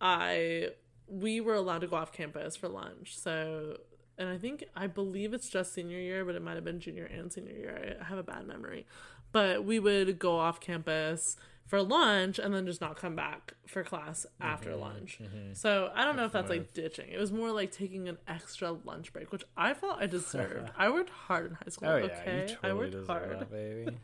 I 0.00 0.70
we 1.06 1.40
were 1.40 1.54
allowed 1.54 1.80
to 1.80 1.86
go 1.86 1.96
off 1.96 2.12
campus 2.12 2.56
for 2.56 2.68
lunch, 2.68 3.18
so 3.18 3.78
and 4.18 4.28
I 4.28 4.36
think 4.36 4.64
I 4.74 4.86
believe 4.86 5.32
it's 5.32 5.48
just 5.48 5.72
senior 5.72 5.98
year, 5.98 6.24
but 6.24 6.34
it 6.34 6.42
might 6.42 6.54
have 6.54 6.64
been 6.64 6.80
junior 6.80 7.04
and 7.04 7.32
senior 7.32 7.54
year. 7.54 7.96
I 8.00 8.04
have 8.04 8.18
a 8.18 8.22
bad 8.22 8.46
memory, 8.46 8.86
but 9.32 9.64
we 9.64 9.78
would 9.78 10.18
go 10.18 10.38
off 10.38 10.60
campus 10.60 11.36
for 11.68 11.82
lunch 11.82 12.38
and 12.38 12.54
then 12.54 12.64
just 12.64 12.80
not 12.80 12.96
come 12.96 13.14
back 13.14 13.52
for 13.66 13.84
class 13.84 14.26
after 14.40 14.70
Mm-hmm, 14.70 14.80
lunch. 14.80 15.20
So 15.52 15.92
I 15.94 16.04
don't 16.04 16.16
know 16.16 16.24
if 16.24 16.32
that's 16.32 16.48
like 16.48 16.72
ditching. 16.72 17.10
It 17.10 17.18
was 17.20 17.30
more 17.30 17.52
like 17.52 17.70
taking 17.70 18.08
an 18.08 18.16
extra 18.26 18.72
lunch 18.72 19.12
break, 19.12 19.30
which 19.30 19.44
I 19.54 19.74
felt 19.74 19.98
I 20.00 20.06
deserved. 20.06 20.70
I 20.78 20.88
worked 20.88 21.10
hard 21.10 21.50
in 21.50 21.54
high 21.54 21.68
school. 21.68 21.88
Oh 21.90 21.96
yeah, 21.98 22.04
okay, 22.04 22.46
you 22.48 22.56
I 22.62 22.72
worked 22.72 23.06
hard. 23.06 23.40
that, 23.40 23.50
baby. 23.50 23.98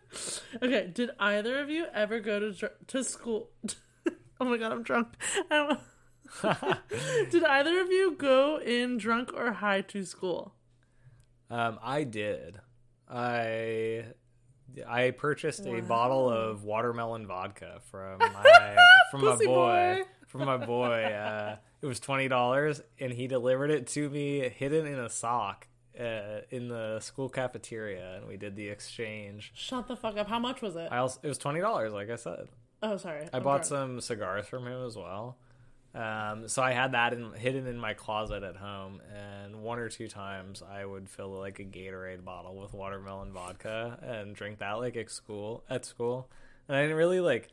okay, 0.62 0.90
did 0.92 1.10
either 1.18 1.58
of 1.60 1.70
you 1.70 1.86
ever 1.94 2.20
go 2.20 2.38
to 2.40 2.52
dr- 2.52 2.86
to 2.88 3.02
school? 3.02 3.50
oh 4.40 4.44
my 4.44 4.58
god, 4.58 4.72
I'm 4.72 4.82
drunk. 4.82 5.08
I 5.50 5.56
don't... 5.56 7.30
did 7.30 7.42
either 7.42 7.80
of 7.80 7.90
you 7.90 8.16
go 8.18 8.60
in 8.60 8.98
drunk 8.98 9.30
or 9.34 9.52
high 9.52 9.80
to 9.80 10.04
school? 10.04 10.54
Um, 11.50 11.78
I 11.82 12.04
did. 12.04 12.60
I 13.08 14.04
I 14.86 15.10
purchased 15.12 15.66
a 15.66 15.80
bottle 15.80 16.30
of 16.30 16.64
watermelon 16.64 17.26
vodka 17.26 17.80
from 17.90 18.18
my 18.20 18.76
from 19.10 19.24
my 19.24 19.36
boy, 19.36 19.44
boy. 19.46 20.02
from 20.26 20.44
my 20.44 20.56
boy. 20.56 21.04
Uh, 21.04 21.56
it 21.82 21.86
was 21.86 22.00
twenty 22.00 22.28
dollars, 22.28 22.80
and 23.00 23.12
he 23.12 23.26
delivered 23.26 23.70
it 23.70 23.86
to 23.88 24.08
me 24.10 24.48
hidden 24.48 24.86
in 24.86 24.98
a 24.98 25.08
sock 25.08 25.66
uh, 25.98 26.40
in 26.50 26.68
the 26.68 27.00
school 27.00 27.28
cafeteria, 27.28 28.16
and 28.16 28.26
we 28.28 28.36
did 28.36 28.56
the 28.56 28.68
exchange. 28.68 29.52
Shut 29.54 29.88
the 29.88 29.96
fuck 29.96 30.16
up. 30.16 30.28
How 30.28 30.38
much 30.38 30.62
was 30.62 30.76
it? 30.76 30.88
I 30.90 30.98
also 30.98 31.20
it 31.22 31.28
was 31.28 31.38
twenty 31.38 31.60
dollars, 31.60 31.92
like 31.92 32.10
I 32.10 32.16
said. 32.16 32.48
oh, 32.82 32.96
sorry. 32.96 33.28
I 33.32 33.40
bought 33.40 33.66
some 33.66 34.00
cigars 34.00 34.46
from 34.46 34.66
him 34.66 34.84
as 34.86 34.96
well. 34.96 35.36
Um, 35.94 36.48
so 36.48 36.62
I 36.62 36.72
had 36.72 36.92
that 36.92 37.12
in, 37.12 37.32
hidden 37.32 37.66
in 37.66 37.78
my 37.78 37.94
closet 37.94 38.42
at 38.42 38.56
home, 38.56 39.00
and 39.14 39.62
one 39.62 39.78
or 39.78 39.88
two 39.88 40.06
times 40.06 40.62
I 40.62 40.84
would 40.84 41.08
fill 41.08 41.30
like 41.30 41.60
a 41.60 41.64
Gatorade 41.64 42.24
bottle 42.24 42.56
with 42.56 42.74
watermelon 42.74 43.32
vodka 43.32 43.98
and 44.02 44.34
drink 44.34 44.58
that 44.58 44.72
like 44.74 44.96
at 44.96 45.10
school. 45.10 45.64
At 45.68 45.84
school, 45.84 46.28
and 46.68 46.76
I 46.76 46.82
didn't 46.82 46.96
really 46.96 47.20
like 47.20 47.48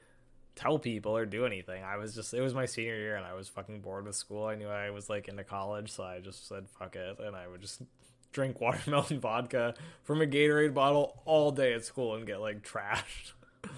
tell 0.55 0.79
people 0.79 1.15
or 1.15 1.25
do 1.25 1.45
anything. 1.45 1.83
I 1.83 1.97
was 1.97 2.13
just 2.13 2.33
it 2.33 2.41
was 2.41 2.53
my 2.53 2.65
senior 2.65 2.97
year, 2.97 3.15
and 3.15 3.25
I 3.25 3.33
was 3.33 3.47
fucking 3.47 3.79
bored 3.81 4.05
with 4.05 4.15
school. 4.15 4.45
I 4.45 4.55
knew 4.55 4.67
I 4.67 4.89
was 4.89 5.09
like 5.09 5.27
into 5.27 5.43
college, 5.43 5.91
so 5.91 6.03
I 6.03 6.19
just 6.19 6.47
said 6.47 6.67
fuck 6.77 6.95
it, 6.95 7.19
and 7.19 7.35
I 7.35 7.47
would 7.47 7.61
just 7.61 7.81
drink 8.33 8.59
watermelon 8.61 9.19
vodka 9.19 9.75
from 10.03 10.21
a 10.21 10.25
Gatorade 10.25 10.73
bottle 10.73 11.21
all 11.25 11.51
day 11.51 11.73
at 11.73 11.85
school 11.85 12.15
and 12.15 12.27
get 12.27 12.41
like 12.41 12.63
trashed. 12.63 13.31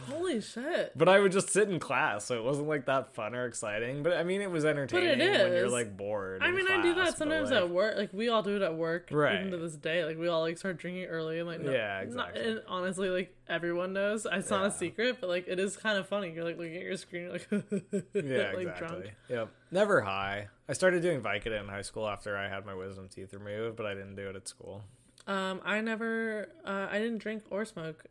Holy 0.10 0.42
shit. 0.42 0.92
But 0.96 1.10
I 1.10 1.20
would 1.20 1.32
just 1.32 1.50
sit 1.50 1.70
in 1.70 1.80
class, 1.80 2.26
so 2.26 2.38
it 2.38 2.44
wasn't 2.44 2.68
like 2.68 2.86
that 2.86 3.14
fun 3.14 3.36
or 3.36 3.46
exciting. 3.46 4.04
But 4.04 4.14
I 4.14 4.24
mean, 4.24 4.42
it 4.42 4.50
was 4.52 4.66
entertaining 4.66 5.10
but 5.10 5.20
it 5.20 5.32
is. 5.36 5.44
when 5.44 5.54
you're 5.54 5.70
like 5.70 5.96
bored. 5.98 6.42
I 6.44 6.52
mean, 6.52 6.66
I 6.70 6.82
do 6.82 6.94
that 6.96 7.18
sometimes 7.18 7.50
like, 7.52 7.60
at 7.62 7.70
work. 7.70 7.98
Like 7.98 8.14
we 8.14 8.30
all 8.30 8.44
do 8.44 8.56
it 8.56 8.62
at 8.62 8.76
work, 8.76 9.10
Right. 9.12 9.40
even 9.40 9.52
to 9.52 9.58
this 9.58 9.76
day. 9.76 10.04
Like 10.06 10.18
we 10.18 10.28
all 10.28 10.42
like 10.42 10.58
start 10.58 10.78
drinking 10.78 11.06
early, 11.06 11.40
and 11.40 11.48
like 11.48 11.62
no, 11.62 11.72
Yeah, 11.72 11.96
not- 11.96 12.04
exactly. 12.04 12.52
and 12.52 12.62
honestly, 12.68 13.10
like 13.10 13.36
everyone 13.50 13.94
knows, 13.94 14.26
it's 14.32 14.50
not 14.50 14.62
Yeah. 14.62 14.68
a 14.68 14.72
secret, 14.72 15.18
but 15.22 15.30
like 15.30 15.48
it 15.48 15.60
is 15.60 15.78
kind 15.78 15.98
of 15.98 16.08
funny. 16.08 16.32
You're 16.34 16.44
like 16.44 16.58
looking 16.58 16.76
at 16.78 16.84
your 16.84 16.98
screen, 16.98 17.24
you're 17.24 17.32
like 17.34 17.48
Yeah, 17.52 18.52
like 18.54 18.58
exactly. 18.60 18.66
drunk. 18.78 19.06
Yep. 19.30 19.50
Never 19.72 20.02
high. 20.02 20.48
I 20.70 20.74
started 20.74 21.02
doing 21.02 21.22
Vicodin 21.22 21.62
in 21.62 21.68
high 21.68 21.82
school 21.82 22.08
after 22.08 22.38
I 22.38 22.48
had 22.50 22.66
my 22.66 22.74
wisdom 22.74 23.08
teeth 23.08 23.34
removed, 23.34 23.76
but 23.78 23.86
I 23.86 23.94
didn't 23.94 24.16
do 24.16 24.30
it 24.30 24.36
at 24.36 24.48
school. 24.48 24.84
Um, 25.28 25.60
I 25.66 25.82
never, 25.82 26.48
uh, 26.66 26.88
I 26.90 27.00
didn't 27.00 27.18
drink 27.18 27.44
or 27.50 27.66
smoke 27.66 28.06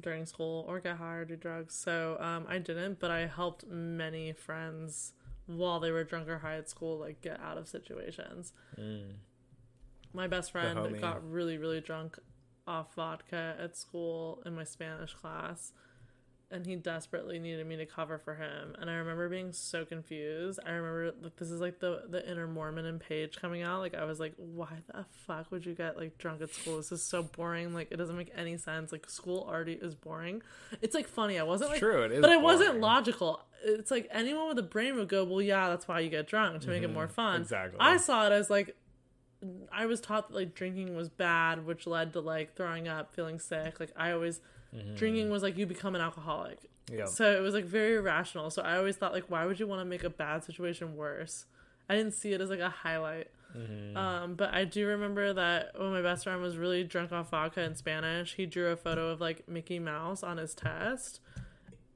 during 0.00 0.26
school 0.26 0.64
or 0.68 0.80
get 0.80 0.96
high 0.96 1.14
or 1.16 1.24
do 1.24 1.36
drugs, 1.36 1.74
so 1.74 2.16
um, 2.20 2.46
I 2.48 2.58
didn't. 2.58 2.98
But 3.00 3.10
I 3.10 3.26
helped 3.26 3.66
many 3.66 4.32
friends 4.32 5.12
while 5.46 5.80
they 5.80 5.90
were 5.90 6.04
drunk 6.04 6.28
or 6.28 6.38
high 6.38 6.56
at 6.56 6.68
school, 6.68 6.98
like 6.98 7.20
get 7.20 7.40
out 7.40 7.58
of 7.58 7.68
situations. 7.68 8.52
My 10.12 10.26
best 10.26 10.50
friend 10.52 10.78
got 11.00 11.28
really, 11.30 11.58
really 11.58 11.80
drunk 11.80 12.18
off 12.66 12.94
vodka 12.94 13.56
at 13.58 13.76
school 13.76 14.42
in 14.46 14.54
my 14.54 14.64
Spanish 14.64 15.14
class, 15.14 15.72
and 16.52 16.66
he 16.66 16.74
desperately 16.74 17.38
needed 17.38 17.66
me 17.66 17.76
to 17.76 17.86
cover 17.86 18.18
for 18.18 18.34
him. 18.34 18.74
And 18.80 18.90
I 18.90 18.94
remember 18.94 19.28
being 19.28 19.52
so 19.52 19.84
confused. 19.84 20.58
I 20.66 20.72
remember 20.72 21.12
like 21.22 21.36
this 21.36 21.50
is 21.50 21.60
like 21.60 21.78
the 21.78 22.02
the 22.08 22.28
inner 22.28 22.46
Mormon 22.46 22.86
and 22.86 23.00
Paige 23.00 23.36
coming 23.40 23.62
out. 23.62 23.80
Like 23.80 23.94
I 23.94 24.04
was 24.04 24.18
like, 24.18 24.34
why 24.36 24.68
the 24.88 25.04
fuck 25.26 25.50
would 25.52 25.64
you 25.64 25.74
get 25.74 25.96
like 25.96 26.18
drunk 26.18 26.42
at 26.42 26.52
school? 26.52 26.78
This 26.78 26.90
is 26.90 27.02
so 27.02 27.22
boring. 27.22 27.72
Like 27.72 27.92
it 27.92 27.96
doesn't 27.96 28.16
make 28.16 28.32
any 28.36 28.56
sense. 28.56 28.90
Like 28.90 29.08
school 29.08 29.46
already 29.48 29.74
is 29.74 29.94
boring. 29.94 30.42
It's 30.82 30.94
like 30.94 31.06
funny. 31.06 31.38
I 31.38 31.44
wasn't 31.44 31.70
like 31.70 31.78
true, 31.78 32.02
it 32.02 32.12
is 32.12 32.20
but 32.20 32.30
I 32.30 32.36
wasn't 32.36 32.80
logical. 32.80 33.40
It's 33.62 33.90
like 33.90 34.08
anyone 34.10 34.48
with 34.48 34.58
a 34.58 34.62
brain 34.62 34.96
would 34.96 35.08
go, 35.08 35.22
well, 35.22 35.42
yeah, 35.42 35.68
that's 35.68 35.86
why 35.86 36.00
you 36.00 36.08
get 36.08 36.26
drunk 36.26 36.62
to 36.62 36.68
make 36.68 36.82
it 36.82 36.92
more 36.92 37.08
fun. 37.08 37.34
Mm-hmm. 37.34 37.42
exactly. 37.42 37.76
I 37.78 37.96
saw 37.98 38.26
it 38.26 38.32
as 38.32 38.50
like 38.50 38.74
I 39.72 39.86
was 39.86 40.00
taught 40.00 40.28
that 40.28 40.34
like 40.34 40.54
drinking 40.54 40.96
was 40.96 41.08
bad, 41.08 41.64
which 41.64 41.86
led 41.86 42.12
to 42.14 42.20
like 42.20 42.56
throwing 42.56 42.88
up, 42.88 43.14
feeling 43.14 43.38
sick. 43.38 43.78
Like 43.78 43.92
I 43.96 44.10
always 44.10 44.40
drinking 44.94 45.30
was 45.30 45.42
like 45.42 45.56
you 45.56 45.66
become 45.66 45.94
an 45.94 46.00
alcoholic. 46.00 46.58
Yep. 46.92 47.08
So 47.08 47.30
it 47.30 47.40
was 47.40 47.54
like 47.54 47.64
very 47.64 47.96
irrational. 47.96 48.50
So 48.50 48.62
I 48.62 48.76
always 48.76 48.96
thought 48.96 49.12
like 49.12 49.24
why 49.28 49.44
would 49.44 49.60
you 49.60 49.66
want 49.66 49.80
to 49.80 49.84
make 49.84 50.04
a 50.04 50.10
bad 50.10 50.44
situation 50.44 50.96
worse? 50.96 51.46
I 51.88 51.96
didn't 51.96 52.14
see 52.14 52.32
it 52.32 52.40
as 52.40 52.50
like 52.50 52.60
a 52.60 52.70
highlight. 52.70 53.28
Um, 53.96 54.34
but 54.34 54.54
I 54.54 54.64
do 54.64 54.86
remember 54.86 55.32
that 55.32 55.72
when 55.76 55.90
my 55.90 56.02
best 56.02 56.24
friend 56.24 56.40
was 56.40 56.56
really 56.56 56.84
drunk 56.84 57.10
off 57.12 57.30
vodka 57.30 57.62
in 57.62 57.74
Spanish, 57.74 58.34
he 58.34 58.46
drew 58.46 58.70
a 58.70 58.76
photo 58.76 59.08
of 59.08 59.20
like 59.20 59.48
Mickey 59.48 59.78
Mouse 59.78 60.22
on 60.22 60.36
his 60.36 60.54
test 60.54 61.20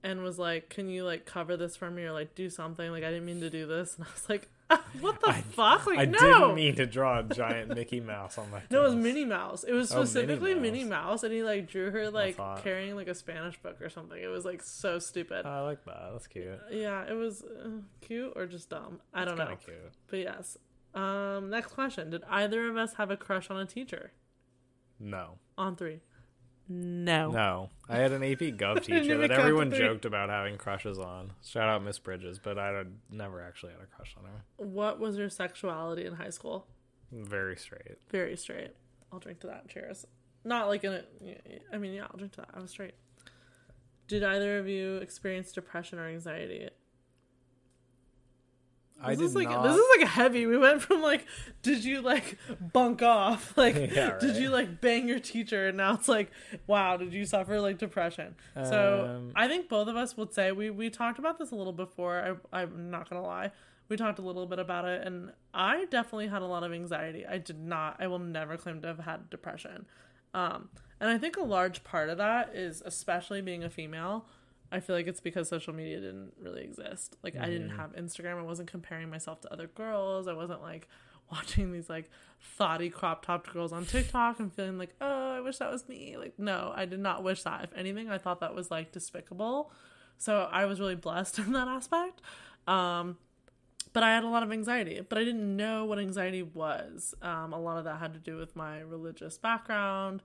and 0.03 0.23
was 0.23 0.39
like, 0.39 0.69
"Can 0.69 0.89
you 0.89 1.05
like 1.05 1.27
cover 1.27 1.57
this 1.57 1.77
for 1.77 1.91
me 1.91 2.03
or 2.03 2.13
like 2.13 2.35
do 2.35 2.51
something?" 2.51 2.91
Like 2.91 3.05
I 3.05 3.11
didn't 3.11 3.25
mean 3.25 3.41
to 3.41 3.51
do 3.51 3.67
this, 3.67 3.95
and 3.99 4.05
I 4.07 4.11
was 4.13 4.29
like, 4.29 4.49
"What 5.01 5.21
the 5.21 5.33
fuck?" 5.33 5.87
Like 5.87 5.99
I 5.99 6.05
no. 6.07 6.19
didn't 6.19 6.55
mean 6.55 6.75
to 6.77 6.87
draw 6.87 7.19
a 7.21 7.23
giant 7.23 7.75
Mickey 7.75 8.01
Mouse 8.01 8.39
on 8.39 8.51
my. 8.51 8.61
No, 8.71 8.83
it 8.83 8.87
was. 8.87 8.95
Minnie 8.95 9.25
Mouse. 9.25 9.65
It 9.65 9.73
was 9.73 9.91
Oh, 9.93 9.97
Minnie 9.97 10.07
specifically 10.07 10.55
Minnie 10.55 10.85
Mouse. 10.85 11.05
Mouse. 11.07 11.23
and 11.25 11.33
he 11.33 11.43
like 11.43 11.69
drew 11.69 11.91
her 11.91 12.11
like 12.11 12.37
carrying 12.63 12.97
like 12.97 13.09
a 13.09 13.15
Spanish 13.15 13.57
book 13.59 13.81
or 13.83 13.89
something. 13.89 14.21
It 14.23 14.29
was 14.29 14.45
like 14.45 14.63
so 14.63 14.99
stupid. 14.99 15.47
I 15.47 15.61
like 15.63 15.85
that. 15.85 16.11
That's 16.13 16.27
cute. 16.27 16.59
yeah, 16.71 17.05
it 17.09 17.15
was 17.15 17.43
uh, 17.43 17.69
cute 18.01 18.33
or 18.37 18.47
just 18.47 18.71
dumb. 18.71 19.01
I 19.13 19.25
don't 19.25 19.37
know. 19.39 19.57
Cute. 19.65 19.77
But 20.09 20.19
yes. 20.21 20.57
Um, 20.95 21.51
next 21.51 21.73
question: 21.73 22.11
Did 22.11 22.23
either 22.31 22.69
of 22.69 22.77
us 22.77 22.95
have 22.95 23.11
a 23.11 23.17
crush 23.17 23.51
on 23.51 23.59
a 23.59 23.67
teacher? 23.67 24.13
No, 25.01 25.39
On 25.59 25.75
three. 25.75 26.01
No. 26.69 27.31
no. 27.31 27.71
I 27.89 27.97
had 27.97 28.13
an 28.13 28.23
AP 28.23 28.39
Gov 28.57 28.83
teacher 28.85 29.19
that 29.19 29.31
everyone 29.31 29.71
joked 29.71 30.05
about 30.05 30.31
having 30.31 30.57
crushes 30.57 30.99
on. 30.99 31.33
Shout 31.45 31.69
out 31.69 31.85
Miss 31.85 31.99
Bridges, 31.99 32.39
but 32.39 32.59
I 32.59 32.85
never 33.11 33.43
actually 33.43 33.73
had 33.73 33.83
a 33.83 33.87
crush 33.87 34.15
on 34.19 34.25
her. 34.25 34.45
What 34.57 34.99
was 34.99 35.19
your 35.19 35.29
sexuality 35.29 36.07
in 36.07 36.15
high 36.15 36.31
school? 36.31 36.67
Very 37.13 37.57
straight. 37.57 37.99
Very 38.11 38.37
straight. 38.37 38.73
I'll 39.13 39.19
drink 39.19 39.41
to 39.41 39.47
that. 39.49 39.69
Cheers. 39.69 40.07
Not 40.45 40.69
like 40.69 40.85
in 40.85 40.93
a. 40.93 41.03
I 41.73 41.79
mean, 41.79 41.93
yeah, 41.93 42.05
I'll 42.11 42.17
drink 42.17 42.33
to 42.33 42.41
that. 42.43 42.51
I 42.55 42.61
was 42.61 42.71
straight. 42.71 42.95
Did 44.09 44.23
either 44.23 44.59
of 44.59 44.69
you 44.69 44.97
experience 44.97 45.53
depression 45.53 45.99
or 45.99 46.09
anxiety? 46.09 46.69
I 49.03 49.15
This 49.15 49.31
is 49.31 49.35
like 49.35 49.49
not. 49.49 49.65
this 49.65 49.77
is 49.77 49.85
like 49.99 50.09
heavy. 50.09 50.47
We 50.47 50.57
went 50.57 50.81
from 50.83 51.03
like, 51.03 51.27
did 51.63 51.85
you 51.85 52.01
like 52.01 52.39
bunk 52.73 53.03
off? 53.03 53.55
Like, 53.57 53.75
Yeah, 53.95 54.19
did 54.19 54.37
you 54.37 54.49
like 54.51 54.81
bang 54.81 55.09
your 55.09 55.19
teacher? 55.19 55.69
And 55.69 55.77
now 55.77 55.95
it's 55.95 56.09
like, 56.09 56.31
wow, 56.67 56.97
did 56.97 57.13
you 57.13 57.27
suffer 57.27 57.61
like 57.61 57.79
depression? 57.79 58.35
so 58.55 59.17
Um, 59.17 59.33
I 59.37 59.49
think 59.49 59.69
both 59.69 59.89
of 59.89 59.97
us 59.97 60.17
would 60.17 60.33
say 60.33 60.53
we 60.53 60.71
we 60.71 60.91
talked 60.91 61.19
about 61.19 61.39
this 61.39 61.51
a 61.51 61.57
little 61.57 61.73
before. 61.73 62.39
I 62.53 62.61
I'm 62.63 62.91
not 62.91 63.09
gonna 63.11 63.23
lie. 63.23 63.51
We 63.89 63.97
talked 63.99 64.19
a 64.19 64.23
little 64.23 64.47
bit 64.47 64.59
about 64.59 64.87
it, 64.87 65.07
and 65.07 65.31
I 65.53 65.85
definitely 65.87 66.29
had 66.29 66.41
a 66.41 66.47
lot 66.47 66.63
of 66.65 66.73
anxiety. 66.73 67.27
I 67.27 67.37
did 67.37 67.59
not. 67.59 67.97
I 68.01 68.07
will 68.07 68.19
never 68.19 68.57
claim 68.57 68.81
to 68.81 68.89
have 68.89 69.01
had 69.01 69.29
depression. 69.29 69.85
Um, 70.33 70.71
and 71.01 71.11
I 71.11 71.19
think 71.19 71.37
a 71.37 71.43
large 71.43 71.85
part 71.85 72.09
of 72.09 72.17
that 72.19 72.55
is, 72.57 72.83
especially 72.87 73.43
being 73.43 73.63
a 73.63 73.69
female, 73.69 74.27
I 74.75 74.81
feel 74.81 74.97
like 74.97 75.07
it's 75.07 75.21
because 75.21 75.49
social 75.49 75.73
media 75.73 76.01
didn't 76.01 76.33
really 76.41 76.65
exist. 76.65 77.17
Like 77.23 77.37
I 77.37 77.47
didn't 77.47 77.71
have 77.71 77.95
Instagram. 77.95 78.39
I 78.39 78.43
wasn't 78.43 78.69
comparing 78.69 79.09
myself 79.09 79.41
to 79.43 79.53
other 79.53 79.69
girls. 79.69 80.27
I 80.27 80.33
wasn't 80.33 80.63
like 80.63 80.89
watching 81.31 81.71
these 81.71 81.89
like 81.89 82.11
thotty 82.41 82.91
crop 82.91 83.25
topped 83.25 83.53
girls 83.53 83.73
on 83.73 83.87
TikTok 83.87 84.41
and 84.41 84.53
feeling 84.53 84.77
like, 84.77 84.93
oh, 85.01 85.37
I 85.37 85.41
wish 85.41 85.59
that 85.59 85.71
was 85.71 85.89
me. 85.89 86.17
Like, 86.19 86.41
no, 86.41 86.73
I 86.75 86.87
did 86.87 86.99
not 86.99 87.23
wish 87.23 87.45
that. 87.45 87.63
If 87.63 87.71
anything, 87.77 88.11
I 88.11 88.19
thought 88.19 88.41
that 88.41 88.53
was 88.53 88.69
like 88.69 88.91
despicable. 88.91 89.71
So 90.19 90.49
I 90.51 90.65
was 90.65 90.81
really 90.81 90.97
blessed 90.97 91.39
in 91.39 91.53
that 91.53 91.69
aspect. 91.69 92.21
Um, 92.67 93.17
but 93.93 94.03
I 94.03 94.13
had 94.13 94.25
a 94.25 94.29
lot 94.29 94.43
of 94.43 94.51
anxiety, 94.51 95.01
but 95.09 95.19
I 95.19 95.25
didn't 95.25 95.57
know 95.57 95.85
what 95.85 96.01
anxiety 96.01 96.43
was. 96.43 97.15
Um, 97.23 97.53
a 97.53 97.61
lot 97.61 97.79
of 97.79 97.85
that 97.85 98.01
had 98.01 98.13
to 98.15 98.19
do 98.19 98.37
with 98.37 98.57
my 98.57 98.81
religious 98.81 99.39
background, 99.39 100.21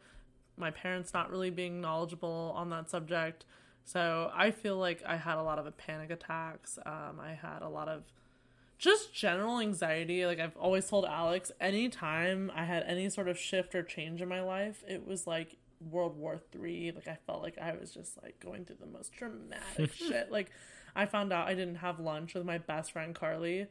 my 0.57 0.71
parents 0.71 1.13
not 1.13 1.29
really 1.29 1.51
being 1.51 1.79
knowledgeable 1.79 2.51
on 2.55 2.71
that 2.71 2.89
subject. 2.89 3.45
So 3.85 4.31
I 4.35 4.51
feel 4.51 4.77
like 4.77 5.01
I 5.05 5.17
had 5.17 5.37
a 5.37 5.43
lot 5.43 5.59
of 5.59 5.77
panic 5.77 6.11
attacks. 6.11 6.77
Um, 6.85 7.19
I 7.19 7.33
had 7.33 7.61
a 7.61 7.69
lot 7.69 7.87
of 7.87 8.03
just 8.77 9.13
general 9.13 9.59
anxiety. 9.59 10.25
Like 10.25 10.39
I've 10.39 10.55
always 10.57 10.87
told 10.87 11.05
Alex, 11.05 11.51
anytime 11.59 12.51
I 12.55 12.65
had 12.65 12.83
any 12.83 13.09
sort 13.09 13.27
of 13.27 13.37
shift 13.37 13.73
or 13.75 13.83
change 13.83 14.21
in 14.21 14.29
my 14.29 14.41
life, 14.41 14.83
it 14.87 15.07
was 15.07 15.25
like 15.25 15.57
World 15.79 16.17
War 16.17 16.39
Three. 16.51 16.91
Like 16.93 17.07
I 17.07 17.17
felt 17.25 17.41
like 17.41 17.57
I 17.57 17.75
was 17.75 17.91
just 17.91 18.21
like 18.21 18.39
going 18.39 18.65
through 18.65 18.77
the 18.79 18.85
most 18.85 19.11
dramatic 19.13 19.93
shit. 19.95 20.31
Like 20.31 20.51
I 20.95 21.05
found 21.05 21.33
out 21.33 21.47
I 21.47 21.55
didn't 21.55 21.75
have 21.75 21.99
lunch 21.99 22.35
with 22.35 22.45
my 22.45 22.57
best 22.57 22.91
friend 22.91 23.15
Carly 23.15 23.67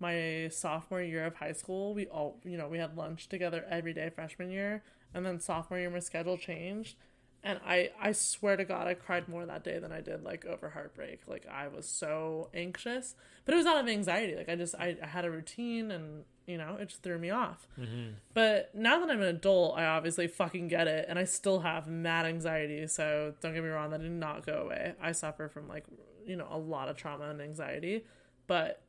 my 0.00 0.48
sophomore 0.52 1.02
year 1.02 1.26
of 1.26 1.36
high 1.36 1.52
school. 1.52 1.94
We 1.94 2.06
all, 2.06 2.38
you 2.44 2.56
know, 2.56 2.68
we 2.68 2.78
had 2.78 2.96
lunch 2.96 3.28
together 3.28 3.64
every 3.68 3.92
day 3.92 4.10
freshman 4.10 4.50
year, 4.50 4.82
and 5.14 5.24
then 5.24 5.40
sophomore 5.40 5.78
year 5.78 5.90
my 5.90 5.98
schedule 5.98 6.36
changed, 6.36 6.96
And 7.44 7.60
I, 7.64 7.90
I 8.00 8.12
swear 8.12 8.56
to 8.56 8.64
God, 8.64 8.88
I 8.88 8.94
cried 8.94 9.28
more 9.28 9.46
that 9.46 9.62
day 9.62 9.78
than 9.78 9.92
I 9.92 10.00
did 10.00 10.24
like 10.24 10.44
over 10.44 10.70
heartbreak. 10.70 11.20
Like 11.26 11.46
I 11.46 11.68
was 11.68 11.86
so 11.86 12.50
anxious, 12.52 13.14
but 13.44 13.54
it 13.54 13.56
was 13.56 13.66
out 13.66 13.78
of 13.78 13.88
anxiety. 13.88 14.34
Like 14.34 14.48
I 14.48 14.56
just, 14.56 14.74
I, 14.74 14.96
I 15.02 15.06
had 15.06 15.24
a 15.24 15.30
routine 15.30 15.90
and 15.90 16.24
you 16.48 16.56
know, 16.56 16.78
it 16.80 16.88
just 16.88 17.02
threw 17.02 17.18
me 17.18 17.28
off. 17.30 17.68
Mm-hmm. 17.78 18.12
But 18.32 18.74
now 18.74 18.98
that 19.00 19.10
I'm 19.10 19.20
an 19.20 19.28
adult, 19.28 19.78
I 19.78 19.84
obviously 19.84 20.26
fucking 20.26 20.68
get 20.68 20.88
it. 20.88 21.04
And 21.06 21.18
I 21.18 21.24
still 21.24 21.60
have 21.60 21.86
mad 21.86 22.24
anxiety. 22.24 22.86
So 22.86 23.34
don't 23.40 23.52
get 23.52 23.62
me 23.62 23.68
wrong, 23.68 23.90
that 23.90 24.00
did 24.00 24.10
not 24.10 24.46
go 24.46 24.62
away. 24.64 24.94
I 25.00 25.12
suffer 25.12 25.48
from 25.48 25.68
like, 25.68 25.84
you 26.26 26.36
know, 26.36 26.48
a 26.50 26.58
lot 26.58 26.88
of 26.88 26.96
trauma 26.96 27.28
and 27.28 27.40
anxiety, 27.42 28.04
but 28.46 28.82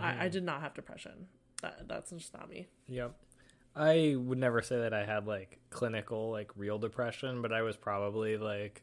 I, 0.00 0.24
I 0.24 0.28
did 0.28 0.44
not 0.44 0.62
have 0.62 0.74
depression. 0.74 1.26
That, 1.62 1.88
that's 1.88 2.10
just 2.10 2.32
not 2.34 2.48
me. 2.48 2.68
Yep. 2.86 3.14
I 3.78 4.16
would 4.16 4.38
never 4.38 4.60
say 4.62 4.78
that 4.80 4.92
I 4.92 5.04
had 5.04 5.26
like 5.26 5.60
clinical, 5.70 6.30
like 6.30 6.50
real 6.56 6.78
depression, 6.78 7.42
but 7.42 7.52
I 7.52 7.62
was 7.62 7.76
probably 7.76 8.36
like, 8.36 8.82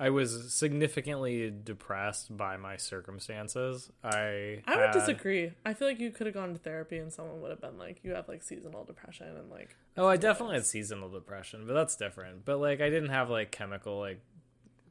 I 0.00 0.10
was 0.10 0.52
significantly 0.52 1.50
depressed 1.64 2.36
by 2.36 2.56
my 2.56 2.76
circumstances. 2.76 3.90
I 4.02 4.62
I 4.66 4.76
would 4.76 4.86
had- 4.86 4.92
disagree. 4.92 5.52
I 5.64 5.74
feel 5.74 5.88
like 5.88 6.00
you 6.00 6.10
could 6.10 6.26
have 6.26 6.34
gone 6.34 6.52
to 6.52 6.58
therapy 6.58 6.98
and 6.98 7.12
someone 7.12 7.40
would 7.40 7.50
have 7.50 7.60
been 7.60 7.78
like, 7.78 8.00
you 8.02 8.14
have 8.14 8.28
like 8.28 8.42
seasonal 8.42 8.84
depression 8.84 9.28
and 9.36 9.50
like, 9.50 9.76
Oh, 9.96 10.06
I 10.08 10.16
definitely 10.16 10.56
had 10.56 10.66
seasonal 10.66 11.08
depression, 11.10 11.64
but 11.66 11.74
that's 11.74 11.96
different. 11.96 12.44
But 12.44 12.58
like, 12.58 12.80
I 12.80 12.90
didn't 12.90 13.10
have 13.10 13.30
like 13.30 13.50
chemical, 13.50 13.98
like 14.00 14.20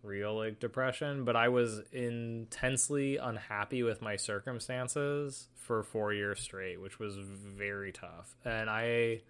real 0.03 0.36
like 0.36 0.60
depression, 0.60 1.23
but 1.26 1.36
I 1.36 1.49
was 1.49 1.82
intensely 1.91 3.18
unhappy 3.18 3.84
with 3.84 4.02
my 4.02 4.15
circumstances 4.15 5.48
for 5.56 5.84
four 5.84 6.14
years 6.14 6.40
straight, 6.40 6.82
which 6.82 6.99
was 6.99 7.15
very 7.18 7.91
tough. 7.91 8.36
And 8.44 8.69
I 8.69 9.22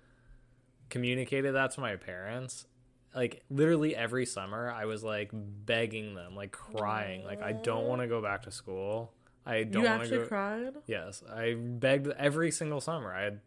communicated 0.89 1.56
that 1.56 1.72
to 1.72 1.81
my 1.81 1.95
parents. 1.95 2.65
Like 3.14 3.43
literally 3.49 3.95
every 3.95 4.26
summer, 4.26 4.72
I 4.72 4.85
was 4.85 5.03
like 5.03 5.31
begging 5.34 6.15
them, 6.15 6.35
like 6.35 6.52
crying, 6.52 7.26
like 7.26 7.41
I 7.41 7.52
don't 7.52 7.85
want 7.85 8.02
to 8.02 8.07
go 8.07 8.22
back 8.22 8.43
to 8.43 8.52
school. 8.52 9.11
I 9.45 9.64
don't 9.64 9.84
you 9.84 9.89
want 9.89 10.03
to 10.03 10.07
You 10.10 10.15
actually 10.15 10.18
go. 10.19 10.26
cried? 10.27 10.73
Yes, 10.88 11.23
I 11.30 11.56
begged 11.57 12.07
every 12.18 12.52
single 12.52 12.80
summer. 12.80 13.14
I 13.14 13.23
had 13.23 13.39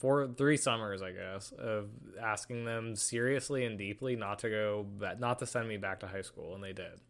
four, 0.00 0.26
three 0.28 0.56
summers, 0.56 1.02
I 1.02 1.12
guess, 1.12 1.52
of 1.52 1.90
asking 2.20 2.64
them 2.64 2.96
seriously 2.96 3.64
and 3.64 3.76
deeply 3.76 4.16
not 4.16 4.38
to 4.40 4.50
go, 4.50 4.86
not 5.18 5.38
to 5.40 5.46
send 5.46 5.68
me 5.68 5.76
back 5.76 6.00
to 6.00 6.06
high 6.06 6.22
school, 6.22 6.54
and 6.54 6.64
they 6.64 6.72
did. 6.72 7.00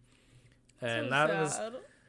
And 0.82 1.06
So 1.06 1.10
that 1.10 1.40
was 1.40 1.60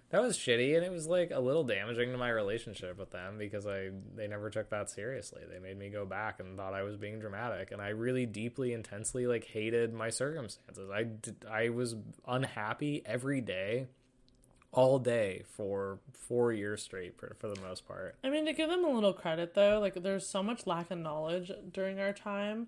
that 0.10 0.22
was 0.22 0.38
shitty, 0.38 0.76
and 0.76 0.84
it 0.84 0.92
was 0.92 1.08
like 1.08 1.32
a 1.32 1.40
little 1.40 1.64
damaging 1.64 2.12
to 2.12 2.18
my 2.18 2.30
relationship 2.30 2.98
with 2.98 3.12
them 3.12 3.38
because 3.38 3.68
I 3.68 3.92
they 4.16 4.28
never 4.28 4.50
took 4.50 4.70
that 4.72 4.90
seriously. 4.90 5.44
They 5.50 5.60
made 5.60 5.78
me 5.78 5.90
go 5.90 6.06
back 6.06 6.40
and 6.40 6.58
thought 6.58 6.74
I 6.74 6.82
was 6.82 6.98
being 6.98 7.20
dramatic, 7.20 7.72
and 7.72 7.82
I 7.82 7.90
really 7.90 8.26
deeply, 8.26 8.74
intensely 8.74 9.28
like 9.28 9.46
hated 9.46 9.94
my 9.94 10.10
circumstances. 10.10 10.90
I 10.90 11.08
I 11.50 11.70
was 11.70 11.96
unhappy 12.28 13.04
every 13.06 13.40
day, 13.40 13.88
all 14.74 15.00
day 15.00 15.44
for 15.56 16.00
four 16.14 16.54
years 16.54 16.82
straight 16.82 17.18
for, 17.18 17.36
for 17.40 17.48
the 17.48 17.60
most 17.62 17.86
part. 17.88 18.16
I 18.24 18.30
mean, 18.30 18.46
to 18.46 18.54
give 18.54 18.70
them 18.70 18.86
a 18.86 18.90
little 18.90 19.14
credit 19.14 19.54
though, 19.54 19.80
like 19.80 19.96
there's 20.02 20.26
so 20.26 20.42
much 20.42 20.66
lack 20.66 20.92
of 20.92 20.98
knowledge 21.00 21.52
during 21.72 22.00
our 22.00 22.14
time. 22.14 22.68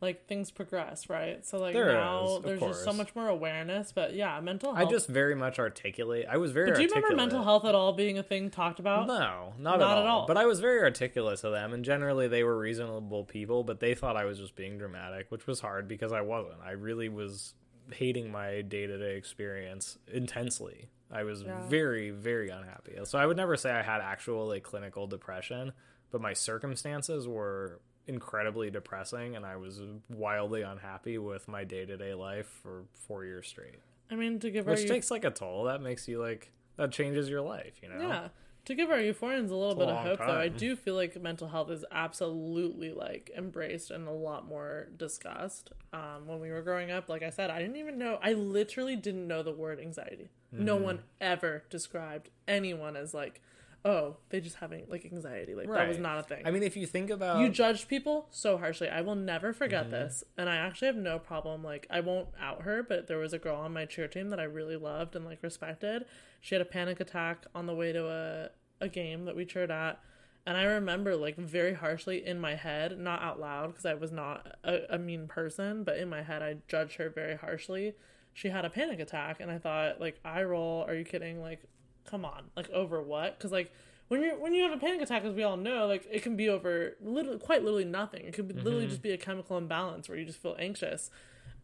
Like 0.00 0.26
things 0.26 0.50
progress, 0.50 1.08
right? 1.08 1.46
So 1.46 1.56
like 1.56 1.72
There 1.72 1.92
now 1.92 2.36
is, 2.38 2.42
there's 2.42 2.60
just 2.60 2.84
so 2.84 2.92
much 2.92 3.14
more 3.14 3.28
awareness. 3.28 3.90
But 3.92 4.14
yeah, 4.14 4.38
mental 4.40 4.74
health. 4.74 4.88
I 4.88 4.90
just 4.90 5.08
very 5.08 5.34
much 5.36 5.58
articulate. 5.58 6.26
I 6.28 6.36
was 6.36 6.50
very. 6.50 6.66
But 6.70 6.76
do 6.76 6.82
you 6.82 6.88
articulate. 6.88 7.12
remember 7.12 7.22
mental 7.36 7.44
health 7.44 7.64
at 7.64 7.74
all 7.74 7.92
being 7.94 8.18
a 8.18 8.22
thing 8.22 8.50
talked 8.50 8.80
about? 8.80 9.06
No, 9.06 9.54
not, 9.56 9.78
Not 9.78 9.80
at, 9.80 9.98
at 9.98 10.06
all. 10.06 10.20
all. 10.22 10.26
But 10.26 10.36
I 10.36 10.44
was 10.44 10.60
very 10.60 10.80
articulate 10.82 11.38
to 11.38 11.48
them, 11.48 11.72
and 11.72 11.84
generally 11.84 12.28
they 12.28 12.42
were 12.42 12.58
reasonable 12.58 13.24
people. 13.24 13.62
But 13.64 13.80
they 13.80 13.94
thought 13.94 14.16
I 14.16 14.24
was 14.26 14.38
just 14.38 14.56
being 14.56 14.76
dramatic, 14.76 15.30
which 15.30 15.46
was 15.46 15.60
hard 15.60 15.88
because 15.88 16.12
I 16.12 16.20
wasn't. 16.20 16.56
I 16.62 16.72
really 16.72 17.08
was 17.08 17.54
hating 17.92 18.30
my 18.30 18.60
day 18.62 18.86
to 18.86 18.98
day 18.98 19.16
experience 19.16 19.96
intensely. 20.12 20.88
I 21.10 21.22
was 21.24 21.42
Yeah. 21.42 21.68
very, 21.68 22.10
very 22.10 22.48
unhappy. 22.48 22.96
So 23.04 23.18
I 23.18 23.26
would 23.26 23.36
never 23.36 23.56
say 23.56 23.70
I 23.70 23.82
had 23.82 24.00
actual 24.00 24.46
like 24.46 24.62
clinical 24.62 25.06
depression, 25.06 25.72
but 26.10 26.20
my 26.20 26.32
circumstances 26.32 27.26
were 27.28 27.80
incredibly 28.06 28.70
depressing, 28.70 29.34
and 29.36 29.46
I 29.46 29.56
was 29.56 29.80
wildly 30.10 30.62
unhappy 30.62 31.16
with 31.18 31.48
my 31.48 31.64
day 31.64 31.86
to 31.86 31.96
day 31.96 32.14
life 32.14 32.46
for 32.62 32.84
four 32.92 33.24
years 33.24 33.46
straight. 33.48 33.78
I 34.10 34.14
mean, 34.16 34.38
to 34.40 34.50
give 34.50 34.66
Which 34.66 34.82
eu- 34.82 34.88
takes 34.88 35.10
like 35.10 35.24
a 35.24 35.30
toll. 35.30 35.64
That 35.64 35.80
makes 35.80 36.06
you 36.08 36.20
like 36.20 36.52
that 36.76 36.90
changes 36.92 37.28
your 37.30 37.40
life, 37.40 37.74
you 37.82 37.88
know. 37.88 38.00
yeah, 38.00 38.28
to 38.66 38.74
give 38.74 38.90
our 38.90 38.98
euphorians 38.98 39.50
a 39.50 39.54
little 39.54 39.72
a 39.72 39.76
bit 39.76 39.88
of 39.88 39.94
long 39.94 40.06
hope, 40.06 40.18
though, 40.20 40.38
I 40.38 40.48
do 40.48 40.74
feel 40.76 40.94
like 40.94 41.20
mental 41.20 41.48
health 41.48 41.70
is 41.70 41.84
absolutely 41.90 42.92
like 42.92 43.30
embraced 43.36 43.90
and 43.90 44.08
a 44.08 44.12
lot 44.12 44.46
more 44.46 44.88
discussed. 44.96 45.70
Um, 45.92 46.26
when 46.26 46.40
we 46.40 46.50
were 46.50 46.62
growing 46.62 46.90
up, 46.90 47.08
like 47.08 47.22
I 47.22 47.30
said, 47.30 47.50
I 47.50 47.60
didn't 47.60 47.76
even 47.76 47.98
know. 47.98 48.18
I 48.22 48.32
literally 48.32 48.96
didn't 48.96 49.26
know 49.28 49.42
the 49.42 49.52
word 49.52 49.80
anxiety. 49.80 50.30
No 50.50 50.76
Mm-hmm. 50.76 50.84
one 50.84 50.98
ever 51.20 51.64
described 51.68 52.30
anyone 52.46 52.96
as 52.96 53.12
like, 53.12 53.42
oh, 53.84 54.16
they 54.30 54.40
just 54.40 54.56
having 54.56 54.84
like 54.88 55.04
anxiety. 55.04 55.54
Like 55.54 55.68
that 55.70 55.86
was 55.88 55.96
Right. 55.98 56.02
not 56.02 56.18
a 56.18 56.22
thing. 56.22 56.42
I 56.46 56.50
mean, 56.50 56.62
if 56.62 56.76
you 56.76 56.86
think 56.86 57.10
about 57.10 57.40
you 57.40 57.48
judged 57.50 57.86
people 57.88 58.26
so 58.30 58.56
harshly. 58.56 58.88
I 58.88 59.02
will 59.02 59.14
never 59.14 59.48
Mm-hmm. 59.50 59.58
forget 59.58 59.90
this. 59.90 60.24
And 60.38 60.48
I 60.48 60.56
actually 60.56 60.86
have 60.86 60.96
no 60.96 61.18
problem. 61.18 61.62
Like, 61.62 61.86
I 61.90 62.00
won't 62.00 62.28
out 62.40 62.62
her, 62.62 62.82
but 62.82 63.06
there 63.08 63.18
was 63.18 63.32
a 63.32 63.38
girl 63.38 63.56
on 63.56 63.72
my 63.72 63.84
cheer 63.84 64.08
team 64.08 64.30
that 64.30 64.40
I 64.40 64.44
really 64.44 64.76
loved 64.76 65.14
and, 65.14 65.24
like, 65.24 65.42
respected. 65.42 66.06
She 66.40 66.54
had 66.54 66.62
a 66.62 66.64
panic 66.66 66.98
attack 67.00 67.44
on 67.54 67.66
the 67.66 67.74
way 67.74 67.92
to 67.92 68.06
a, 68.08 68.84
a 68.84 68.88
game 68.88 69.24
that 69.26 69.36
we 69.36 69.44
cheered 69.44 69.70
at. 69.70 70.00
And 70.46 70.56
I 70.56 70.64
remember, 70.64 71.14
like, 71.16 71.36
very 71.36 71.74
harshly 71.74 72.24
in 72.26 72.38
my 72.40 72.54
head, 72.54 72.98
not 72.98 73.22
out 73.22 73.38
loud 73.40 73.68
because 73.68 73.86
I 73.86 73.94
was 73.94 74.12
not 74.12 74.56
a, 74.64 74.94
a 74.94 74.98
mean 74.98 75.26
person, 75.26 75.84
but 75.84 75.96
in 75.98 76.08
my 76.08 76.22
head, 76.22 76.42
I 76.42 76.56
judged 76.68 76.96
her 76.96 77.08
very 77.10 77.36
harshly. 77.36 77.94
She 78.32 78.48
had 78.48 78.64
a 78.64 78.70
panic 78.70 78.98
attack, 79.00 79.40
and 79.40 79.50
I 79.50 79.58
thought, 79.58 80.00
like, 80.00 80.18
I 80.24 80.42
roll. 80.42 80.84
Are 80.88 80.94
you 80.94 81.04
kidding? 81.04 81.40
Like, 81.40 81.62
come 82.08 82.24
on 82.24 82.44
like 82.56 82.70
over 82.70 83.00
what? 83.02 83.38
Because 83.38 83.52
like 83.52 83.72
when 84.08 84.22
you're 84.22 84.38
when 84.38 84.54
you 84.54 84.62
have 84.62 84.72
a 84.72 84.76
panic 84.76 85.00
attack 85.00 85.24
as 85.24 85.34
we 85.34 85.42
all 85.42 85.56
know 85.56 85.86
like 85.86 86.06
it 86.10 86.22
can 86.22 86.36
be 86.36 86.48
over 86.48 86.96
literally 87.00 87.38
quite 87.38 87.62
literally 87.62 87.84
nothing. 87.84 88.24
It 88.24 88.34
could 88.34 88.48
be, 88.48 88.54
literally 88.54 88.82
mm-hmm. 88.82 88.90
just 88.90 89.02
be 89.02 89.12
a 89.12 89.18
chemical 89.18 89.56
imbalance 89.58 90.08
where 90.08 90.18
you 90.18 90.24
just 90.24 90.40
feel 90.40 90.56
anxious. 90.58 91.10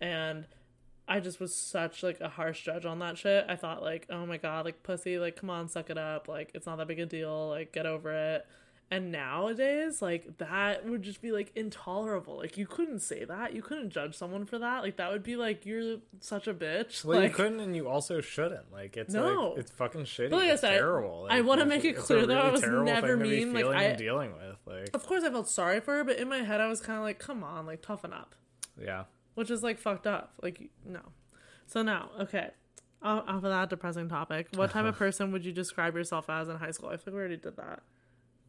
And 0.00 0.46
i 1.08 1.18
just 1.18 1.40
was 1.40 1.52
such 1.52 2.04
like 2.04 2.20
a 2.20 2.28
harsh 2.28 2.64
judge 2.64 2.84
on 2.84 3.00
that 3.00 3.18
shit. 3.18 3.44
I 3.48 3.56
thought 3.56 3.82
like 3.82 4.06
oh 4.10 4.26
my 4.26 4.36
god 4.36 4.64
like 4.64 4.82
pussy 4.82 5.18
like 5.18 5.36
come 5.36 5.50
on 5.50 5.68
suck 5.68 5.90
it 5.90 5.98
up. 5.98 6.28
Like 6.28 6.50
it's 6.54 6.66
not 6.66 6.78
that 6.78 6.88
big 6.88 7.00
a 7.00 7.06
deal. 7.06 7.48
Like 7.48 7.72
get 7.72 7.86
over 7.86 8.12
it 8.12 8.46
and 8.92 9.12
nowadays 9.12 10.02
like 10.02 10.38
that 10.38 10.84
would 10.84 11.02
just 11.02 11.22
be 11.22 11.30
like 11.30 11.52
intolerable 11.54 12.36
like 12.38 12.56
you 12.58 12.66
couldn't 12.66 12.98
say 12.98 13.24
that 13.24 13.54
you 13.54 13.62
couldn't 13.62 13.90
judge 13.90 14.16
someone 14.16 14.44
for 14.44 14.58
that 14.58 14.82
like 14.82 14.96
that 14.96 15.12
would 15.12 15.22
be 15.22 15.36
like 15.36 15.64
you're 15.64 15.98
such 16.18 16.48
a 16.48 16.52
bitch 16.54 17.04
well, 17.04 17.20
like 17.20 17.28
you 17.30 17.34
couldn't, 17.34 17.60
and 17.60 17.76
you 17.76 17.88
also 17.88 18.20
shouldn't. 18.20 18.70
Like, 18.72 18.96
it's 18.96 19.14
No. 19.14 19.50
like 19.50 19.58
it's 19.60 19.70
fucking 19.70 20.02
shitty. 20.02 20.32
Like 20.32 20.50
I 20.50 20.56
said, 20.56 20.78
terrible. 20.78 21.26
I 21.30 21.40
wanna 21.40 21.64
make 21.66 21.84
it 21.84 21.96
clear, 21.96 22.26
though, 22.26 22.34
I 22.38 22.50
really 22.50 22.52
was 22.52 22.62
never 22.62 23.16
to 23.16 23.16
mean, 23.16 23.52
like, 23.52 23.64
I- 23.66 23.92
dealing 23.94 24.32
with. 24.32 24.56
Like, 24.66 24.90
Of 24.94 25.06
course, 25.06 25.22
I 25.24 25.30
felt 25.30 25.48
sorry 25.48 25.80
for 25.80 25.96
her, 25.96 26.04
but 26.04 26.16
in 26.18 26.28
my 26.28 26.38
head, 26.38 26.60
I 26.60 26.68
was 26.68 26.80
kind 26.80 26.98
of 26.98 27.04
like, 27.04 27.18
"Come 27.18 27.42
on, 27.44 27.64
like 27.66 27.80
toughen 27.82 28.12
up," 28.12 28.34
yeah. 28.80 29.04
which 29.34 29.50
is 29.50 29.62
like 29.62 29.78
fucked 29.78 30.06
up. 30.06 30.34
Like, 30.42 30.70
no. 30.84 31.00
So 31.66 31.82
now, 31.82 32.10
okay, 32.20 32.50
off 33.02 33.28
of 33.28 33.42
that 33.42 33.70
depressing 33.70 34.08
topic, 34.08 34.48
what 34.54 34.70
type 34.72 34.84
of 34.84 34.96
person 34.98 35.32
would 35.32 35.44
you 35.44 35.52
describe 35.52 35.94
yourself 35.94 36.28
as 36.28 36.48
in 36.48 36.56
high 36.56 36.72
school? 36.72 36.88
I 36.90 36.96
think 36.96 37.14
we 37.14 37.20
already 37.20 37.36
did 37.36 37.56
that. 37.56 37.82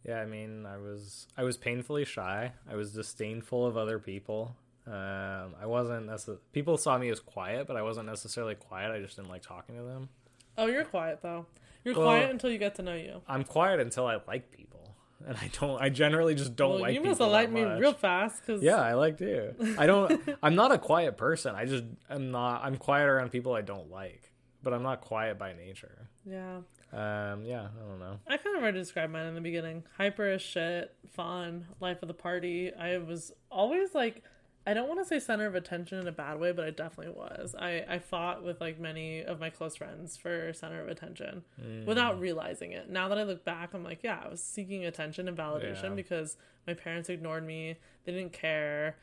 Yeah, 0.08 0.20
I 0.20 0.26
mean, 0.26 0.66
I 0.66 0.78
was 0.78 1.28
I 1.38 1.44
was 1.44 1.58
painfully 1.58 2.06
shy. 2.06 2.52
I 2.70 2.76
was 2.76 2.92
disdainful 2.94 3.66
of 3.68 3.78
other 3.78 4.00
people. 4.00 4.56
Um, 4.88 5.54
I 5.62 5.66
wasn't 5.68 6.08
necess- 6.08 6.40
people 6.54 6.76
saw 6.76 6.98
me 6.98 7.10
as 7.10 7.20
quiet, 7.20 7.68
but 7.68 7.78
I 7.78 7.84
wasn't 7.84 8.08
necessarily 8.08 8.56
quiet. 8.56 8.92
I 8.92 9.00
just 9.00 9.16
didn't 9.16 9.30
like 9.30 9.44
talking 9.44 9.76
to 9.78 9.84
them. 9.84 10.10
Oh, 10.58 10.66
you're 10.66 10.86
quiet 10.86 11.20
though. 11.22 11.46
You're 11.86 11.94
Well- 11.96 12.06
quiet 12.06 12.32
until 12.32 12.50
you 12.52 12.58
get 12.58 12.76
to 12.76 12.82
know 12.82 12.96
you. 12.96 13.22
I'm 13.28 13.44
quiet 13.44 13.80
until 13.80 14.08
I 14.08 14.18
like 14.28 14.52
people, 14.52 14.96
and 15.28 15.38
I 15.38 15.52
don't. 15.60 15.80
I 15.80 15.90
generally 15.90 16.34
just 16.34 16.56
don't 16.56 16.72
Well, 16.72 16.80
like. 16.82 16.96
you 16.96 17.02
must 17.02 17.20
have 17.22 17.30
liked 17.32 17.52
me 17.52 17.62
real 17.64 17.94
fast, 17.94 18.42
because 18.46 18.64
Yeah, 18.64 18.78
I 18.82 18.94
like 18.96 19.20
you. 19.20 19.54
I 19.78 19.86
don't. 19.86 20.20
I'm 20.44 20.56
not 20.56 20.72
a 20.72 20.80
quiet 20.80 21.16
person. 21.16 21.54
I 21.56 21.66
just 21.66 21.84
am 22.10 22.32
not. 22.32 22.64
I'm 22.64 22.78
quiet 22.78 23.06
around 23.08 23.30
people 23.32 23.54
I 23.54 23.62
don't 23.62 23.92
like, 23.92 24.32
but 24.64 24.74
I'm 24.74 24.84
not 24.84 25.02
quiet 25.02 25.38
by 25.38 25.54
nature. 25.54 26.10
yeah. 26.26 26.62
Um, 26.94 27.46
yeah, 27.46 27.68
I 27.76 27.88
don't 27.90 28.00
know. 28.00 28.20
I 28.28 28.38
kind 28.38 28.56
of 28.56 28.62
already 28.64 28.80
described 28.80 29.14
mine 29.14 29.26
in 29.28 29.36
the 29.36 29.42
beginning. 29.42 29.84
Hyper 29.98 30.28
as 30.28 30.42
shit, 30.42 30.94
fun, 31.14 31.68
life 31.80 32.02
of 32.02 32.08
the 32.08 32.14
party. 32.14 32.74
I 32.74 32.98
was 32.98 33.32
always 33.50 33.96
like, 33.96 34.24
I 34.68 34.74
don't 34.74 34.88
want 34.88 35.00
to 35.00 35.06
say 35.06 35.20
center 35.20 35.48
of 35.48 35.56
attention 35.56 35.98
in 36.00 36.08
a 36.08 36.12
bad 36.12 36.40
way, 36.40 36.52
but 36.52 36.66
I 36.66 36.70
definitely 36.70 37.14
was. 37.14 37.56
I, 37.58 37.84
I 37.90 38.00
fought 38.00 38.44
with 38.44 38.60
like 38.62 38.80
many 38.80 39.24
of 39.24 39.40
my 39.40 39.50
close 39.50 39.76
friends 39.78 40.18
for 40.18 40.52
center 40.54 40.82
of 40.82 40.88
attention 40.90 41.44
without 41.88 42.20
realizing 42.20 42.72
it. 42.74 42.90
Now 42.90 43.08
that 43.08 43.18
I 43.18 43.24
look 43.24 43.44
back, 43.46 43.74
I'm 43.74 43.84
like, 43.84 44.04
yeah, 44.04 44.20
I 44.24 44.28
was 44.30 44.44
seeking 44.44 44.86
attention 44.86 45.28
and 45.28 45.38
validation 45.38 45.84
Yeah. 45.84 45.90
because 45.96 46.38
my 46.68 46.74
parents 46.74 47.10
ignored 47.10 47.46
me. 47.46 47.78
They 48.06 48.12
didn't 48.12 48.34
care. 48.34 48.98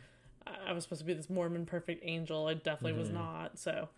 I 0.47 0.51
I 0.69 0.73
was 0.73 0.85
supposed 0.85 1.01
to 1.01 1.05
be 1.07 1.15
this 1.15 1.29
Mormon 1.31 1.67
perfect 1.67 2.03
angel. 2.05 2.47
I 2.47 2.55
definitely 2.55 2.99
was 3.01 3.11
not. 3.11 3.59
So 3.59 3.89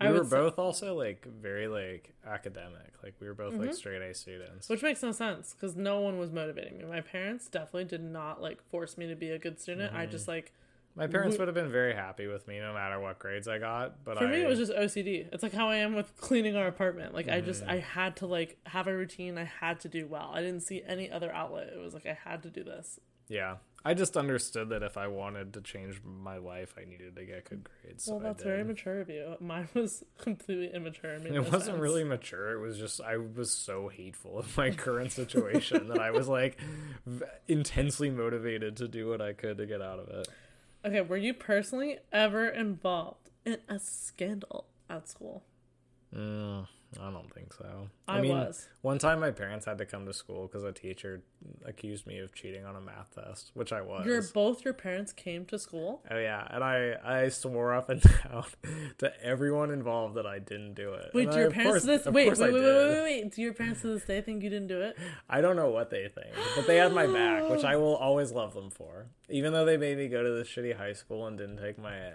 We 0.00 0.08
were 0.08 0.14
would 0.20 0.30
say- 0.30 0.36
both 0.36 0.58
also 0.58 0.94
like 0.94 1.26
very 1.26 1.68
like 1.68 2.12
academic. 2.26 2.92
Like 3.02 3.14
we 3.20 3.26
were 3.26 3.34
both 3.34 3.54
like 3.54 3.74
straight 3.74 4.02
A 4.02 4.12
students. 4.14 4.68
Which 4.68 4.82
makes 4.82 5.02
no 5.02 5.12
sense 5.12 5.54
because 5.54 5.76
no 5.76 6.00
one 6.00 6.18
was 6.18 6.30
motivating 6.32 6.78
me. 6.78 6.84
My 6.84 7.00
parents 7.00 7.48
definitely 7.48 7.84
did 7.84 8.02
not 8.02 8.40
like 8.42 8.62
force 8.70 8.96
me 8.98 9.06
to 9.08 9.14
be 9.16 9.30
a 9.30 9.38
good 9.38 9.60
student. 9.60 9.94
I 9.94 10.06
just 10.06 10.28
like 10.28 10.52
My 10.96 11.06
parents 11.06 11.34
We- 11.34 11.38
would 11.40 11.48
have 11.48 11.54
been 11.54 11.70
very 11.70 11.94
happy 11.94 12.26
with 12.26 12.48
me 12.48 12.58
no 12.58 12.74
matter 12.74 12.98
what 12.98 13.20
grades 13.20 13.46
I 13.46 13.58
got. 13.58 14.02
But 14.04 14.18
For 14.18 14.24
I, 14.26 14.30
me, 14.32 14.40
it 14.42 14.48
was 14.48 14.58
just 14.58 14.72
OCD. 14.72 15.28
It's 15.32 15.44
like 15.44 15.52
how 15.52 15.68
I 15.68 15.76
am 15.76 15.94
with 15.94 16.16
cleaning 16.16 16.56
our 16.56 16.66
apartment. 16.66 17.14
Like 17.14 17.28
I 17.28 17.40
just 17.40 17.60
Mm-hmm. 17.62 17.70
I 17.70 17.76
had 17.78 18.16
to 18.16 18.26
like 18.26 18.56
have 18.66 18.88
a 18.88 18.96
routine. 18.96 19.38
I 19.38 19.44
had 19.44 19.78
to 19.80 19.88
do 19.88 20.06
well. 20.08 20.32
I 20.34 20.40
didn't 20.40 20.62
see 20.62 20.82
any 20.84 21.08
other 21.10 21.32
outlet. 21.32 21.68
It 21.68 21.78
was 21.78 21.94
like 21.94 22.06
I 22.06 22.18
had 22.28 22.42
to 22.42 22.50
do 22.50 22.64
this. 22.64 22.98
yeah. 23.28 23.56
I 23.84 23.94
just 23.94 24.16
understood 24.16 24.70
that 24.70 24.82
if 24.82 24.96
I 24.96 25.06
wanted 25.06 25.52
to 25.54 25.60
change 25.60 26.00
my 26.04 26.36
life, 26.36 26.74
I 26.76 26.84
needed 26.84 27.14
to 27.16 27.24
get 27.24 27.48
good 27.48 27.64
grades. 27.82 28.04
So 28.04 28.12
Well, 28.14 28.20
that's 28.20 28.42
very 28.42 28.64
mature 28.64 29.00
of 29.00 29.08
you. 29.08 29.36
Mine 29.40 29.68
was 29.72 30.04
completely 30.18 30.70
immature. 30.74 31.12
It, 31.12 31.26
It 31.26 31.40
wasn't 31.40 31.62
sense. 31.64 31.78
really 31.78 32.04
mature. 32.04 32.50
It 32.52 32.58
was 32.60 32.76
just 32.76 33.00
I 33.00 33.16
was 33.16 33.50
so 33.52 33.88
hateful 33.88 34.38
of 34.40 34.56
my 34.56 34.70
current 34.72 35.12
situation 35.12 35.88
that 35.88 36.00
I 36.00 36.10
was 36.10 36.28
like 36.28 36.58
v- 37.06 37.24
intensely 37.46 38.10
motivated 38.10 38.76
to 38.78 38.88
do 38.88 39.08
what 39.08 39.20
I 39.22 39.32
could 39.32 39.58
to 39.58 39.66
get 39.66 39.80
out 39.80 40.00
of 40.00 40.08
it. 40.08 40.28
Okay, 40.84 41.00
were 41.00 41.16
you 41.16 41.32
personally 41.32 41.98
ever 42.12 42.46
involved 42.48 43.30
in 43.44 43.58
a 43.68 43.78
scandal 43.78 44.66
at 44.90 45.08
school? 45.08 45.44
Mm, 46.14 46.66
I 46.98 47.10
don't 47.10 47.32
think 47.34 47.52
so. 47.52 47.88
I 48.08 48.22
was. 48.22 48.66
One 48.80 48.98
time, 48.98 49.20
my 49.20 49.30
parents 49.30 49.66
had 49.66 49.76
to 49.78 49.84
come 49.84 50.06
to 50.06 50.12
school 50.14 50.46
because 50.46 50.64
a 50.64 50.72
teacher 50.72 51.22
accused 51.66 52.06
me 52.06 52.18
of 52.18 52.34
cheating 52.34 52.64
on 52.64 52.76
a 52.76 52.80
math 52.80 53.14
test, 53.14 53.50
which 53.52 53.72
I 53.74 53.82
was. 53.82 54.06
Your 54.06 54.22
both 54.32 54.64
your 54.64 54.72
parents 54.72 55.12
came 55.12 55.44
to 55.46 55.58
school. 55.58 56.02
Oh 56.10 56.16
yeah, 56.18 56.48
and 56.50 56.64
I 56.64 56.94
I 57.04 57.28
swore 57.28 57.74
up 57.74 57.90
and 57.90 58.00
down 58.24 58.44
to 58.98 59.12
everyone 59.22 59.70
involved 59.70 60.14
that 60.14 60.26
I 60.26 60.38
didn't 60.38 60.74
do 60.74 60.94
it. 60.94 61.10
Wait, 61.12 61.24
And 61.24 61.32
do 61.32 61.38
I- 61.38 61.40
your 61.42 61.50
parents 61.50 61.72
course- 61.72 61.82
to 61.82 61.86
this 61.88 62.06
wait, 62.06 62.28
wait, 62.30 62.38
wait, 62.38 62.52
wait, 62.54 62.62
wait, 62.62 62.88
wait, 62.88 63.02
wait. 63.02 63.34
Do 63.34 63.42
your 63.42 63.52
parents 63.52 63.82
to 63.82 63.88
this 63.88 64.04
day 64.04 64.22
think 64.22 64.42
you 64.42 64.48
didn't 64.48 64.68
do 64.68 64.80
it? 64.80 64.96
I 65.28 65.42
don't 65.42 65.56
know 65.56 65.68
what 65.70 65.90
they 65.90 66.08
think, 66.08 66.34
but 66.56 66.66
they 66.66 66.76
had 66.76 66.94
my 66.94 67.06
back, 67.06 67.50
which 67.50 67.64
I 67.64 67.76
will 67.82 67.96
always 67.96 68.32
love 68.32 68.54
them 68.54 68.70
for. 68.70 69.08
Even 69.28 69.52
though 69.52 69.66
they 69.66 69.76
made 69.76 69.98
me 69.98 70.08
go 70.08 70.22
to 70.22 70.30
this 70.30 70.48
shitty 70.48 70.76
high 70.78 70.94
school 70.94 71.26
and 71.26 71.36
didn't 71.36 71.58
take 71.58 71.76
my 71.78 72.12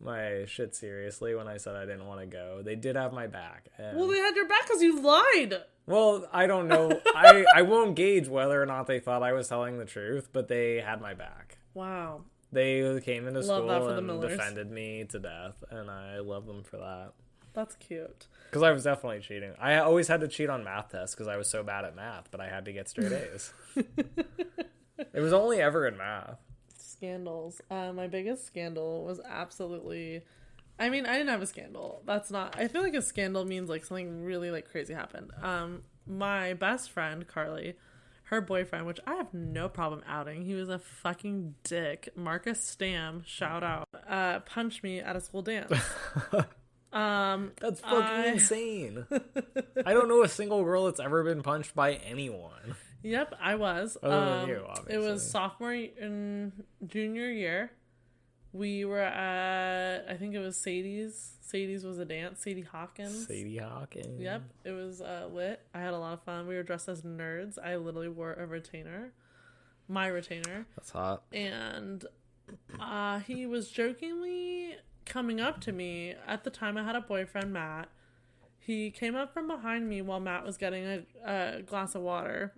my 0.00 0.44
shit 0.46 0.74
seriously 0.74 1.34
when 1.34 1.48
I 1.48 1.56
said 1.56 1.74
I 1.76 1.86
didn't 1.86 2.06
want 2.06 2.20
to 2.20 2.26
go, 2.26 2.62
they 2.62 2.74
did 2.74 2.96
have 2.96 3.12
my 3.12 3.26
back. 3.26 3.68
And, 3.78 3.96
Well, 3.96 4.08
they 4.08 4.18
had 4.18 4.36
your 4.36 4.48
back 4.48 4.62
because 4.66 4.82
you 4.82 5.00
lied. 5.00 5.62
well, 5.86 6.26
I 6.32 6.46
don't 6.46 6.68
know. 6.68 7.00
I 7.14 7.44
I 7.54 7.62
won't 7.62 7.96
gauge 7.96 8.28
whether 8.28 8.60
or 8.60 8.66
not 8.66 8.86
they 8.86 9.00
thought 9.00 9.22
I 9.22 9.32
was 9.32 9.48
telling 9.48 9.78
the 9.78 9.84
truth, 9.84 10.28
but 10.32 10.48
they 10.48 10.80
had 10.80 11.00
my 11.00 11.14
back. 11.14 11.58
Wow. 11.74 12.22
They 12.52 13.00
came 13.04 13.26
into 13.26 13.40
Love 13.40 13.46
school 13.64 13.88
and 13.88 14.20
defended 14.22 14.70
me 14.70 15.04
to 15.10 15.18
death, 15.18 15.62
and 15.70 15.90
I 15.90 16.20
love 16.20 16.46
them 16.46 16.62
for 16.62 16.76
that. 16.78 17.12
That's 17.52 17.74
cute. 17.76 18.26
Because 18.50 18.62
I 18.62 18.70
was 18.70 18.84
definitely 18.84 19.20
cheating. 19.20 19.52
I 19.58 19.78
always 19.78 20.08
had 20.08 20.20
to 20.20 20.28
cheat 20.28 20.48
on 20.50 20.62
math 20.62 20.90
tests 20.92 21.14
because 21.14 21.26
I 21.26 21.36
was 21.36 21.48
so 21.48 21.62
bad 21.62 21.84
at 21.84 21.96
math, 21.96 22.30
but 22.30 22.40
I 22.40 22.48
had 22.48 22.66
to 22.66 22.72
get 22.72 22.88
straight 22.88 23.12
A's. 23.12 23.52
it 23.76 25.20
was 25.20 25.32
only 25.32 25.60
ever 25.60 25.86
in 25.86 25.96
math. 25.96 26.38
Scandals. 26.96 27.60
Uh, 27.70 27.92
my 27.92 28.06
biggest 28.06 28.46
scandal 28.46 29.04
was 29.04 29.20
absolutely. 29.28 30.22
I 30.78 30.88
mean, 30.90 31.06
I 31.06 31.12
didn't 31.12 31.28
have 31.28 31.42
a 31.42 31.46
scandal. 31.46 32.02
That's 32.06 32.30
not. 32.30 32.56
I 32.58 32.68
feel 32.68 32.82
like 32.82 32.94
a 32.94 33.02
scandal 33.02 33.44
means 33.44 33.68
like 33.68 33.84
something 33.84 34.22
really 34.24 34.50
like 34.50 34.70
crazy 34.70 34.94
happened. 34.94 35.30
Um, 35.42 35.82
my 36.06 36.54
best 36.54 36.90
friend 36.90 37.26
Carly, 37.26 37.74
her 38.24 38.40
boyfriend, 38.40 38.86
which 38.86 39.00
I 39.06 39.14
have 39.14 39.32
no 39.32 39.68
problem 39.68 40.02
outing, 40.06 40.42
he 40.44 40.54
was 40.54 40.68
a 40.68 40.78
fucking 40.78 41.54
dick. 41.64 42.08
Marcus 42.16 42.62
Stam, 42.62 43.22
shout 43.26 43.62
out, 43.62 43.88
uh, 44.08 44.40
punched 44.40 44.82
me 44.82 45.00
at 45.00 45.16
a 45.16 45.20
school 45.20 45.42
dance. 45.42 45.72
um, 46.92 47.52
That's 47.60 47.80
fucking 47.80 48.02
I- 48.02 48.26
insane. 48.26 49.06
I 49.86 49.92
don't 49.92 50.08
know 50.08 50.22
a 50.22 50.28
single 50.28 50.62
girl 50.64 50.86
that's 50.86 51.00
ever 51.00 51.24
been 51.24 51.42
punched 51.42 51.74
by 51.74 51.94
anyone. 51.94 52.76
Yep, 53.06 53.34
I 53.40 53.54
was. 53.54 53.96
Other 54.02 54.24
than 54.24 54.38
Um, 54.42 54.48
you, 54.48 54.66
It 54.88 54.98
was 54.98 55.28
sophomore 55.28 55.72
and 55.72 56.52
junior 56.86 57.30
year. 57.30 57.70
We 58.52 58.84
were 58.84 59.00
at, 59.00 60.06
I 60.08 60.14
think 60.16 60.34
it 60.34 60.38
was 60.38 60.56
Sadie's. 60.56 61.34
Sadie's 61.42 61.84
was 61.84 61.98
a 61.98 62.04
dance. 62.04 62.40
Sadie 62.40 62.62
Hawkins. 62.62 63.26
Sadie 63.26 63.58
Hawkins. 63.58 64.20
Yep, 64.20 64.42
it 64.64 64.72
was 64.72 65.00
uh, 65.00 65.28
lit. 65.30 65.60
I 65.74 65.80
had 65.80 65.92
a 65.94 65.98
lot 65.98 66.14
of 66.14 66.22
fun. 66.22 66.46
We 66.46 66.54
were 66.56 66.62
dressed 66.62 66.88
as 66.88 67.02
nerds. 67.02 67.58
I 67.62 67.76
literally 67.76 68.08
wore 68.08 68.32
a 68.34 68.46
retainer, 68.46 69.12
my 69.88 70.06
retainer, 70.06 70.66
That's 70.74 70.90
hot. 70.90 71.22
and 71.32 72.04
uh, 72.80 73.20
he 73.20 73.46
was 73.46 73.68
jokingly 73.70 74.76
coming 75.04 75.40
up 75.40 75.60
to 75.62 75.72
me. 75.72 76.14
At 76.26 76.42
the 76.44 76.50
time, 76.50 76.76
I 76.78 76.82
had 76.84 76.96
a 76.96 77.00
boyfriend, 77.02 77.52
Matt. 77.52 77.88
He 78.58 78.90
came 78.90 79.14
up 79.14 79.32
from 79.32 79.46
behind 79.46 79.88
me 79.88 80.02
while 80.02 80.18
Matt 80.18 80.44
was 80.44 80.56
getting 80.56 80.84
a, 80.84 81.02
a 81.58 81.62
glass 81.62 81.94
of 81.94 82.02
water. 82.02 82.54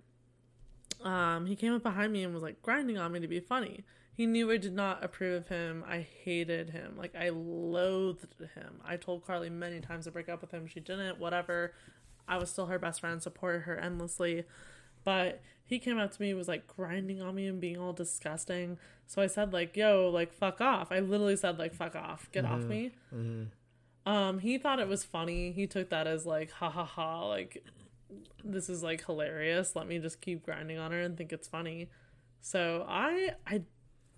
Um, 1.03 1.45
he 1.45 1.55
came 1.55 1.73
up 1.73 1.83
behind 1.83 2.11
me 2.11 2.23
and 2.23 2.33
was 2.33 2.43
like 2.43 2.61
grinding 2.61 2.97
on 2.97 3.11
me 3.11 3.19
to 3.19 3.27
be 3.27 3.39
funny. 3.39 3.83
He 4.15 4.25
knew 4.25 4.51
I 4.51 4.57
did 4.57 4.73
not 4.73 5.03
approve 5.03 5.43
of 5.43 5.47
him. 5.47 5.83
I 5.87 6.05
hated 6.23 6.71
him. 6.71 6.95
Like 6.97 7.15
I 7.15 7.29
loathed 7.29 8.35
him. 8.53 8.81
I 8.83 8.97
told 8.97 9.25
Carly 9.25 9.49
many 9.49 9.79
times 9.79 10.05
to 10.05 10.11
break 10.11 10.27
up 10.27 10.41
with 10.41 10.51
him. 10.51 10.67
She 10.67 10.81
didn't. 10.81 11.19
Whatever. 11.19 11.73
I 12.27 12.37
was 12.37 12.49
still 12.49 12.65
her 12.67 12.77
best 12.77 12.99
friend, 12.99 13.21
supported 13.21 13.61
her 13.61 13.77
endlessly. 13.77 14.43
But 15.05 15.41
he 15.65 15.79
came 15.79 15.97
up 15.97 16.11
to 16.11 16.21
me, 16.21 16.33
was 16.33 16.47
like 16.49 16.67
grinding 16.67 17.21
on 17.21 17.35
me 17.35 17.47
and 17.47 17.61
being 17.61 17.77
all 17.77 17.93
disgusting. 17.93 18.77
So 19.07 19.21
I 19.21 19.27
said 19.27 19.53
like, 19.53 19.77
"Yo, 19.77 20.09
like 20.13 20.33
fuck 20.33 20.59
off." 20.59 20.91
I 20.91 20.99
literally 20.99 21.37
said 21.37 21.57
like, 21.57 21.73
"Fuck 21.73 21.95
off, 21.95 22.29
get 22.31 22.43
off 22.45 22.63
me." 22.65 22.91
Um, 24.05 24.39
he 24.39 24.57
thought 24.57 24.79
it 24.79 24.87
was 24.87 25.03
funny. 25.03 25.51
He 25.51 25.65
took 25.67 25.89
that 25.91 26.07
as 26.07 26.25
like, 26.25 26.51
ha 26.51 26.69
ha 26.69 26.83
ha, 26.83 27.25
like 27.25 27.63
this 28.43 28.69
is 28.69 28.83
like 28.83 29.05
hilarious. 29.05 29.75
Let 29.75 29.87
me 29.87 29.99
just 29.99 30.21
keep 30.21 30.43
grinding 30.43 30.77
on 30.77 30.91
her 30.91 31.01
and 31.01 31.17
think 31.17 31.33
it's 31.33 31.47
funny. 31.47 31.89
So 32.41 32.85
I, 32.87 33.31
I, 33.47 33.61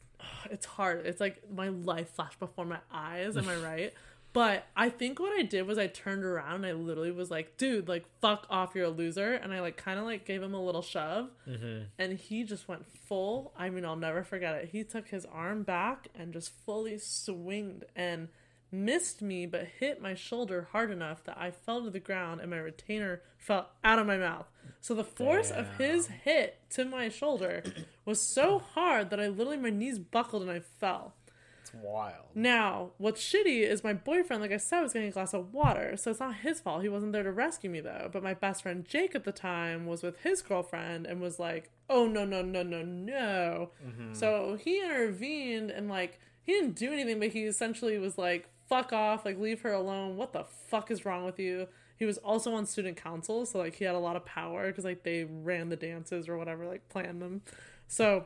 it's 0.51 0.65
hard. 0.65 1.05
It's 1.05 1.19
like 1.19 1.41
my 1.51 1.69
life 1.69 2.09
flashed 2.09 2.39
before 2.39 2.65
my 2.65 2.79
eyes. 2.91 3.37
Am 3.37 3.47
I 3.47 3.55
right? 3.63 3.93
But 4.33 4.65
I 4.77 4.89
think 4.89 5.19
what 5.19 5.37
I 5.37 5.43
did 5.43 5.67
was 5.67 5.77
I 5.77 5.87
turned 5.87 6.23
around 6.23 6.63
and 6.63 6.65
I 6.65 6.71
literally 6.71 7.11
was 7.11 7.29
like, 7.29 7.57
dude, 7.57 7.89
like, 7.89 8.05
fuck 8.21 8.47
off, 8.49 8.73
you're 8.75 8.85
a 8.85 8.89
loser. 8.89 9.33
And 9.33 9.53
I, 9.53 9.59
like, 9.59 9.75
kind 9.75 9.99
of, 9.99 10.05
like, 10.05 10.25
gave 10.25 10.41
him 10.41 10.53
a 10.53 10.63
little 10.63 10.81
shove. 10.81 11.31
Mm-hmm. 11.45 11.83
And 11.99 12.17
he 12.17 12.45
just 12.45 12.67
went 12.69 12.85
full. 12.85 13.51
I 13.57 13.69
mean, 13.69 13.83
I'll 13.83 13.97
never 13.97 14.23
forget 14.23 14.55
it. 14.55 14.69
He 14.71 14.85
took 14.85 15.09
his 15.09 15.25
arm 15.25 15.63
back 15.63 16.07
and 16.15 16.31
just 16.31 16.51
fully 16.65 16.97
swinged 16.97 17.83
and 17.93 18.29
missed 18.71 19.21
me, 19.21 19.45
but 19.45 19.67
hit 19.79 20.01
my 20.01 20.13
shoulder 20.13 20.69
hard 20.71 20.91
enough 20.91 21.23
that 21.25 21.37
I 21.37 21.51
fell 21.51 21.83
to 21.83 21.89
the 21.89 21.99
ground 21.99 22.41
and 22.41 22.49
my 22.49 22.57
retainer 22.57 23.21
fell 23.37 23.69
out 23.83 23.99
of 23.99 24.07
my 24.07 24.17
mouth. 24.17 24.47
So 24.79 24.93
the 24.93 25.03
force 25.03 25.51
of 25.51 25.77
his 25.77 26.07
hit 26.07 26.59
to 26.71 26.85
my 26.85 27.09
shoulder 27.09 27.63
was 28.05 28.21
so 28.21 28.59
hard 28.59 29.09
that 29.09 29.19
I 29.19 29.27
literally, 29.27 29.57
my 29.57 29.69
knees 29.69 29.99
buckled 29.99 30.41
and 30.41 30.51
I 30.51 30.59
fell. 30.59 31.13
It's 31.61 31.73
wild. 31.73 32.25
Now, 32.33 32.91
what's 32.97 33.21
shitty 33.21 33.61
is 33.61 33.83
my 33.83 33.93
boyfriend, 33.93 34.41
like 34.41 34.51
I 34.51 34.57
said, 34.57 34.81
was 34.81 34.93
getting 34.93 35.09
a 35.09 35.11
glass 35.11 35.33
of 35.33 35.53
water. 35.53 35.95
So 35.97 36.11
it's 36.11 36.19
not 36.19 36.37
his 36.37 36.59
fault. 36.59 36.81
He 36.81 36.89
wasn't 36.89 37.11
there 37.11 37.23
to 37.23 37.31
rescue 37.31 37.69
me, 37.69 37.81
though. 37.81 38.09
But 38.11 38.23
my 38.23 38.33
best 38.33 38.63
friend 38.63 38.83
Jake 38.83 39.13
at 39.13 39.23
the 39.23 39.31
time 39.31 39.85
was 39.85 40.01
with 40.01 40.19
his 40.21 40.41
girlfriend 40.41 41.05
and 41.05 41.21
was 41.21 41.37
like, 41.37 41.69
oh, 41.89 42.07
no, 42.07 42.25
no, 42.25 42.41
no, 42.41 42.63
no, 42.63 42.81
no. 42.81 43.69
Mm-hmm. 43.85 44.13
So 44.13 44.57
he 44.59 44.81
intervened 44.81 45.69
and, 45.69 45.87
like, 45.87 46.19
he 46.43 46.53
didn't 46.53 46.75
do 46.75 46.91
anything, 46.91 47.19
but 47.19 47.29
he 47.29 47.43
essentially 47.43 47.97
was 47.99 48.17
like, 48.17 48.49
fuck 48.71 48.93
off, 48.93 49.25
like, 49.25 49.37
leave 49.37 49.61
her 49.61 49.73
alone. 49.73 50.17
What 50.17 50.33
the 50.33 50.45
fuck 50.69 50.89
is 50.91 51.05
wrong 51.05 51.25
with 51.25 51.39
you? 51.39 51.67
He 51.97 52.05
was 52.05 52.17
also 52.19 52.53
on 52.53 52.65
student 52.65 52.97
council. 52.97 53.45
So, 53.45 53.59
like, 53.59 53.75
he 53.75 53.85
had 53.85 53.95
a 53.95 53.99
lot 53.99 54.15
of 54.15 54.25
power 54.25 54.67
because, 54.67 54.85
like, 54.85 55.03
they 55.03 55.25
ran 55.25 55.69
the 55.69 55.75
dances 55.75 56.27
or 56.27 56.37
whatever, 56.37 56.65
like, 56.65 56.87
planned 56.89 57.21
them. 57.21 57.41
So 57.87 58.25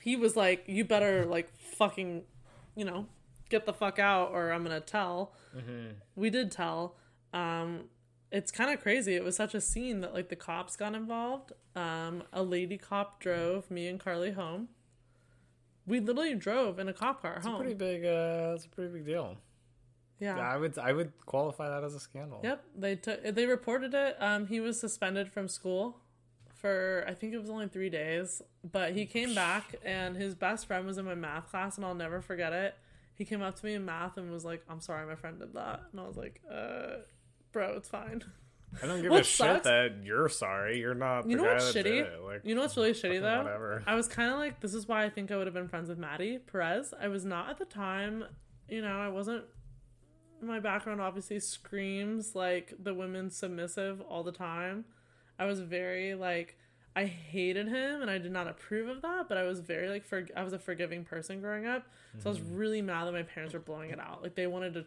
he 0.00 0.14
was 0.16 0.36
like, 0.36 0.64
you 0.66 0.84
better, 0.84 1.24
like, 1.24 1.50
fucking 1.58 2.24
you 2.74 2.84
know, 2.84 3.06
get 3.48 3.66
the 3.66 3.72
fuck 3.72 3.98
out 3.98 4.30
or 4.32 4.52
I'm 4.52 4.62
gonna 4.62 4.80
tell. 4.80 5.32
We 6.14 6.30
did 6.30 6.50
tell. 6.50 6.96
Um, 7.32 7.84
it's 8.30 8.50
kind 8.50 8.70
of 8.72 8.80
crazy. 8.80 9.14
It 9.14 9.24
was 9.24 9.36
such 9.36 9.54
a 9.54 9.60
scene 9.60 10.00
that 10.00 10.14
like 10.14 10.28
the 10.28 10.36
cops 10.36 10.76
got 10.76 10.94
involved. 10.94 11.52
Um, 11.76 12.22
a 12.32 12.42
lady 12.42 12.78
cop 12.78 13.20
drove 13.20 13.70
me 13.70 13.86
and 13.88 14.00
Carly 14.00 14.32
home. 14.32 14.68
We 15.86 16.00
literally 16.00 16.34
drove 16.34 16.78
in 16.78 16.88
a 16.88 16.92
cop 16.92 17.22
car 17.22 17.36
a 17.36 17.42
home. 17.42 17.56
pretty 17.56 17.74
big. 17.74 18.04
Uh, 18.04 18.52
it's 18.54 18.64
a 18.64 18.68
pretty 18.68 18.92
big 18.92 19.04
deal. 19.04 19.36
Yeah. 20.22 20.38
I 20.38 20.56
would. 20.56 20.78
I 20.78 20.92
would 20.92 21.12
qualify 21.26 21.68
that 21.68 21.84
as 21.84 21.94
a 21.94 22.00
scandal. 22.00 22.40
Yep. 22.42 22.64
They 22.76 22.96
took. 22.96 23.22
They 23.22 23.46
reported 23.46 23.92
it. 23.94 24.16
Um, 24.20 24.46
he 24.46 24.60
was 24.60 24.78
suspended 24.78 25.32
from 25.32 25.48
school 25.48 25.98
for 26.62 27.04
I 27.08 27.14
think 27.14 27.34
it 27.34 27.38
was 27.38 27.50
only 27.50 27.66
three 27.66 27.90
days, 27.90 28.40
but 28.70 28.92
he 28.92 29.04
came 29.04 29.34
back 29.34 29.74
and 29.84 30.16
his 30.16 30.34
best 30.36 30.66
friend 30.66 30.86
was 30.86 30.96
in 30.96 31.04
my 31.04 31.16
math 31.16 31.50
class, 31.50 31.76
and 31.76 31.84
I'll 31.84 31.94
never 31.94 32.20
forget 32.20 32.52
it. 32.52 32.76
He 33.14 33.24
came 33.24 33.42
up 33.42 33.56
to 33.58 33.66
me 33.66 33.74
in 33.74 33.84
math 33.84 34.16
and 34.16 34.30
was 34.30 34.44
like, 34.44 34.62
"I'm 34.68 34.80
sorry, 34.80 35.04
my 35.06 35.16
friend 35.16 35.38
did 35.40 35.54
that," 35.54 35.80
and 35.90 36.00
I 36.00 36.06
was 36.06 36.16
like, 36.16 36.40
"Uh, 36.50 36.98
bro, 37.50 37.74
it's 37.76 37.88
fine." 37.88 38.22
I 38.80 38.86
don't 38.86 39.02
give 39.02 39.10
What 39.10 39.20
a 39.22 39.24
shit 39.24 39.64
that 39.64 40.04
you're 40.04 40.28
sorry. 40.28 40.78
You're 40.78 40.94
not. 40.94 41.28
You 41.28 41.36
know 41.36 41.42
what's 41.42 41.72
that 41.72 41.84
shitty? 41.84 42.24
Like, 42.24 42.42
You 42.44 42.54
know 42.54 42.62
what's 42.62 42.76
really 42.76 42.92
shitty 42.92 43.20
though? 43.20 43.42
whatever. 43.42 43.82
I 43.86 43.96
was 43.96 44.08
kind 44.08 44.32
of 44.32 44.38
like, 44.38 44.60
this 44.60 44.72
is 44.72 44.86
why 44.86 45.04
I 45.04 45.10
think 45.10 45.30
I 45.30 45.36
would 45.36 45.46
have 45.46 45.54
been 45.54 45.68
friends 45.68 45.88
with 45.88 45.98
Maddie 45.98 46.38
Perez. 46.38 46.94
I 46.98 47.08
was 47.08 47.24
not 47.24 47.50
at 47.50 47.58
the 47.58 47.64
time. 47.64 48.24
You 48.68 48.82
know, 48.82 48.98
I 48.98 49.08
wasn't. 49.08 49.44
My 50.42 50.60
background 50.60 51.00
obviously 51.00 51.38
screams 51.40 52.34
like 52.34 52.74
the 52.82 52.92
women 52.92 53.30
submissive 53.30 54.00
all 54.02 54.22
the 54.22 54.32
time. 54.32 54.84
I 55.38 55.46
was 55.46 55.60
very 55.60 56.14
like, 56.14 56.58
I 56.94 57.04
hated 57.04 57.68
him 57.68 58.02
and 58.02 58.10
I 58.10 58.18
did 58.18 58.32
not 58.32 58.48
approve 58.48 58.88
of 58.88 59.02
that, 59.02 59.28
but 59.28 59.38
I 59.38 59.44
was 59.44 59.60
very 59.60 59.88
like 59.88 60.04
for 60.04 60.26
I 60.36 60.42
was 60.42 60.52
a 60.52 60.58
forgiving 60.58 61.04
person 61.04 61.40
growing 61.40 61.66
up. 61.66 61.86
So 62.18 62.28
I 62.28 62.32
was 62.32 62.40
mm-hmm. 62.40 62.56
really 62.56 62.82
mad 62.82 63.06
that 63.06 63.12
my 63.12 63.22
parents 63.22 63.54
were 63.54 63.60
blowing 63.60 63.90
it 63.90 64.00
out. 64.00 64.22
Like 64.22 64.34
they 64.34 64.46
wanted 64.46 64.74
to 64.74 64.84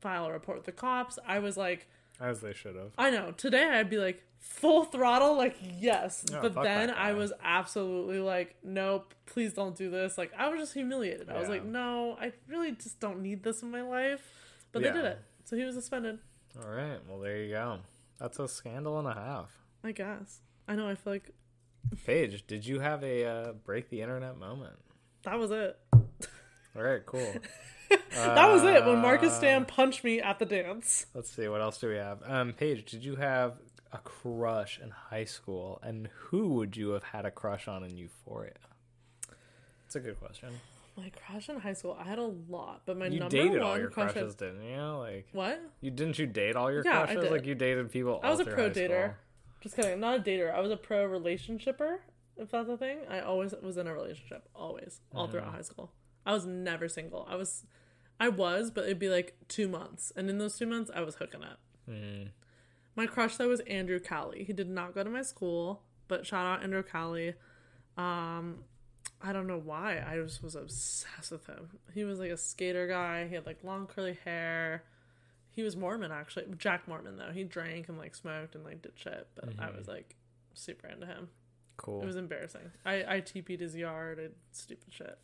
file 0.00 0.26
a 0.26 0.32
report 0.32 0.58
with 0.58 0.66
the 0.66 0.72
cops. 0.72 1.18
I 1.26 1.40
was 1.40 1.56
like 1.56 1.88
As 2.20 2.40
they 2.40 2.52
should 2.52 2.76
have. 2.76 2.92
I 2.96 3.10
know. 3.10 3.32
Today 3.32 3.68
I'd 3.68 3.90
be 3.90 3.98
like 3.98 4.22
full 4.38 4.84
throttle, 4.84 5.36
like 5.36 5.56
yes. 5.78 6.24
No, 6.30 6.40
but 6.40 6.62
then 6.62 6.90
I 6.90 7.12
was 7.12 7.32
absolutely 7.42 8.20
like, 8.20 8.56
nope, 8.62 9.14
please 9.26 9.52
don't 9.52 9.76
do 9.76 9.90
this. 9.90 10.16
Like 10.16 10.32
I 10.38 10.48
was 10.48 10.60
just 10.60 10.74
humiliated. 10.74 11.30
I 11.30 11.38
was 11.38 11.48
like, 11.48 11.64
no, 11.64 12.16
I 12.20 12.32
really 12.48 12.72
just 12.72 13.00
don't 13.00 13.22
need 13.22 13.42
this 13.42 13.62
in 13.62 13.70
my 13.70 13.82
life. 13.82 14.39
But 14.72 14.82
Yeah. 14.82 14.92
they 14.92 14.96
did 14.98 15.04
it. 15.06 15.18
So 15.44 15.56
he 15.56 15.64
was 15.64 15.74
suspended. 15.74 16.18
All 16.62 16.70
right. 16.70 16.98
Well, 17.08 17.18
there 17.20 17.36
you 17.38 17.50
go. 17.52 17.78
That's 18.18 18.38
a 18.38 18.48
scandal 18.48 18.98
and 18.98 19.08
a 19.08 19.14
half. 19.14 19.50
I 19.82 19.92
guess. 19.92 20.40
I 20.68 20.74
know. 20.76 20.88
I 20.88 20.94
feel 20.94 21.14
like 21.14 21.30
Paige, 22.04 22.46
did 22.46 22.66
you 22.66 22.80
have 22.80 23.02
a 23.02 23.24
uh, 23.24 23.52
break 23.52 23.88
the 23.90 24.02
internet 24.02 24.36
moment? 24.38 24.76
that 25.24 25.38
was 25.38 25.50
it. 25.50 25.78
All 25.92 26.82
right, 26.82 27.04
cool. 27.04 27.34
That 28.14 28.48
was 28.52 28.62
it. 28.62 28.84
When 28.86 28.98
Marcus 28.98 29.32
Uh, 29.32 29.38
Stan 29.38 29.64
punched 29.64 30.04
me 30.04 30.20
at 30.20 30.38
the 30.38 30.44
dance. 30.46 31.06
Let's 31.12 31.28
see, 31.30 31.48
what 31.48 31.60
else 31.60 31.78
do 31.78 31.88
we 31.88 31.96
have? 31.96 32.20
Um, 32.24 32.52
Paige, 32.52 32.84
did 32.88 33.04
you 33.04 33.16
have 33.16 33.54
a 33.92 33.98
crush 33.98 34.78
in 34.80 34.90
high 34.90 35.24
school, 35.24 35.80
and 35.82 36.08
who 36.14 36.48
would 36.54 36.76
you 36.76 36.90
have 36.90 37.02
had 37.02 37.24
a 37.26 37.32
crush 37.32 37.66
on 37.66 37.82
in 37.82 37.96
Euphoria? 37.96 38.52
That's 39.82 39.96
a 39.96 40.00
good 40.00 40.20
question. 40.20 40.50
My 40.96 41.10
crush 41.10 41.48
in 41.48 41.58
high 41.60 41.72
school, 41.72 41.96
I 41.98 42.04
had 42.08 42.18
a 42.18 42.24
lot, 42.48 42.82
but 42.84 42.98
my 42.98 43.06
You 43.06 43.20
number 43.20 43.36
dated 43.36 43.52
one 43.52 43.62
all 43.62 43.78
your 43.78 43.90
crush. 43.90 44.12
crushes, 44.12 44.34
didn't 44.34 44.62
you? 44.62 44.76
Like, 44.80 45.28
What? 45.32 45.60
you 45.80 45.90
didn't 45.90 46.18
you 46.18 46.26
date 46.26 46.56
all 46.56 46.70
your 46.70 46.82
Yeah, 46.84 47.02
I 47.02 47.14
crushes? 47.14 47.30
Like, 47.30 47.46
you 47.46 47.54
dated 47.54 47.90
people. 47.90 48.20
I 48.22 48.30
was 48.30 48.40
a 48.40 48.44
pro 48.44 48.68
dater. 48.70 49.14
Just 49.60 49.76
kidding. 49.76 49.92
I'm 49.92 50.00
not 50.00 50.18
a 50.18 50.22
dater. 50.22 50.52
I 50.52 50.60
was 50.60 50.70
a 50.70 50.76
pro 50.76 51.06
relationshipper, 51.08 51.98
if 52.36 52.50
that's 52.50 52.68
a 52.68 52.76
thing. 52.76 52.98
I 53.08 53.20
always 53.20 53.54
was 53.62 53.76
in 53.76 53.86
a 53.86 53.94
relationship. 53.94 54.48
Always. 54.54 55.00
All 55.14 55.28
throughout 55.28 55.54
high 55.54 55.62
school. 55.62 55.92
I 56.26 56.32
was 56.32 56.44
never 56.46 56.88
single. 56.88 57.26
I 57.30 57.36
was 57.36 57.64
I 58.18 58.28
was, 58.28 58.70
but 58.70 58.84
it'd 58.84 58.98
be 58.98 59.08
like 59.08 59.34
two 59.48 59.68
months. 59.68 60.12
And 60.16 60.28
in 60.28 60.36
those 60.38 60.58
two 60.58 60.66
months 60.66 60.90
I 60.94 61.00
was 61.00 61.14
hooking 61.14 61.42
up. 61.42 61.58
Mm. 61.88 62.28
My 62.96 63.06
crush 63.06 63.36
though 63.36 63.48
was 63.48 63.60
Andrew 63.60 63.98
Cowley. 64.00 64.44
He 64.44 64.52
did 64.52 64.68
not 64.68 64.94
go 64.94 65.02
to 65.02 65.08
my 65.10 65.22
school, 65.22 65.82
but 66.08 66.26
shout 66.26 66.44
out 66.46 66.62
Andrew 66.62 66.82
Cowley. 66.82 67.34
Um 67.96 68.64
I 69.22 69.32
don't 69.32 69.46
know 69.46 69.60
why. 69.62 70.02
I 70.06 70.16
just 70.16 70.42
was 70.42 70.54
obsessed 70.54 71.30
with 71.30 71.46
him. 71.46 71.68
He 71.94 72.04
was 72.04 72.18
like 72.18 72.30
a 72.30 72.36
skater 72.36 72.86
guy. 72.86 73.26
He 73.28 73.34
had 73.34 73.46
like 73.46 73.62
long 73.62 73.86
curly 73.86 74.18
hair. 74.24 74.84
He 75.50 75.62
was 75.62 75.76
Mormon 75.76 76.10
actually. 76.10 76.46
Jack 76.56 76.88
Mormon 76.88 77.16
though. 77.16 77.32
He 77.32 77.44
drank 77.44 77.88
and 77.88 77.98
like 77.98 78.14
smoked 78.14 78.54
and 78.54 78.64
like 78.64 78.82
did 78.82 78.92
shit. 78.94 79.28
But 79.34 79.50
I 79.58 79.66
mm-hmm. 79.66 79.76
was 79.76 79.88
like 79.88 80.16
super 80.54 80.88
into 80.88 81.06
him. 81.06 81.28
Cool. 81.76 82.02
It 82.02 82.06
was 82.06 82.16
embarrassing. 82.16 82.70
I 82.84 83.16
I 83.16 83.20
TP'd 83.20 83.60
his 83.60 83.76
yard 83.76 84.18
and 84.18 84.34
stupid 84.52 84.92
shit. 84.92 85.18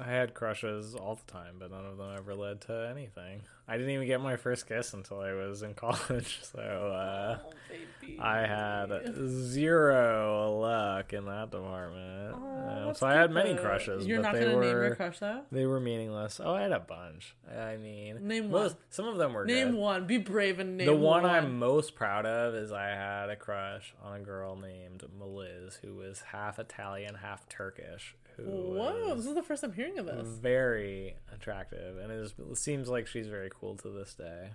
I 0.00 0.04
had 0.10 0.32
crushes 0.34 0.94
all 0.94 1.16
the 1.16 1.30
time, 1.32 1.56
but 1.58 1.70
none 1.70 1.84
of 1.84 1.98
them 1.98 2.08
ever 2.16 2.34
led 2.34 2.62
to 2.62 2.88
anything. 2.90 3.42
I 3.68 3.76
didn't 3.76 3.90
even 3.90 4.06
get 4.06 4.20
my 4.20 4.36
first 4.36 4.66
kiss 4.66 4.94
until 4.94 5.20
I 5.20 5.32
was 5.34 5.62
in 5.62 5.74
college, 5.74 6.40
so 6.42 6.58
uh, 6.58 7.38
Oh 7.44 7.52
baby. 7.68 8.18
I 8.18 8.38
had 8.46 8.90
zero 9.28 10.58
luck 10.60 11.12
in 11.12 11.26
that 11.26 11.50
department. 11.50 12.34
Oh, 12.34 12.68
Um, 12.80 12.86
that's 12.86 13.00
so 13.00 13.06
I 13.06 13.14
had 13.14 13.30
many 13.30 13.52
though. 13.54 13.62
crushes, 13.62 14.06
You're 14.06 14.18
but 14.22 14.22
not 14.22 14.34
they 14.34 14.40
gonna 14.44 14.56
were 14.56 14.62
name 14.62 14.70
your 14.72 14.94
crush 14.96 15.18
though. 15.18 15.42
they 15.52 15.66
were 15.66 15.80
meaningless. 15.80 16.40
Oh, 16.42 16.54
I 16.54 16.62
had 16.62 16.72
a 16.72 16.80
bunch. 16.80 17.34
I 17.54 17.76
mean, 17.76 18.26
Name 18.26 18.50
most, 18.50 18.72
one. 18.74 18.82
Some 18.90 19.06
of 19.06 19.18
them 19.18 19.32
were 19.34 19.44
Name 19.44 19.72
good. 19.72 19.78
one. 19.80 20.06
Be 20.06 20.18
brave 20.18 20.58
and 20.58 20.76
name 20.76 20.86
one. 20.88 20.96
the 20.96 21.00
one, 21.06 21.22
one. 21.24 21.30
I'm 21.32 21.58
most 21.58 21.94
proud 21.94 22.26
of 22.26 22.54
is 22.54 22.72
I 22.72 22.88
had 22.88 23.28
a 23.30 23.36
crush 23.36 23.94
on 24.02 24.16
a 24.16 24.20
girl 24.20 24.56
named 24.56 25.04
Meliz, 25.20 25.78
who 25.82 25.94
was 25.96 26.22
half 26.32 26.58
Italian, 26.58 27.16
half 27.16 27.48
Turkish. 27.48 28.14
Who 28.44 28.74
Whoa! 28.78 29.14
This 29.16 29.26
is 29.26 29.34
the 29.34 29.42
first 29.42 29.62
I'm 29.62 29.72
hearing 29.72 29.98
of 29.98 30.06
this. 30.06 30.26
very 30.28 31.16
attractive, 31.34 31.98
and 31.98 32.10
it, 32.12 32.16
is, 32.18 32.34
it 32.38 32.56
seems 32.56 32.88
like 32.88 33.06
she's 33.06 33.28
very 33.28 33.50
cool 33.54 33.76
to 33.76 33.88
this 33.90 34.14
day. 34.14 34.50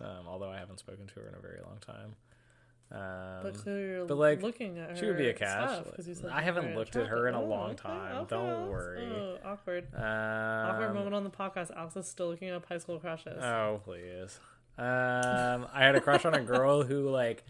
Um, 0.00 0.26
although 0.26 0.50
I 0.50 0.58
haven't 0.58 0.78
spoken 0.78 1.06
to 1.06 1.14
her 1.20 1.28
in 1.28 1.34
a 1.34 1.40
very 1.40 1.60
long 1.66 1.78
time. 1.80 2.14
Um, 2.90 3.42
But 3.42 3.54
clearly 3.54 3.88
you're 3.88 4.04
but, 4.06 4.16
like, 4.18 4.42
looking 4.42 4.78
at 4.78 4.90
her. 4.90 4.96
she 4.96 5.06
would 5.06 5.16
be 5.18 5.28
a 5.28 5.32
catch. 5.34 5.82
I 6.30 6.42
haven't 6.42 6.74
looked 6.76 6.94
at 6.96 7.06
her 7.08 7.26
in 7.28 7.34
a 7.34 7.38
attractive. 7.38 7.48
long 7.50 7.70
okay, 7.70 7.82
time. 7.82 8.16
okay, 8.18 8.28
Don't 8.36 8.70
worry. 8.70 9.08
Oh, 9.10 9.38
awkward. 9.44 9.86
um, 9.94 10.02
awkward 10.02 10.94
moment 10.94 11.14
on 11.14 11.24
the 11.24 11.30
podcast. 11.30 11.70
Alex 11.76 11.96
is 11.96 12.06
still 12.06 12.28
looking 12.28 12.50
up 12.50 12.66
high 12.66 12.78
school 12.78 12.98
crushes. 12.98 13.42
Oh 13.42 13.80
please. 13.84 14.38
Um, 14.78 15.66
I 15.72 15.80
had 15.84 15.94
a 15.94 16.00
crush 16.00 16.24
on 16.24 16.34
a 16.34 16.42
girl 16.42 16.82
who 16.82 17.08
like 17.10 17.44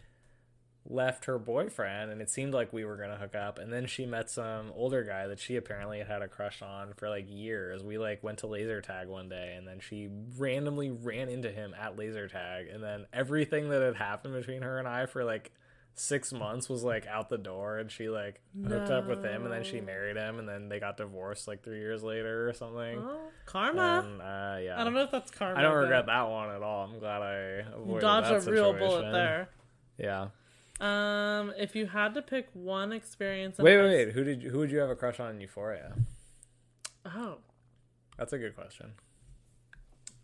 left 0.93 1.25
her 1.25 1.39
boyfriend, 1.39 2.11
and 2.11 2.21
it 2.21 2.29
seemed 2.31 2.53
like 2.55 2.73
we 2.73 2.85
were 2.85 2.97
gonna 2.97 3.17
hook 3.17 3.35
up. 3.35 3.59
And 3.59 3.73
then 3.73 3.87
she 3.87 4.07
met 4.07 4.29
some 4.31 4.73
older 4.75 5.03
guy 5.03 5.27
that 5.29 5.39
she 5.41 5.57
apparently 5.57 5.99
had 5.99 6.07
had 6.09 6.23
a 6.23 6.29
crush 6.29 6.61
on 6.63 6.93
for 6.97 7.09
like 7.09 7.27
years. 7.29 7.83
We 7.83 7.99
like 7.99 8.23
went 8.23 8.39
to 8.41 8.47
laser 8.47 8.81
tag 8.81 9.09
one 9.09 9.29
day, 9.29 9.55
and 9.57 9.67
then 9.67 9.81
she 9.81 10.09
randomly 10.39 10.91
ran 10.91 11.29
into 11.29 11.51
him 11.51 11.75
at 11.81 11.97
laser 11.97 12.29
tag, 12.29 12.67
and 12.69 12.83
then 12.83 13.07
everything 13.13 13.71
that 13.71 13.83
had 13.83 13.97
happened 13.97 14.35
between 14.35 14.63
her 14.63 14.79
and 14.79 14.87
I 14.87 15.07
for 15.07 15.25
like 15.25 15.53
six 15.95 16.33
months 16.33 16.71
was 16.71 16.83
like 16.83 17.07
out 17.07 17.29
the 17.29 17.37
door 17.37 17.77
and 17.77 17.91
she 17.93 18.09
like 18.09 18.41
hooked 18.67 18.91
up 18.91 19.07
with 19.07 19.23
him 19.23 19.45
and 19.45 19.53
then 19.53 19.63
she 19.63 19.79
married 19.79 20.17
him 20.17 20.39
and 20.39 20.49
then 20.49 20.71
they 20.71 20.81
got 20.81 20.97
divorced 20.97 21.47
like 21.47 21.63
three 21.63 21.81
years 21.81 22.03
later 22.03 22.49
or 22.49 22.55
something 22.55 22.99
Oh, 22.99 23.21
karma. 23.45 24.03
and, 24.03 24.23
uh, 24.23 24.57
yeah 24.59 24.81
I 24.81 24.85
don't 24.85 24.95
know 24.95 25.03
if 25.03 25.11
that's 25.11 25.31
karma. 25.31 25.59
I 25.59 25.61
don't 25.63 25.77
regret 25.77 26.07
that 26.07 26.31
one 26.31 26.49
at 26.49 26.63
all. 26.63 26.85
I'm 26.87 26.99
glad 26.99 27.21
I 27.21 27.35
avoided 27.77 28.01
dodged 28.01 28.47
that 28.47 28.49
a 28.49 28.53
real 28.53 28.73
bullet 28.73 29.13
there. 29.13 29.51
Yeah. 29.99 30.29
Um, 30.83 31.53
if 31.57 31.77
you 31.77 31.87
had 31.87 32.15
to 32.15 32.23
pick 32.23 32.49
one 32.55 32.93
experience, 32.93 33.59
Wait, 33.59 33.77
wait, 33.77 34.07
wait. 34.07 34.13
Who 34.13 34.25
did 34.25 34.43
you, 34.43 34.51
who 34.51 34.59
would 34.59 34.71
you 34.71 34.79
have 34.79 34.91
a 34.91 34.97
crush 34.97 35.21
on 35.21 35.37
in 35.37 35.41
Euphoria? 35.41 35.93
Oh, 37.07 37.39
That's 38.19 38.33
a 38.33 38.39
good 38.39 38.55
question. 38.55 38.93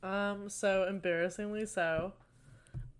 Um, 0.02 0.48
so 0.48 0.86
embarrassingly 0.88 1.66
so. 1.66 2.12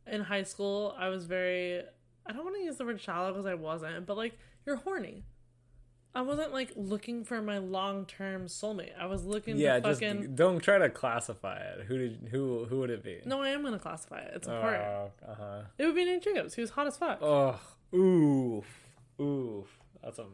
In 0.07 0.23
high 0.23 0.43
school, 0.43 0.95
I 0.99 1.09
was 1.09 1.27
very 1.27 1.83
I 2.27 2.33
don't 2.33 2.45
want 2.45 2.57
to 2.57 2.63
use 2.63 2.77
the 2.77 2.85
word 2.85 3.01
shallow 3.01 3.33
because 3.33 3.47
I 3.47 3.55
wasn't, 3.55 4.07
but 4.07 4.17
like 4.17 4.39
you're 4.67 4.77
horny. 4.77 5.25
I 6.15 6.23
wasn't 6.23 6.53
like 6.53 6.73
looking 6.75 7.25
for 7.25 7.41
my 7.43 7.59
long 7.59 8.07
term 8.07 8.47
soulmate. 8.47 8.99
I 8.99 9.07
was 9.07 9.25
looking 9.25 9.57
Yeah, 9.57 9.75
to 9.77 9.81
just 9.83 10.01
fucking 10.01 10.35
don't 10.35 10.61
try 10.61 10.79
to 10.79 10.89
classify 10.91 11.57
it. 11.59 11.85
Who 11.87 11.99
did 11.99 12.29
who 12.31 12.65
who 12.65 12.81
would 12.81 12.91
it 12.91 13.05
be? 13.05 13.21
No, 13.25 13.41
I 13.43 13.51
am 13.51 13.63
gonna 13.63 13.79
classify 13.79 14.21
it. 14.21 14.33
It's 14.35 14.49
important. 14.49 14.83
Oh, 14.83 15.11
uh 15.27 15.35
huh. 15.35 15.61
it 15.77 15.85
would 15.87 15.95
be 15.95 16.05
Nate 16.05 16.23
Jacobs. 16.23 16.55
He 16.55 16.61
was 16.61 16.71
hot 16.71 16.87
as 16.87 16.97
fuck. 16.97 17.19
Oh, 17.23 17.61
oof, 17.95 18.67
oof. 19.21 19.67
That's 20.03 20.19
a 20.19 20.27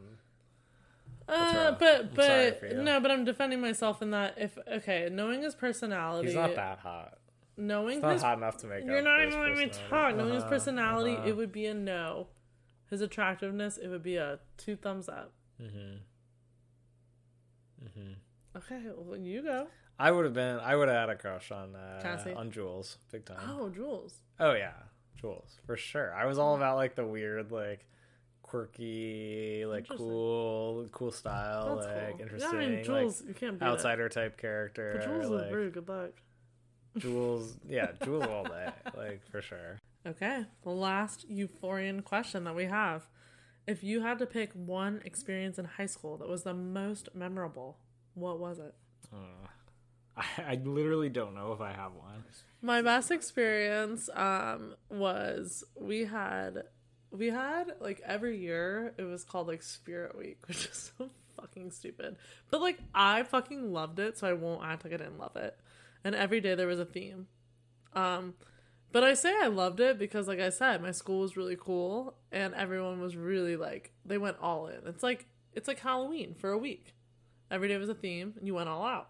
uh, 1.27 1.71
but 1.79 2.13
but 2.13 2.61
no, 2.77 2.99
but 2.99 3.09
I'm 3.09 3.25
defending 3.25 3.59
myself 3.59 4.01
in 4.01 4.11
that 4.11 4.35
if 4.37 4.57
okay, 4.67 5.09
knowing 5.11 5.41
his 5.41 5.55
personality, 5.55 6.27
he's 6.27 6.35
not 6.35 6.55
that 6.55 6.79
hot. 6.79 7.17
knowing 7.57 7.95
He's 7.95 8.03
not 8.03 8.13
his 8.13 8.21
hot 8.21 8.37
enough 8.37 8.57
to 8.57 8.67
make. 8.67 8.85
You're 8.85 9.01
not 9.01 9.21
even 9.25 9.39
letting 9.39 9.57
me 9.57 9.71
talk. 9.89 10.15
Knowing 10.15 10.33
his 10.35 10.43
Uh-huh, 10.43 10.49
personality, 10.51 11.15
uh-huh. 11.15 11.27
it 11.27 11.35
would 11.37 11.51
be 11.51 11.65
a 11.65 11.73
no. 11.73 12.27
His 12.91 13.01
attractiveness, 13.01 13.77
it 13.77 13.87
would 13.87 14.03
be 14.03 14.17
a 14.17 14.39
two 14.57 14.75
thumbs 14.75 15.09
up. 15.09 15.33
Mhm. 15.61 15.99
Mhm. 17.83 18.15
Okay, 18.57 18.81
well, 18.97 19.17
you 19.17 19.41
go. 19.41 19.67
I 19.97 20.11
would 20.11 20.25
have 20.25 20.33
been. 20.33 20.59
I 20.59 20.75
would 20.75 20.87
have 20.89 20.97
had 20.97 21.09
a 21.09 21.15
crush 21.15 21.51
on 21.51 21.75
uh, 21.75 22.33
on 22.35 22.51
Jules, 22.51 22.97
big 23.11 23.25
time. 23.25 23.37
Oh, 23.49 23.69
Jules. 23.69 24.21
Oh 24.39 24.53
yeah, 24.53 24.73
Jules 25.19 25.59
for 25.65 25.77
sure. 25.77 26.13
I 26.13 26.25
was 26.25 26.37
all 26.37 26.55
about 26.55 26.75
like 26.75 26.95
the 26.95 27.05
weird, 27.05 27.51
like 27.51 27.85
quirky, 28.41 29.65
like 29.65 29.87
cool, 29.87 30.87
cool 30.91 31.11
style, 31.11 31.77
That's 31.77 31.87
like 31.87 32.11
cool. 32.11 32.21
interesting, 32.21 32.59
Yeah, 32.59 32.65
I 32.65 32.69
mean, 32.69 32.83
Jules, 32.83 33.23
you 33.27 33.33
can't 33.33 33.53
like 33.53 33.61
it. 33.61 33.71
outsider 33.71 34.09
type 34.09 34.37
character. 34.37 34.93
But 34.97 35.03
Jules 35.05 35.31
like, 35.31 35.43
is 35.45 35.49
very 35.49 35.69
good 35.71 35.87
luck. 35.87 36.11
Jules, 36.97 37.57
yeah, 37.67 37.91
Jules 38.03 38.25
all 38.25 38.43
day, 38.43 38.69
like 38.95 39.21
for 39.31 39.41
sure. 39.41 39.77
Okay, 40.05 40.45
the 40.63 40.69
last 40.69 41.29
euphorian 41.29 42.03
question 42.03 42.43
that 42.43 42.55
we 42.55 42.65
have. 42.65 43.07
If 43.67 43.83
you 43.83 44.01
had 44.01 44.19
to 44.19 44.25
pick 44.25 44.51
one 44.53 45.01
experience 45.05 45.57
in 45.57 45.65
high 45.65 45.87
school 45.87 46.17
that 46.17 46.29
was 46.29 46.43
the 46.43 46.53
most 46.53 47.09
memorable, 47.13 47.77
what 48.13 48.39
was 48.39 48.59
it? 48.59 48.75
Uh, 49.13 49.17
I, 50.17 50.25
I 50.39 50.61
literally 50.63 51.09
don't 51.09 51.33
know 51.35 51.51
if 51.51 51.61
I 51.61 51.73
have 51.73 51.93
one. 51.93 52.23
My 52.61 52.81
best 52.81 53.11
experience 53.11 54.09
um 54.13 54.75
was 54.89 55.63
we 55.79 56.05
had 56.05 56.63
we 57.11 57.27
had 57.27 57.73
like 57.79 58.01
every 58.05 58.37
year 58.37 58.93
it 58.97 59.03
was 59.03 59.23
called 59.23 59.47
like 59.47 59.61
Spirit 59.63 60.17
Week, 60.17 60.37
which 60.47 60.65
is 60.65 60.91
so 60.97 61.09
fucking 61.39 61.71
stupid. 61.71 62.17
But 62.49 62.61
like 62.61 62.79
I 62.93 63.23
fucking 63.23 63.73
loved 63.73 63.99
it, 63.99 64.17
so 64.17 64.27
I 64.27 64.33
won't 64.33 64.63
act 64.63 64.85
like 64.85 64.93
I 64.93 64.97
didn't 64.97 65.19
love 65.19 65.35
it. 65.35 65.57
And 66.03 66.15
every 66.15 66.39
day 66.39 66.55
there 66.55 66.67
was 66.67 66.79
a 66.79 66.85
theme. 66.85 67.27
Um 67.93 68.35
but 68.95 69.03
I 69.03 69.13
say 69.13 69.35
I 69.43 69.47
loved 69.47 69.81
it 69.81 69.99
because 69.99 70.25
like 70.25 70.39
I 70.39 70.47
said, 70.47 70.81
my 70.81 70.91
school 70.91 71.19
was 71.19 71.35
really 71.35 71.57
cool 71.59 72.15
and 72.31 72.53
everyone 72.53 73.01
was 73.01 73.17
really 73.17 73.57
like 73.57 73.91
they 74.05 74.17
went 74.17 74.37
all 74.41 74.67
in. 74.67 74.87
It's 74.87 75.03
like 75.03 75.25
it's 75.51 75.67
like 75.67 75.79
Halloween 75.79 76.33
for 76.33 76.51
a 76.51 76.57
week. 76.57 76.95
Every 77.51 77.67
day 77.67 77.75
was 77.75 77.89
a 77.89 77.93
theme 77.93 78.35
and 78.37 78.47
you 78.47 78.55
went 78.55 78.69
all 78.69 78.85
out 78.85 79.09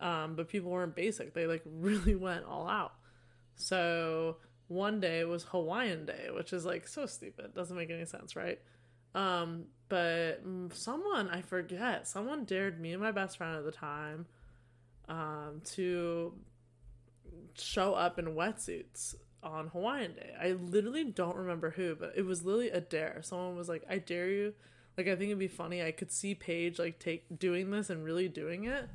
um, 0.00 0.34
but 0.34 0.48
people 0.48 0.72
weren't 0.72 0.96
basic. 0.96 1.32
They 1.32 1.46
like 1.46 1.62
really 1.66 2.16
went 2.16 2.44
all 2.44 2.68
out. 2.68 2.94
So 3.54 4.38
one 4.66 4.98
day 4.98 5.22
was 5.22 5.44
Hawaiian 5.44 6.04
Day, 6.04 6.28
which 6.34 6.52
is 6.52 6.66
like 6.66 6.88
so 6.88 7.06
stupid. 7.06 7.54
Doesn't 7.54 7.76
make 7.76 7.90
any 7.90 8.04
sense, 8.04 8.34
right? 8.34 8.58
Um, 9.14 9.66
but 9.88 10.42
someone 10.72 11.28
I 11.28 11.42
forget, 11.42 12.08
someone 12.08 12.44
dared 12.44 12.80
me 12.80 12.92
and 12.92 13.00
my 13.00 13.12
best 13.12 13.36
friend 13.36 13.56
at 13.56 13.64
the 13.64 13.70
time 13.70 14.26
um, 15.08 15.62
to 15.74 16.34
show 17.56 17.94
up 17.94 18.18
in 18.18 18.26
wetsuits 18.34 19.14
on 19.42 19.68
Hawaiian 19.68 20.14
Day. 20.14 20.30
I 20.40 20.52
literally 20.52 21.04
don't 21.04 21.36
remember 21.36 21.70
who, 21.70 21.94
but 21.96 22.12
it 22.16 22.24
was 22.24 22.44
literally 22.44 22.70
a 22.70 22.80
dare. 22.80 23.20
Someone 23.22 23.56
was 23.56 23.68
like, 23.68 23.82
"I 23.88 23.98
dare 23.98 24.28
you." 24.28 24.54
Like 24.96 25.08
I 25.08 25.16
think 25.16 25.28
it'd 25.28 25.38
be 25.38 25.48
funny. 25.48 25.82
I 25.82 25.90
could 25.90 26.12
see 26.12 26.34
Paige 26.34 26.78
like 26.78 26.98
take 26.98 27.24
doing 27.38 27.70
this 27.70 27.90
and 27.90 28.04
really 28.04 28.28
doing 28.28 28.64
it, 28.64 28.88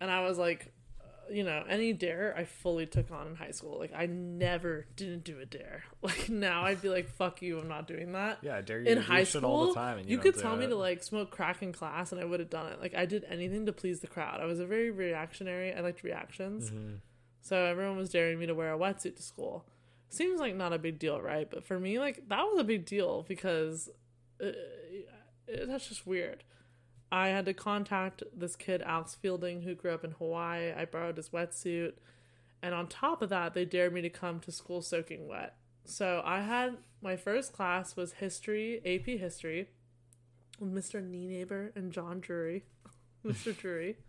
and 0.00 0.10
I 0.10 0.20
was 0.20 0.38
like, 0.38 0.72
uh, 1.00 1.32
you 1.32 1.42
know, 1.42 1.64
any 1.68 1.92
dare 1.92 2.34
I 2.36 2.44
fully 2.44 2.86
took 2.86 3.10
on 3.10 3.26
in 3.26 3.34
high 3.34 3.50
school. 3.50 3.78
Like 3.78 3.92
I 3.94 4.06
never 4.06 4.86
didn't 4.96 5.24
do 5.24 5.38
a 5.40 5.46
dare. 5.46 5.84
Like 6.00 6.28
now 6.28 6.62
I'd 6.64 6.80
be 6.80 6.88
like, 6.88 7.08
"Fuck 7.10 7.42
you, 7.42 7.58
I'm 7.58 7.66
not 7.66 7.88
doing 7.88 8.12
that." 8.12 8.38
Yeah, 8.40 8.56
I 8.56 8.60
dare 8.60 8.80
you 8.80 8.86
in 8.86 8.98
high 8.98 9.24
shit 9.24 9.42
school, 9.42 9.50
all 9.50 9.66
the 9.66 9.74
time. 9.74 9.98
And 9.98 10.08
you, 10.08 10.16
you, 10.16 10.22
could 10.22 10.38
tell 10.38 10.56
me 10.56 10.68
to 10.68 10.76
like 10.76 11.02
smoke 11.02 11.32
crack 11.32 11.60
in 11.60 11.72
class, 11.72 12.12
and 12.12 12.20
I 12.20 12.24
would 12.24 12.38
have 12.38 12.48
done 12.48 12.68
it. 12.72 12.80
Like 12.80 12.94
I 12.94 13.04
did 13.04 13.24
anything 13.24 13.66
to 13.66 13.72
please 13.72 13.98
the 13.98 14.06
crowd. 14.06 14.40
I 14.40 14.44
was 14.44 14.60
a 14.60 14.66
very 14.66 14.90
reactionary. 14.90 15.74
I 15.74 15.80
liked 15.80 16.04
reactions, 16.04 16.70
Mm-hmm. 16.70 16.94
So 17.48 17.64
everyone 17.64 17.96
was 17.96 18.10
daring 18.10 18.38
me 18.38 18.44
to 18.44 18.54
wear 18.54 18.74
a 18.74 18.78
wetsuit 18.78 19.16
to 19.16 19.22
school. 19.22 19.64
Seems 20.10 20.38
like 20.38 20.54
not 20.54 20.74
a 20.74 20.78
big 20.78 20.98
deal, 20.98 21.18
right? 21.18 21.48
But 21.50 21.66
for 21.66 21.80
me, 21.80 21.98
like 21.98 22.28
that 22.28 22.42
was 22.42 22.60
a 22.60 22.64
big 22.64 22.84
deal 22.84 23.24
because 23.26 23.88
uh, 24.44 24.50
that's 25.66 25.88
just 25.88 26.06
weird. 26.06 26.44
I 27.10 27.28
had 27.28 27.46
to 27.46 27.54
contact 27.54 28.22
this 28.36 28.54
kid, 28.54 28.82
Alex 28.82 29.14
Fielding, 29.14 29.62
who 29.62 29.74
grew 29.74 29.94
up 29.94 30.04
in 30.04 30.10
Hawaii. 30.10 30.72
I 30.72 30.84
borrowed 30.84 31.16
his 31.16 31.30
wetsuit. 31.30 31.94
And 32.62 32.74
on 32.74 32.86
top 32.86 33.22
of 33.22 33.30
that, 33.30 33.54
they 33.54 33.64
dared 33.64 33.94
me 33.94 34.02
to 34.02 34.10
come 34.10 34.40
to 34.40 34.52
school 34.52 34.82
soaking 34.82 35.26
wet. 35.26 35.56
So 35.86 36.20
I 36.26 36.40
had 36.40 36.76
my 37.00 37.16
first 37.16 37.54
class 37.54 37.96
was 37.96 38.12
history, 38.14 38.82
AP 38.84 39.18
history, 39.18 39.70
with 40.60 40.74
Mr. 40.74 41.02
Knee 41.02 41.28
Neighbor 41.28 41.72
and 41.74 41.92
John 41.92 42.20
Drury, 42.20 42.64
Mr. 43.24 43.56
Drury. 43.56 43.96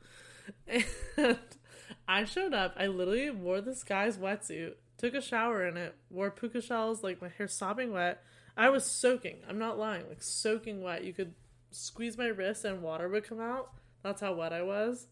And 1.18 1.38
I 2.08 2.24
showed 2.26 2.54
up. 2.54 2.76
I 2.78 2.88
literally 2.88 3.30
wore 3.30 3.62
this 3.62 3.84
guy's 3.84 4.18
wetsuit, 4.18 4.74
took 4.98 5.14
a 5.14 5.22
shower 5.22 5.66
in 5.68 5.78
it, 5.78 5.96
wore 6.10 6.32
puka 6.32 6.62
shells, 6.62 7.04
like 7.04 7.22
my 7.22 7.30
hair 7.30 7.48
sopping 7.48 7.92
wet. 7.94 8.24
I 8.58 8.70
was 8.70 8.86
soaking. 8.86 9.38
I'm 9.48 9.58
not 9.60 9.78
lying, 9.80 10.08
like 10.10 10.22
soaking 10.22 10.82
wet. 10.84 11.04
You 11.04 11.14
could 11.14 11.34
squeeze 11.72 12.18
my 12.18 12.28
wrist 12.28 12.66
and 12.66 12.82
water 12.82 13.08
would 13.08 13.24
come 13.24 13.40
out. 13.40 13.72
That's 14.04 14.22
how 14.22 14.34
wet 14.34 14.54
I 14.54 14.64
was. 14.64 15.08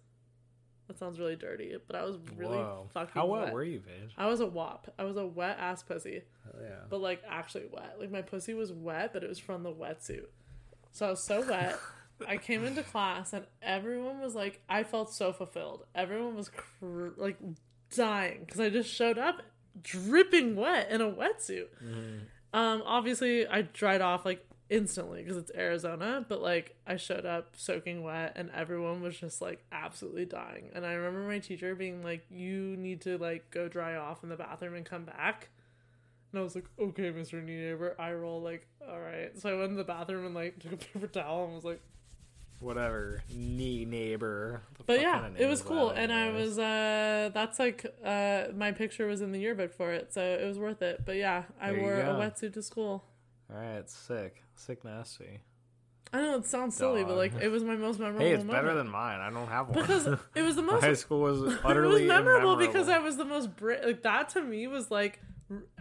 That 0.88 0.98
sounds 0.98 1.20
really 1.20 1.36
dirty, 1.36 1.76
but 1.86 1.98
I 1.98 2.04
was 2.04 2.18
really 2.38 2.58
Whoa. 2.58 2.88
fucking 2.94 3.12
How 3.14 3.26
wet 3.26 3.44
wet. 3.46 3.54
were 3.54 3.64
you, 3.64 3.82
Paige? 3.82 4.12
I 4.18 4.28
was 4.28 4.40
a 4.40 4.46
wop. 4.46 4.94
I 4.98 5.04
was 5.04 5.18
a 5.18 5.26
wet 5.26 5.58
ass 5.60 5.84
pussy, 5.84 6.22
Hell 6.46 6.62
yeah. 6.62 6.70
but 6.90 7.02
like 7.02 7.22
actually 7.28 7.66
wet. 7.72 7.98
Like 8.00 8.10
my 8.12 8.22
pussy 8.22 8.54
was 8.54 8.72
wet, 8.72 9.12
but 9.12 9.22
it 9.24 9.28
was 9.28 9.38
from 9.40 9.64
the 9.64 9.72
wetsuit. 9.72 10.28
So 10.94 11.08
I 11.08 11.10
was 11.10 11.24
so 11.24 11.42
wet. 11.48 11.78
I 12.28 12.38
came 12.38 12.64
into 12.64 12.84
class 12.84 13.34
and 13.34 13.46
everyone 13.62 14.22
was 14.22 14.34
like, 14.36 14.62
I 14.70 14.84
felt 14.84 15.14
so 15.14 15.34
fulfilled. 15.34 15.84
Everyone 15.94 16.36
was 16.36 16.50
cr- 16.50 17.10
like 17.18 17.38
dying 17.96 18.42
because 18.46 18.60
I 18.60 18.70
just 18.70 18.90
showed 18.94 19.18
up 19.18 19.42
dripping 19.82 20.56
wet 20.56 20.90
in 20.90 21.02
a 21.02 21.12
wetsuit. 21.12 21.68
Um, 22.54 22.82
obviously 22.86 23.46
I 23.48 23.62
dried 23.62 24.02
off 24.02 24.26
like 24.26 24.44
instantly 24.70 25.22
because 25.22 25.38
it's 25.38 25.52
Arizona, 25.56 26.26
but 26.28 26.42
like 26.42 26.76
I 26.86 26.98
showed 26.98 27.26
up 27.26 27.56
soaking 27.56 28.04
wet 28.04 28.34
and 28.36 28.50
everyone 28.54 29.02
was 29.02 29.18
just 29.18 29.42
like 29.42 29.64
absolutely 29.72 30.26
dying. 30.26 30.70
And 30.74 30.86
I 30.86 30.94
remember 30.94 31.28
my 31.28 31.40
teacher 31.40 31.76
being 31.76 32.04
like, 32.04 32.26
"You 32.30 32.76
need 32.78 33.02
to 33.02 33.18
like 33.18 33.52
go 33.52 33.68
dry 33.68 33.96
off 33.96 34.24
in 34.24 34.30
the 34.30 34.36
bathroom 34.36 34.76
and 34.76 34.86
come 34.86 35.06
back." 35.06 35.50
And 36.32 36.40
I 36.40 36.44
was 36.44 36.56
like, 36.56 36.66
"Okay, 36.80 37.12
Mr. 37.12 37.44
Neighbor." 37.44 37.96
I 38.00 38.12
roll 38.14 38.42
like, 38.42 38.68
"All 38.90 39.00
right." 39.00 39.38
So 39.40 39.50
I 39.50 39.58
went 39.58 39.72
in 39.72 39.78
the 39.78 39.84
bathroom 39.84 40.26
and 40.26 40.36
like 40.36 40.60
took 40.60 40.74
a 40.74 40.78
paper 40.78 41.08
towel 41.08 41.46
and 41.46 41.54
was 41.56 41.64
like, 41.64 41.82
Whatever. 42.60 43.24
Knee 43.34 43.86
neighbor. 43.86 44.62
"But 44.86 45.00
yeah, 45.02 45.30
it 45.38 45.46
was 45.46 45.62
cool." 45.62 45.92
And 45.92 46.12
I 46.12 46.32
was 46.32 46.58
uh 46.58 47.30
that's 47.34 47.60
like 47.60 47.86
uh 48.04 48.46
my 48.56 48.72
picture 48.72 49.06
was 49.08 49.22
in 49.22 49.32
the 49.32 49.40
yearbook 49.40 49.74
for 49.74 49.92
it, 49.94 50.12
so 50.14 50.22
it 50.22 50.46
was 50.46 50.58
worth 50.58 50.82
it. 50.82 51.04
But 51.06 51.18
yeah, 51.18 51.44
I 51.62 51.72
There 51.72 51.82
wore 51.82 51.94
a 51.94 52.16
wetsuit 52.16 52.54
to 52.54 52.64
school. 52.64 53.04
Alright, 53.54 53.90
sick. 53.90 54.44
Sick 54.56 54.84
nasty. 54.84 55.42
I 56.14 56.22
know 56.22 56.36
it 56.38 56.46
sounds 56.46 56.76
silly, 56.76 57.04
but 57.04 57.16
like 57.18 57.34
it 57.42 57.50
was 57.50 57.64
my 57.64 57.76
most 57.76 58.00
memorable 58.00 58.22
Hey, 58.26 58.32
it's 58.34 58.44
moment. 58.44 58.66
better 58.66 58.76
than 58.76 58.88
mine. 58.90 59.20
I 59.20 59.30
don't 59.30 59.48
have 59.48 59.68
one. 59.70 59.80
because 59.82 60.08
it 60.36 60.42
was 60.42 60.56
the 60.56 60.62
most 60.72 60.84
high 60.84 60.94
school 60.94 61.20
was 61.20 61.42
utterly 61.64 62.04
it 62.06 62.08
was 62.08 62.08
memorable 62.08 62.56
because 62.56 62.90
I 62.90 63.00
was 63.00 63.18
the 63.18 63.26
most 63.26 63.56
bra- 63.56 63.76
like 63.86 64.02
that 64.04 64.30
to 64.30 64.42
me 64.42 64.68
was 64.68 64.90
like 64.90 65.20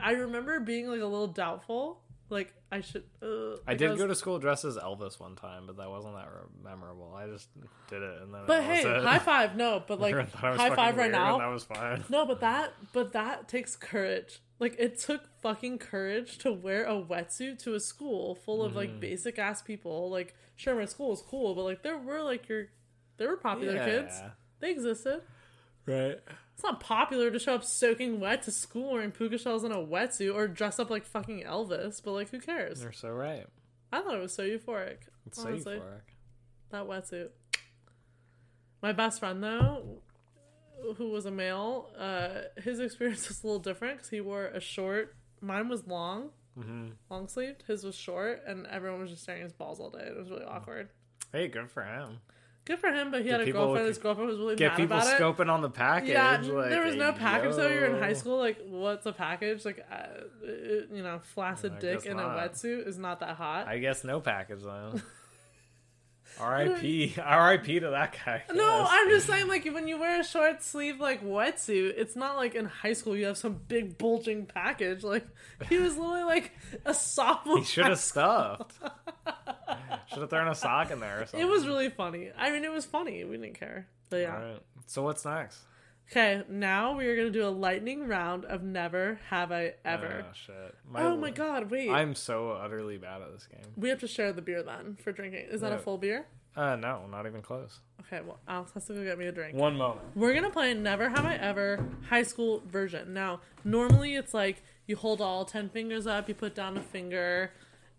I 0.02 0.12
remember 0.12 0.60
being 0.60 0.88
like 0.88 1.00
a 1.00 1.06
little 1.06 1.28
doubtful 1.28 2.00
like 2.28 2.52
I 2.72 2.80
should 2.80 3.04
uh, 3.22 3.56
I 3.66 3.74
did 3.74 3.96
go 3.96 4.06
to 4.06 4.14
school 4.14 4.38
dressed 4.38 4.64
as 4.64 4.76
Elvis 4.76 5.20
one 5.20 5.36
time, 5.36 5.64
but 5.66 5.76
that 5.76 5.88
wasn't 5.88 6.14
that 6.14 6.28
memorable. 6.62 7.14
I 7.16 7.26
just 7.28 7.48
did 7.88 8.02
it, 8.02 8.22
and 8.22 8.34
then. 8.34 8.42
but 8.46 8.60
that 8.60 8.68
was 8.68 8.82
hey 8.84 8.96
it. 8.96 9.04
high 9.04 9.18
five 9.18 9.56
no 9.56 9.82
but 9.86 10.00
like 10.04 10.10
Everyone 10.12 10.30
thought 10.30 10.44
I 10.44 10.50
was 10.50 10.60
high 10.60 10.74
five 10.74 10.96
right 10.96 11.10
now 11.10 11.38
That 11.38 11.46
was 11.46 11.64
fine. 11.64 12.04
no 12.08 12.26
but 12.26 12.40
that 12.40 12.72
but 12.92 13.12
that 13.12 13.48
takes 13.48 13.76
courage 13.76 14.40
like 14.58 14.74
it 14.78 14.98
took 14.98 15.22
fucking 15.42 15.78
courage 15.78 16.38
to 16.38 16.52
wear 16.52 16.84
a 16.84 16.94
wetsuit 17.00 17.58
to 17.60 17.74
a 17.74 17.80
school 17.80 18.34
full 18.34 18.62
of 18.62 18.70
Mm-hmm. 18.70 18.78
like 18.78 19.00
basic 19.00 19.38
ass 19.38 19.62
people 19.62 20.10
like 20.10 20.34
sure 20.56 20.74
my 20.74 20.84
school 20.86 21.10
was 21.10 21.22
cool 21.22 21.54
but 21.54 21.62
like 21.62 21.82
there 21.82 21.96
were 21.98 22.22
like 22.22 22.48
your 22.48 22.66
there 23.18 23.28
were 23.28 23.36
popular 23.36 23.74
Yeah. 23.74 23.84
kids 23.84 24.20
they 24.60 24.70
existed 24.72 25.20
Right. 25.86 26.18
It's 26.56 26.62
not 26.62 26.80
popular 26.80 27.30
to 27.30 27.38
show 27.38 27.54
up 27.54 27.64
soaking 27.64 28.18
wet 28.18 28.42
to 28.44 28.50
school 28.50 28.94
wearing 28.94 29.10
puka 29.10 29.36
shells 29.36 29.62
in 29.62 29.72
a 29.72 29.76
wetsuit 29.76 30.34
or 30.34 30.48
dress 30.48 30.78
up 30.78 30.88
like 30.88 31.04
fucking 31.04 31.42
Elvis, 31.42 32.02
but 32.02 32.12
like, 32.12 32.30
who 32.30 32.40
cares? 32.40 32.80
You're 32.82 32.92
so 32.92 33.10
right. 33.10 33.44
I 33.92 34.00
thought 34.00 34.14
it 34.14 34.22
was 34.22 34.32
so 34.32 34.42
euphoric. 34.42 35.00
It's 35.26 35.36
so 35.42 35.48
euphoric. 35.48 36.00
That 36.70 36.84
wetsuit. 36.84 37.28
My 38.80 38.92
best 38.92 39.20
friend, 39.20 39.44
though, 39.44 40.00
who 40.96 41.10
was 41.10 41.26
a 41.26 41.30
male, 41.30 41.90
uh, 41.98 42.44
his 42.56 42.80
experience 42.80 43.28
was 43.28 43.44
a 43.44 43.46
little 43.46 43.60
different 43.60 43.98
because 43.98 44.08
he 44.08 44.22
wore 44.22 44.46
a 44.46 44.60
short. 44.60 45.14
Mine 45.42 45.68
was 45.68 45.86
long, 45.86 46.30
hmm 46.58 46.88
long 47.10 47.28
sleeved. 47.28 47.64
His 47.66 47.84
was 47.84 47.94
short, 47.94 48.42
and 48.46 48.66
everyone 48.68 49.00
was 49.02 49.10
just 49.10 49.24
staring 49.24 49.42
at 49.42 49.44
his 49.44 49.52
balls 49.52 49.78
all 49.78 49.90
day. 49.90 50.06
It 50.06 50.16
was 50.16 50.30
really 50.30 50.44
awkward. 50.44 50.88
Hey, 51.32 51.48
good 51.48 51.70
for 51.70 51.82
him. 51.82 52.20
Good 52.66 52.80
for 52.80 52.88
him, 52.90 53.12
but 53.12 53.22
he 53.22 53.28
had 53.28 53.40
a 53.40 53.52
girlfriend. 53.52 53.86
His 53.86 53.98
girlfriend 53.98 54.28
was 54.28 54.38
really 54.38 54.56
Get 54.56 54.72
mad 54.72 54.76
people 54.76 54.96
about 54.96 55.06
it. 55.08 55.22
scoping 55.22 55.48
on 55.48 55.62
the 55.62 55.70
package. 55.70 56.10
Yeah, 56.10 56.40
like, 56.42 56.68
there 56.70 56.84
was 56.84 56.96
no 56.96 57.12
package 57.12 57.54
though. 57.54 57.68
You're 57.68 57.86
in 57.86 58.02
high 58.02 58.12
school. 58.12 58.38
Like, 58.38 58.58
what's 58.66 59.06
a 59.06 59.12
package? 59.12 59.64
Like, 59.64 59.86
uh, 59.88 59.96
you 60.92 61.02
know, 61.02 61.20
flaccid 61.22 61.78
dick 61.78 62.06
in 62.06 62.16
not. 62.16 62.36
a 62.36 62.48
wetsuit 62.48 62.88
is 62.88 62.98
not 62.98 63.20
that 63.20 63.36
hot. 63.36 63.68
I 63.68 63.78
guess 63.78 64.02
no 64.02 64.20
package 64.20 64.62
then. 64.64 65.00
R.I.P. 66.40 67.14
R.I.P. 67.22 67.80
to 67.80 67.90
that 67.90 68.16
guy. 68.24 68.42
No. 68.52 68.86
I'm 68.88 69.08
just 69.08 69.26
saying, 69.26 69.48
like, 69.48 69.64
when 69.66 69.88
you 69.88 69.98
wear 69.98 70.20
a 70.20 70.24
short 70.24 70.62
sleeve 70.62 71.00
like 71.00 71.24
wetsuit, 71.24 71.94
it's 71.96 72.16
not 72.16 72.36
like 72.36 72.54
in 72.54 72.66
high 72.66 72.92
school 72.92 73.16
you 73.16 73.26
have 73.26 73.38
some 73.38 73.60
big 73.68 73.98
bulging 73.98 74.46
package. 74.46 75.02
Like, 75.02 75.26
he 75.68 75.78
was 75.78 75.96
literally 75.96 76.24
like 76.24 76.52
a 76.84 76.94
sophomore. 76.94 77.58
He 77.58 77.64
should 77.64 77.86
have 77.86 77.98
stuffed. 77.98 78.72
should 80.08 80.20
have 80.20 80.30
thrown 80.30 80.48
a 80.48 80.54
sock 80.54 80.90
in 80.90 81.00
there 81.00 81.22
or 81.22 81.26
something. 81.26 81.40
It 81.40 81.50
was 81.50 81.66
really 81.66 81.90
funny. 81.90 82.30
I 82.36 82.50
mean, 82.50 82.64
it 82.64 82.72
was 82.72 82.84
funny. 82.84 83.24
We 83.24 83.36
didn't 83.36 83.58
care. 83.58 83.88
But 84.10 84.16
yeah. 84.18 84.34
All 84.34 84.42
right. 84.42 84.62
So 84.86 85.02
what's 85.02 85.24
next? 85.24 85.58
Okay, 86.10 86.42
now 86.48 86.96
we 86.96 87.06
are 87.06 87.16
gonna 87.16 87.30
do 87.30 87.46
a 87.46 87.50
lightning 87.50 88.06
round 88.06 88.44
of 88.44 88.62
never 88.62 89.18
have 89.28 89.50
I 89.50 89.74
ever. 89.84 90.24
Oh 90.28 90.32
shit. 90.32 90.74
oh 90.94 91.16
my 91.16 91.30
god! 91.30 91.70
Wait, 91.70 91.90
I'm 91.90 92.14
so 92.14 92.50
utterly 92.50 92.96
bad 92.96 93.22
at 93.22 93.32
this 93.32 93.46
game. 93.46 93.72
we 93.76 93.88
have 93.88 93.98
to 94.00 94.06
share 94.08 94.32
the 94.32 94.42
beer 94.42 94.62
then 94.62 94.96
for 95.02 95.10
drinking. 95.10 95.46
Is 95.50 95.62
that 95.62 95.72
a 95.72 95.78
full 95.78 95.98
beer? 95.98 96.26
Uh, 96.56 96.76
no, 96.76 97.06
not 97.10 97.26
even 97.26 97.42
close. 97.42 97.80
Okay, 98.00 98.22
well, 98.24 98.38
Alex 98.48 98.72
has 98.72 98.86
to 98.86 98.94
go 98.94 99.04
get 99.04 99.18
me 99.18 99.26
a 99.26 99.32
drink. 99.32 99.54
One 99.56 99.76
moment. 99.76 100.06
We're 100.14 100.32
gonna 100.32 100.48
play 100.50 100.72
Never 100.74 101.08
Have 101.08 101.26
I 101.26 101.34
Ever 101.34 101.84
high 102.08 102.22
school 102.22 102.62
version. 102.66 103.12
Now, 103.12 103.40
normally 103.64 104.14
it's 104.14 104.32
like 104.32 104.62
you 104.86 104.96
hold 104.96 105.20
all 105.20 105.44
ten 105.44 105.68
fingers 105.68 106.06
up, 106.06 106.28
you 106.28 106.34
put 106.34 106.54
down 106.54 106.76
a 106.76 106.82
finger 106.82 107.50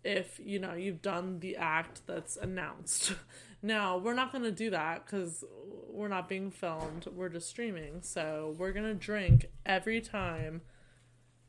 if 0.04 0.40
you 0.44 0.60
know 0.60 0.74
you've 0.74 1.02
done 1.02 1.40
the 1.40 1.58
act 1.58 2.02
that's 2.08 2.38
announced. 2.38 3.14
Now, 3.68 3.98
we're 3.98 4.14
not 4.14 4.31
gonna 4.31 4.49
do 4.49 4.69
that 4.69 5.06
because 5.06 5.44
we're 5.89 6.07
not 6.07 6.30
being 6.30 6.52
filmed. 6.52 7.06
We're 7.14 7.27
just 7.27 7.49
streaming, 7.49 8.02
so 8.02 8.56
we're 8.57 8.72
gonna 8.72 8.94
drink 8.94 9.48
every 9.65 9.99
time 9.99 10.61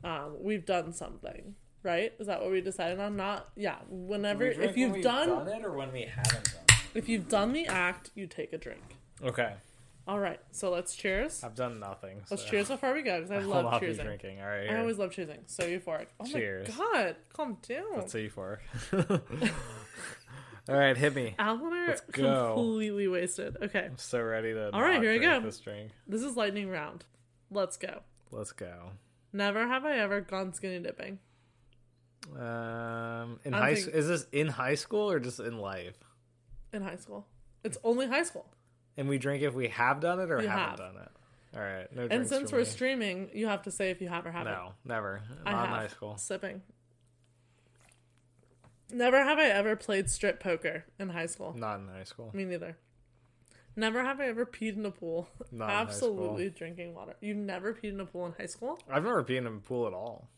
um, 0.03 0.35
we've 0.41 0.65
done 0.65 0.91
something. 0.91 1.55
Right? 1.81 2.11
Is 2.19 2.27
that 2.27 2.41
what 2.41 2.51
we 2.51 2.59
decided 2.59 2.99
on? 2.99 3.15
Not 3.15 3.47
yeah. 3.55 3.77
Whenever 3.89 4.45
if 4.45 4.75
you've 4.75 5.01
done, 5.01 5.47
it 5.47 5.63
or 5.63 5.71
when 5.71 5.93
we 5.93 6.01
haven't 6.01 6.51
done 6.51 6.77
if 6.93 7.07
you've 7.07 7.29
done 7.29 7.53
the 7.53 7.67
act, 7.67 8.11
you 8.15 8.27
take 8.27 8.51
a 8.51 8.57
drink. 8.57 8.97
Okay. 9.23 9.53
All 10.05 10.19
right. 10.19 10.41
So 10.51 10.71
let's 10.71 10.95
cheers. 10.95 11.41
I've 11.41 11.55
done 11.55 11.79
nothing. 11.79 12.21
Let's 12.29 12.43
so 12.43 12.49
cheers 12.49 12.67
before 12.67 12.93
we 12.93 13.01
go 13.01 13.21
because 13.21 13.31
I 13.31 13.35
I'll 13.41 13.47
love 13.47 13.79
be 13.79 13.87
cheersing. 13.87 14.03
drinking. 14.03 14.41
All 14.41 14.47
right. 14.47 14.69
I 14.69 14.79
always 14.79 14.97
love 14.97 15.11
choosing. 15.11 15.39
So 15.45 15.63
euphoric. 15.63 16.07
Oh 16.19 16.25
Cheers. 16.25 16.67
my 16.67 16.75
god, 16.93 17.15
calm 17.31 17.57
down. 17.65 17.83
Let's 17.95 18.11
see 18.11 18.27
for. 18.27 18.59
All 20.69 20.77
right, 20.77 20.95
hit 20.95 21.15
me. 21.15 21.35
Alan 21.39 21.73
and 21.73 21.87
Let's 21.87 22.01
go. 22.01 22.53
completely 22.55 23.07
wasted. 23.07 23.57
Okay, 23.61 23.85
I'm 23.85 23.97
so 23.97 24.21
ready 24.21 24.53
to. 24.53 24.71
All 24.73 24.81
right, 24.81 25.01
here 25.01 25.17
drink 25.17 25.23
go. 25.23 25.39
This 25.41 25.59
drink. 25.59 25.91
this 26.07 26.21
is 26.21 26.35
lightning 26.37 26.69
round. 26.69 27.05
Let's 27.51 27.77
go. 27.77 28.01
Let's 28.31 28.51
go. 28.51 28.91
Never 29.33 29.67
have 29.67 29.85
I 29.85 29.97
ever 29.97 30.21
gone 30.21 30.53
skinny 30.53 30.79
dipping. 30.79 31.19
Um, 32.35 33.39
in 33.43 33.53
I'm 33.53 33.61
high 33.61 33.75
think- 33.75 33.93
is 33.95 34.07
this 34.07 34.27
in 34.31 34.47
high 34.47 34.75
school 34.75 35.09
or 35.09 35.19
just 35.19 35.39
in 35.39 35.57
life? 35.59 35.97
in 36.71 36.83
high 36.83 36.97
school. 36.97 37.25
It's 37.63 37.79
only 37.83 38.05
high 38.05 38.21
school. 38.23 38.45
And 38.95 39.09
we 39.09 39.17
drink 39.17 39.41
if 39.41 39.55
we 39.55 39.69
have 39.69 39.99
done 39.99 40.19
it 40.19 40.29
or 40.29 40.39
You 40.41 40.47
haven't 40.47 40.69
have. 40.69 40.77
done 40.77 40.95
it. 41.01 41.09
All 41.57 41.63
right, 41.63 41.87
no 41.95 42.07
And 42.11 42.27
since 42.27 42.51
we're 42.51 42.59
me. 42.59 42.65
streaming, 42.65 43.29
you 43.33 43.47
have 43.47 43.63
to 43.63 43.71
say 43.71 43.89
if 43.89 44.01
you 44.01 44.07
have 44.09 44.23
or 44.27 44.31
haven't. 44.31 44.53
no, 44.53 44.73
never, 44.85 45.21
I 45.47 45.51
not 45.51 45.59
have. 45.61 45.69
in 45.69 45.75
high 45.81 45.87
school. 45.87 46.15
Sipping. 46.17 46.61
Never 48.91 49.23
have 49.23 49.37
I 49.37 49.47
ever 49.47 49.75
played 49.75 50.09
strip 50.09 50.39
poker 50.39 50.85
in 50.97 51.09
high 51.09 51.27
school. 51.27 51.53
Not 51.55 51.79
in 51.79 51.87
high 51.87 52.03
school. 52.03 52.31
Me 52.33 52.45
neither. 52.45 52.77
Never 53.75 54.03
have 54.03 54.19
I 54.19 54.27
ever 54.27 54.45
peed 54.45 54.75
in 54.75 54.85
a 54.85 54.91
pool. 54.91 55.29
Not 55.51 55.65
in 55.65 55.75
high 55.75 55.81
Absolutely 55.81 56.49
drinking 56.49 56.95
water. 56.95 57.15
You've 57.21 57.37
never 57.37 57.73
peed 57.73 57.91
in 57.91 57.99
a 57.99 58.05
pool 58.05 58.25
in 58.25 58.33
high 58.33 58.47
school? 58.47 58.79
I've 58.91 59.03
never 59.03 59.23
peed 59.23 59.37
in 59.37 59.47
a 59.47 59.51
pool 59.51 59.87
at 59.87 59.93
all. 59.93 60.29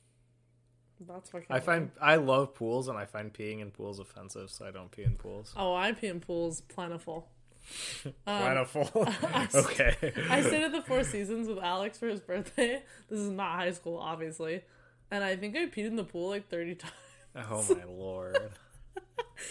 That's 1.07 1.29
fucking. 1.31 1.47
I 1.49 1.59
find 1.59 1.91
I 1.99 2.17
love 2.17 2.53
pools 2.53 2.87
and 2.87 2.97
I 2.97 3.05
find 3.05 3.33
peeing 3.33 3.61
in 3.61 3.71
pools 3.71 3.99
offensive, 3.99 4.51
so 4.51 4.65
I 4.65 4.71
don't 4.71 4.91
pee 4.91 5.03
in 5.03 5.15
pools. 5.15 5.53
Oh, 5.57 5.73
I 5.73 5.93
pee 5.93 6.07
in 6.07 6.19
pools 6.19 6.61
plentiful. 6.61 7.27
Um, 8.25 8.41
plentiful. 8.41 8.89
okay. 9.55 9.95
I 10.29 10.41
stayed 10.41 10.63
at 10.63 10.71
the 10.71 10.81
Four 10.81 11.03
Seasons 11.03 11.47
with 11.47 11.59
Alex 11.59 11.99
for 11.99 12.07
his 12.07 12.19
birthday. 12.19 12.81
This 13.07 13.19
is 13.19 13.29
not 13.29 13.55
high 13.55 13.71
school, 13.71 13.97
obviously. 13.97 14.61
And 15.11 15.23
I 15.23 15.35
think 15.35 15.55
I 15.55 15.67
peed 15.67 15.85
in 15.85 15.95
the 15.95 16.03
pool 16.03 16.29
like 16.29 16.49
30 16.49 16.75
times. 16.75 16.93
Oh 17.35 17.65
my 17.69 17.83
lord. 17.85 18.37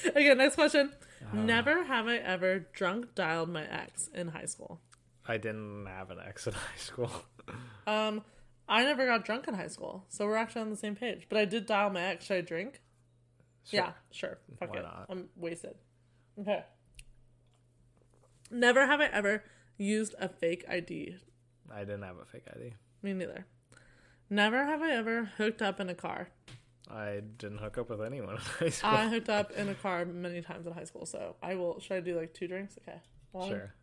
Okay, 0.06 0.32
next 0.34 0.54
question. 0.54 0.92
Uh-huh. 1.20 1.36
Never 1.36 1.82
have 1.84 2.06
I 2.06 2.16
ever 2.18 2.60
drunk 2.72 3.14
dialed 3.16 3.48
my 3.48 3.64
ex 3.64 4.08
in 4.14 4.28
high 4.28 4.44
school. 4.44 4.80
I 5.26 5.36
didn't 5.36 5.86
have 5.86 6.12
an 6.12 6.18
ex 6.24 6.46
in 6.46 6.52
high 6.68 6.76
school. 6.76 7.10
Um, 7.88 8.22
I 8.68 8.84
never 8.84 9.04
got 9.04 9.24
drunk 9.24 9.48
in 9.48 9.54
high 9.54 9.66
school, 9.66 10.04
so 10.08 10.26
we're 10.26 10.36
actually 10.36 10.62
on 10.62 10.70
the 10.70 10.76
same 10.76 10.94
page. 10.94 11.26
But 11.28 11.38
I 11.38 11.44
did 11.44 11.66
dial 11.66 11.90
my 11.90 12.02
ex. 12.02 12.26
Should 12.26 12.36
I 12.36 12.40
drink? 12.42 12.80
Yeah, 13.66 13.92
sure. 14.12 14.38
Fuck 14.60 14.70
Why 14.74 14.78
it. 14.78 14.82
not? 14.84 15.06
I'm 15.08 15.28
wasted. 15.36 15.74
Okay. 16.40 16.62
Never 18.50 18.86
have 18.86 19.00
I 19.00 19.06
ever 19.06 19.42
used 19.76 20.14
a 20.20 20.28
fake 20.28 20.64
ID. 20.68 21.16
I 21.72 21.80
didn't 21.80 22.02
have 22.02 22.16
a 22.16 22.24
fake 22.24 22.44
ID. 22.54 22.74
Me 23.02 23.12
neither. 23.12 23.46
Never 24.28 24.64
have 24.64 24.82
I 24.82 24.92
ever 24.92 25.30
hooked 25.36 25.62
up 25.62 25.80
in 25.80 25.88
a 25.88 25.94
car. 25.94 26.28
I 26.88 27.20
didn't 27.38 27.58
hook 27.58 27.78
up 27.78 27.90
with 27.90 28.02
anyone 28.02 28.34
in 28.34 28.40
high 28.40 28.68
school. 28.68 28.90
I 28.90 29.08
hooked 29.08 29.28
up 29.28 29.50
in 29.52 29.68
a 29.68 29.74
car 29.74 30.04
many 30.04 30.42
times 30.42 30.66
in 30.66 30.72
high 30.72 30.84
school, 30.84 31.06
so 31.06 31.36
I 31.42 31.54
will. 31.54 31.80
Should 31.80 31.96
I 31.96 32.00
do 32.00 32.16
like 32.16 32.34
two 32.34 32.48
drinks? 32.48 32.78
Okay. 32.82 32.98
One, 33.32 33.48
sure. 33.48 33.74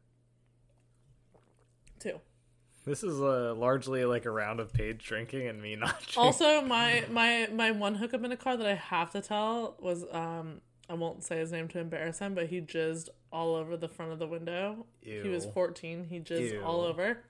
two. 2.00 2.20
This 2.86 3.04
is 3.04 3.20
uh, 3.20 3.54
largely 3.56 4.06
like 4.06 4.26
a 4.26 4.32
round 4.32 4.62
of 4.62 4.72
Paige 4.72 5.04
drinking 5.04 5.48
and 5.48 5.62
me 5.62 5.76
not 5.78 6.00
drinking. 6.00 6.24
Also, 6.24 6.62
my 6.62 7.06
my 7.10 7.48
my 7.52 7.72
one 7.72 7.96
hookup 7.96 8.24
in 8.24 8.32
a 8.32 8.38
car 8.38 8.58
that 8.58 8.68
I 8.68 8.76
have 8.76 9.12
to 9.12 9.22
tell 9.22 9.76
was 9.80 10.06
um 10.12 10.62
I 10.90 10.94
won't 10.94 11.24
say 11.24 11.38
his 11.38 11.52
name 11.52 11.68
to 11.70 11.80
embarrass 11.80 12.20
him, 12.20 12.34
but 12.34 12.48
he 12.48 12.62
jizzed 12.62 13.10
all 13.32 13.56
over 13.56 13.76
the 13.76 13.90
front 13.90 14.14
of 14.14 14.20
the 14.20 14.28
window. 14.28 14.86
He 15.02 15.28
was 15.28 15.46
14. 15.46 16.06
He 16.06 16.20
jizzed 16.20 16.54
Ew. 16.54 16.64
all 16.64 16.82
over. 16.82 17.24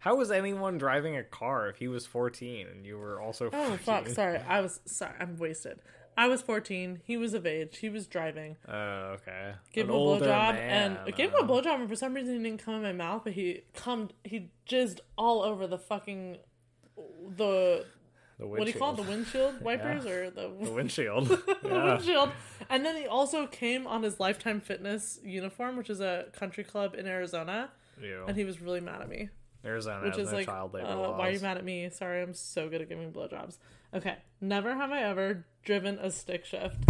How 0.00 0.14
was 0.14 0.30
anyone 0.30 0.78
driving 0.78 1.16
a 1.16 1.24
car 1.24 1.68
if 1.68 1.76
he 1.78 1.88
was 1.88 2.06
14 2.06 2.66
and 2.68 2.86
you 2.86 2.98
were 2.98 3.20
also 3.20 3.50
14? 3.50 3.72
Oh 3.72 3.76
fuck! 3.78 4.08
Sorry, 4.08 4.38
I 4.38 4.60
was 4.60 4.80
sorry. 4.84 5.14
I'm 5.18 5.36
wasted. 5.38 5.80
I 6.16 6.26
was 6.26 6.42
14. 6.42 7.00
He 7.04 7.16
was 7.16 7.32
of 7.32 7.46
age. 7.46 7.78
He 7.78 7.88
was 7.88 8.08
driving. 8.08 8.56
Oh, 8.66 9.16
okay. 9.16 9.52
Gave 9.72 9.88
An 9.88 9.94
him 9.94 9.96
a 9.96 9.98
blowjob, 10.00 10.54
and 10.56 10.98
I 11.06 11.10
gave 11.12 11.30
him 11.30 11.36
a 11.36 11.44
uh, 11.44 11.46
blowjob, 11.46 11.76
and 11.80 11.88
for 11.88 11.94
some 11.94 12.12
reason 12.12 12.36
he 12.36 12.42
didn't 12.42 12.64
come 12.64 12.74
in 12.74 12.82
my 12.82 12.92
mouth, 12.92 13.22
but 13.22 13.34
he 13.34 13.62
come 13.74 14.10
he 14.24 14.50
jizzed 14.68 14.98
all 15.16 15.42
over 15.42 15.66
the 15.66 15.78
fucking 15.78 16.38
the 17.36 17.84
the 18.38 18.46
what 18.46 18.64
do 18.64 18.70
you 18.70 18.78
call 18.78 18.92
it? 18.92 18.96
The 18.96 19.02
windshield 19.02 19.60
wipers 19.62 20.06
or 20.06 20.30
the, 20.30 20.52
The 20.62 20.70
windshield. 20.70 21.28
the 21.28 21.56
yeah. 21.64 21.84
windshield. 21.84 22.30
And 22.70 22.84
then 22.84 22.96
he 22.96 23.06
also 23.06 23.46
came 23.46 23.86
on 23.86 24.02
his 24.02 24.20
Lifetime 24.20 24.60
Fitness 24.60 25.18
uniform, 25.24 25.76
which 25.76 25.90
is 25.90 26.00
a 26.00 26.26
country 26.32 26.62
club 26.62 26.94
in 26.94 27.06
Arizona, 27.06 27.70
Ew. 28.00 28.24
and 28.28 28.36
he 28.36 28.44
was 28.44 28.60
really 28.60 28.80
mad 28.80 29.02
at 29.02 29.08
me. 29.08 29.28
Arizona 29.64 30.04
Which 30.04 30.16
has 30.16 30.26
is 30.26 30.32
no 30.32 30.38
like, 30.38 30.46
child 30.46 30.74
labor 30.74 30.88
uh, 30.88 30.96
laws. 30.96 31.18
why 31.18 31.28
are 31.28 31.30
you 31.32 31.40
mad 31.40 31.56
at 31.58 31.64
me? 31.64 31.88
Sorry, 31.90 32.22
I'm 32.22 32.34
so 32.34 32.68
good 32.68 32.80
at 32.80 32.88
giving 32.88 33.12
blowjobs. 33.12 33.58
Okay, 33.94 34.16
never 34.40 34.74
have 34.74 34.90
I 34.92 35.02
ever 35.02 35.44
driven 35.64 35.98
a 35.98 36.10
stick 36.10 36.44
shift. 36.44 36.76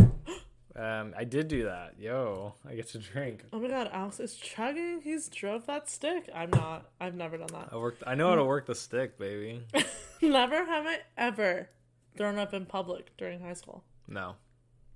Um, 0.77 1.13
I 1.19 1.25
did 1.25 1.49
do 1.49 1.65
that. 1.65 1.95
Yo, 1.99 2.55
I 2.65 2.77
get 2.77 2.87
to 2.91 2.99
drink. 2.99 3.43
Oh 3.53 3.59
my 3.59 3.67
god, 3.67 3.91
Alex 3.93 4.21
is 4.21 4.37
chugging. 4.37 5.01
He's 5.03 5.29
drove 5.29 5.67
that 5.67 5.91
stick. 5.91 6.31
I'm 6.33 6.51
not. 6.51 6.89
I've 7.01 7.17
never 7.17 7.37
done 7.37 7.49
that. 7.51 7.71
I 7.73 7.77
worked. 7.79 8.05
I 8.07 8.15
know 8.15 8.29
how 8.29 8.37
to 8.37 8.45
work 8.45 8.67
the 8.67 8.77
stick, 8.77 9.19
baby. 9.19 9.65
Never 10.23 10.65
have 10.65 10.87
I 10.87 10.99
ever 11.17 11.69
thrown 12.17 12.39
up 12.39 12.55
in 12.55 12.65
public 12.65 13.17
during 13.17 13.41
high 13.41 13.55
school. 13.55 13.83
No. 14.07 14.37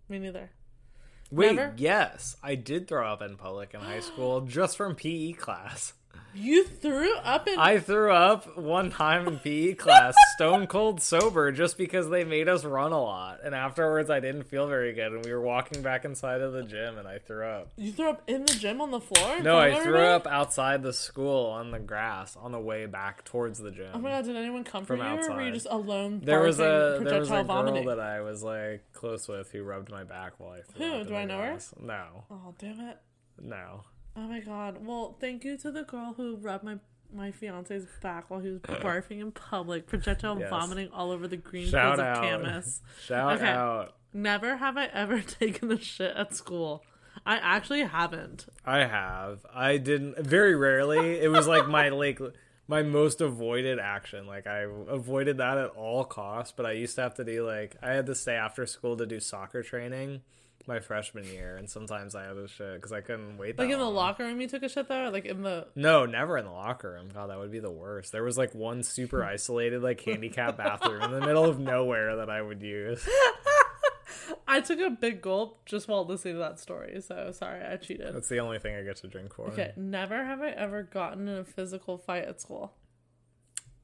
Me 0.08 0.20
neither. 0.20 0.50
Wait, 1.32 1.56
Never? 1.56 1.74
yes, 1.76 2.36
I 2.44 2.54
did 2.54 2.86
throw 2.86 3.04
up 3.04 3.20
in 3.20 3.36
public 3.36 3.74
in 3.74 3.80
high 3.80 4.00
school 4.12 4.42
just 4.42 4.76
from 4.76 4.94
PE 4.94 5.32
class. 5.32 5.94
You 6.34 6.64
threw 6.64 7.14
up 7.16 7.46
in. 7.46 7.58
I 7.58 7.78
threw 7.78 8.10
up 8.12 8.56
one 8.56 8.90
time 8.90 9.28
in 9.28 9.38
PE 9.38 9.74
class, 9.74 10.14
stone 10.34 10.66
cold 10.66 11.02
sober, 11.02 11.52
just 11.52 11.76
because 11.76 12.08
they 12.08 12.24
made 12.24 12.48
us 12.48 12.64
run 12.64 12.92
a 12.92 13.00
lot. 13.02 13.40
And 13.44 13.54
afterwards, 13.54 14.08
I 14.08 14.20
didn't 14.20 14.44
feel 14.44 14.66
very 14.66 14.92
good. 14.94 15.12
And 15.12 15.24
we 15.24 15.32
were 15.32 15.40
walking 15.42 15.82
back 15.82 16.04
inside 16.04 16.40
of 16.40 16.52
the 16.52 16.62
gym, 16.62 16.96
and 16.98 17.06
I 17.06 17.18
threw 17.18 17.44
up. 17.44 17.68
you 17.76 17.92
threw 17.92 18.08
up 18.10 18.22
in 18.26 18.46
the 18.46 18.54
gym 18.54 18.80
on 18.80 18.90
the 18.90 19.00
floor. 19.00 19.40
No, 19.42 19.58
I 19.58 19.74
threw 19.82 19.98
up 20.00 20.26
outside 20.26 20.82
the 20.82 20.92
school 20.92 21.46
on 21.50 21.70
the 21.70 21.78
grass 21.78 22.36
on 22.36 22.52
the 22.52 22.60
way 22.60 22.86
back 22.86 23.24
towards 23.24 23.58
the 23.58 23.70
gym. 23.70 23.90
Oh 23.92 23.98
my 23.98 24.10
god, 24.10 24.24
did 24.24 24.36
anyone 24.36 24.64
comfort 24.64 24.98
From 24.98 25.00
you, 25.00 25.20
or 25.28 25.34
were 25.36 25.42
you 25.42 25.52
just 25.52 25.66
alone? 25.70 26.20
there 26.24 26.40
was 26.40 26.58
a 26.60 26.98
there 27.02 27.18
was 27.20 27.28
a 27.28 27.32
projectile 27.32 27.44
girl 27.44 27.62
vomiting? 27.64 27.86
that 27.88 28.00
I 28.00 28.20
was 28.22 28.42
like 28.42 28.84
close 28.92 29.28
with 29.28 29.50
who 29.52 29.62
rubbed 29.64 29.90
my 29.90 30.04
back 30.04 30.38
while 30.38 30.52
I 30.52 30.62
threw 30.62 30.86
Who? 30.86 30.92
up 31.02 31.08
Do 31.08 31.14
I 31.14 31.24
know 31.24 31.38
her? 31.38 31.50
grass. 31.50 31.74
No, 31.80 32.24
Oh 32.30 32.54
damn 32.58 32.80
it! 32.80 32.98
no. 33.40 33.84
Oh 34.16 34.20
my 34.28 34.40
god. 34.40 34.84
Well, 34.84 35.16
thank 35.20 35.44
you 35.44 35.56
to 35.58 35.70
the 35.70 35.84
girl 35.84 36.14
who 36.16 36.36
rubbed 36.36 36.64
my 36.64 36.78
my 37.14 37.30
fiance's 37.30 37.86
back 38.00 38.30
while 38.30 38.40
he 38.40 38.48
was 38.50 38.60
barfing 38.62 39.20
in 39.20 39.32
public, 39.32 39.86
projectile 39.86 40.38
Yes. 40.40 40.48
vomiting 40.50 40.88
all 40.92 41.10
over 41.10 41.28
the 41.28 41.36
green 41.36 41.68
Shout 41.68 41.96
fields 41.96 42.00
of 42.00 42.06
out. 42.06 42.22
Camas. 42.42 42.80
Shout 43.04 43.36
Okay. 43.36 43.46
out. 43.48 43.96
Never 44.14 44.56
have 44.56 44.76
I 44.76 44.86
ever 44.86 45.20
taken 45.40 45.70
a 45.72 45.78
shit 45.80 46.14
at 46.16 46.34
school. 46.34 46.82
I 47.26 47.36
actually 47.36 47.82
haven't. 47.82 48.46
I 48.64 48.84
have. 48.84 49.44
I 49.54 49.76
didn't. 49.76 50.18
Very 50.26 50.54
rarely. 50.56 51.20
It 51.20 51.28
was 51.30 51.46
like 51.46 51.68
my 51.68 51.88
like 51.90 52.18
my 52.68 52.82
most 52.82 53.20
avoided 53.20 53.78
action. 53.78 54.26
Like 54.26 54.46
I 54.46 54.60
avoided 54.88 55.36
that 55.38 55.58
at 55.58 55.70
all 55.70 56.04
costs. 56.04 56.52
But 56.56 56.64
I 56.66 56.72
used 56.72 56.94
to 56.96 57.02
have 57.02 57.14
to 57.16 57.24
do 57.24 57.46
like 57.46 57.76
I 57.82 57.90
had 57.92 58.06
to 58.06 58.14
stay 58.14 58.34
after 58.34 58.64
school 58.66 58.96
to 58.96 59.04
do 59.06 59.20
soccer 59.20 59.62
training 59.62 60.22
my 60.66 60.80
freshman 60.80 61.24
year, 61.24 61.56
and 61.56 61.68
sometimes 61.68 62.14
I 62.14 62.24
had 62.24 62.34
to 62.34 62.48
shit 62.48 62.74
because 62.74 62.92
I 62.92 63.00
couldn't 63.00 63.38
wait. 63.38 63.56
That 63.56 63.64
Like 63.64 63.72
in 63.72 63.78
the 63.78 63.84
locker 63.84 64.24
room, 64.24 64.40
you 64.40 64.48
took 64.48 64.62
a 64.62 64.68
shit 64.68 64.88
though. 64.88 65.10
Like 65.12 65.24
in 65.24 65.42
the 65.42 65.68
No, 65.74 66.06
never 66.06 66.38
in 66.38 66.44
the 66.44 66.50
locker 66.50 66.92
room. 66.92 67.08
God, 67.12 67.30
that 67.30 67.38
would 67.38 67.50
be 67.52 67.60
the 67.60 67.70
worst. 67.70 68.12
There 68.12 68.22
was 68.22 68.38
like 68.38 68.54
one 68.54 68.82
super 68.82 69.24
isolated, 69.32 69.82
like 69.82 70.00
handicap 70.00 70.56
bathroom 70.56 71.02
in 71.02 71.10
the 71.12 71.20
middle 71.20 71.44
of 71.44 71.58
nowhere 71.58 72.16
that 72.16 72.30
I 72.30 72.42
would 72.42 72.62
use. 72.62 73.06
I 74.46 74.60
took 74.60 74.80
a 74.80 74.90
big 74.90 75.22
gulp 75.22 75.64
just 75.64 75.88
while 75.88 76.04
listening 76.04 76.34
to 76.34 76.40
that 76.40 76.60
story. 76.60 77.00
So 77.00 77.32
sorry, 77.32 77.64
I 77.64 77.76
cheated. 77.76 78.14
That's 78.14 78.28
the 78.28 78.38
only 78.38 78.58
thing 78.58 78.74
I 78.76 78.82
get 78.82 78.96
to 78.96 79.08
drink 79.08 79.34
for. 79.34 79.46
Okay, 79.48 79.72
never 79.76 80.24
have 80.24 80.40
I 80.42 80.50
ever 80.50 80.82
gotten 80.82 81.28
in 81.28 81.38
a 81.38 81.44
physical 81.44 81.98
fight 81.98 82.24
at 82.24 82.40
school. 82.40 82.74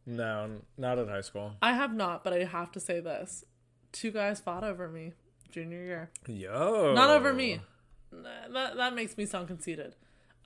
No, 0.04 0.62
not 0.76 0.98
in 0.98 1.08
high 1.08 1.20
school. 1.20 1.54
I 1.60 1.72
have 1.72 1.94
not, 1.94 2.24
but 2.24 2.32
I 2.32 2.44
have 2.44 2.72
to 2.72 2.80
say 2.80 3.00
this: 3.00 3.44
two 3.92 4.10
guys 4.10 4.40
fought 4.40 4.64
over 4.64 4.88
me 4.88 5.12
junior 5.50 5.82
year. 5.82 6.10
Yo, 6.26 6.94
Not 6.94 7.10
over 7.10 7.32
me. 7.32 7.60
That 8.12 8.76
that 8.76 8.94
makes 8.94 9.16
me 9.16 9.26
sound 9.26 9.48
conceited. 9.48 9.94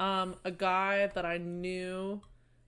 Um, 0.00 0.36
a 0.44 0.50
guy 0.50 1.06
that 1.14 1.24
I 1.24 1.38
knew 1.38 2.20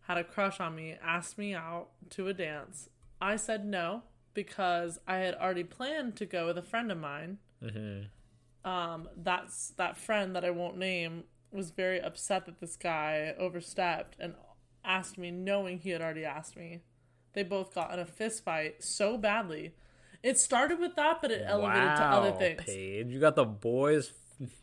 had 0.03 0.19
a 0.19 0.25
crush 0.25 0.61
on 0.61 0.75
me 0.75 0.97
asked 1.03 1.39
me 1.39 1.55
out 1.55 1.89
to 2.11 2.29
a 2.29 2.35
dance. 2.35 2.89
I 3.21 3.37
said 3.37 3.65
no 3.65 4.03
because 4.35 4.99
I 5.07 5.17
had 5.17 5.35
already 5.35 5.65
planned 5.65 6.17
to 6.17 6.27
go 6.27 6.47
with 6.47 6.59
a 6.59 6.63
friend 6.63 6.93
of 6.93 6.99
mine. 6.99 7.39
Um, 8.65 9.09
that's 9.17 9.71
that 9.77 9.97
friend 9.97 10.35
that 10.37 10.45
I 10.45 10.51
won't 10.51 10.79
name 10.79 11.25
was 11.53 11.71
very 11.71 12.01
upset 12.01 12.47
that 12.47 12.61
this 12.61 12.77
guy 12.77 13.35
overstepped 13.39 14.17
and 14.19 14.35
asked 14.85 15.19
me, 15.19 15.31
knowing 15.31 15.79
he 15.79 15.91
had 15.91 16.03
already 16.03 16.25
asked 16.25 16.57
me. 16.57 16.81
They 17.33 17.43
both 17.43 17.75
got 17.75 17.93
in 17.93 17.99
a 17.99 18.07
fist 18.07 18.45
fight 18.45 18.83
so 18.83 19.17
badly. 19.19 19.75
It 20.25 20.39
started 20.39 20.79
with 20.81 20.97
that, 20.97 21.21
but 21.23 21.31
it 21.31 21.45
elevated 21.47 21.97
to 21.97 22.03
other 22.03 22.31
Wow, 22.33 22.37
things. 22.39 22.63
Paige, 22.65 23.09
you 23.09 23.21
got 23.21 23.37
the 23.37 23.45
boys 23.45 24.11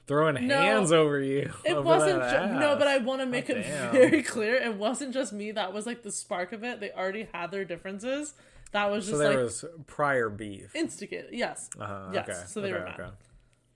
throwing 0.07 0.47
No, 0.47 0.57
hands 0.57 0.91
over 0.91 1.19
you. 1.21 1.53
It 1.63 1.73
over 1.73 1.81
wasn't 1.87 2.23
ju- 2.29 2.59
no, 2.59 2.75
but 2.75 2.87
I 2.87 2.97
want 2.97 3.21
to 3.21 3.25
make 3.27 3.49
Oh, 3.49 3.53
it 3.53 3.61
damn. 3.63 3.91
very 3.93 4.23
clear. 4.23 4.55
It 4.55 4.75
wasn't 4.75 5.13
just 5.13 5.31
me. 5.31 5.51
That 5.51 5.71
was 5.71 5.85
like 5.85 6.01
the 6.01 6.11
spark 6.11 6.51
of 6.51 6.63
it. 6.63 6.79
They 6.79 6.91
already 6.91 7.27
had 7.33 7.51
their 7.51 7.63
differences. 7.63 8.33
That 8.71 8.89
was 8.89 9.07
So 9.07 9.17
there 9.17 9.29
like 9.29 9.37
was 9.37 9.63
prior 9.85 10.29
beef. 10.29 10.75
instigated. 10.75 11.33
Yes, 11.33 11.69
Uh-huh, 11.79 12.09
yes. 12.11 12.27
okay, 12.29 12.39
So 12.47 12.61
they 12.61 12.73
okay, 12.73 12.79
were 12.79 12.85
mad. 12.85 12.99
okay. 12.99 13.09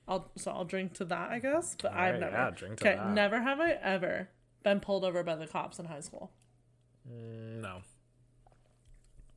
I'll 0.07 0.31
so 0.37 0.51
I'll 0.51 0.65
drink 0.65 0.93
to 0.95 1.05
that, 1.05 1.31
I 1.31 1.39
guess. 1.39 1.75
But 1.81 1.93
I've 1.93 2.13
right, 2.13 2.19
never. 2.19 2.35
yeah, 2.35 2.49
drink 2.51 2.77
to 2.79 2.87
okay, 2.89 2.97
that. 2.97 3.09
never 3.11 3.41
have 3.41 3.59
I 3.59 3.71
ever 3.73 4.29
been 4.63 4.79
pulled 4.79 5.03
over 5.03 5.21
by 5.23 5.35
the 5.35 5.45
cops 5.47 5.77
in 5.79 5.85
high 5.85 5.99
school. 6.01 6.31
No, 7.07 7.81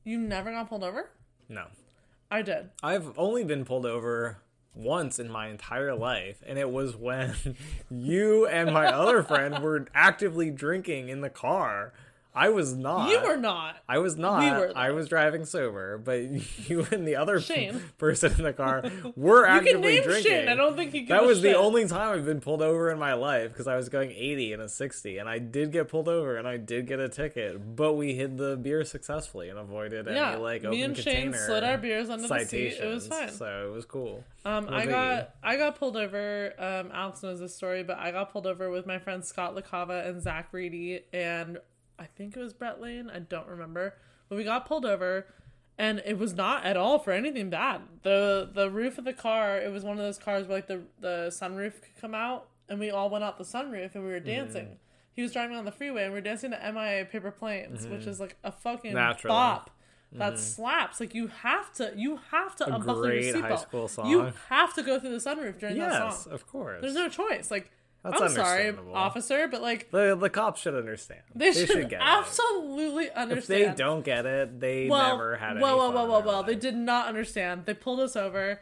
You 0.05 0.19
never 0.19 0.51
got 0.51 0.69
pulled 0.69 0.85
over. 0.85 1.11
no. 1.49 1.66
I 2.30 2.42
did. 2.42 2.70
I've 2.82 3.18
only 3.18 3.44
been 3.44 3.64
pulled 3.64 3.86
over 3.86 4.38
once 4.74 5.18
in 5.18 5.30
my 5.30 5.48
entire 5.48 5.94
life, 5.94 6.42
and 6.46 6.59
it 6.59 6.70
was 6.70 6.94
when 6.94 7.34
you 7.90 8.46
and 8.46 8.72
my 8.72 8.86
other 8.86 9.22
friend 9.22 9.59
were 9.60 9.86
actively 9.94 10.50
drinking 10.50 11.09
in 11.09 11.20
the 11.20 11.30
car. 11.30 11.92
I 12.34 12.50
was 12.50 12.74
not. 12.74 13.10
You 13.10 13.20
were 13.20 13.36
not. 13.36 13.76
I 13.88 13.98
was 13.98 14.16
not. 14.16 14.42
We 14.42 14.50
were, 14.50 14.72
I 14.76 14.90
was 14.90 15.09
driving 15.09 15.44
sober, 15.44 15.98
but 15.98 16.20
you 16.68 16.86
and 16.92 17.06
the 17.06 17.16
other 17.16 17.40
Shane. 17.40 17.80
person 17.98 18.32
in 18.38 18.44
the 18.44 18.52
car 18.52 18.84
were 19.16 19.40
You 19.40 19.46
actively 19.46 19.72
can 19.72 19.80
name 19.82 20.02
drinking. 20.05 20.30
Shane. 20.32 20.48
I 20.48 20.55
don't 20.55 20.76
think 20.76 20.94
you. 20.94 21.00
Give 21.00 21.09
that 21.09 21.24
was 21.24 21.42
the 21.42 21.48
shit. 21.48 21.56
only 21.56 21.88
time 21.88 22.16
I've 22.16 22.24
been 22.24 22.40
pulled 22.40 22.62
over 22.62 22.90
in 22.90 22.98
my 22.98 23.14
life 23.14 23.52
because 23.52 23.66
I 23.66 23.76
was 23.76 23.88
going 23.88 24.12
80 24.12 24.52
and 24.52 24.62
a 24.62 24.68
60, 24.68 25.18
and 25.18 25.28
I 25.28 25.38
did 25.38 25.72
get 25.72 25.88
pulled 25.88 26.09
over 26.09 26.36
and 26.36 26.46
I 26.46 26.59
did 26.59 26.86
get 26.86 27.00
a 27.00 27.09
ticket, 27.09 27.74
but 27.74 27.94
we 27.94 28.14
hid 28.14 28.36
the 28.36 28.56
beer 28.56 28.84
successfully 28.84 29.48
and 29.48 29.59
avoided 29.59 30.06
Yeah, 30.06 30.32
any 30.32 30.40
like 30.42 30.62
me 30.62 30.68
open 30.68 30.82
and 30.82 30.96
Shane 30.96 31.34
slid 31.34 31.64
our 31.64 31.78
beers 31.78 32.09
under 32.10 32.28
the 32.28 32.44
seat. 32.44 32.74
It 32.80 32.86
was 32.86 33.06
fine. 33.09 33.30
So 33.30 33.68
it 33.68 33.74
was 33.74 33.84
cool. 33.84 34.22
Um, 34.44 34.68
I 34.70 34.86
got 34.86 35.34
I 35.42 35.56
got 35.56 35.78
pulled 35.78 35.96
over. 35.96 36.52
Um, 36.59 36.90
Alex 36.94 37.22
knows 37.22 37.40
this 37.40 37.55
story, 37.55 37.82
but 37.82 37.98
I 37.98 38.12
got 38.12 38.32
pulled 38.32 38.46
over 38.46 38.70
with 38.70 38.86
my 38.86 38.98
friends 38.98 39.28
Scott 39.28 39.56
LaCava 39.56 40.06
and 40.09 40.22
Zach 40.22 40.48
Reedy, 40.52 41.00
and 41.12 41.59
I 41.99 42.07
think 42.07 42.37
it 42.37 42.41
was 42.41 42.53
Brett 42.53 42.81
Lane. 42.81 43.11
I 43.12 43.19
don't 43.19 43.49
remember, 43.49 43.95
but 44.29 44.37
we 44.37 44.45
got 44.45 44.66
pulled 44.66 44.87
over, 44.87 45.27
and 45.77 46.03
it 46.05 46.19
was 46.19 46.35
not 46.35 46.65
at 46.65 46.77
all 46.77 46.99
for 46.99 47.12
anything 47.12 47.51
bad. 47.51 47.83
the 48.03 48.49
The 48.53 48.70
roof 48.70 48.99
of 48.99 49.05
the 49.05 49.12
car, 49.12 49.59
it 49.59 49.73
was 49.73 49.85
one 49.85 49.99
of 49.99 50.05
those 50.05 50.19
cars 50.19 50.47
where 50.47 50.59
like 50.59 50.66
the 50.69 50.83
the 51.01 51.29
sunroof 51.31 51.81
could 51.83 51.97
come 52.01 52.15
out, 52.15 52.49
and 52.69 52.79
we 52.79 52.91
all 52.91 53.11
went 53.11 53.25
out 53.25 53.39
the 53.39 53.45
sunroof 53.45 53.95
and 53.95 54.05
we 54.05 54.11
were 54.11 54.20
dancing. 54.20 54.66
Mm-hmm. 54.66 54.75
He 55.12 55.23
was 55.23 55.33
driving 55.33 55.57
on 55.57 55.65
the 55.65 55.73
freeway, 55.73 56.05
and 56.05 56.12
we 56.12 56.19
were 56.19 56.25
dancing 56.25 56.53
to 56.53 56.73
MIA 56.73 57.05
Paper 57.05 57.33
Planes, 57.33 57.87
which 57.89 58.07
is 58.07 58.20
like 58.20 58.37
a 58.45 58.53
fucking 58.53 58.95
Naturally. 58.95 59.33
bop. 59.35 59.70
That 60.12 60.39
slaps. 60.39 61.01
Like 61.01 61.15
you 61.15 61.27
have 61.27 61.73
to, 61.75 61.93
you 61.97 62.19
have 62.31 62.57
to 62.57 62.75
unbuckle 62.75 63.12
your 63.12 63.35
seatbelt. 63.35 64.09
You 64.09 64.33
have 64.49 64.75
to 64.75 64.83
go 64.83 64.99
through 64.99 65.11
the 65.11 65.16
sunroof 65.16 65.59
during 65.59 65.79
that 65.79 65.93
song. 65.93 66.11
Yes, 66.11 66.27
of 66.27 66.47
course. 66.47 66.81
There's 66.81 66.95
no 66.95 67.09
choice. 67.09 67.51
Like, 67.51 67.70
That's 68.10 68.22
I'm 68.22 68.30
sorry, 68.30 68.74
officer, 68.94 69.48
but 69.48 69.62
like, 69.62 69.90
the 69.90 70.16
the 70.16 70.30
cops 70.30 70.60
should 70.60 70.74
understand. 70.74 71.22
they, 71.35 71.52
should, 71.52 71.89
get 71.89 72.01
it. 72.01 72.01
absolutely 72.01 73.05
If 73.06 73.12
understand. 73.16 73.72
they 73.72 73.74
don't 73.74 74.05
get 74.05 74.26
it, 74.26 74.60
they 74.60 74.89
well, 74.89 75.16
never 75.16 75.36
had 75.36 75.52
any 75.52 75.60
well, 75.62 75.78
well, 75.78 75.93
well, 75.93 76.09
well, 76.09 76.22
well. 76.22 76.43
They 76.43 76.55
did 76.55 76.74
not 76.74 77.06
understand. 77.06 77.66
They 77.66 77.74
pulled 77.74 78.01
us 78.01 78.16
over, 78.16 78.60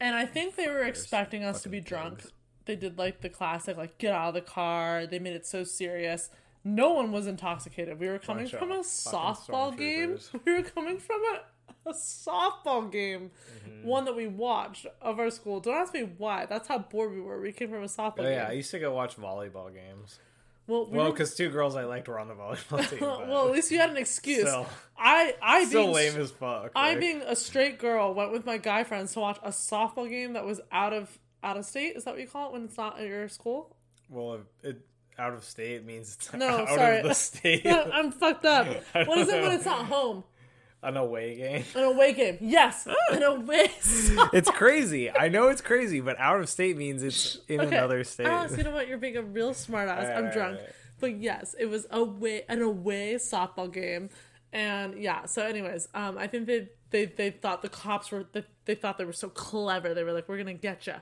and 0.00 0.14
I 0.16 0.26
think 0.26 0.56
they 0.56 0.68
were 0.68 0.82
expecting 0.82 1.44
us 1.44 1.62
to 1.62 1.68
be 1.68 1.80
drunk. 1.80 2.18
pigs. 2.18 2.32
They 2.66 2.76
did 2.76 2.98
like 2.98 3.22
the 3.22 3.30
classic, 3.30 3.76
like 3.76 3.98
get 3.98 4.12
out 4.12 4.28
of 4.28 4.34
the 4.34 4.40
car. 4.42 5.06
They 5.06 5.18
made 5.18 5.34
it 5.34 5.46
so 5.46 5.64
serious. 5.64 6.30
No 6.64 6.92
one 6.92 7.12
was 7.12 7.26
intoxicated. 7.26 7.98
We 7.98 8.08
were 8.08 8.18
coming 8.18 8.44
Bunch 8.44 8.56
from 8.56 8.72
a 8.72 8.80
softball 8.80 9.76
game. 9.76 10.18
We 10.44 10.52
were 10.52 10.62
coming 10.62 10.98
from 10.98 11.20
a, 11.34 11.40
a 11.86 11.92
softball 11.92 12.90
game, 12.90 13.30
Mm-hmm. 13.68 13.86
one 13.86 14.04
that 14.06 14.16
we 14.16 14.26
watched 14.26 14.86
of 15.02 15.18
our 15.18 15.30
school. 15.30 15.60
Don't 15.60 15.74
ask 15.76 15.92
me 15.94 16.08
why. 16.18 16.46
That's 16.46 16.66
how 16.68 16.78
bored 16.78 17.12
we 17.12 17.20
were. 17.20 17.40
We 17.40 17.52
came 17.52 17.68
from 17.70 17.82
a 17.82 17.86
softball 17.86 18.14
Oh, 18.20 18.22
game. 18.22 18.32
yeah, 18.32 18.46
I 18.48 18.52
used 18.52 18.70
to 18.72 18.78
go 18.78 18.92
watch 18.94 19.16
volleyball 19.16 19.72
games. 19.72 20.18
well, 20.66 20.86
we 20.86 20.96
Well, 20.96 21.06
were- 21.06 21.12
because 21.12 21.34
two 21.34 21.50
girls 21.50 21.76
I 21.76 21.84
liked 21.84 22.08
were 22.08 22.18
on 22.18 22.28
the 22.28 22.34
volleyball 22.34 22.86
team. 22.90 22.98
but 23.00 23.28
well, 23.28 23.46
at 23.46 23.52
least 23.52 23.70
you 23.70 23.78
had 23.78 23.90
an 23.90 23.96
excuse. 23.96 24.48
Still. 24.48 24.66
I, 24.98 25.34
I 25.42 25.64
still 25.66 25.82
being 25.82 25.94
lame 25.94 26.16
as 26.20 26.30
fuck. 26.30 26.72
I 26.74 26.90
like- 26.90 27.00
being 27.00 27.22
a 27.22 27.36
straight 27.36 27.78
girl 27.78 28.14
went 28.14 28.32
with 28.32 28.44
my 28.46 28.56
guy 28.58 28.84
friends 28.84 29.12
to 29.14 29.20
watch 29.20 29.38
a 29.42 29.50
softball 29.50 30.08
game 30.08 30.32
that 30.34 30.44
was 30.44 30.60
out 30.72 30.92
of 30.92 31.18
out 31.42 31.56
of 31.56 31.64
state. 31.64 31.94
Is 31.96 32.04
that 32.04 32.14
what 32.14 32.20
you 32.20 32.26
call 32.26 32.48
it 32.48 32.52
when 32.52 32.64
it's 32.64 32.76
not 32.76 32.98
at 32.98 33.06
your 33.06 33.28
school? 33.28 33.76
well, 34.10 34.40
it 34.62 34.80
out 35.18 35.34
of 35.34 35.44
state 35.44 35.84
means 35.84 36.14
it's 36.16 36.32
No, 36.32 36.48
out 36.62 36.68
sorry. 36.68 36.98
of 36.98 37.04
the 37.08 37.14
state. 37.14 37.66
I'm 37.66 38.10
fucked 38.12 38.44
up. 38.44 38.66
What 38.94 39.18
is 39.18 39.28
it 39.28 39.42
when 39.42 39.52
it's 39.52 39.64
not 39.66 39.86
home? 39.86 40.24
An 40.82 40.96
away 40.96 41.34
game. 41.36 41.64
An 41.74 41.82
away 41.84 42.12
game. 42.12 42.38
Yes, 42.40 42.86
an 43.10 43.22
away. 43.22 43.70
It's 44.32 44.50
crazy. 44.50 45.10
I 45.10 45.28
know 45.28 45.48
it's 45.48 45.60
crazy, 45.60 46.00
but 46.00 46.18
out 46.20 46.38
of 46.40 46.48
state 46.48 46.76
means 46.76 47.02
it's 47.02 47.38
in 47.48 47.60
Okay. 47.60 47.76
another 47.76 48.04
state. 48.04 48.26
Alex, 48.28 48.56
you 48.56 48.62
know 48.62 48.70
what? 48.70 48.86
You're 48.86 48.98
being 48.98 49.16
a 49.16 49.22
real 49.22 49.50
smartass. 49.50 50.14
I'm 50.16 50.24
Right, 50.26 50.32
drunk. 50.32 50.58
right. 50.60 50.68
But 51.00 51.18
yes, 51.20 51.56
it 51.58 51.66
was 51.66 51.86
away 51.90 52.42
an 52.48 52.62
away 52.62 53.14
softball 53.16 53.72
game. 53.72 54.08
And 54.52 55.02
yeah, 55.02 55.26
so 55.26 55.42
anyways, 55.44 55.88
um, 55.94 56.16
I 56.16 56.26
think 56.28 56.46
they 56.46 56.68
they 56.90 57.06
they 57.06 57.30
thought 57.30 57.62
the 57.62 57.68
cops 57.68 58.10
were 58.12 58.24
they, 58.32 58.44
they 58.64 58.74
thought 58.74 58.98
they 58.98 59.04
were 59.04 59.12
so 59.12 59.28
clever. 59.28 59.94
They 59.94 60.04
were 60.04 60.12
like, 60.12 60.28
"We're 60.28 60.38
gonna 60.38 60.54
get 60.54 60.86
you." 60.86 60.94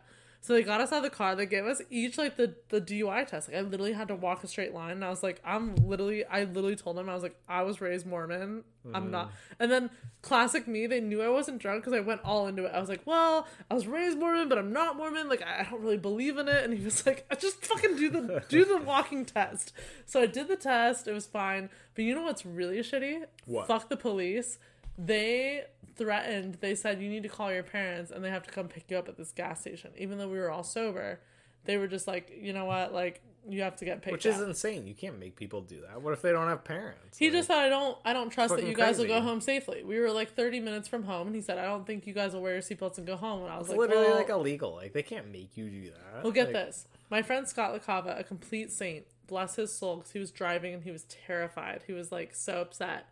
So 0.47 0.53
they 0.53 0.63
got 0.63 0.81
us 0.81 0.93
out 0.93 0.99
of 0.99 1.03
the 1.03 1.11
car. 1.11 1.35
They 1.35 1.45
gave 1.45 1.67
us 1.67 1.83
each 1.91 2.19
like 2.19 2.37
the 2.37 2.55
the 2.69 2.81
DUI 2.81 3.27
test. 3.27 3.49
Like 3.49 3.57
I 3.57 3.63
literally 3.63 3.95
had 3.95 4.07
to 4.07 4.15
walk 4.15 4.45
a 4.45 4.47
straight 4.47 4.73
line. 4.73 4.93
And 4.93 5.05
I 5.05 5.11
was 5.11 5.21
like, 5.21 5.41
I'm 5.45 5.75
literally. 5.75 6.25
I 6.25 6.45
literally 6.45 6.77
told 6.77 6.97
them 6.97 7.09
I 7.09 7.15
was 7.15 7.25
like, 7.25 7.35
I 7.49 7.65
was 7.65 7.81
raised 7.81 8.07
Mormon. 8.07 8.63
I'm 8.95 9.11
not. 9.11 9.31
Mm. 9.31 9.33
And 9.59 9.73
then 9.73 9.91
classic 10.23 10.69
me. 10.69 10.87
They 10.87 11.01
knew 11.01 11.21
I 11.21 11.29
wasn't 11.31 11.59
drunk 11.59 11.83
because 11.83 11.99
I 11.99 12.01
went 12.01 12.21
all 12.23 12.47
into 12.47 12.65
it. 12.65 12.71
I 12.73 12.79
was 12.79 12.89
like, 12.89 13.01
well, 13.05 13.49
I 13.69 13.75
was 13.75 13.89
raised 13.89 14.19
Mormon, 14.19 14.49
but 14.49 14.57
I'm 14.57 14.73
not 14.73 14.97
Mormon. 14.97 15.29
Like 15.29 15.43
I 15.43 15.63
I 15.63 15.67
don't 15.69 15.83
really 15.83 15.97
believe 15.97 16.39
in 16.39 16.47
it. 16.47 16.63
And 16.63 16.73
he 16.73 16.85
was 16.85 17.05
like, 17.05 17.27
just 17.41 17.67
fucking 17.67 17.97
do 17.97 18.09
the 18.09 18.45
do 18.49 18.65
the 18.65 18.77
walking 18.85 19.25
test. 19.25 19.73
So 20.05 20.23
I 20.23 20.27
did 20.27 20.47
the 20.47 20.55
test. 20.55 21.09
It 21.09 21.13
was 21.13 21.27
fine. 21.27 21.71
But 21.97 22.05
you 22.05 22.15
know 22.15 22.23
what's 22.23 22.47
really 22.47 22.79
shitty? 22.79 23.25
What? 23.47 23.67
Fuck 23.67 23.89
the 23.89 23.97
police. 23.97 24.59
They 24.97 25.65
threatened. 25.97 26.59
They 26.61 26.75
said 26.75 27.01
you 27.01 27.09
need 27.09 27.23
to 27.23 27.29
call 27.29 27.53
your 27.53 27.63
parents 27.63 28.11
and 28.11 28.25
they 28.25 28.31
have 28.31 28.43
to 28.45 28.51
come 28.51 28.69
pick 28.69 28.91
you 28.91 28.99
up 28.99 29.09
at 29.09 29.17
this 29.17 29.33
gas 29.33 29.61
station. 29.61 29.91
Even 29.97 30.19
though 30.19 30.29
we 30.29 30.39
were 30.39 30.51
all 30.51 30.63
sober, 30.63 31.21
they 31.65 31.77
were 31.77 31.87
just 31.89 32.07
like, 32.07 32.33
you 32.41 32.53
know 32.53 32.65
what, 32.65 32.93
like 32.93 33.21
you 33.49 33.63
have 33.63 33.77
to 33.77 33.85
get 33.85 34.03
picked 34.03 34.09
up. 34.09 34.13
Which 34.13 34.27
up. 34.27 34.35
is 34.35 34.41
insane. 34.41 34.87
You 34.89 34.95
can't 34.95 35.21
make 35.21 35.37
people 35.37 35.61
do 35.61 35.81
that. 35.83 36.03
What 36.03 36.13
if 36.13 36.21
they 36.21 36.33
don't 36.33 36.49
have 36.49 36.65
parents? 36.65 37.17
He 37.17 37.27
Like, 37.27 37.35
just 37.35 37.47
said, 37.47 37.59
"I 37.59 37.69
don't, 37.69 37.97
I 38.05 38.13
don't 38.13 38.31
trust 38.31 38.57
that 38.57 38.67
you 38.67 38.75
guys 38.75 38.99
will 38.99 39.07
go 39.07 39.21
home 39.21 39.41
safely." 39.41 39.85
We 39.85 40.01
were 40.01 40.11
like 40.11 40.35
thirty 40.35 40.59
minutes 40.59 40.89
from 40.89 41.05
home, 41.05 41.29
and 41.29 41.37
he 41.37 41.41
said, 41.43 41.57
"I 41.57 41.65
don't 41.65 41.87
think 41.87 42.09
you 42.09 42.13
guys 42.13 42.35
will 42.35 42.43
wear 42.43 42.55
your 42.55 42.63
seatbelts 42.63 42.99
and 42.99 43.07
go 43.07 43.15
home." 43.15 43.43
And 43.43 43.53
I 43.53 43.57
was 43.59 43.69
it's 43.69 43.71
like, 43.71 43.79
literally 43.79 44.09
well, 44.09 44.17
like 44.17 44.31
illegal. 44.31 44.75
Like 44.75 44.93
they 44.95 45.05
can't 45.05 45.31
make 45.31 45.57
you 45.57 45.71
do 45.71 45.91
that. 45.91 46.25
well, 46.25 46.33
get 46.33 46.47
Like, 46.47 46.55
this. 46.55 46.89
My 47.09 47.23
friend 47.23 47.47
Scott 47.47 47.73
LaCava, 47.81 48.19
a 48.19 48.25
complete 48.25 48.73
saint, 48.73 49.07
bless 49.29 49.55
his 49.55 49.73
soul, 49.73 49.99
because 49.99 50.11
he 50.11 50.19
was 50.19 50.33
driving 50.33 50.75
and 50.75 50.83
he 50.83 50.91
was 50.91 51.05
terrified. 51.05 51.83
He 51.87 51.93
was 51.93 52.11
like 52.11 52.35
so 52.35 52.61
upset. 52.63 53.07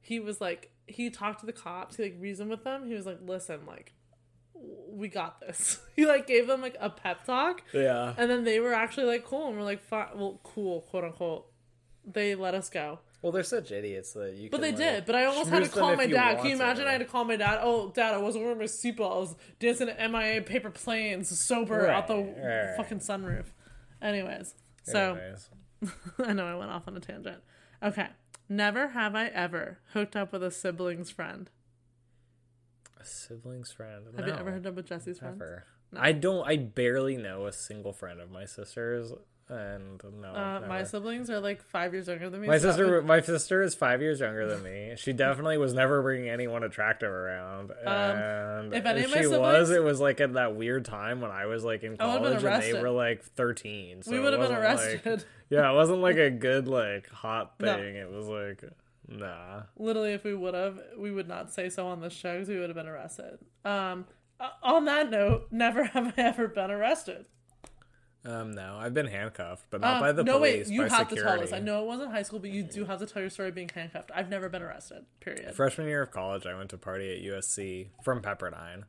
He 0.00 0.20
was 0.20 0.40
like, 0.40 0.70
he 0.86 1.10
talked 1.10 1.40
to 1.40 1.46
the 1.46 1.52
cops. 1.52 1.96
He 1.96 2.02
like 2.04 2.16
reasoned 2.18 2.50
with 2.50 2.64
them. 2.64 2.86
He 2.86 2.94
was 2.94 3.06
like, 3.06 3.18
"Listen, 3.24 3.60
like, 3.66 3.92
we 4.90 5.08
got 5.08 5.40
this." 5.40 5.78
he 5.96 6.06
like 6.06 6.26
gave 6.26 6.46
them 6.46 6.60
like 6.60 6.76
a 6.80 6.90
pep 6.90 7.24
talk. 7.24 7.62
Yeah. 7.72 8.14
And 8.16 8.30
then 8.30 8.44
they 8.44 8.60
were 8.60 8.74
actually 8.74 9.06
like 9.06 9.24
cool, 9.24 9.48
and 9.48 9.56
we're 9.56 9.64
like, 9.64 9.82
Fine, 9.82 10.08
well, 10.14 10.40
cool, 10.42 10.82
quote 10.82 11.04
unquote. 11.04 11.46
They 12.06 12.34
let 12.34 12.54
us 12.54 12.68
go. 12.68 13.00
Well, 13.22 13.32
they're 13.32 13.42
such 13.42 13.72
idiots 13.72 14.12
that 14.12 14.34
you. 14.34 14.50
But 14.50 14.60
they 14.60 14.68
like, 14.68 14.76
did. 14.76 15.06
But 15.06 15.14
I 15.14 15.24
almost 15.24 15.48
had 15.48 15.64
to 15.64 15.70
call 15.70 15.96
my 15.96 16.06
dad. 16.06 16.36
Can 16.38 16.46
you 16.48 16.56
imagine 16.56 16.84
to. 16.84 16.88
I 16.90 16.92
had 16.92 16.98
to 16.98 17.06
call 17.06 17.24
my 17.24 17.36
dad? 17.36 17.60
Oh, 17.62 17.90
dad, 17.90 18.12
I 18.12 18.18
wasn't 18.18 18.44
wearing 18.44 18.58
my 18.58 18.64
seatbelt. 18.64 19.12
I 19.12 19.18
was 19.18 19.34
dancing 19.58 19.88
at 19.88 20.10
MIA 20.10 20.42
paper 20.42 20.68
planes, 20.70 21.30
sober 21.46 21.88
out 21.88 22.06
the 22.06 22.16
Right, 22.16 22.36
right. 22.36 22.76
fucking 22.76 22.98
sunroof. 22.98 23.46
Anyways, 24.02 24.54
so 24.82 25.14
Anyways. 25.14 25.48
I 26.18 26.34
know 26.34 26.46
I 26.46 26.54
went 26.56 26.70
off 26.70 26.86
on 26.86 26.98
a 26.98 27.00
tangent. 27.00 27.38
Okay. 27.82 28.08
Never 28.48 28.88
have 28.88 29.14
I 29.14 29.26
ever 29.28 29.78
hooked 29.92 30.16
up 30.16 30.32
with 30.32 30.42
a 30.42 30.50
sibling's 30.50 31.10
friend. 31.10 31.50
a 33.00 33.04
sibling's 33.04 33.72
friend. 33.72 34.04
Have 34.16 34.26
you 34.26 34.34
ever 34.34 34.52
hooked 34.52 34.66
up 34.66 34.74
with 34.74 34.86
Jesse's 34.86 35.18
friend? 35.18 35.38
Never. 35.38 35.64
I 35.96 36.12
don't. 36.12 36.46
I 36.46 36.56
barely 36.56 37.16
know 37.16 37.46
a 37.46 37.52
single 37.52 37.92
friend 37.92 38.20
of 38.20 38.30
my 38.30 38.44
sister's, 38.44 39.12
and 39.48 40.00
no. 40.20 40.28
Uh, 40.28 40.62
my 40.68 40.84
siblings 40.84 41.28
are 41.30 41.38
like 41.40 41.62
five 41.62 41.92
years 41.92 42.08
younger 42.08 42.30
than 42.30 42.40
me. 42.40 42.48
My 42.48 42.58
so 42.58 42.68
sister, 42.68 42.96
would- 42.96 43.04
my 43.06 43.20
sister 43.20 43.62
is 43.62 43.74
five 43.74 44.00
years 44.00 44.20
younger 44.20 44.46
than 44.48 44.62
me. 44.62 44.94
She 44.96 45.12
definitely 45.12 45.58
was 45.58 45.74
never 45.74 46.00
bringing 46.02 46.28
anyone 46.30 46.62
attractive 46.64 47.10
around. 47.10 47.70
And 47.84 48.68
Um, 48.68 48.72
if 48.72 48.86
any 48.86 49.04
of 49.04 49.10
my 49.10 49.16
she 49.18 49.22
siblings- 49.24 49.40
was, 49.40 49.70
it 49.70 49.82
was 49.82 50.00
like 50.00 50.20
at 50.20 50.32
that 50.34 50.56
weird 50.56 50.84
time 50.84 51.20
when 51.20 51.30
I 51.30 51.46
was 51.46 51.62
like 51.64 51.82
in 51.82 51.96
I 52.00 52.06
would've 52.18 52.22
been 52.40 52.40
college 52.50 52.64
and 52.66 52.76
they 52.76 52.82
were 52.82 52.90
like 52.90 53.22
thirteen. 53.22 54.02
So 54.02 54.12
we 54.12 54.20
would 54.20 54.32
have 54.32 54.40
been 54.40 54.50
wasn't, 54.56 54.64
like- 54.64 55.06
arrested. 55.06 55.24
yeah, 55.50 55.70
it 55.70 55.74
wasn't 55.74 56.00
like 56.00 56.16
a 56.16 56.30
good 56.30 56.66
like 56.68 57.08
hot 57.10 57.54
No. 57.60 57.74
thing. 57.76 57.96
It 57.96 58.10
was 58.10 58.26
like 58.28 58.64
nah. 59.06 59.64
Literally, 59.76 60.12
if 60.14 60.24
we 60.24 60.34
would 60.34 60.54
have, 60.54 60.80
we 60.96 61.10
would 61.10 61.28
not 61.28 61.52
say 61.52 61.68
so 61.68 61.86
on 61.86 62.00
this 62.00 62.14
show 62.14 62.32
because 62.32 62.48
we 62.48 62.58
would 62.58 62.70
have 62.70 62.76
been 62.76 62.88
arrested. 62.88 63.38
Um, 63.64 64.06
on 64.62 64.86
that 64.86 65.10
note, 65.10 65.48
never 65.50 65.84
have 65.94 66.14
I 66.16 66.22
ever 66.22 66.48
been 66.48 66.70
arrested. 66.70 67.26
Um, 68.26 68.52
no, 68.52 68.76
I've 68.80 68.94
been 68.94 69.06
handcuffed, 69.06 69.66
but 69.70 69.80
not 69.82 69.96
Um, 69.96 70.00
by 70.00 70.12
the 70.12 70.24
no, 70.24 70.38
police. 70.38 70.68
wait, 70.68 70.74
you 70.74 70.82
have 70.82 70.92
security. 70.92 71.16
to 71.16 71.22
tell 71.22 71.42
us. 71.42 71.52
I 71.52 71.58
know 71.58 71.82
it 71.82 71.86
wasn't 71.86 72.10
high 72.10 72.22
school, 72.22 72.38
but 72.38 72.48
you 72.50 72.62
do 72.62 72.86
have 72.86 72.98
to 73.00 73.06
tell 73.06 73.20
your 73.20 73.28
story 73.30 73.50
of 73.50 73.54
being 73.54 73.68
handcuffed. 73.68 74.10
I've 74.14 74.30
never 74.30 74.48
been 74.48 74.62
arrested. 74.62 75.04
Period. 75.20 75.54
freshman 75.54 75.88
year 75.88 76.00
of 76.02 76.10
college, 76.10 76.46
I 76.46 76.54
went 76.56 76.70
to 76.70 76.78
party 76.78 77.12
at 77.14 77.22
USC 77.22 77.88
from 78.02 78.22
Pepperdine. 78.22 78.84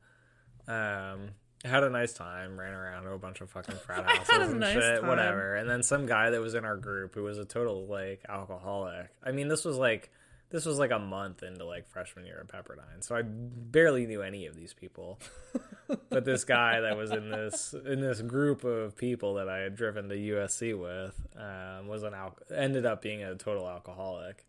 Um, 0.67 1.31
had 1.63 1.83
a 1.83 1.89
nice 1.89 2.13
time, 2.13 2.59
ran 2.59 2.73
around 2.73 3.03
to 3.03 3.11
a 3.11 3.17
bunch 3.17 3.41
of 3.41 3.49
fucking 3.49 3.75
frat 3.75 4.05
houses 4.09 4.51
and 4.51 4.59
nice 4.59 4.73
shit, 4.73 4.99
time. 5.01 5.07
whatever. 5.09 5.55
And 5.55 5.69
then 5.69 5.83
some 5.83 6.05
guy 6.05 6.29
that 6.29 6.39
was 6.41 6.53
in 6.53 6.63
our 6.63 6.77
group 6.77 7.15
who 7.15 7.23
was 7.23 7.37
a 7.37 7.45
total 7.45 7.87
like 7.87 8.21
alcoholic. 8.29 9.09
I 9.23 9.31
mean, 9.31 9.47
this 9.47 9.65
was 9.65 9.77
like 9.77 10.11
this 10.55 10.65
was 10.65 10.79
like 10.79 10.91
a 10.91 10.99
month 10.99 11.43
into 11.43 11.65
like 11.65 11.85
freshman 11.89 12.25
year 12.25 12.39
at 12.39 12.47
Pepperdine, 12.47 13.01
so 13.03 13.13
I 13.13 13.23
barely 13.23 14.05
knew 14.05 14.21
any 14.21 14.45
of 14.45 14.55
these 14.55 14.73
people. 14.73 15.19
but 16.09 16.23
this 16.23 16.45
guy 16.45 16.79
that 16.79 16.95
was 16.97 17.11
in 17.11 17.29
this 17.29 17.75
in 17.85 17.99
this 17.99 18.21
group 18.21 18.63
of 18.63 18.95
people 18.95 19.33
that 19.33 19.49
I 19.49 19.57
had 19.57 19.75
driven 19.75 20.07
to 20.07 20.15
USC 20.15 20.79
with 20.79 21.19
um, 21.37 21.87
was 21.87 22.03
an 22.03 22.13
al- 22.13 22.37
ended 22.55 22.85
up 22.85 23.01
being 23.01 23.21
a 23.21 23.35
total 23.35 23.67
alcoholic. 23.67 24.45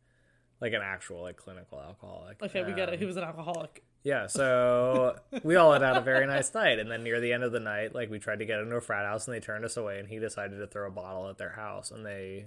like 0.60 0.72
an 0.72 0.82
actual 0.82 1.22
like 1.22 1.36
clinical 1.36 1.80
alcoholic. 1.80 2.40
Okay, 2.40 2.62
we 2.62 2.72
get 2.72 2.88
it. 2.88 2.94
Um, 2.94 2.98
He 3.00 3.04
was 3.04 3.16
an 3.16 3.24
alcoholic. 3.24 3.82
Yeah, 4.04 4.28
so 4.28 5.16
we 5.42 5.56
all 5.56 5.72
had 5.72 5.82
had 5.82 5.96
a 5.96 6.00
very 6.00 6.28
nice 6.28 6.54
night, 6.54 6.78
and 6.78 6.88
then 6.88 7.02
near 7.02 7.20
the 7.20 7.32
end 7.32 7.42
of 7.42 7.50
the 7.50 7.58
night, 7.58 7.92
like 7.92 8.08
we 8.08 8.20
tried 8.20 8.38
to 8.38 8.46
get 8.46 8.60
into 8.60 8.76
a 8.76 8.80
frat 8.80 9.04
house, 9.04 9.26
and 9.26 9.34
they 9.34 9.40
turned 9.40 9.64
us 9.64 9.76
away, 9.76 9.98
and 9.98 10.08
he 10.08 10.20
decided 10.20 10.58
to 10.58 10.68
throw 10.68 10.86
a 10.86 10.90
bottle 10.92 11.28
at 11.28 11.38
their 11.38 11.50
house, 11.50 11.90
and 11.90 12.06
they. 12.06 12.46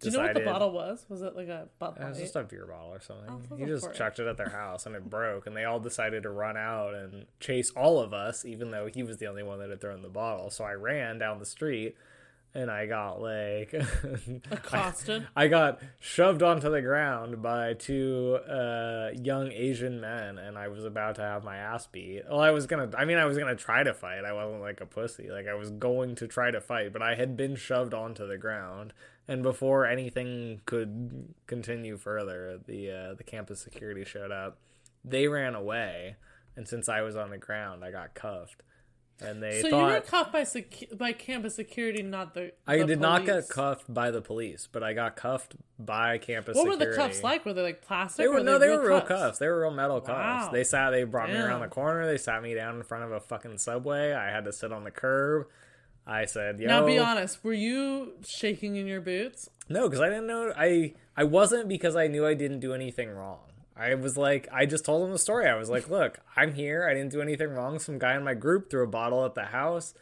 Do 0.00 0.08
you 0.08 0.16
know 0.16 0.22
what 0.22 0.34
the 0.34 0.40
bottle 0.40 0.72
was? 0.72 1.04
Was 1.08 1.22
it 1.22 1.36
like 1.36 1.48
a 1.48 1.68
bottle? 1.78 2.02
It 2.02 2.08
was 2.08 2.18
just 2.18 2.36
a 2.36 2.42
beer 2.42 2.66
bottle 2.66 2.92
or 2.92 3.00
something. 3.00 3.48
Oh, 3.50 3.56
he 3.56 3.66
just 3.66 3.92
chucked 3.94 4.18
it 4.18 4.26
at 4.26 4.36
their 4.36 4.48
house 4.60 4.86
and 4.86 4.94
it 4.94 5.08
broke, 5.08 5.46
and 5.46 5.56
they 5.56 5.64
all 5.64 5.80
decided 5.80 6.22
to 6.22 6.30
run 6.30 6.56
out 6.56 6.94
and 6.94 7.26
chase 7.38 7.70
all 7.72 8.00
of 8.00 8.12
us, 8.14 8.44
even 8.44 8.70
though 8.70 8.86
he 8.86 9.02
was 9.02 9.18
the 9.18 9.26
only 9.26 9.42
one 9.42 9.58
that 9.58 9.70
had 9.70 9.80
thrown 9.80 10.02
the 10.02 10.08
bottle. 10.08 10.50
So 10.50 10.64
I 10.64 10.72
ran 10.72 11.18
down 11.18 11.38
the 11.38 11.46
street 11.46 11.96
and 12.54 12.70
I 12.70 12.86
got 12.86 13.20
like 13.20 13.74
Accosted. 14.50 15.26
I 15.36 15.48
got 15.48 15.80
shoved 16.00 16.42
onto 16.42 16.70
the 16.70 16.82
ground 16.82 17.42
by 17.42 17.74
two 17.74 18.38
uh, 18.48 19.10
young 19.14 19.52
Asian 19.52 20.00
men, 20.00 20.38
and 20.38 20.58
I 20.58 20.68
was 20.68 20.84
about 20.84 21.16
to 21.16 21.22
have 21.22 21.44
my 21.44 21.56
ass 21.56 21.86
beat. 21.86 22.22
Well, 22.28 22.40
I 22.40 22.50
was 22.50 22.66
gonna. 22.66 22.90
I 22.96 23.04
mean, 23.04 23.18
I 23.18 23.24
was 23.24 23.38
gonna 23.38 23.54
try 23.54 23.82
to 23.82 23.94
fight. 23.94 24.24
I 24.24 24.32
wasn't 24.32 24.60
like 24.60 24.80
a 24.80 24.86
pussy. 24.86 25.30
Like 25.30 25.46
I 25.46 25.54
was 25.54 25.70
going 25.70 26.16
to 26.16 26.26
try 26.26 26.50
to 26.50 26.60
fight, 26.60 26.92
but 26.92 27.02
I 27.02 27.14
had 27.14 27.36
been 27.36 27.54
shoved 27.54 27.94
onto 27.94 28.26
the 28.26 28.38
ground, 28.38 28.92
and 29.30 29.44
before 29.44 29.86
anything 29.86 30.60
could 30.66 31.32
continue 31.46 31.96
further, 31.96 32.58
the 32.66 32.90
uh, 32.90 33.14
the 33.14 33.22
campus 33.22 33.60
security 33.60 34.04
showed 34.04 34.32
up. 34.32 34.58
They 35.04 35.28
ran 35.28 35.54
away, 35.54 36.16
and 36.56 36.66
since 36.66 36.88
I 36.88 37.02
was 37.02 37.16
on 37.16 37.30
the 37.30 37.38
ground, 37.38 37.84
I 37.84 37.92
got 37.92 38.12
cuffed. 38.14 38.64
And 39.22 39.40
they 39.42 39.60
So 39.60 39.70
thought 39.70 39.86
you 39.86 39.94
were 39.94 40.00
cuffed 40.00 40.32
by 40.32 40.42
secu- 40.42 40.96
by 40.98 41.12
campus 41.12 41.54
security, 41.54 42.02
not 42.02 42.34
the. 42.34 42.52
I 42.66 42.78
the 42.78 42.86
did 42.86 43.00
not 43.00 43.24
get 43.24 43.48
cuffed 43.48 43.92
by 43.92 44.10
the 44.10 44.20
police, 44.20 44.66
but 44.70 44.82
I 44.82 44.94
got 44.94 45.14
cuffed 45.14 45.54
by 45.78 46.18
campus 46.18 46.56
security. 46.56 46.68
What 46.68 46.80
security. 46.80 46.86
were 46.86 47.06
the 47.06 47.12
cuffs 47.14 47.22
like? 47.22 47.44
Were 47.44 47.52
they 47.52 47.62
like 47.62 47.82
plastic? 47.82 48.24
They 48.24 48.28
were 48.28 48.42
no, 48.42 48.58
they 48.58 48.68
real 48.68 48.78
were 48.78 48.88
real 48.88 49.00
cuffs. 49.02 49.38
They 49.38 49.46
were 49.46 49.60
real 49.60 49.70
metal 49.70 50.00
cuffs. 50.00 50.46
Wow. 50.46 50.50
They 50.52 50.64
sat. 50.64 50.90
They 50.90 51.04
brought 51.04 51.28
me 51.28 51.36
around 51.36 51.60
the 51.60 51.68
corner. 51.68 52.06
They 52.06 52.18
sat 52.18 52.42
me 52.42 52.54
down 52.54 52.76
in 52.76 52.82
front 52.82 53.04
of 53.04 53.12
a 53.12 53.20
fucking 53.20 53.58
subway. 53.58 54.12
I 54.12 54.30
had 54.30 54.44
to 54.46 54.52
sit 54.52 54.72
on 54.72 54.82
the 54.84 54.90
curb. 54.90 55.46
I 56.10 56.24
said, 56.24 56.58
"Yo." 56.58 56.66
Now, 56.66 56.84
be 56.84 56.98
honest. 56.98 57.42
Were 57.44 57.52
you 57.52 58.14
shaking 58.28 58.76
in 58.76 58.86
your 58.86 59.00
boots? 59.00 59.48
No, 59.68 59.88
because 59.88 60.00
I 60.00 60.08
didn't 60.08 60.26
know. 60.26 60.52
I 60.56 60.94
I 61.16 61.24
wasn't 61.24 61.68
because 61.68 61.94
I 61.94 62.08
knew 62.08 62.26
I 62.26 62.34
didn't 62.34 62.60
do 62.60 62.74
anything 62.74 63.10
wrong. 63.10 63.38
I 63.76 63.94
was 63.94 64.16
like, 64.16 64.48
I 64.52 64.66
just 64.66 64.84
told 64.84 65.02
them 65.02 65.12
the 65.12 65.18
story. 65.18 65.48
I 65.48 65.54
was 65.54 65.70
like, 65.70 65.88
look, 65.88 66.18
I'm 66.36 66.52
here. 66.52 66.86
I 66.86 66.92
didn't 66.92 67.12
do 67.12 67.22
anything 67.22 67.48
wrong. 67.48 67.78
Some 67.78 67.98
guy 67.98 68.14
in 68.16 68.24
my 68.24 68.34
group 68.34 68.70
threw 68.70 68.82
a 68.84 68.88
bottle 68.88 69.24
at 69.24 69.34
the 69.34 69.44
house. 69.44 69.94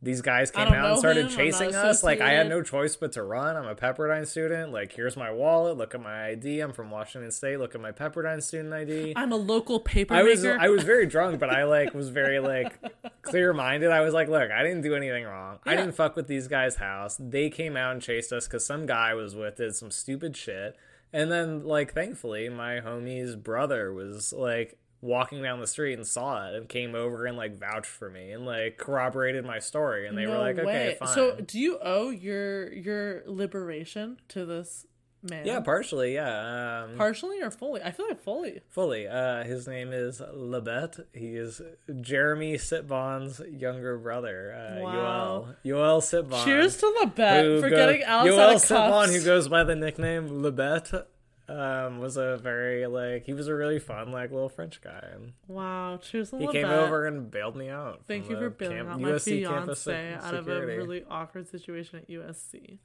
These 0.00 0.22
guys 0.22 0.52
came 0.52 0.68
out 0.68 0.90
and 0.90 0.98
started 0.98 1.26
him. 1.26 1.36
Chasing 1.36 1.74
us. 1.74 2.04
Like 2.04 2.20
I 2.20 2.30
had 2.30 2.48
no 2.48 2.62
choice 2.62 2.94
but 2.94 3.12
to 3.12 3.22
run. 3.22 3.56
I'm 3.56 3.66
a 3.66 3.74
Pepperdine 3.74 4.26
student. 4.26 4.72
Like 4.72 4.92
here's 4.92 5.16
my 5.16 5.30
wallet. 5.32 5.76
Look 5.76 5.94
at 5.94 6.00
my 6.00 6.28
ID. 6.28 6.60
I'm 6.60 6.72
from 6.72 6.90
Washington 6.90 7.32
State. 7.32 7.58
Look 7.58 7.74
at 7.74 7.80
my 7.80 7.90
Pepperdine 7.90 8.42
student 8.42 8.72
ID. 8.72 9.14
I'm 9.16 9.32
a 9.32 9.36
local 9.36 9.80
paper 9.80 10.14
I 10.14 10.22
was. 10.22 10.44
I 10.44 10.68
was 10.68 10.84
very 10.84 11.06
drunk, 11.06 11.40
but 11.40 11.50
I 11.50 11.64
like 11.64 11.94
was 11.94 12.10
very 12.10 12.38
like 12.40 12.78
clear 13.22 13.52
minded. 13.52 13.90
I 13.90 14.00
was 14.00 14.14
like, 14.14 14.28
look, 14.28 14.50
I 14.50 14.62
didn't 14.62 14.82
do 14.82 14.94
anything 14.94 15.24
wrong. 15.24 15.58
I 15.66 15.74
didn't 15.74 15.92
fuck 15.92 16.14
with 16.14 16.28
these 16.28 16.46
guys' 16.46 16.76
house. 16.76 17.16
They 17.18 17.50
came 17.50 17.76
out 17.76 17.92
and 17.92 18.00
chased 18.02 18.32
us 18.32 18.46
because 18.46 18.64
some 18.64 18.86
guy 18.86 19.14
was 19.14 19.34
with 19.34 19.56
did 19.56 19.74
some 19.74 19.90
stupid 19.90 20.36
shit. 20.36 20.76
And 21.12 21.32
then 21.32 21.64
like 21.64 21.92
thankfully 21.92 22.48
my 22.48 22.80
homie's 22.80 23.34
brother 23.34 23.92
was 23.92 24.32
like 24.32 24.78
walking 25.00 25.42
down 25.42 25.60
the 25.60 25.66
street 25.66 25.94
and 25.94 26.06
saw 26.06 26.48
it 26.48 26.54
and 26.56 26.68
came 26.68 26.94
over 26.94 27.24
and 27.26 27.36
like 27.36 27.56
vouched 27.58 27.86
for 27.86 28.10
me 28.10 28.32
and 28.32 28.44
like 28.44 28.76
corroborated 28.78 29.44
my 29.44 29.58
story 29.60 30.06
and 30.08 30.18
they 30.18 30.26
were 30.26 30.34
No 30.34 30.40
like, 30.40 30.58
Okay, 30.58 30.96
fine. 30.98 31.08
So, 31.14 31.36
do 31.36 31.58
you 31.58 31.78
owe 31.80 32.10
your 32.10 32.72
your 32.72 33.22
liberation 33.26 34.18
to 34.28 34.44
this 34.44 34.86
man? 35.22 35.46
yeah, 35.46 35.60
partially, 35.60 36.14
yeah. 36.14 36.82
Um 36.84 36.96
partially 36.96 37.40
or 37.42 37.50
fully? 37.52 37.80
I 37.82 37.92
feel 37.92 38.08
like 38.08 38.20
fully. 38.20 38.60
Fully. 38.70 39.06
Uh, 39.06 39.44
his 39.44 39.68
name 39.68 39.92
is 39.92 40.20
Lebet. 40.20 41.04
He 41.12 41.36
is 41.36 41.60
Jeremy 42.00 42.54
Sitbon's 42.54 43.40
younger 43.48 43.98
brother. 43.98 44.52
Uh, 44.78 44.82
Wow. 44.82 45.48
Yoel. 45.64 45.74
Yoel 45.76 46.00
Sitbon. 46.28 46.44
Cheers 46.44 46.76
to 46.78 46.92
the 47.00 47.06
bet 47.06 47.60
for 47.60 47.70
getting 47.70 48.02
Alex 48.02 48.34
Yoel 48.34 48.38
out 48.40 48.54
of 48.56 48.62
Sitbon, 48.62 48.90
cuffs. 49.06 49.14
who 49.16 49.24
goes 49.24 49.48
by 49.48 49.62
the 49.64 49.76
nickname 49.76 50.28
Lebet, 50.28 51.04
um, 51.48 51.98
was 51.98 52.16
a 52.16 52.36
very 52.36 52.86
like 52.86 53.24
he 53.24 53.32
was 53.32 53.48
a 53.48 53.54
really 53.54 53.78
fun 53.78 54.12
like 54.12 54.30
little 54.30 54.48
French 54.48 54.80
guy, 54.80 55.02
and 55.14 55.32
wow, 55.46 55.98
cheers 56.02 56.30
he 56.30 56.46
came 56.48 56.68
bet. 56.68 56.78
over 56.78 57.06
and 57.06 57.30
bailed 57.30 57.56
me 57.56 57.70
out. 57.70 58.02
Thank 58.06 58.28
you 58.28 58.36
for 58.36 58.50
bailing 58.50 58.76
camp- 58.76 58.90
out 58.90 59.00
my 59.00 59.08
USC 59.10 59.46
fiance 59.46 60.14
out 60.22 60.34
of 60.34 60.48
a 60.48 60.66
really 60.66 61.04
awkward 61.10 61.48
situation 61.48 61.98
at 62.00 62.10
USC. 62.10 62.78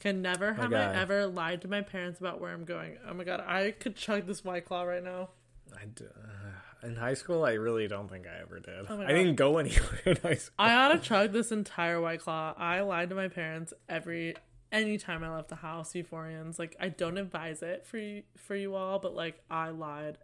Can 0.00 0.22
never 0.22 0.54
have. 0.54 0.72
I 0.72 0.94
ever 0.94 1.26
lied 1.26 1.62
to 1.62 1.68
my 1.68 1.80
parents 1.80 2.20
about 2.20 2.40
where 2.40 2.52
I'm 2.52 2.64
going. 2.64 2.98
Oh 3.08 3.14
my 3.14 3.24
god, 3.24 3.40
I 3.46 3.72
could 3.72 3.96
chug 3.96 4.26
this 4.26 4.44
white 4.44 4.64
claw 4.64 4.82
right 4.82 5.02
now. 5.02 5.30
I 5.76 5.84
d- 5.86 6.04
uh, 6.04 6.86
in 6.86 6.96
high 6.96 7.14
school, 7.14 7.44
I 7.44 7.52
really 7.54 7.88
don't 7.88 8.08
think 8.08 8.26
I 8.26 8.40
ever 8.40 8.60
did. 8.60 8.86
Oh 8.88 9.00
I 9.02 9.08
didn't 9.12 9.34
go 9.36 9.58
anywhere 9.58 10.00
in 10.04 10.16
high 10.16 10.34
school. 10.34 10.54
I 10.58 10.74
ought 10.74 10.92
to 10.92 10.98
chug 10.98 11.32
this 11.32 11.50
entire 11.52 12.00
white 12.00 12.20
claw. 12.20 12.54
I 12.56 12.80
lied 12.80 13.10
to 13.10 13.14
my 13.14 13.28
parents 13.28 13.72
every 13.88 14.36
anytime 14.72 15.22
I 15.24 15.34
left 15.34 15.48
the 15.48 15.56
house. 15.56 15.92
Euphorians, 15.92 16.58
like 16.58 16.76
I 16.80 16.88
don't 16.88 17.18
advise 17.18 17.62
it 17.62 17.86
for 17.86 17.98
you 17.98 18.22
for 18.36 18.54
you 18.56 18.74
all, 18.74 18.98
but 18.98 19.14
like 19.14 19.40
I 19.50 19.70
lied 19.70 20.18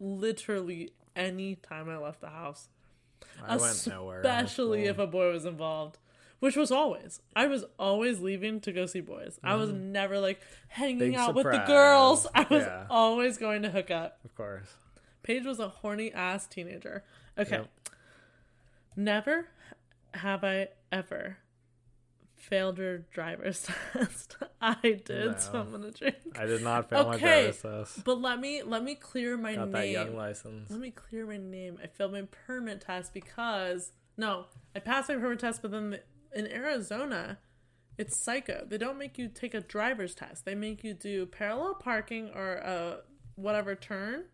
literally 0.00 0.92
any 1.16 1.54
time 1.56 1.88
I 1.88 1.96
left 1.98 2.20
the 2.20 2.28
house. 2.30 2.68
I 3.46 3.56
went 3.56 3.86
nowhere. 3.86 4.20
especially 4.20 4.84
if 4.86 4.98
a 4.98 5.06
boy 5.06 5.32
was 5.32 5.44
involved 5.44 5.98
which 6.40 6.56
was 6.56 6.70
always 6.70 7.20
i 7.34 7.46
was 7.46 7.64
always 7.78 8.20
leaving 8.20 8.60
to 8.60 8.70
go 8.70 8.84
see 8.86 9.00
boys 9.00 9.40
i 9.42 9.54
was 9.54 9.72
never 9.72 10.20
like 10.20 10.40
hanging 10.68 10.98
Mm-hmm. 10.98 11.10
Big 11.12 11.16
out 11.18 11.34
with 11.34 11.46
the 11.50 11.64
girls 11.66 12.26
i 12.34 12.46
was 12.50 12.64
Yeah. 12.64 12.84
always 12.90 13.38
going 13.38 13.62
to 13.62 13.70
hook 13.70 13.90
up 13.90 14.18
of 14.24 14.34
course. 14.34 14.68
paige 15.22 15.44
was 15.46 15.58
a 15.58 15.68
horny 15.68 16.12
ass 16.12 16.46
teenager 16.46 17.02
okay 17.38 17.56
Yep. 17.58 17.70
never 18.96 19.46
have 20.12 20.44
i 20.44 20.68
ever 20.92 21.38
failed 22.48 22.78
your 22.78 22.98
driver's 22.98 23.62
test 23.92 24.36
i 24.60 25.00
did 25.04 25.32
No. 25.32 25.36
so 25.38 25.60
i'm 25.60 25.70
gonna 25.70 25.90
drink 25.90 26.16
I 26.36 26.46
did 26.46 26.62
not 26.62 26.90
fail 26.90 27.04
my 27.08 27.14
Okay. 27.14 27.52
driver's 27.52 27.62
test. 27.62 28.04
but 28.04 28.20
let 28.20 28.40
me 28.40 28.62
let 28.62 28.82
me 28.82 28.94
clear 28.94 29.36
my 29.36 29.54
Got 29.54 29.64
name 29.66 29.72
that 29.72 29.88
young 29.88 30.16
license. 30.16 30.70
let 30.70 30.80
me 30.80 30.90
clear 30.90 31.26
my 31.26 31.36
name. 31.36 31.78
I 31.82 31.86
failed 31.86 32.12
my 32.12 32.22
permit 32.46 32.80
test 32.80 33.14
because 33.14 33.92
no, 34.16 34.46
I 34.74 34.80
passed 34.80 35.08
my 35.08 35.14
permit 35.16 35.38
test, 35.40 35.62
but 35.62 35.70
then 35.70 35.90
the, 35.90 36.00
in 36.34 36.46
Arizona, 36.50 37.38
it's 37.98 38.16
psycho. 38.16 38.66
They 38.68 38.78
don't 38.78 38.98
make 38.98 39.16
you 39.18 39.28
take 39.28 39.54
a 39.54 39.60
driver's 39.60 40.14
test. 40.14 40.44
They 40.44 40.54
make 40.56 40.82
you 40.84 40.94
do 40.94 41.26
parallel 41.26 41.74
parking 41.74 42.30
or 42.34 42.54
a 42.54 42.98
whatever 43.36 43.74
turn. 43.76 44.24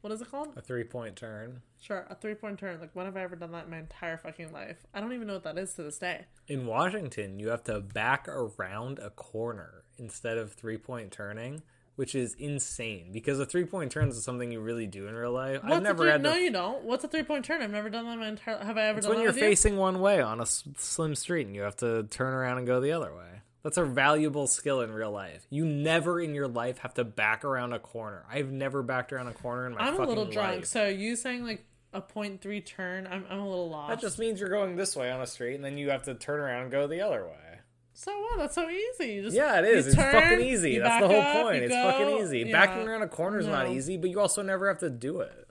What 0.00 0.12
is 0.12 0.22
it 0.22 0.30
called? 0.30 0.48
A 0.56 0.60
three 0.62 0.84
point 0.84 1.16
turn. 1.16 1.60
Sure, 1.80 2.06
a 2.08 2.14
three 2.14 2.34
point 2.34 2.58
turn. 2.58 2.80
Like 2.80 2.90
when 2.94 3.06
have 3.06 3.16
I 3.16 3.22
ever 3.22 3.36
done 3.36 3.52
that 3.52 3.64
in 3.66 3.70
my 3.70 3.78
entire 3.78 4.16
fucking 4.16 4.52
life? 4.52 4.78
I 4.94 5.00
don't 5.00 5.12
even 5.12 5.26
know 5.26 5.34
what 5.34 5.44
that 5.44 5.58
is 5.58 5.74
to 5.74 5.82
this 5.82 5.98
day. 5.98 6.24
In 6.48 6.66
Washington, 6.66 7.38
you 7.38 7.48
have 7.48 7.64
to 7.64 7.80
back 7.80 8.26
around 8.28 8.98
a 8.98 9.10
corner 9.10 9.84
instead 9.98 10.38
of 10.38 10.52
three 10.54 10.78
point 10.78 11.10
turning, 11.12 11.62
which 11.96 12.14
is 12.14 12.34
insane 12.38 13.10
because 13.12 13.38
a 13.40 13.44
three 13.44 13.64
point 13.66 13.92
turn 13.92 14.08
is 14.08 14.24
something 14.24 14.50
you 14.50 14.60
really 14.60 14.86
do 14.86 15.06
in 15.06 15.14
real 15.14 15.32
life. 15.32 15.62
What's 15.62 15.76
I've 15.76 15.82
never 15.82 16.04
three- 16.04 16.10
had 16.12 16.22
no, 16.22 16.32
to. 16.34 16.40
you 16.40 16.50
don't. 16.50 16.82
What's 16.84 17.04
a 17.04 17.08
three 17.08 17.22
point 17.22 17.44
turn? 17.44 17.60
I've 17.60 17.70
never 17.70 17.90
done 17.90 18.06
that 18.06 18.14
in 18.14 18.18
my 18.20 18.28
entire. 18.28 18.56
Have 18.64 18.78
I 18.78 18.84
ever 18.86 18.98
it's 18.98 19.06
done 19.06 19.16
when 19.16 19.18
that 19.18 19.22
you're 19.24 19.32
with 19.32 19.42
you? 19.42 19.48
facing 19.50 19.76
one 19.76 20.00
way 20.00 20.22
on 20.22 20.38
a 20.38 20.42
s- 20.44 20.64
slim 20.78 21.14
street 21.14 21.46
and 21.46 21.54
you 21.54 21.60
have 21.62 21.76
to 21.76 22.04
turn 22.04 22.32
around 22.32 22.56
and 22.58 22.66
go 22.66 22.80
the 22.80 22.92
other 22.92 23.14
way. 23.14 23.42
That's 23.62 23.76
a 23.76 23.84
valuable 23.84 24.46
skill 24.46 24.80
in 24.80 24.90
real 24.90 25.10
life. 25.10 25.46
You 25.50 25.66
never 25.66 26.20
in 26.20 26.34
your 26.34 26.48
life 26.48 26.78
have 26.78 26.94
to 26.94 27.04
back 27.04 27.44
around 27.44 27.72
a 27.72 27.78
corner. 27.78 28.24
I've 28.30 28.50
never 28.50 28.82
backed 28.82 29.12
around 29.12 29.28
a 29.28 29.32
corner 29.34 29.66
in 29.66 29.74
my 29.74 29.80
life. 29.80 29.88
I'm 29.88 29.94
a 29.94 29.96
fucking 29.98 30.08
little 30.08 30.24
drunk. 30.32 30.56
life. 30.56 30.64
So 30.66 30.86
you 30.86 31.14
saying 31.14 31.44
like 31.44 31.66
a 31.92 32.00
point 32.00 32.40
three 32.40 32.60
turn? 32.60 33.06
I'm 33.06 33.24
I'm 33.28 33.40
a 33.40 33.48
little 33.48 33.68
lost. 33.68 33.90
That 33.90 34.00
just 34.00 34.18
means 34.18 34.40
you're 34.40 34.48
going 34.48 34.76
this 34.76 34.96
way 34.96 35.10
on 35.10 35.20
a 35.20 35.26
street 35.26 35.56
and 35.56 35.64
then 35.64 35.76
you 35.76 35.90
have 35.90 36.04
to 36.04 36.14
turn 36.14 36.40
around 36.40 36.62
and 36.62 36.70
go 36.70 36.86
the 36.86 37.02
other 37.02 37.24
way. 37.24 37.60
So 37.92 38.18
what? 38.18 38.38
That's 38.38 38.54
so 38.54 38.68
easy. 38.70 39.12
You 39.12 39.22
just 39.24 39.36
Yeah, 39.36 39.58
it 39.58 39.66
is. 39.66 39.88
It's 39.88 39.96
turn, 39.96 40.12
fucking 40.12 40.40
easy. 40.40 40.78
That's 40.78 41.02
the 41.02 41.08
whole 41.08 41.20
up, 41.20 41.42
point. 41.42 41.62
It's 41.64 41.74
go. 41.74 41.90
fucking 41.90 42.24
easy. 42.24 42.38
Yeah. 42.48 42.52
Backing 42.52 42.88
around 42.88 43.02
a 43.02 43.08
corner 43.08 43.38
is 43.38 43.46
not 43.46 43.68
easy, 43.68 43.98
but 43.98 44.08
you 44.08 44.20
also 44.20 44.40
never 44.40 44.68
have 44.68 44.78
to 44.78 44.88
do 44.88 45.20
it. 45.20 45.48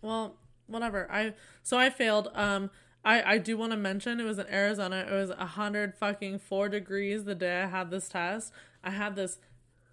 Well, 0.00 0.36
whatever. 0.68 1.10
I 1.10 1.34
so 1.64 1.76
I 1.76 1.90
failed. 1.90 2.30
Um, 2.34 2.70
I 3.04 3.34
I 3.34 3.38
do 3.38 3.56
want 3.56 3.72
to 3.72 3.76
mention 3.76 4.20
it 4.20 4.24
was 4.24 4.38
in 4.38 4.46
Arizona. 4.48 5.06
It 5.08 5.12
was 5.12 5.30
a 5.30 5.46
hundred 5.46 5.94
fucking 5.94 6.40
four 6.40 6.68
degrees 6.68 7.24
the 7.24 7.34
day 7.34 7.62
I 7.62 7.66
had 7.66 7.90
this 7.90 8.08
test. 8.08 8.52
I 8.82 8.90
had 8.90 9.16
this 9.16 9.38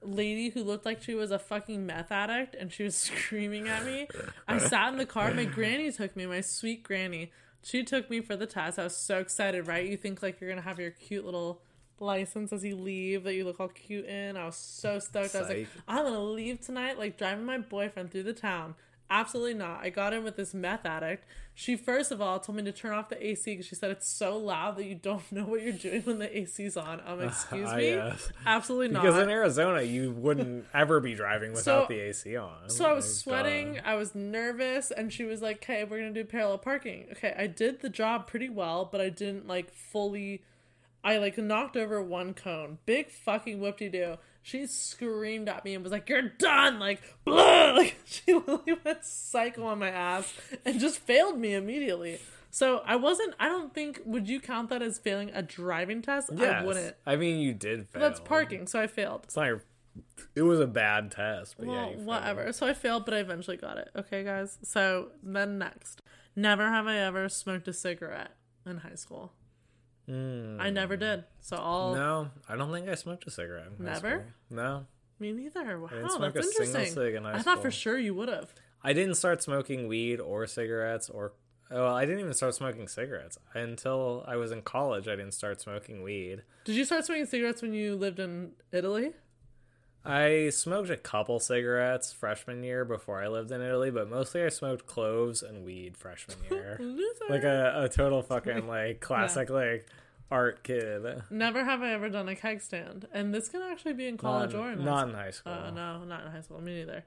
lady 0.02 0.50
who 0.50 0.64
looked 0.64 0.86
like 0.86 1.02
she 1.02 1.16
was 1.16 1.32
a 1.32 1.40
fucking 1.40 1.86
meth 1.86 2.12
addict 2.12 2.56
and 2.56 2.72
she 2.72 2.84
was 2.84 2.96
screaming 2.96 3.68
at 3.68 3.86
me. 3.86 4.08
I 4.48 4.58
sat 4.58 4.92
in 4.92 4.98
the 4.98 5.06
car. 5.06 5.34
My 5.34 5.46
granny 5.46 5.92
took 5.92 6.16
me. 6.16 6.26
My 6.26 6.42
sweet 6.42 6.84
granny. 6.84 7.32
She 7.64 7.84
took 7.84 8.10
me 8.10 8.22
for 8.22 8.36
the 8.36 8.46
test. 8.46 8.78
I 8.78 8.84
was 8.84 8.96
so 8.96 9.20
excited. 9.20 9.68
Right? 9.68 9.88
You 9.88 9.98
think 9.98 10.22
like 10.22 10.40
you're 10.40 10.50
gonna 10.50 10.62
have 10.62 10.80
your 10.80 10.92
cute 10.92 11.26
little 11.26 11.62
license 12.00 12.52
as 12.52 12.64
you 12.64 12.76
leave 12.76 13.24
that 13.24 13.34
you 13.34 13.46
look 13.46 13.60
all 13.60 13.70
cute 13.70 14.06
in. 14.06 14.38
I 14.38 14.46
was 14.46 14.58
so 14.58 15.00
stoked. 15.00 15.36
I 15.36 15.40
was 15.40 15.50
like, 15.50 15.68
I'm 15.88 16.04
gonna 16.04 16.20
leave 16.20 16.60
tonight, 16.62 17.00
like 17.00 17.18
driving 17.18 17.46
my 17.46 17.58
boyfriend 17.58 18.12
through 18.12 18.24
the 18.24 18.34
town 18.34 18.76
Absolutely 19.10 19.54
not. 19.54 19.82
I 19.84 19.90
got 19.90 20.14
in 20.14 20.24
with 20.24 20.36
this 20.36 20.54
meth 20.54 20.86
addict. 20.86 21.26
She 21.54 21.78
first 21.78 22.12
of 22.12 22.20
all 22.22 22.40
told 22.40 22.58
me 22.58 22.64
to 22.64 22.72
turn 22.72 22.92
off 22.94 23.08
the 23.08 23.24
AC 23.26 23.52
because 23.52 23.68
she 23.68 23.76
said 23.76 23.92
it's 23.92 24.10
so 24.10 24.36
loud 24.36 24.76
that 24.78 24.86
you 24.86 24.96
don't 24.96 25.24
know 25.32 25.44
what 25.46 25.62
you're 25.62 25.74
doing 25.74 26.02
when 26.02 26.20
the 26.20 26.38
AC's 26.40 26.76
on. 26.76 27.02
Um, 27.06 27.22
excuse 27.28 27.70
Ah, 27.70 27.76
me. 27.78 27.90
yes. 27.92 28.32
Absolutely 28.46 28.90
not. 28.90 29.04
Because 29.04 29.20
in 29.22 29.30
Arizona, 29.30 29.82
you 29.84 30.12
wouldn't 30.12 30.66
ever 30.74 31.00
be 31.00 31.14
driving 31.14 31.54
without 31.54 31.88
the 31.88 32.00
AC 32.00 32.36
on. 32.36 32.70
So 32.70 32.86
I 32.86 32.94
was 32.94 33.20
sweating. 33.20 33.80
I 33.86 33.94
was 33.96 34.16
nervous, 34.16 34.90
and 34.92 35.14
she 35.14 35.24
was 35.24 35.42
like, 35.42 35.58
"Okay, 35.58 35.84
we're 35.84 36.00
gonna 36.00 36.12
do 36.12 36.26
parallel 36.26 36.58
parking." 36.58 37.06
Okay, 37.12 37.34
I 37.38 37.48
did 37.48 37.82
the 37.82 37.90
job 37.90 38.26
pretty 38.28 38.50
well, 38.50 38.90
but 38.92 39.00
I 39.02 39.10
didn't 39.10 39.48
like 39.48 39.72
fully. 39.72 40.42
I 41.04 41.18
like 41.20 41.38
knocked 41.38 41.78
over 41.78 42.02
one 42.02 42.34
cone. 42.34 42.80
Big 42.88 43.12
fucking 43.12 43.60
whoop 43.62 43.78
de 43.78 43.90
doo. 43.90 44.18
She 44.46 44.68
screamed 44.68 45.50
at 45.50 45.66
me 45.66 45.74
and 45.74 45.84
was 45.84 45.92
like, 45.92 46.08
"You're 46.08 46.22
done!" 46.22 46.78
Like, 46.78 47.02
blah! 47.24 47.72
like 47.76 47.96
she 48.06 48.32
literally 48.32 48.78
went 48.86 49.04
psycho 49.04 49.64
on 49.66 49.80
my 49.80 49.90
ass 49.90 50.32
and 50.64 50.80
just 50.80 51.00
failed 51.00 51.40
me 51.40 51.56
immediately. 51.56 52.20
So 52.52 52.84
I 52.86 52.96
wasn't. 52.96 53.34
I 53.40 53.50
don't 53.50 53.74
think. 53.74 54.02
Would 54.06 54.30
you 54.30 54.40
count 54.40 54.70
that 54.70 54.84
as 54.84 55.00
failing 55.00 55.32
a 55.34 55.42
driving 55.42 56.04
test? 56.04 56.30
Yes. 56.32 56.62
I 56.62 56.64
wouldn't. 56.64 56.96
I 57.08 57.16
mean, 57.16 57.40
you 57.40 57.56
did 57.56 57.90
fail. 57.90 58.00
That's 58.04 58.20
parking, 58.20 58.68
so 58.68 58.80
I 58.80 58.86
failed. 58.86 59.22
It's 59.24 59.36
not 59.36 59.48
your. 59.48 59.64
It 60.36 60.44
was 60.44 60.60
a 60.60 60.68
bad 60.68 61.10
test, 61.10 61.56
but 61.58 61.66
yeah, 61.66 61.72
Well, 61.72 61.92
you 61.94 61.98
whatever. 62.06 62.54
So 62.54 62.68
I 62.68 62.76
failed, 62.76 63.04
but 63.06 63.16
I 63.16 63.22
eventually 63.22 63.58
got 63.58 63.80
it. 63.80 63.90
Okay, 63.96 64.24
guys. 64.24 64.60
So 64.62 65.08
then 65.24 65.58
next, 65.58 66.04
never 66.36 66.70
have 66.70 66.86
I 66.86 66.98
ever 66.98 67.30
smoked 67.30 67.68
a 67.68 67.74
cigarette 67.74 68.36
in 68.64 68.78
high 68.78 68.94
school. 68.94 69.34
I 70.08 70.70
never 70.70 70.96
did. 70.98 71.24
So 71.42 71.58
all 71.58 71.94
Hmm. 71.94 72.00
No, 72.00 72.30
I 72.48 72.56
don't 72.56 72.72
think 72.72 72.88
I 72.90 72.96
smoked 72.96 73.26
a 73.28 73.32
cigarette. 73.32 73.68
In 73.80 73.86
Never? 73.86 74.00
school. 74.20 74.24
No, 74.50 74.86
me 75.20 75.32
neither. 75.32 75.80
Wow, 75.80 75.88
didn't 75.88 76.12
smoke 76.12 76.34
that's 76.34 76.48
a 76.48 76.52
single 76.52 76.76
interesting. 76.82 76.94
cig 77.04 77.16
in 77.16 77.24
high 77.24 77.34
I 77.36 77.42
thought 77.42 77.62
for 77.62 77.72
sure 77.72 77.98
you 77.98 78.14
would 78.14 78.30
have. 78.30 78.54
I 78.84 78.94
didn't 78.94 79.16
start 79.16 79.42
smoking 79.42 79.88
weed 79.88 80.20
or 80.20 80.46
cigarettes 80.48 81.10
or. 81.10 81.34
Well, 81.72 81.96
I 81.96 82.06
didn't 82.06 82.20
even 82.20 82.36
start 82.36 82.54
smoking 82.54 82.88
cigarettes 82.88 83.40
until 83.56 84.24
I 84.28 84.36
was 84.36 84.52
in 84.52 84.62
college. 84.62 85.08
I 85.08 85.16
didn't 85.16 85.34
start 85.34 85.60
smoking 85.60 86.04
weed. 86.04 86.44
Did 86.64 86.76
you 86.76 86.86
start 86.86 87.06
smoking 87.06 87.26
cigarettes 87.26 87.64
when 87.64 87.74
you 87.74 87.96
lived 87.96 88.20
in 88.20 88.52
Italy? 88.72 89.14
I 90.06 90.50
smoked 90.50 90.90
a 90.90 90.98
couple 90.98 91.40
cigarettes 91.40 92.14
freshman 92.14 92.64
year 92.64 92.86
before 92.86 93.22
I 93.22 93.28
lived 93.28 93.52
in 93.52 93.62
Italy, 93.62 93.90
but 93.92 94.10
mostly 94.10 94.44
I 94.44 94.50
smoked 94.50 94.86
cloves 94.86 95.42
and 95.42 95.66
weed 95.66 95.98
freshman 95.98 96.38
year. 96.52 96.80
Like 97.30 97.44
a, 97.44 97.84
a 97.84 97.90
total 97.90 98.22
fucking 98.22 98.68
like 98.68 99.00
classic 99.00 99.50
like 99.50 99.88
art 100.30 100.64
kid. 100.64 101.24
Never 101.30 101.64
have 101.64 101.82
I 101.82 101.94
ever 101.94 102.10
done 102.10 102.30
a 102.30 102.36
keg 102.36 102.62
stand, 102.62 103.08
and 103.14 103.34
this 103.34 103.50
can 103.50 103.62
actually 103.62 103.94
be 103.94 104.08
in 104.08 104.18
college 104.18 104.54
not, 104.54 104.60
or 104.60 104.72
in 104.72 104.80
high 104.80 104.86
not 104.86 105.00
school. 105.00 105.10
in 105.10 105.16
high 105.16 105.32
school. 105.32 105.54
Uh, 105.54 105.72
no, 105.72 106.04
not 106.04 106.26
in 106.26 106.32
high 106.32 106.42
school. 106.42 106.62
Me 106.62 106.76
neither. 106.76 107.04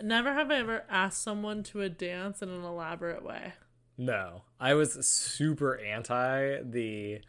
Never 0.00 0.32
have 0.34 0.50
I 0.50 0.56
ever 0.56 0.84
asked 0.90 1.22
someone 1.22 1.62
to 1.64 1.80
a 1.80 1.88
dance 1.88 2.42
in 2.42 2.50
an 2.50 2.62
elaborate 2.62 3.24
way. 3.24 3.54
No, 3.98 4.42
I 4.60 4.74
was 4.74 5.06
super 5.06 5.78
anti 5.78 6.60
the 6.62 7.20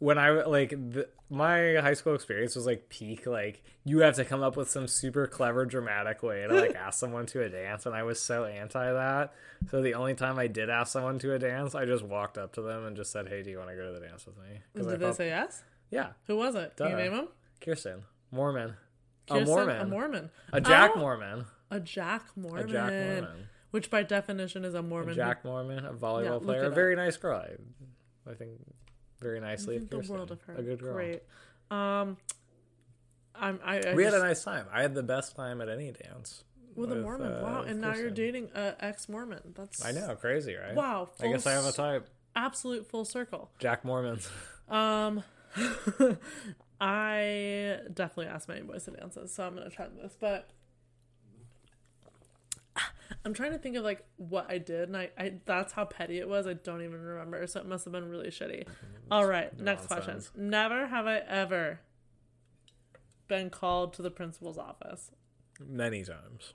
when 0.00 0.18
I 0.18 0.30
like 0.42 0.70
the, 0.70 1.08
my 1.28 1.74
high 1.76 1.92
school 1.94 2.14
experience 2.14 2.56
was 2.56 2.66
like 2.66 2.88
peak 2.88 3.26
like 3.26 3.62
you 3.84 3.98
have 4.00 4.16
to 4.16 4.24
come 4.24 4.42
up 4.42 4.56
with 4.56 4.68
some 4.68 4.88
super 4.88 5.26
clever 5.28 5.64
dramatic 5.64 6.22
way 6.22 6.44
to 6.48 6.52
like 6.54 6.74
ask 6.86 6.98
someone 6.98 7.26
to 7.26 7.42
a 7.42 7.48
dance 7.48 7.86
and 7.86 7.94
I 7.94 8.02
was 8.02 8.20
so 8.20 8.44
anti 8.46 8.92
that. 8.92 9.32
So 9.70 9.80
the 9.82 9.94
only 9.94 10.14
time 10.14 10.38
I 10.38 10.46
did 10.48 10.68
ask 10.70 10.90
someone 10.92 11.18
to 11.20 11.34
a 11.34 11.38
dance, 11.38 11.74
I 11.76 11.84
just 11.84 12.02
walked 12.02 12.36
up 12.38 12.54
to 12.54 12.62
them 12.62 12.84
and 12.86 12.96
just 12.96 13.12
said, 13.12 13.28
"Hey, 13.28 13.42
do 13.42 13.50
you 13.50 13.58
want 13.58 13.70
to 13.70 13.76
go 13.76 13.86
to 13.92 14.00
the 14.00 14.04
dance 14.04 14.26
with 14.26 14.36
me?" 14.38 14.60
'Cause 14.74 14.86
I 14.88 14.90
Did 14.92 15.00
they 15.00 15.06
thought- 15.06 15.16
say 15.16 15.28
yes? 15.28 15.62
yeah, 15.90 16.08
Who 16.26 16.36
was 16.36 16.54
it? 16.56 16.76
Can 16.76 16.90
you 16.90 16.96
name 16.96 17.12
him? 17.12 17.28
Kirsten 17.60 18.02
Mormon, 18.32 18.74
Kirsten, 19.28 19.42
a 19.42 19.46
Mormon, 19.46 19.76
A 19.80 19.86
Mormon. 19.86 20.30
a 20.52 20.60
Jack 20.60 20.92
Oh, 20.94 20.98
Mormon, 21.00 21.44
A 21.70 21.78
Jack 21.80 22.22
Mormon. 22.36 22.64
a 22.68 22.72
Jack 22.72 22.90
Mormon. 23.22 23.46
Which 23.70 23.90
by 23.90 24.02
definition 24.02 24.64
is 24.64 24.74
a 24.74 24.82
Mormon. 24.82 25.10
A 25.10 25.14
Jack 25.14 25.44
Mormon, 25.44 25.84
a 25.84 25.92
volleyball 25.92 26.30
look 26.40 26.44
player, 26.44 26.62
a 26.64 26.70
very 26.70 26.96
nice 26.96 27.16
girl. 27.18 27.36
I, 27.38 28.30
I 28.30 28.34
think 28.34 28.52
very 29.20 29.40
nicely 29.40 29.78
the 29.78 29.96
Kirsten. 29.96 30.14
world 30.14 30.30
of 30.30 30.40
her. 30.42 30.54
A 30.54 30.62
good 30.62 30.80
girl. 30.80 30.94
Great. 30.94 31.22
Um, 31.70 32.16
I'm. 33.34 33.60
I, 33.64 33.80
I 33.80 33.94
we 33.94 34.04
had 34.04 34.14
a 34.14 34.18
nice 34.18 34.42
time. 34.44 34.66
I 34.72 34.82
had 34.82 34.94
the 34.94 35.02
best 35.02 35.36
time 35.36 35.60
at 35.60 35.68
any 35.68 35.92
dance. 35.92 36.44
with 36.74 36.92
a 36.92 36.96
Mormon. 36.96 37.32
uh, 37.32 37.40
wow, 37.42 37.62
and 37.62 37.80
now 37.80 37.94
you're 37.94 38.10
dating 38.10 38.50
a 38.54 38.74
ex 38.80 39.08
Mormon. 39.08 39.40
That's 39.54 39.84
I 39.84 39.92
know, 39.92 40.14
crazy, 40.16 40.54
right? 40.56 40.74
Wow, 40.74 41.10
I 41.20 41.28
guess 41.28 41.46
I 41.46 41.52
have 41.52 41.64
a 41.66 41.72
type. 41.72 42.08
absolute 42.36 42.86
full 42.86 43.04
circle. 43.04 43.50
Jack 43.58 43.84
Mormons. 43.84 44.28
Um, 44.70 45.24
I 46.80 47.78
definitely 47.92 48.26
asked 48.26 48.48
many 48.48 48.62
boys 48.62 48.84
to 48.84 48.92
dances, 48.92 49.34
so 49.34 49.44
I'm 49.44 49.54
gonna 49.54 49.68
try 49.68 49.86
this. 50.00 50.16
But 50.18 50.48
I'm 53.24 53.34
trying 53.34 53.52
to 53.52 53.58
think 53.58 53.76
of 53.76 53.84
like 53.84 54.04
what 54.16 54.46
I 54.48 54.58
did, 54.58 54.88
and 54.88 54.96
I, 54.96 55.10
I 55.18 55.34
that's 55.44 55.72
how 55.72 55.84
petty 55.84 56.18
it 56.18 56.28
was. 56.28 56.46
I 56.46 56.54
don't 56.54 56.82
even 56.82 57.00
remember, 57.00 57.46
so 57.46 57.60
it 57.60 57.66
must 57.66 57.84
have 57.84 57.92
been 57.92 58.08
really 58.08 58.28
shitty. 58.28 58.66
All 59.10 59.26
right, 59.26 59.56
next 59.58 59.86
question. 59.86 60.22
Never 60.34 60.86
have 60.86 61.06
I 61.06 61.18
ever 61.18 61.80
been 63.28 63.50
called 63.50 63.92
to 63.94 64.02
the 64.02 64.10
principal's 64.10 64.58
office. 64.58 65.10
Many 65.64 66.02
times. 66.04 66.54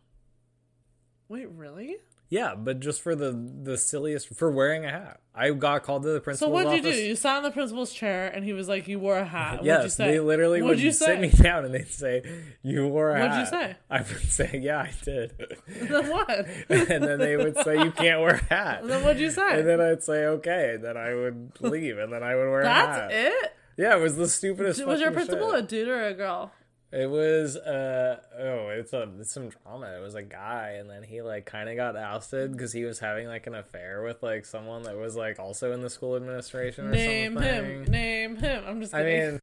Wait, 1.27 1.49
really? 1.49 1.97
Yeah, 2.29 2.55
but 2.55 2.79
just 2.79 3.01
for 3.01 3.15
the 3.15 3.31
the 3.31 3.77
silliest 3.77 4.33
for 4.35 4.49
wearing 4.49 4.83
a 4.83 4.89
hat. 4.89 5.19
I 5.35 5.51
got 5.51 5.83
called 5.83 6.03
to 6.03 6.09
the 6.09 6.19
principal's. 6.21 6.49
So 6.59 6.65
what'd 6.65 6.83
you 6.83 6.91
do? 6.91 6.97
You 6.97 7.15
sat 7.15 7.37
in 7.37 7.43
the 7.43 7.51
principal's 7.51 7.93
chair, 7.93 8.27
and 8.27 8.43
he 8.43 8.53
was 8.53 8.67
like, 8.67 8.87
"You 8.87 8.97
wore 8.99 9.17
a 9.17 9.25
hat." 9.25 9.51
What'd 9.61 9.65
you 9.65 9.71
Yes, 9.73 9.95
say? 9.95 10.11
they 10.11 10.19
literally 10.19 10.61
What'd 10.61 10.77
would 10.77 10.83
you 10.83 10.91
sit 10.91 11.05
say? 11.05 11.19
me 11.19 11.29
down 11.43 11.65
and 11.65 11.73
they'd 11.73 11.87
say, 11.87 12.23
"You 12.63 12.87
wore 12.87 13.11
a 13.11 13.19
hat. 13.19 13.29
What'd 13.29 13.39
you 13.41 13.59
say? 13.67 13.75
I 13.91 13.97
would 14.01 14.29
say, 14.31 14.59
"Yeah, 14.63 14.79
I 14.79 14.91
did," 15.03 15.33
then 15.67 16.09
what? 16.09 16.29
and 16.69 17.03
then 17.03 17.19
they 17.19 17.37
would 17.37 17.57
say, 17.59 17.83
"You 17.83 17.91
can't 17.91 18.21
wear 18.21 18.35
a 18.49 18.53
hat." 18.53 18.81
And 18.81 18.89
then 18.89 19.03
what'd 19.03 19.21
you 19.21 19.29
say? 19.29 19.59
And 19.59 19.67
then 19.67 19.79
I'd 19.79 20.01
say, 20.03 20.25
"Okay," 20.25 20.71
and 20.75 20.83
then 20.83 20.97
I 20.97 21.13
would 21.13 21.51
leave, 21.61 21.97
and 21.99 22.11
then 22.11 22.23
I 22.23 22.33
would 22.35 22.49
wear 22.49 22.61
a 22.61 22.69
hat. 22.73 23.09
That's 23.09 23.13
it. 23.13 23.53
Yeah, 23.77 23.95
it 23.97 24.01
was 24.01 24.15
the 24.15 24.27
stupidest. 24.27 24.83
Was 24.85 24.99
your 25.01 25.11
principal 25.11 25.51
shit. 25.51 25.59
a 25.59 25.67
dude 25.67 25.87
or 25.89 26.05
a 26.07 26.13
girl? 26.13 26.51
It 26.91 27.09
was 27.09 27.57
uh 27.57 28.19
oh, 28.37 28.69
it's 28.69 28.93
a 28.93 29.09
it's 29.19 29.33
some 29.33 29.49
drama. 29.49 29.97
It 29.97 30.01
was 30.01 30.15
a 30.15 30.21
guy, 30.21 30.75
and 30.79 30.89
then 30.89 31.03
he 31.03 31.21
like 31.21 31.45
kind 31.45 31.67
of 31.67 31.75
got 31.75 31.95
ousted 31.95 32.51
because 32.51 32.71
he 32.71 32.83
was 32.83 32.99
having 32.99 33.27
like 33.27 33.47
an 33.47 33.55
affair 33.55 34.03
with 34.03 34.21
like 34.21 34.45
someone 34.45 34.83
that 34.83 34.95
was 34.95 35.15
like 35.15 35.39
also 35.39 35.71
in 35.73 35.81
the 35.81 35.89
school 35.89 36.15
administration 36.15 36.85
or 36.85 36.89
something. 36.89 37.07
Name 37.07 37.33
something. 37.33 37.53
him. 37.53 37.83
Name 37.85 38.35
him. 38.37 38.63
I'm 38.67 38.81
just 38.81 38.93
I 38.93 39.03
mean, 39.03 39.39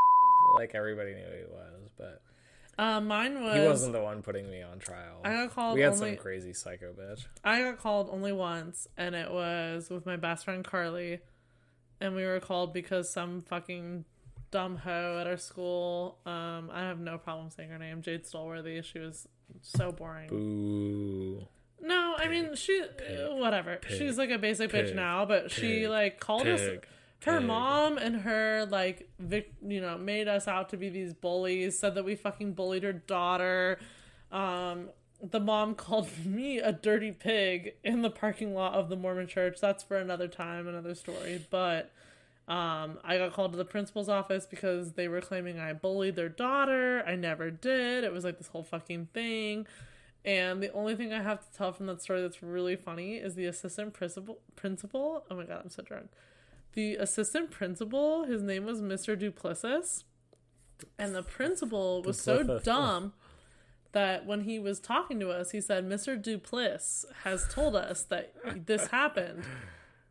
like 0.56 0.74
everybody 0.74 1.14
knew 1.14 1.24
who 1.24 1.36
he 1.38 1.44
was, 1.44 1.90
but 1.96 2.22
uh, 2.78 3.00
mine 3.00 3.42
was. 3.42 3.54
he 3.54 3.66
wasn't 3.66 3.92
the 3.92 4.02
one 4.02 4.22
putting 4.22 4.50
me 4.50 4.62
on 4.62 4.78
trial. 4.78 5.20
I 5.24 5.32
got 5.32 5.54
called 5.54 5.74
we 5.74 5.80
had 5.80 5.94
only. 5.94 6.10
some 6.10 6.16
crazy 6.18 6.52
psycho 6.52 6.92
bitch. 6.92 7.24
I 7.42 7.60
got 7.60 7.78
called 7.78 8.10
only 8.12 8.32
once, 8.32 8.86
and 8.96 9.14
it 9.14 9.30
was 9.30 9.90
with 9.90 10.06
my 10.06 10.16
best 10.16 10.44
friend 10.44 10.64
Carly, 10.64 11.20
and 12.00 12.14
we 12.14 12.24
were 12.24 12.38
called 12.40 12.72
because 12.72 13.10
some 13.10 13.40
fucking 13.40 14.04
dumb 14.52 14.76
hoe 14.76 15.18
at 15.20 15.26
our 15.26 15.36
school. 15.36 16.18
Um, 16.24 16.70
I 16.72 16.82
have 16.82 17.00
no 17.00 17.18
problem 17.18 17.50
saying 17.50 17.70
her 17.70 17.78
name, 17.78 18.02
Jade 18.02 18.24
Stolworthy. 18.24 18.84
She 18.84 19.00
was 19.00 19.26
so 19.60 19.90
boring. 19.90 20.28
Boo. 20.28 21.48
No, 21.80 22.14
I 22.16 22.28
mean 22.28 22.54
she, 22.54 22.80
whatever. 23.30 23.80
She's 23.88 24.16
like 24.16 24.30
a 24.30 24.38
basic 24.38 24.70
bitch 24.70 24.94
now, 24.94 25.24
but 25.24 25.50
she 25.50 25.88
like 25.88 26.20
called 26.20 26.46
us. 26.46 26.60
Her 27.24 27.38
pig. 27.38 27.46
mom 27.46 27.98
and 27.98 28.16
her 28.22 28.66
like 28.70 29.08
vic- 29.18 29.54
you 29.64 29.80
know 29.80 29.98
made 29.98 30.28
us 30.28 30.46
out 30.46 30.68
to 30.70 30.76
be 30.76 30.88
these 30.88 31.12
bullies. 31.12 31.78
Said 31.78 31.96
that 31.96 32.04
we 32.04 32.14
fucking 32.14 32.52
bullied 32.52 32.84
her 32.84 32.92
daughter. 32.92 33.80
Um, 34.30 34.90
the 35.20 35.40
mom 35.40 35.74
called 35.76 36.08
me 36.24 36.58
a 36.58 36.72
dirty 36.72 37.10
pig 37.10 37.74
in 37.82 38.02
the 38.02 38.10
parking 38.10 38.54
lot 38.54 38.74
of 38.74 38.88
the 38.88 38.96
Mormon 38.96 39.26
church. 39.26 39.58
That's 39.60 39.82
for 39.82 39.96
another 39.96 40.28
time, 40.28 40.68
another 40.68 40.94
story. 40.94 41.44
But 41.50 41.90
um, 42.48 42.98
I 43.04 43.18
got 43.18 43.32
called 43.32 43.52
to 43.52 43.58
the 43.58 43.64
principal's 43.64 44.08
office 44.08 44.46
because 44.46 44.92
they 44.92 45.08
were 45.08 45.20
claiming 45.20 45.60
I 45.60 45.72
bullied 45.72 46.16
their 46.16 46.28
daughter. 46.28 47.04
I 47.06 47.14
never 47.14 47.50
did. 47.50 48.04
It 48.04 48.12
was 48.12 48.24
like 48.24 48.38
this 48.38 48.48
whole 48.48 48.64
fucking 48.64 49.08
thing. 49.14 49.66
And 50.24 50.62
the 50.62 50.72
only 50.72 50.94
thing 50.94 51.12
I 51.12 51.22
have 51.22 51.40
to 51.40 51.56
tell 51.56 51.72
from 51.72 51.86
that 51.86 52.02
story 52.02 52.20
that's 52.20 52.42
really 52.42 52.76
funny 52.76 53.14
is 53.14 53.34
the 53.34 53.46
assistant 53.46 53.92
principal. 53.92 54.38
Principal. 54.56 55.24
Oh 55.30 55.36
my 55.36 55.44
god, 55.44 55.60
I'm 55.64 55.70
so 55.70 55.82
drunk. 55.82 56.10
The 56.74 56.96
assistant 56.96 57.50
principal, 57.50 58.24
his 58.24 58.42
name 58.42 58.64
was 58.64 58.80
Mr. 58.80 59.18
Duplessis, 59.18 60.04
and 60.98 61.14
the 61.14 61.22
principal 61.22 62.02
was 62.02 62.20
so 62.20 62.60
dumb 62.60 63.12
that 63.92 64.24
when 64.26 64.42
he 64.42 64.58
was 64.58 64.80
talking 64.80 65.20
to 65.20 65.30
us, 65.30 65.50
he 65.50 65.60
said, 65.60 65.84
"Mr. 65.86 66.20
Dupliss 66.20 67.04
has 67.24 67.46
told 67.52 67.76
us 67.76 68.02
that 68.04 68.34
this 68.66 68.86
happened." 68.88 69.44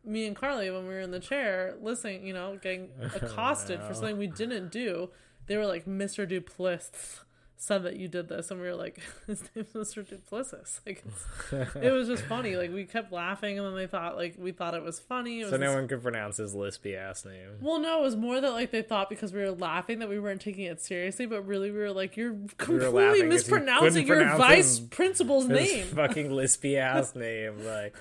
Me 0.04 0.26
and 0.26 0.34
Carly, 0.34 0.70
when 0.70 0.82
we 0.82 0.94
were 0.94 1.00
in 1.00 1.10
the 1.12 1.20
chair, 1.20 1.76
listening, 1.80 2.26
you 2.26 2.32
know, 2.32 2.58
getting 2.60 2.90
accosted 3.14 3.80
for 3.82 3.94
something 3.94 4.18
we 4.18 4.26
didn't 4.26 4.70
do, 4.70 5.10
they 5.46 5.56
were 5.56 5.66
like, 5.66 5.86
"Mr. 5.86 6.28
Dupliss 6.28 7.20
said 7.64 7.84
that 7.84 7.94
you 7.96 8.08
did 8.08 8.28
this, 8.28 8.50
and 8.50 8.60
we 8.60 8.66
were 8.66 8.74
like, 8.74 8.98
his 9.28 9.40
name's 9.54 9.68
Mr. 9.72 10.04
Duplicis. 10.04 10.80
Like, 10.86 11.04
it 11.82 11.92
was 11.92 12.08
just 12.08 12.24
funny. 12.24 12.56
Like, 12.56 12.72
we 12.72 12.84
kept 12.84 13.12
laughing, 13.12 13.56
and 13.58 13.64
then 13.66 13.76
they 13.76 13.86
thought 13.86 14.16
like 14.16 14.34
we 14.36 14.50
thought 14.50 14.74
it 14.74 14.82
was 14.82 14.98
funny. 14.98 15.40
It 15.40 15.44
was 15.44 15.52
So 15.52 15.58
this- 15.58 15.66
no 15.68 15.74
one 15.74 15.86
could 15.86 16.02
pronounce 16.02 16.38
his 16.38 16.54
lispy 16.56 16.96
ass 16.96 17.24
name. 17.24 17.50
well, 17.60 17.78
no, 17.78 18.00
it 18.00 18.02
was 18.02 18.16
more 18.16 18.40
that 18.40 18.50
like 18.50 18.72
they 18.72 18.82
thought 18.82 19.08
because 19.08 19.32
we 19.32 19.40
were 19.40 19.52
laughing 19.52 20.00
that 20.00 20.08
we 20.08 20.18
weren't 20.18 20.40
taking 20.40 20.64
it 20.64 20.80
seriously, 20.80 21.26
but 21.26 21.46
really 21.46 21.70
we 21.70 21.78
were 21.78 21.92
like, 21.92 22.16
you're 22.16 22.36
completely 22.58 23.18
you 23.18 23.26
mispronouncing 23.26 24.06
couldn't 24.08 24.26
your 24.28 24.36
vice 24.36 24.78
his- 24.78 24.80
principal's 24.80 25.46
His 25.46 25.72
name. 25.72 25.86
fucking 25.86 26.30
lispy 26.30 26.76
ass 26.78 27.14
name, 27.14 27.64
like 27.64 27.94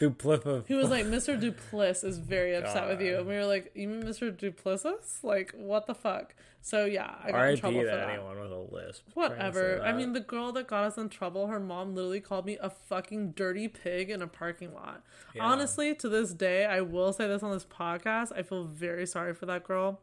Duplicis. 0.00 0.66
He 0.66 0.74
was 0.74 0.90
like, 0.90 1.06
Mr. 1.06 1.40
Dupliss 1.40 2.02
is 2.04 2.18
very 2.18 2.54
upset 2.56 2.88
with 2.88 3.00
you. 3.00 3.18
And 3.18 3.26
we 3.26 3.34
were 3.34 3.46
like, 3.46 3.70
You 3.74 3.88
mean 3.88 4.02
Mr. 4.02 4.32
Duplicis? 4.36 5.22
Like, 5.22 5.52
what 5.56 5.86
the 5.86 5.94
fuck? 5.94 6.34
So 6.64 6.86
yeah, 6.86 7.14
I 7.22 7.26
got 7.26 7.28
in 7.28 7.34
R.I.P. 7.34 7.60
trouble 7.60 7.80
for 7.80 7.86
that. 7.88 8.08
anyone 8.08 8.40
with 8.40 8.50
a 8.50 8.56
lisp. 8.56 9.02
Trying 9.12 9.28
to 9.28 9.34
say 9.34 9.36
Whatever. 9.36 9.82
I 9.82 9.92
mean, 9.92 10.14
the 10.14 10.20
girl 10.20 10.50
that 10.52 10.66
got 10.66 10.84
us 10.84 10.96
in 10.96 11.10
trouble, 11.10 11.48
her 11.48 11.60
mom 11.60 11.94
literally 11.94 12.22
called 12.22 12.46
me 12.46 12.56
a 12.58 12.70
fucking 12.70 13.32
dirty 13.32 13.68
pig 13.68 14.08
in 14.08 14.22
a 14.22 14.26
parking 14.26 14.72
lot. 14.72 15.02
Yeah. 15.34 15.44
Honestly, 15.44 15.94
to 15.96 16.08
this 16.08 16.32
day, 16.32 16.64
I 16.64 16.80
will 16.80 17.12
say 17.12 17.28
this 17.28 17.42
on 17.42 17.50
this 17.50 17.66
podcast. 17.66 18.32
I 18.34 18.42
feel 18.42 18.64
very 18.64 19.06
sorry 19.06 19.34
for 19.34 19.44
that 19.44 19.62
girl, 19.64 20.00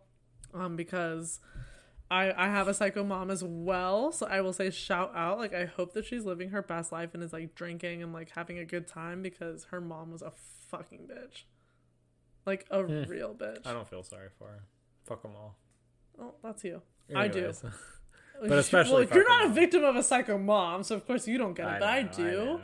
um, 0.53 0.75
because 0.75 1.39
I 2.11 2.31
I 2.31 2.45
have 2.49 2.67
a 2.67 2.75
psycho 2.75 3.03
mom 3.03 3.31
as 3.31 3.43
well. 3.43 4.11
So 4.11 4.27
I 4.27 4.41
will 4.41 4.53
say 4.53 4.69
shout 4.69 5.11
out. 5.15 5.39
Like 5.39 5.55
I 5.55 5.65
hope 5.65 5.93
that 5.93 6.05
she's 6.05 6.25
living 6.25 6.49
her 6.49 6.61
best 6.61 6.91
life 6.91 7.15
and 7.15 7.23
is 7.23 7.33
like 7.33 7.55
drinking 7.55 8.03
and 8.03 8.13
like 8.13 8.33
having 8.35 8.59
a 8.59 8.65
good 8.65 8.88
time 8.88 9.23
because 9.23 9.63
her 9.71 9.81
mom 9.81 10.11
was 10.11 10.21
a 10.21 10.31
fucking 10.67 11.09
bitch, 11.11 11.45
like 12.45 12.67
a 12.69 12.85
real 12.85 13.33
bitch. 13.33 13.63
Hmm. 13.63 13.67
I 13.67 13.73
don't 13.73 13.88
feel 13.88 14.03
sorry 14.03 14.29
for 14.38 14.47
her. 14.47 14.63
Fuck 15.05 15.23
them 15.23 15.31
all. 15.35 15.57
Oh, 16.22 16.34
that's 16.43 16.64
you. 16.64 16.81
I 17.15 17.27
do. 17.27 17.39
Anyways. 17.39 17.64
But 18.43 18.57
especially 18.57 19.06
well, 19.06 19.14
you're 19.15 19.30
not 19.30 19.45
a 19.45 19.49
victim 19.49 19.84
of 19.84 19.95
a 19.95 20.02
psycho 20.02 20.35
mom, 20.39 20.81
so 20.81 20.95
of 20.95 21.06
course 21.06 21.27
you 21.27 21.38
don't 21.38 21.53
get 21.53 21.68
it. 21.68 21.69
I 21.73 21.80
but 21.80 21.89
I 21.89 22.02
know, 22.02 22.10
do. 22.11 22.23
know. 22.45 22.61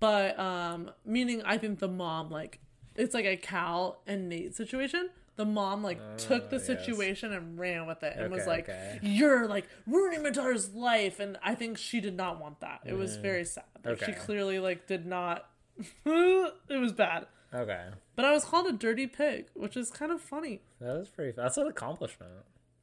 But 0.00 0.38
um, 0.40 0.90
meaning 1.04 1.40
I 1.44 1.56
think 1.56 1.78
the 1.78 1.86
mom 1.86 2.30
like 2.30 2.58
it's 2.96 3.14
like 3.14 3.24
a 3.24 3.36
Cal 3.36 4.00
and 4.08 4.28
Nate 4.28 4.56
situation. 4.56 5.10
The 5.36 5.44
mom 5.44 5.84
like 5.84 6.00
took 6.16 6.50
the 6.50 6.56
yes. 6.56 6.66
situation 6.66 7.32
and 7.32 7.56
ran 7.56 7.86
with 7.86 8.02
it 8.02 8.16
and 8.16 8.32
was 8.32 8.44
like, 8.46 8.68
okay. 8.68 8.98
"You're 9.02 9.46
like 9.46 9.68
ruining 9.86 10.24
my 10.24 10.30
daughter's 10.30 10.74
life," 10.74 11.20
and 11.20 11.38
I 11.44 11.54
think 11.54 11.78
she 11.78 12.00
did 12.00 12.16
not 12.16 12.40
want 12.40 12.58
that. 12.60 12.80
It 12.84 12.94
was 12.94 13.16
very 13.16 13.44
sad. 13.44 13.64
Like, 13.84 14.04
She 14.04 14.10
Mm. 14.12 14.18
Clearly 14.18 14.58
like 14.58 14.88
did 14.88 15.06
not. 15.06 15.46
it 16.04 16.52
was 16.80 16.92
bad. 16.92 17.26
Okay. 17.52 17.84
But 18.16 18.24
I 18.24 18.32
was 18.32 18.44
called 18.44 18.66
a 18.66 18.72
dirty 18.72 19.06
pig, 19.06 19.46
which 19.54 19.76
is 19.76 19.92
kind 19.92 20.10
of 20.10 20.20
funny. 20.20 20.62
That 20.80 20.96
is 20.96 21.08
pretty. 21.08 21.32
That's 21.36 21.56
an 21.56 21.68
accomplishment. 21.68 22.32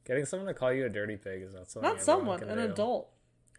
Getting 0.04 0.24
someone 0.24 0.48
to 0.48 0.54
call 0.54 0.72
you 0.72 0.86
a 0.86 0.88
dirty 0.88 1.16
pig 1.16 1.42
is 1.42 1.54
not 1.54 1.70
something. 1.70 1.90
Not 1.90 2.02
someone, 2.02 2.42
an 2.42 2.58
do. 2.58 2.64
adult. 2.72 3.08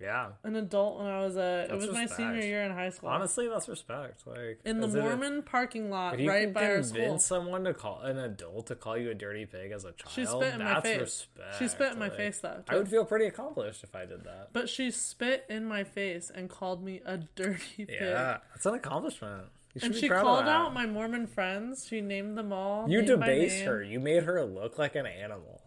Yeah. 0.01 0.31
An 0.43 0.55
adult 0.57 0.97
when 0.97 1.07
I 1.07 1.19
was 1.23 1.37
a. 1.37 1.63
It 1.65 1.69
That's 1.69 1.85
was 1.85 1.93
my 1.95 2.07
senior 2.07 2.41
year 2.41 2.63
in 2.63 2.71
high 2.71 2.89
school. 2.89 3.07
Honestly, 3.09 3.47
that's 3.47 3.69
respect. 3.69 4.25
Like 4.27 4.59
in 4.65 4.81
the 4.81 4.87
it 4.89 4.95
a- 4.95 5.01
Mormon 5.01 5.43
parking 5.43 5.89
lot 5.89 6.19
right 6.19 6.51
by 6.51 6.63
our 6.65 6.81
convince 6.81 6.89
school. 6.89 7.19
someone 7.19 7.63
to 7.63 7.73
call 7.73 8.01
an 8.01 8.17
adult 8.17 8.67
to 8.67 8.75
call 8.75 8.97
you 8.97 9.11
a 9.11 9.13
dirty 9.13 9.45
pig 9.45 9.71
as 9.71 9.85
a 9.85 9.93
child, 9.93 10.11
She 10.13 10.25
spit 10.25 10.55
in 10.55 10.63
my 10.63 10.81
face. 10.81 10.99
respect. 10.99 11.59
She 11.59 11.67
spit 11.69 11.93
in 11.93 11.99
my 11.99 12.07
Like, 12.07 12.17
face 12.17 12.39
though. 12.39 12.63
I 12.67 12.75
would 12.75 12.89
feel 12.89 13.05
pretty 13.05 13.27
accomplished 13.27 13.83
if 13.83 13.95
I 13.95 14.05
did 14.05 14.25
that. 14.25 14.49
But 14.51 14.67
she 14.67 14.91
spit 14.91 15.45
in 15.47 15.63
my 15.63 15.85
face 15.85 16.29
and 16.33 16.49
called 16.49 16.83
me 16.83 17.01
a 17.05 17.17
dirty 17.35 17.85
pig. 17.85 17.97
Yeah, 18.01 18.39
that's 18.53 18.65
an 18.65 18.73
accomplishment. 18.73 19.43
And 19.81 19.95
she 19.95 20.09
called 20.09 20.45
out 20.47 20.73
my 20.73 20.85
Mormon 20.85 21.27
friends. 21.27 21.87
She 21.87 22.01
named 22.01 22.37
them 22.37 22.51
all. 22.51 22.89
You 22.89 23.03
debased 23.03 23.63
her. 23.63 23.81
You 23.81 23.99
made 23.99 24.23
her 24.23 24.43
look 24.43 24.77
like 24.77 24.95
an 24.95 25.05
animal 25.05 25.61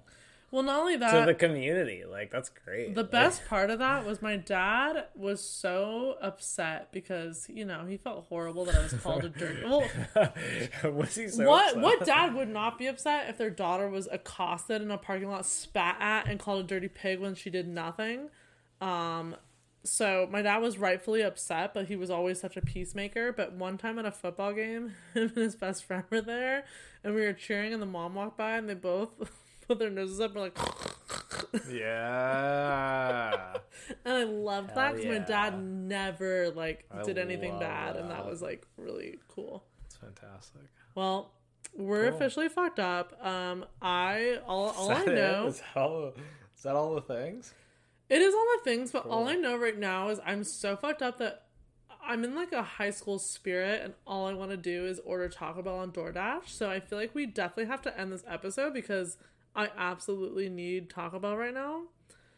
Well, 0.52 0.62
not 0.62 0.78
only 0.80 0.96
that, 0.96 1.20
to 1.20 1.26
the 1.26 1.34
community. 1.34 2.04
Like 2.08 2.30
that's 2.30 2.48
great. 2.64 2.94
the 2.94 3.02
Like, 3.02 3.10
best 3.10 3.44
part 3.46 3.68
of 3.70 3.80
that 3.80 4.06
was 4.06 4.22
my 4.22 4.36
dad 4.36 5.06
was 5.14 5.42
so 5.42 6.16
upset 6.22 6.92
because 6.92 7.46
you 7.48 7.64
know 7.64 7.84
he 7.84 7.96
felt 7.96 8.26
horrible 8.28 8.64
that 8.66 8.76
I 8.76 8.82
was 8.82 8.92
called 8.94 9.24
a 9.24 9.28
dirty. 9.28 9.64
Well, 9.64 9.82
was 10.92 11.14
he 11.16 11.28
so 11.28 11.46
what 11.46 11.68
upset? 11.76 11.82
what 11.82 12.04
dad 12.06 12.34
would 12.34 12.48
not 12.48 12.78
be 12.78 12.86
upset 12.86 13.28
if 13.28 13.38
their 13.38 13.50
daughter 13.50 13.88
was 13.88 14.08
accosted 14.10 14.82
in 14.82 14.90
a 14.90 14.98
parking 14.98 15.28
lot, 15.28 15.44
spat 15.46 15.96
at, 16.00 16.28
and 16.28 16.38
called 16.38 16.64
a 16.64 16.66
dirty 16.68 16.88
pig 16.88 17.18
when 17.20 17.34
she 17.34 17.50
did 17.50 17.66
nothing? 17.68 18.28
Um, 18.80 19.36
so 19.82 20.28
my 20.30 20.42
dad 20.42 20.58
was 20.58 20.78
rightfully 20.78 21.22
upset, 21.22 21.74
but 21.74 21.86
he 21.86 21.96
was 21.96 22.10
always 22.10 22.40
such 22.40 22.56
a 22.56 22.60
peacemaker. 22.60 23.32
But 23.32 23.52
one 23.52 23.78
time 23.78 23.98
at 23.98 24.04
a 24.06 24.10
football 24.12 24.52
game, 24.52 24.94
him 25.14 25.22
and 25.28 25.30
his 25.32 25.56
best 25.56 25.84
friend 25.84 26.04
were 26.10 26.20
there, 26.20 26.64
and 27.04 27.14
we 27.14 27.22
were 27.22 27.32
cheering, 27.32 27.72
and 27.72 27.82
the 27.82 27.86
mom 27.86 28.14
walked 28.14 28.36
by, 28.38 28.56
and 28.56 28.68
they 28.68 28.74
both 28.74 29.10
put 29.68 29.78
their 29.78 29.90
noses 29.90 30.20
up 30.20 30.32
and 30.32 30.40
like. 30.40 30.58
Yeah. 31.70 33.54
And 34.04 34.14
I 34.14 34.24
loved 34.24 34.70
that 34.74 34.94
Hell 34.94 34.94
because 34.96 35.18
my 35.20 35.24
dad 35.24 35.62
never 35.62 36.50
like 36.50 36.84
I 36.90 37.02
did 37.02 37.18
anything 37.18 37.52
love 37.52 37.60
bad, 37.60 37.96
and 37.96 38.10
that 38.10 38.18
that. 38.24 38.26
was 38.30 38.42
like 38.42 38.66
really 38.76 39.18
cool. 39.28 39.64
it's 39.86 39.96
fantastic. 39.96 40.62
Well, 40.94 41.32
we're 41.74 42.08
Cool. 42.08 42.16
officially 42.16 42.48
fucked 42.48 42.78
up. 42.80 43.14
Um, 43.24 43.64
I 43.80 44.38
all 44.46 44.70
all 44.70 44.90
Is 44.90 44.98
I 44.98 45.04
that 45.04 45.08
it? 45.08 45.14
know 45.16 45.46
Is 45.46 45.58
that 45.74 45.76
all, 45.80 46.08
is 46.56 46.62
that 46.62 46.74
all 46.76 46.94
the 46.94 47.00
things? 47.02 47.54
it 48.08 48.20
is 48.22 48.34
all 48.34 48.46
the 48.58 48.70
things, 48.70 48.92
but 48.92 49.06
all 49.06 49.26
I 49.28 49.34
know 49.34 49.56
right 49.56 49.78
now 49.78 50.08
is 50.10 50.20
I'm 50.24 50.44
so 50.44 50.76
fucked 50.76 51.02
up 51.02 51.18
that 51.18 51.42
I'm 52.04 52.22
in 52.24 52.34
like 52.36 52.52
a 52.52 52.62
high 52.62 52.90
school 52.90 53.18
spirit, 53.18 53.82
and 53.82 53.94
all 54.06 54.26
I 54.26 54.32
want 54.34 54.50
to 54.52 54.56
do 54.56 54.86
is 54.86 55.00
order 55.00 55.28
Taco 55.28 55.62
Bell 55.62 55.78
on 55.78 55.90
DoorDash. 55.92 56.48
So 56.48 56.70
I 56.70 56.80
feel 56.80 56.98
like 56.98 57.14
we 57.14 57.26
definitely 57.26 57.66
have 57.66 57.82
to 57.82 57.98
end 58.00 58.12
this 58.12 58.24
episode 58.28 58.72
because 58.74 59.16
I 59.56 59.70
absolutely 59.76 60.50
need 60.50 60.90
Taco 60.90 61.18
Bell 61.18 61.36
right 61.36 61.54
now. 61.54 61.84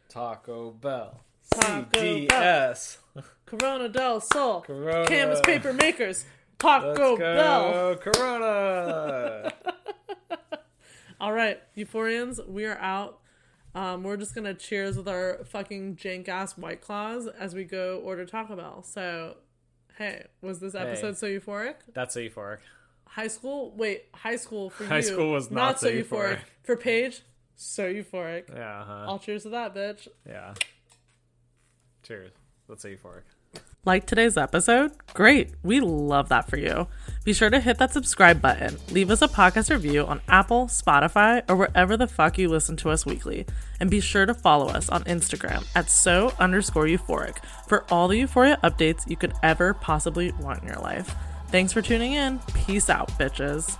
Taco 0.08 0.70
Bell. 0.70 1.20
Taco 1.50 2.00
CDS. 2.00 2.98
Corona 3.44 3.88
del 3.88 4.20
Sol, 4.20 4.60
Corona. 4.60 5.04
Camas 5.06 5.40
Paper 5.40 5.72
Makers, 5.72 6.24
Taco 6.58 7.16
Bell. 7.16 7.96
Corona. 7.96 9.52
All 11.20 11.32
right, 11.32 11.60
Euphorians, 11.76 12.46
we 12.46 12.64
are 12.66 12.78
out. 12.78 13.18
Um, 13.74 14.04
we're 14.04 14.16
just 14.16 14.34
gonna 14.34 14.54
cheers 14.54 14.96
with 14.96 15.08
our 15.08 15.44
fucking 15.44 15.96
jank 15.96 16.28
ass 16.28 16.56
white 16.56 16.80
claws 16.80 17.26
as 17.26 17.54
we 17.54 17.64
go 17.64 17.98
order 17.98 18.24
Taco 18.24 18.54
Bell. 18.54 18.84
So, 18.84 19.38
hey, 19.96 20.26
was 20.40 20.60
this 20.60 20.74
episode 20.76 21.18
so 21.18 21.26
euphoric? 21.26 21.74
That's 21.92 22.14
so 22.14 22.20
euphoric. 22.20 22.58
High 23.08 23.28
school? 23.28 23.72
Wait, 23.76 24.04
high 24.14 24.36
school 24.36 24.70
for 24.70 24.84
High 24.84 24.98
you? 24.98 25.02
school 25.02 25.32
was 25.32 25.50
not 25.50 25.80
so 25.80 25.90
euphoric. 25.90 26.38
For 26.62 26.76
Paige, 26.76 27.22
so 27.56 27.92
euphoric. 27.92 28.54
Yeah, 28.54 28.84
huh? 28.84 29.06
I'll 29.08 29.18
cheers 29.18 29.42
to 29.44 29.48
that, 29.50 29.74
bitch. 29.74 30.08
Yeah. 30.26 30.54
Cheers. 32.02 32.32
That's 32.68 32.84
a 32.84 32.90
euphoric. 32.90 33.22
Like 33.84 34.06
today's 34.06 34.36
episode? 34.36 34.92
Great. 35.14 35.52
We 35.62 35.80
love 35.80 36.28
that 36.28 36.50
for 36.50 36.58
you. 36.58 36.88
Be 37.24 37.32
sure 37.32 37.48
to 37.48 37.58
hit 37.58 37.78
that 37.78 37.92
subscribe 37.92 38.42
button. 38.42 38.76
Leave 38.90 39.10
us 39.10 39.22
a 39.22 39.28
podcast 39.28 39.70
review 39.70 40.04
on 40.04 40.20
Apple, 40.28 40.66
Spotify, 40.66 41.42
or 41.48 41.56
wherever 41.56 41.96
the 41.96 42.06
fuck 42.06 42.36
you 42.36 42.48
listen 42.48 42.76
to 42.78 42.90
us 42.90 43.06
weekly. 43.06 43.46
And 43.80 43.90
be 43.90 44.00
sure 44.00 44.26
to 44.26 44.34
follow 44.34 44.66
us 44.66 44.90
on 44.90 45.04
Instagram 45.04 45.66
at 45.74 45.88
so 45.90 46.34
underscore 46.38 46.84
euphoric 46.84 47.38
for 47.66 47.86
all 47.90 48.08
the 48.08 48.18
euphoria 48.18 48.58
updates 48.62 49.08
you 49.08 49.16
could 49.16 49.32
ever 49.42 49.72
possibly 49.72 50.32
want 50.32 50.62
in 50.62 50.68
your 50.68 50.80
life. 50.80 51.14
Thanks 51.48 51.72
for 51.72 51.80
tuning 51.80 52.12
in. 52.12 52.40
Peace 52.66 52.90
out, 52.90 53.08
bitches. 53.18 53.78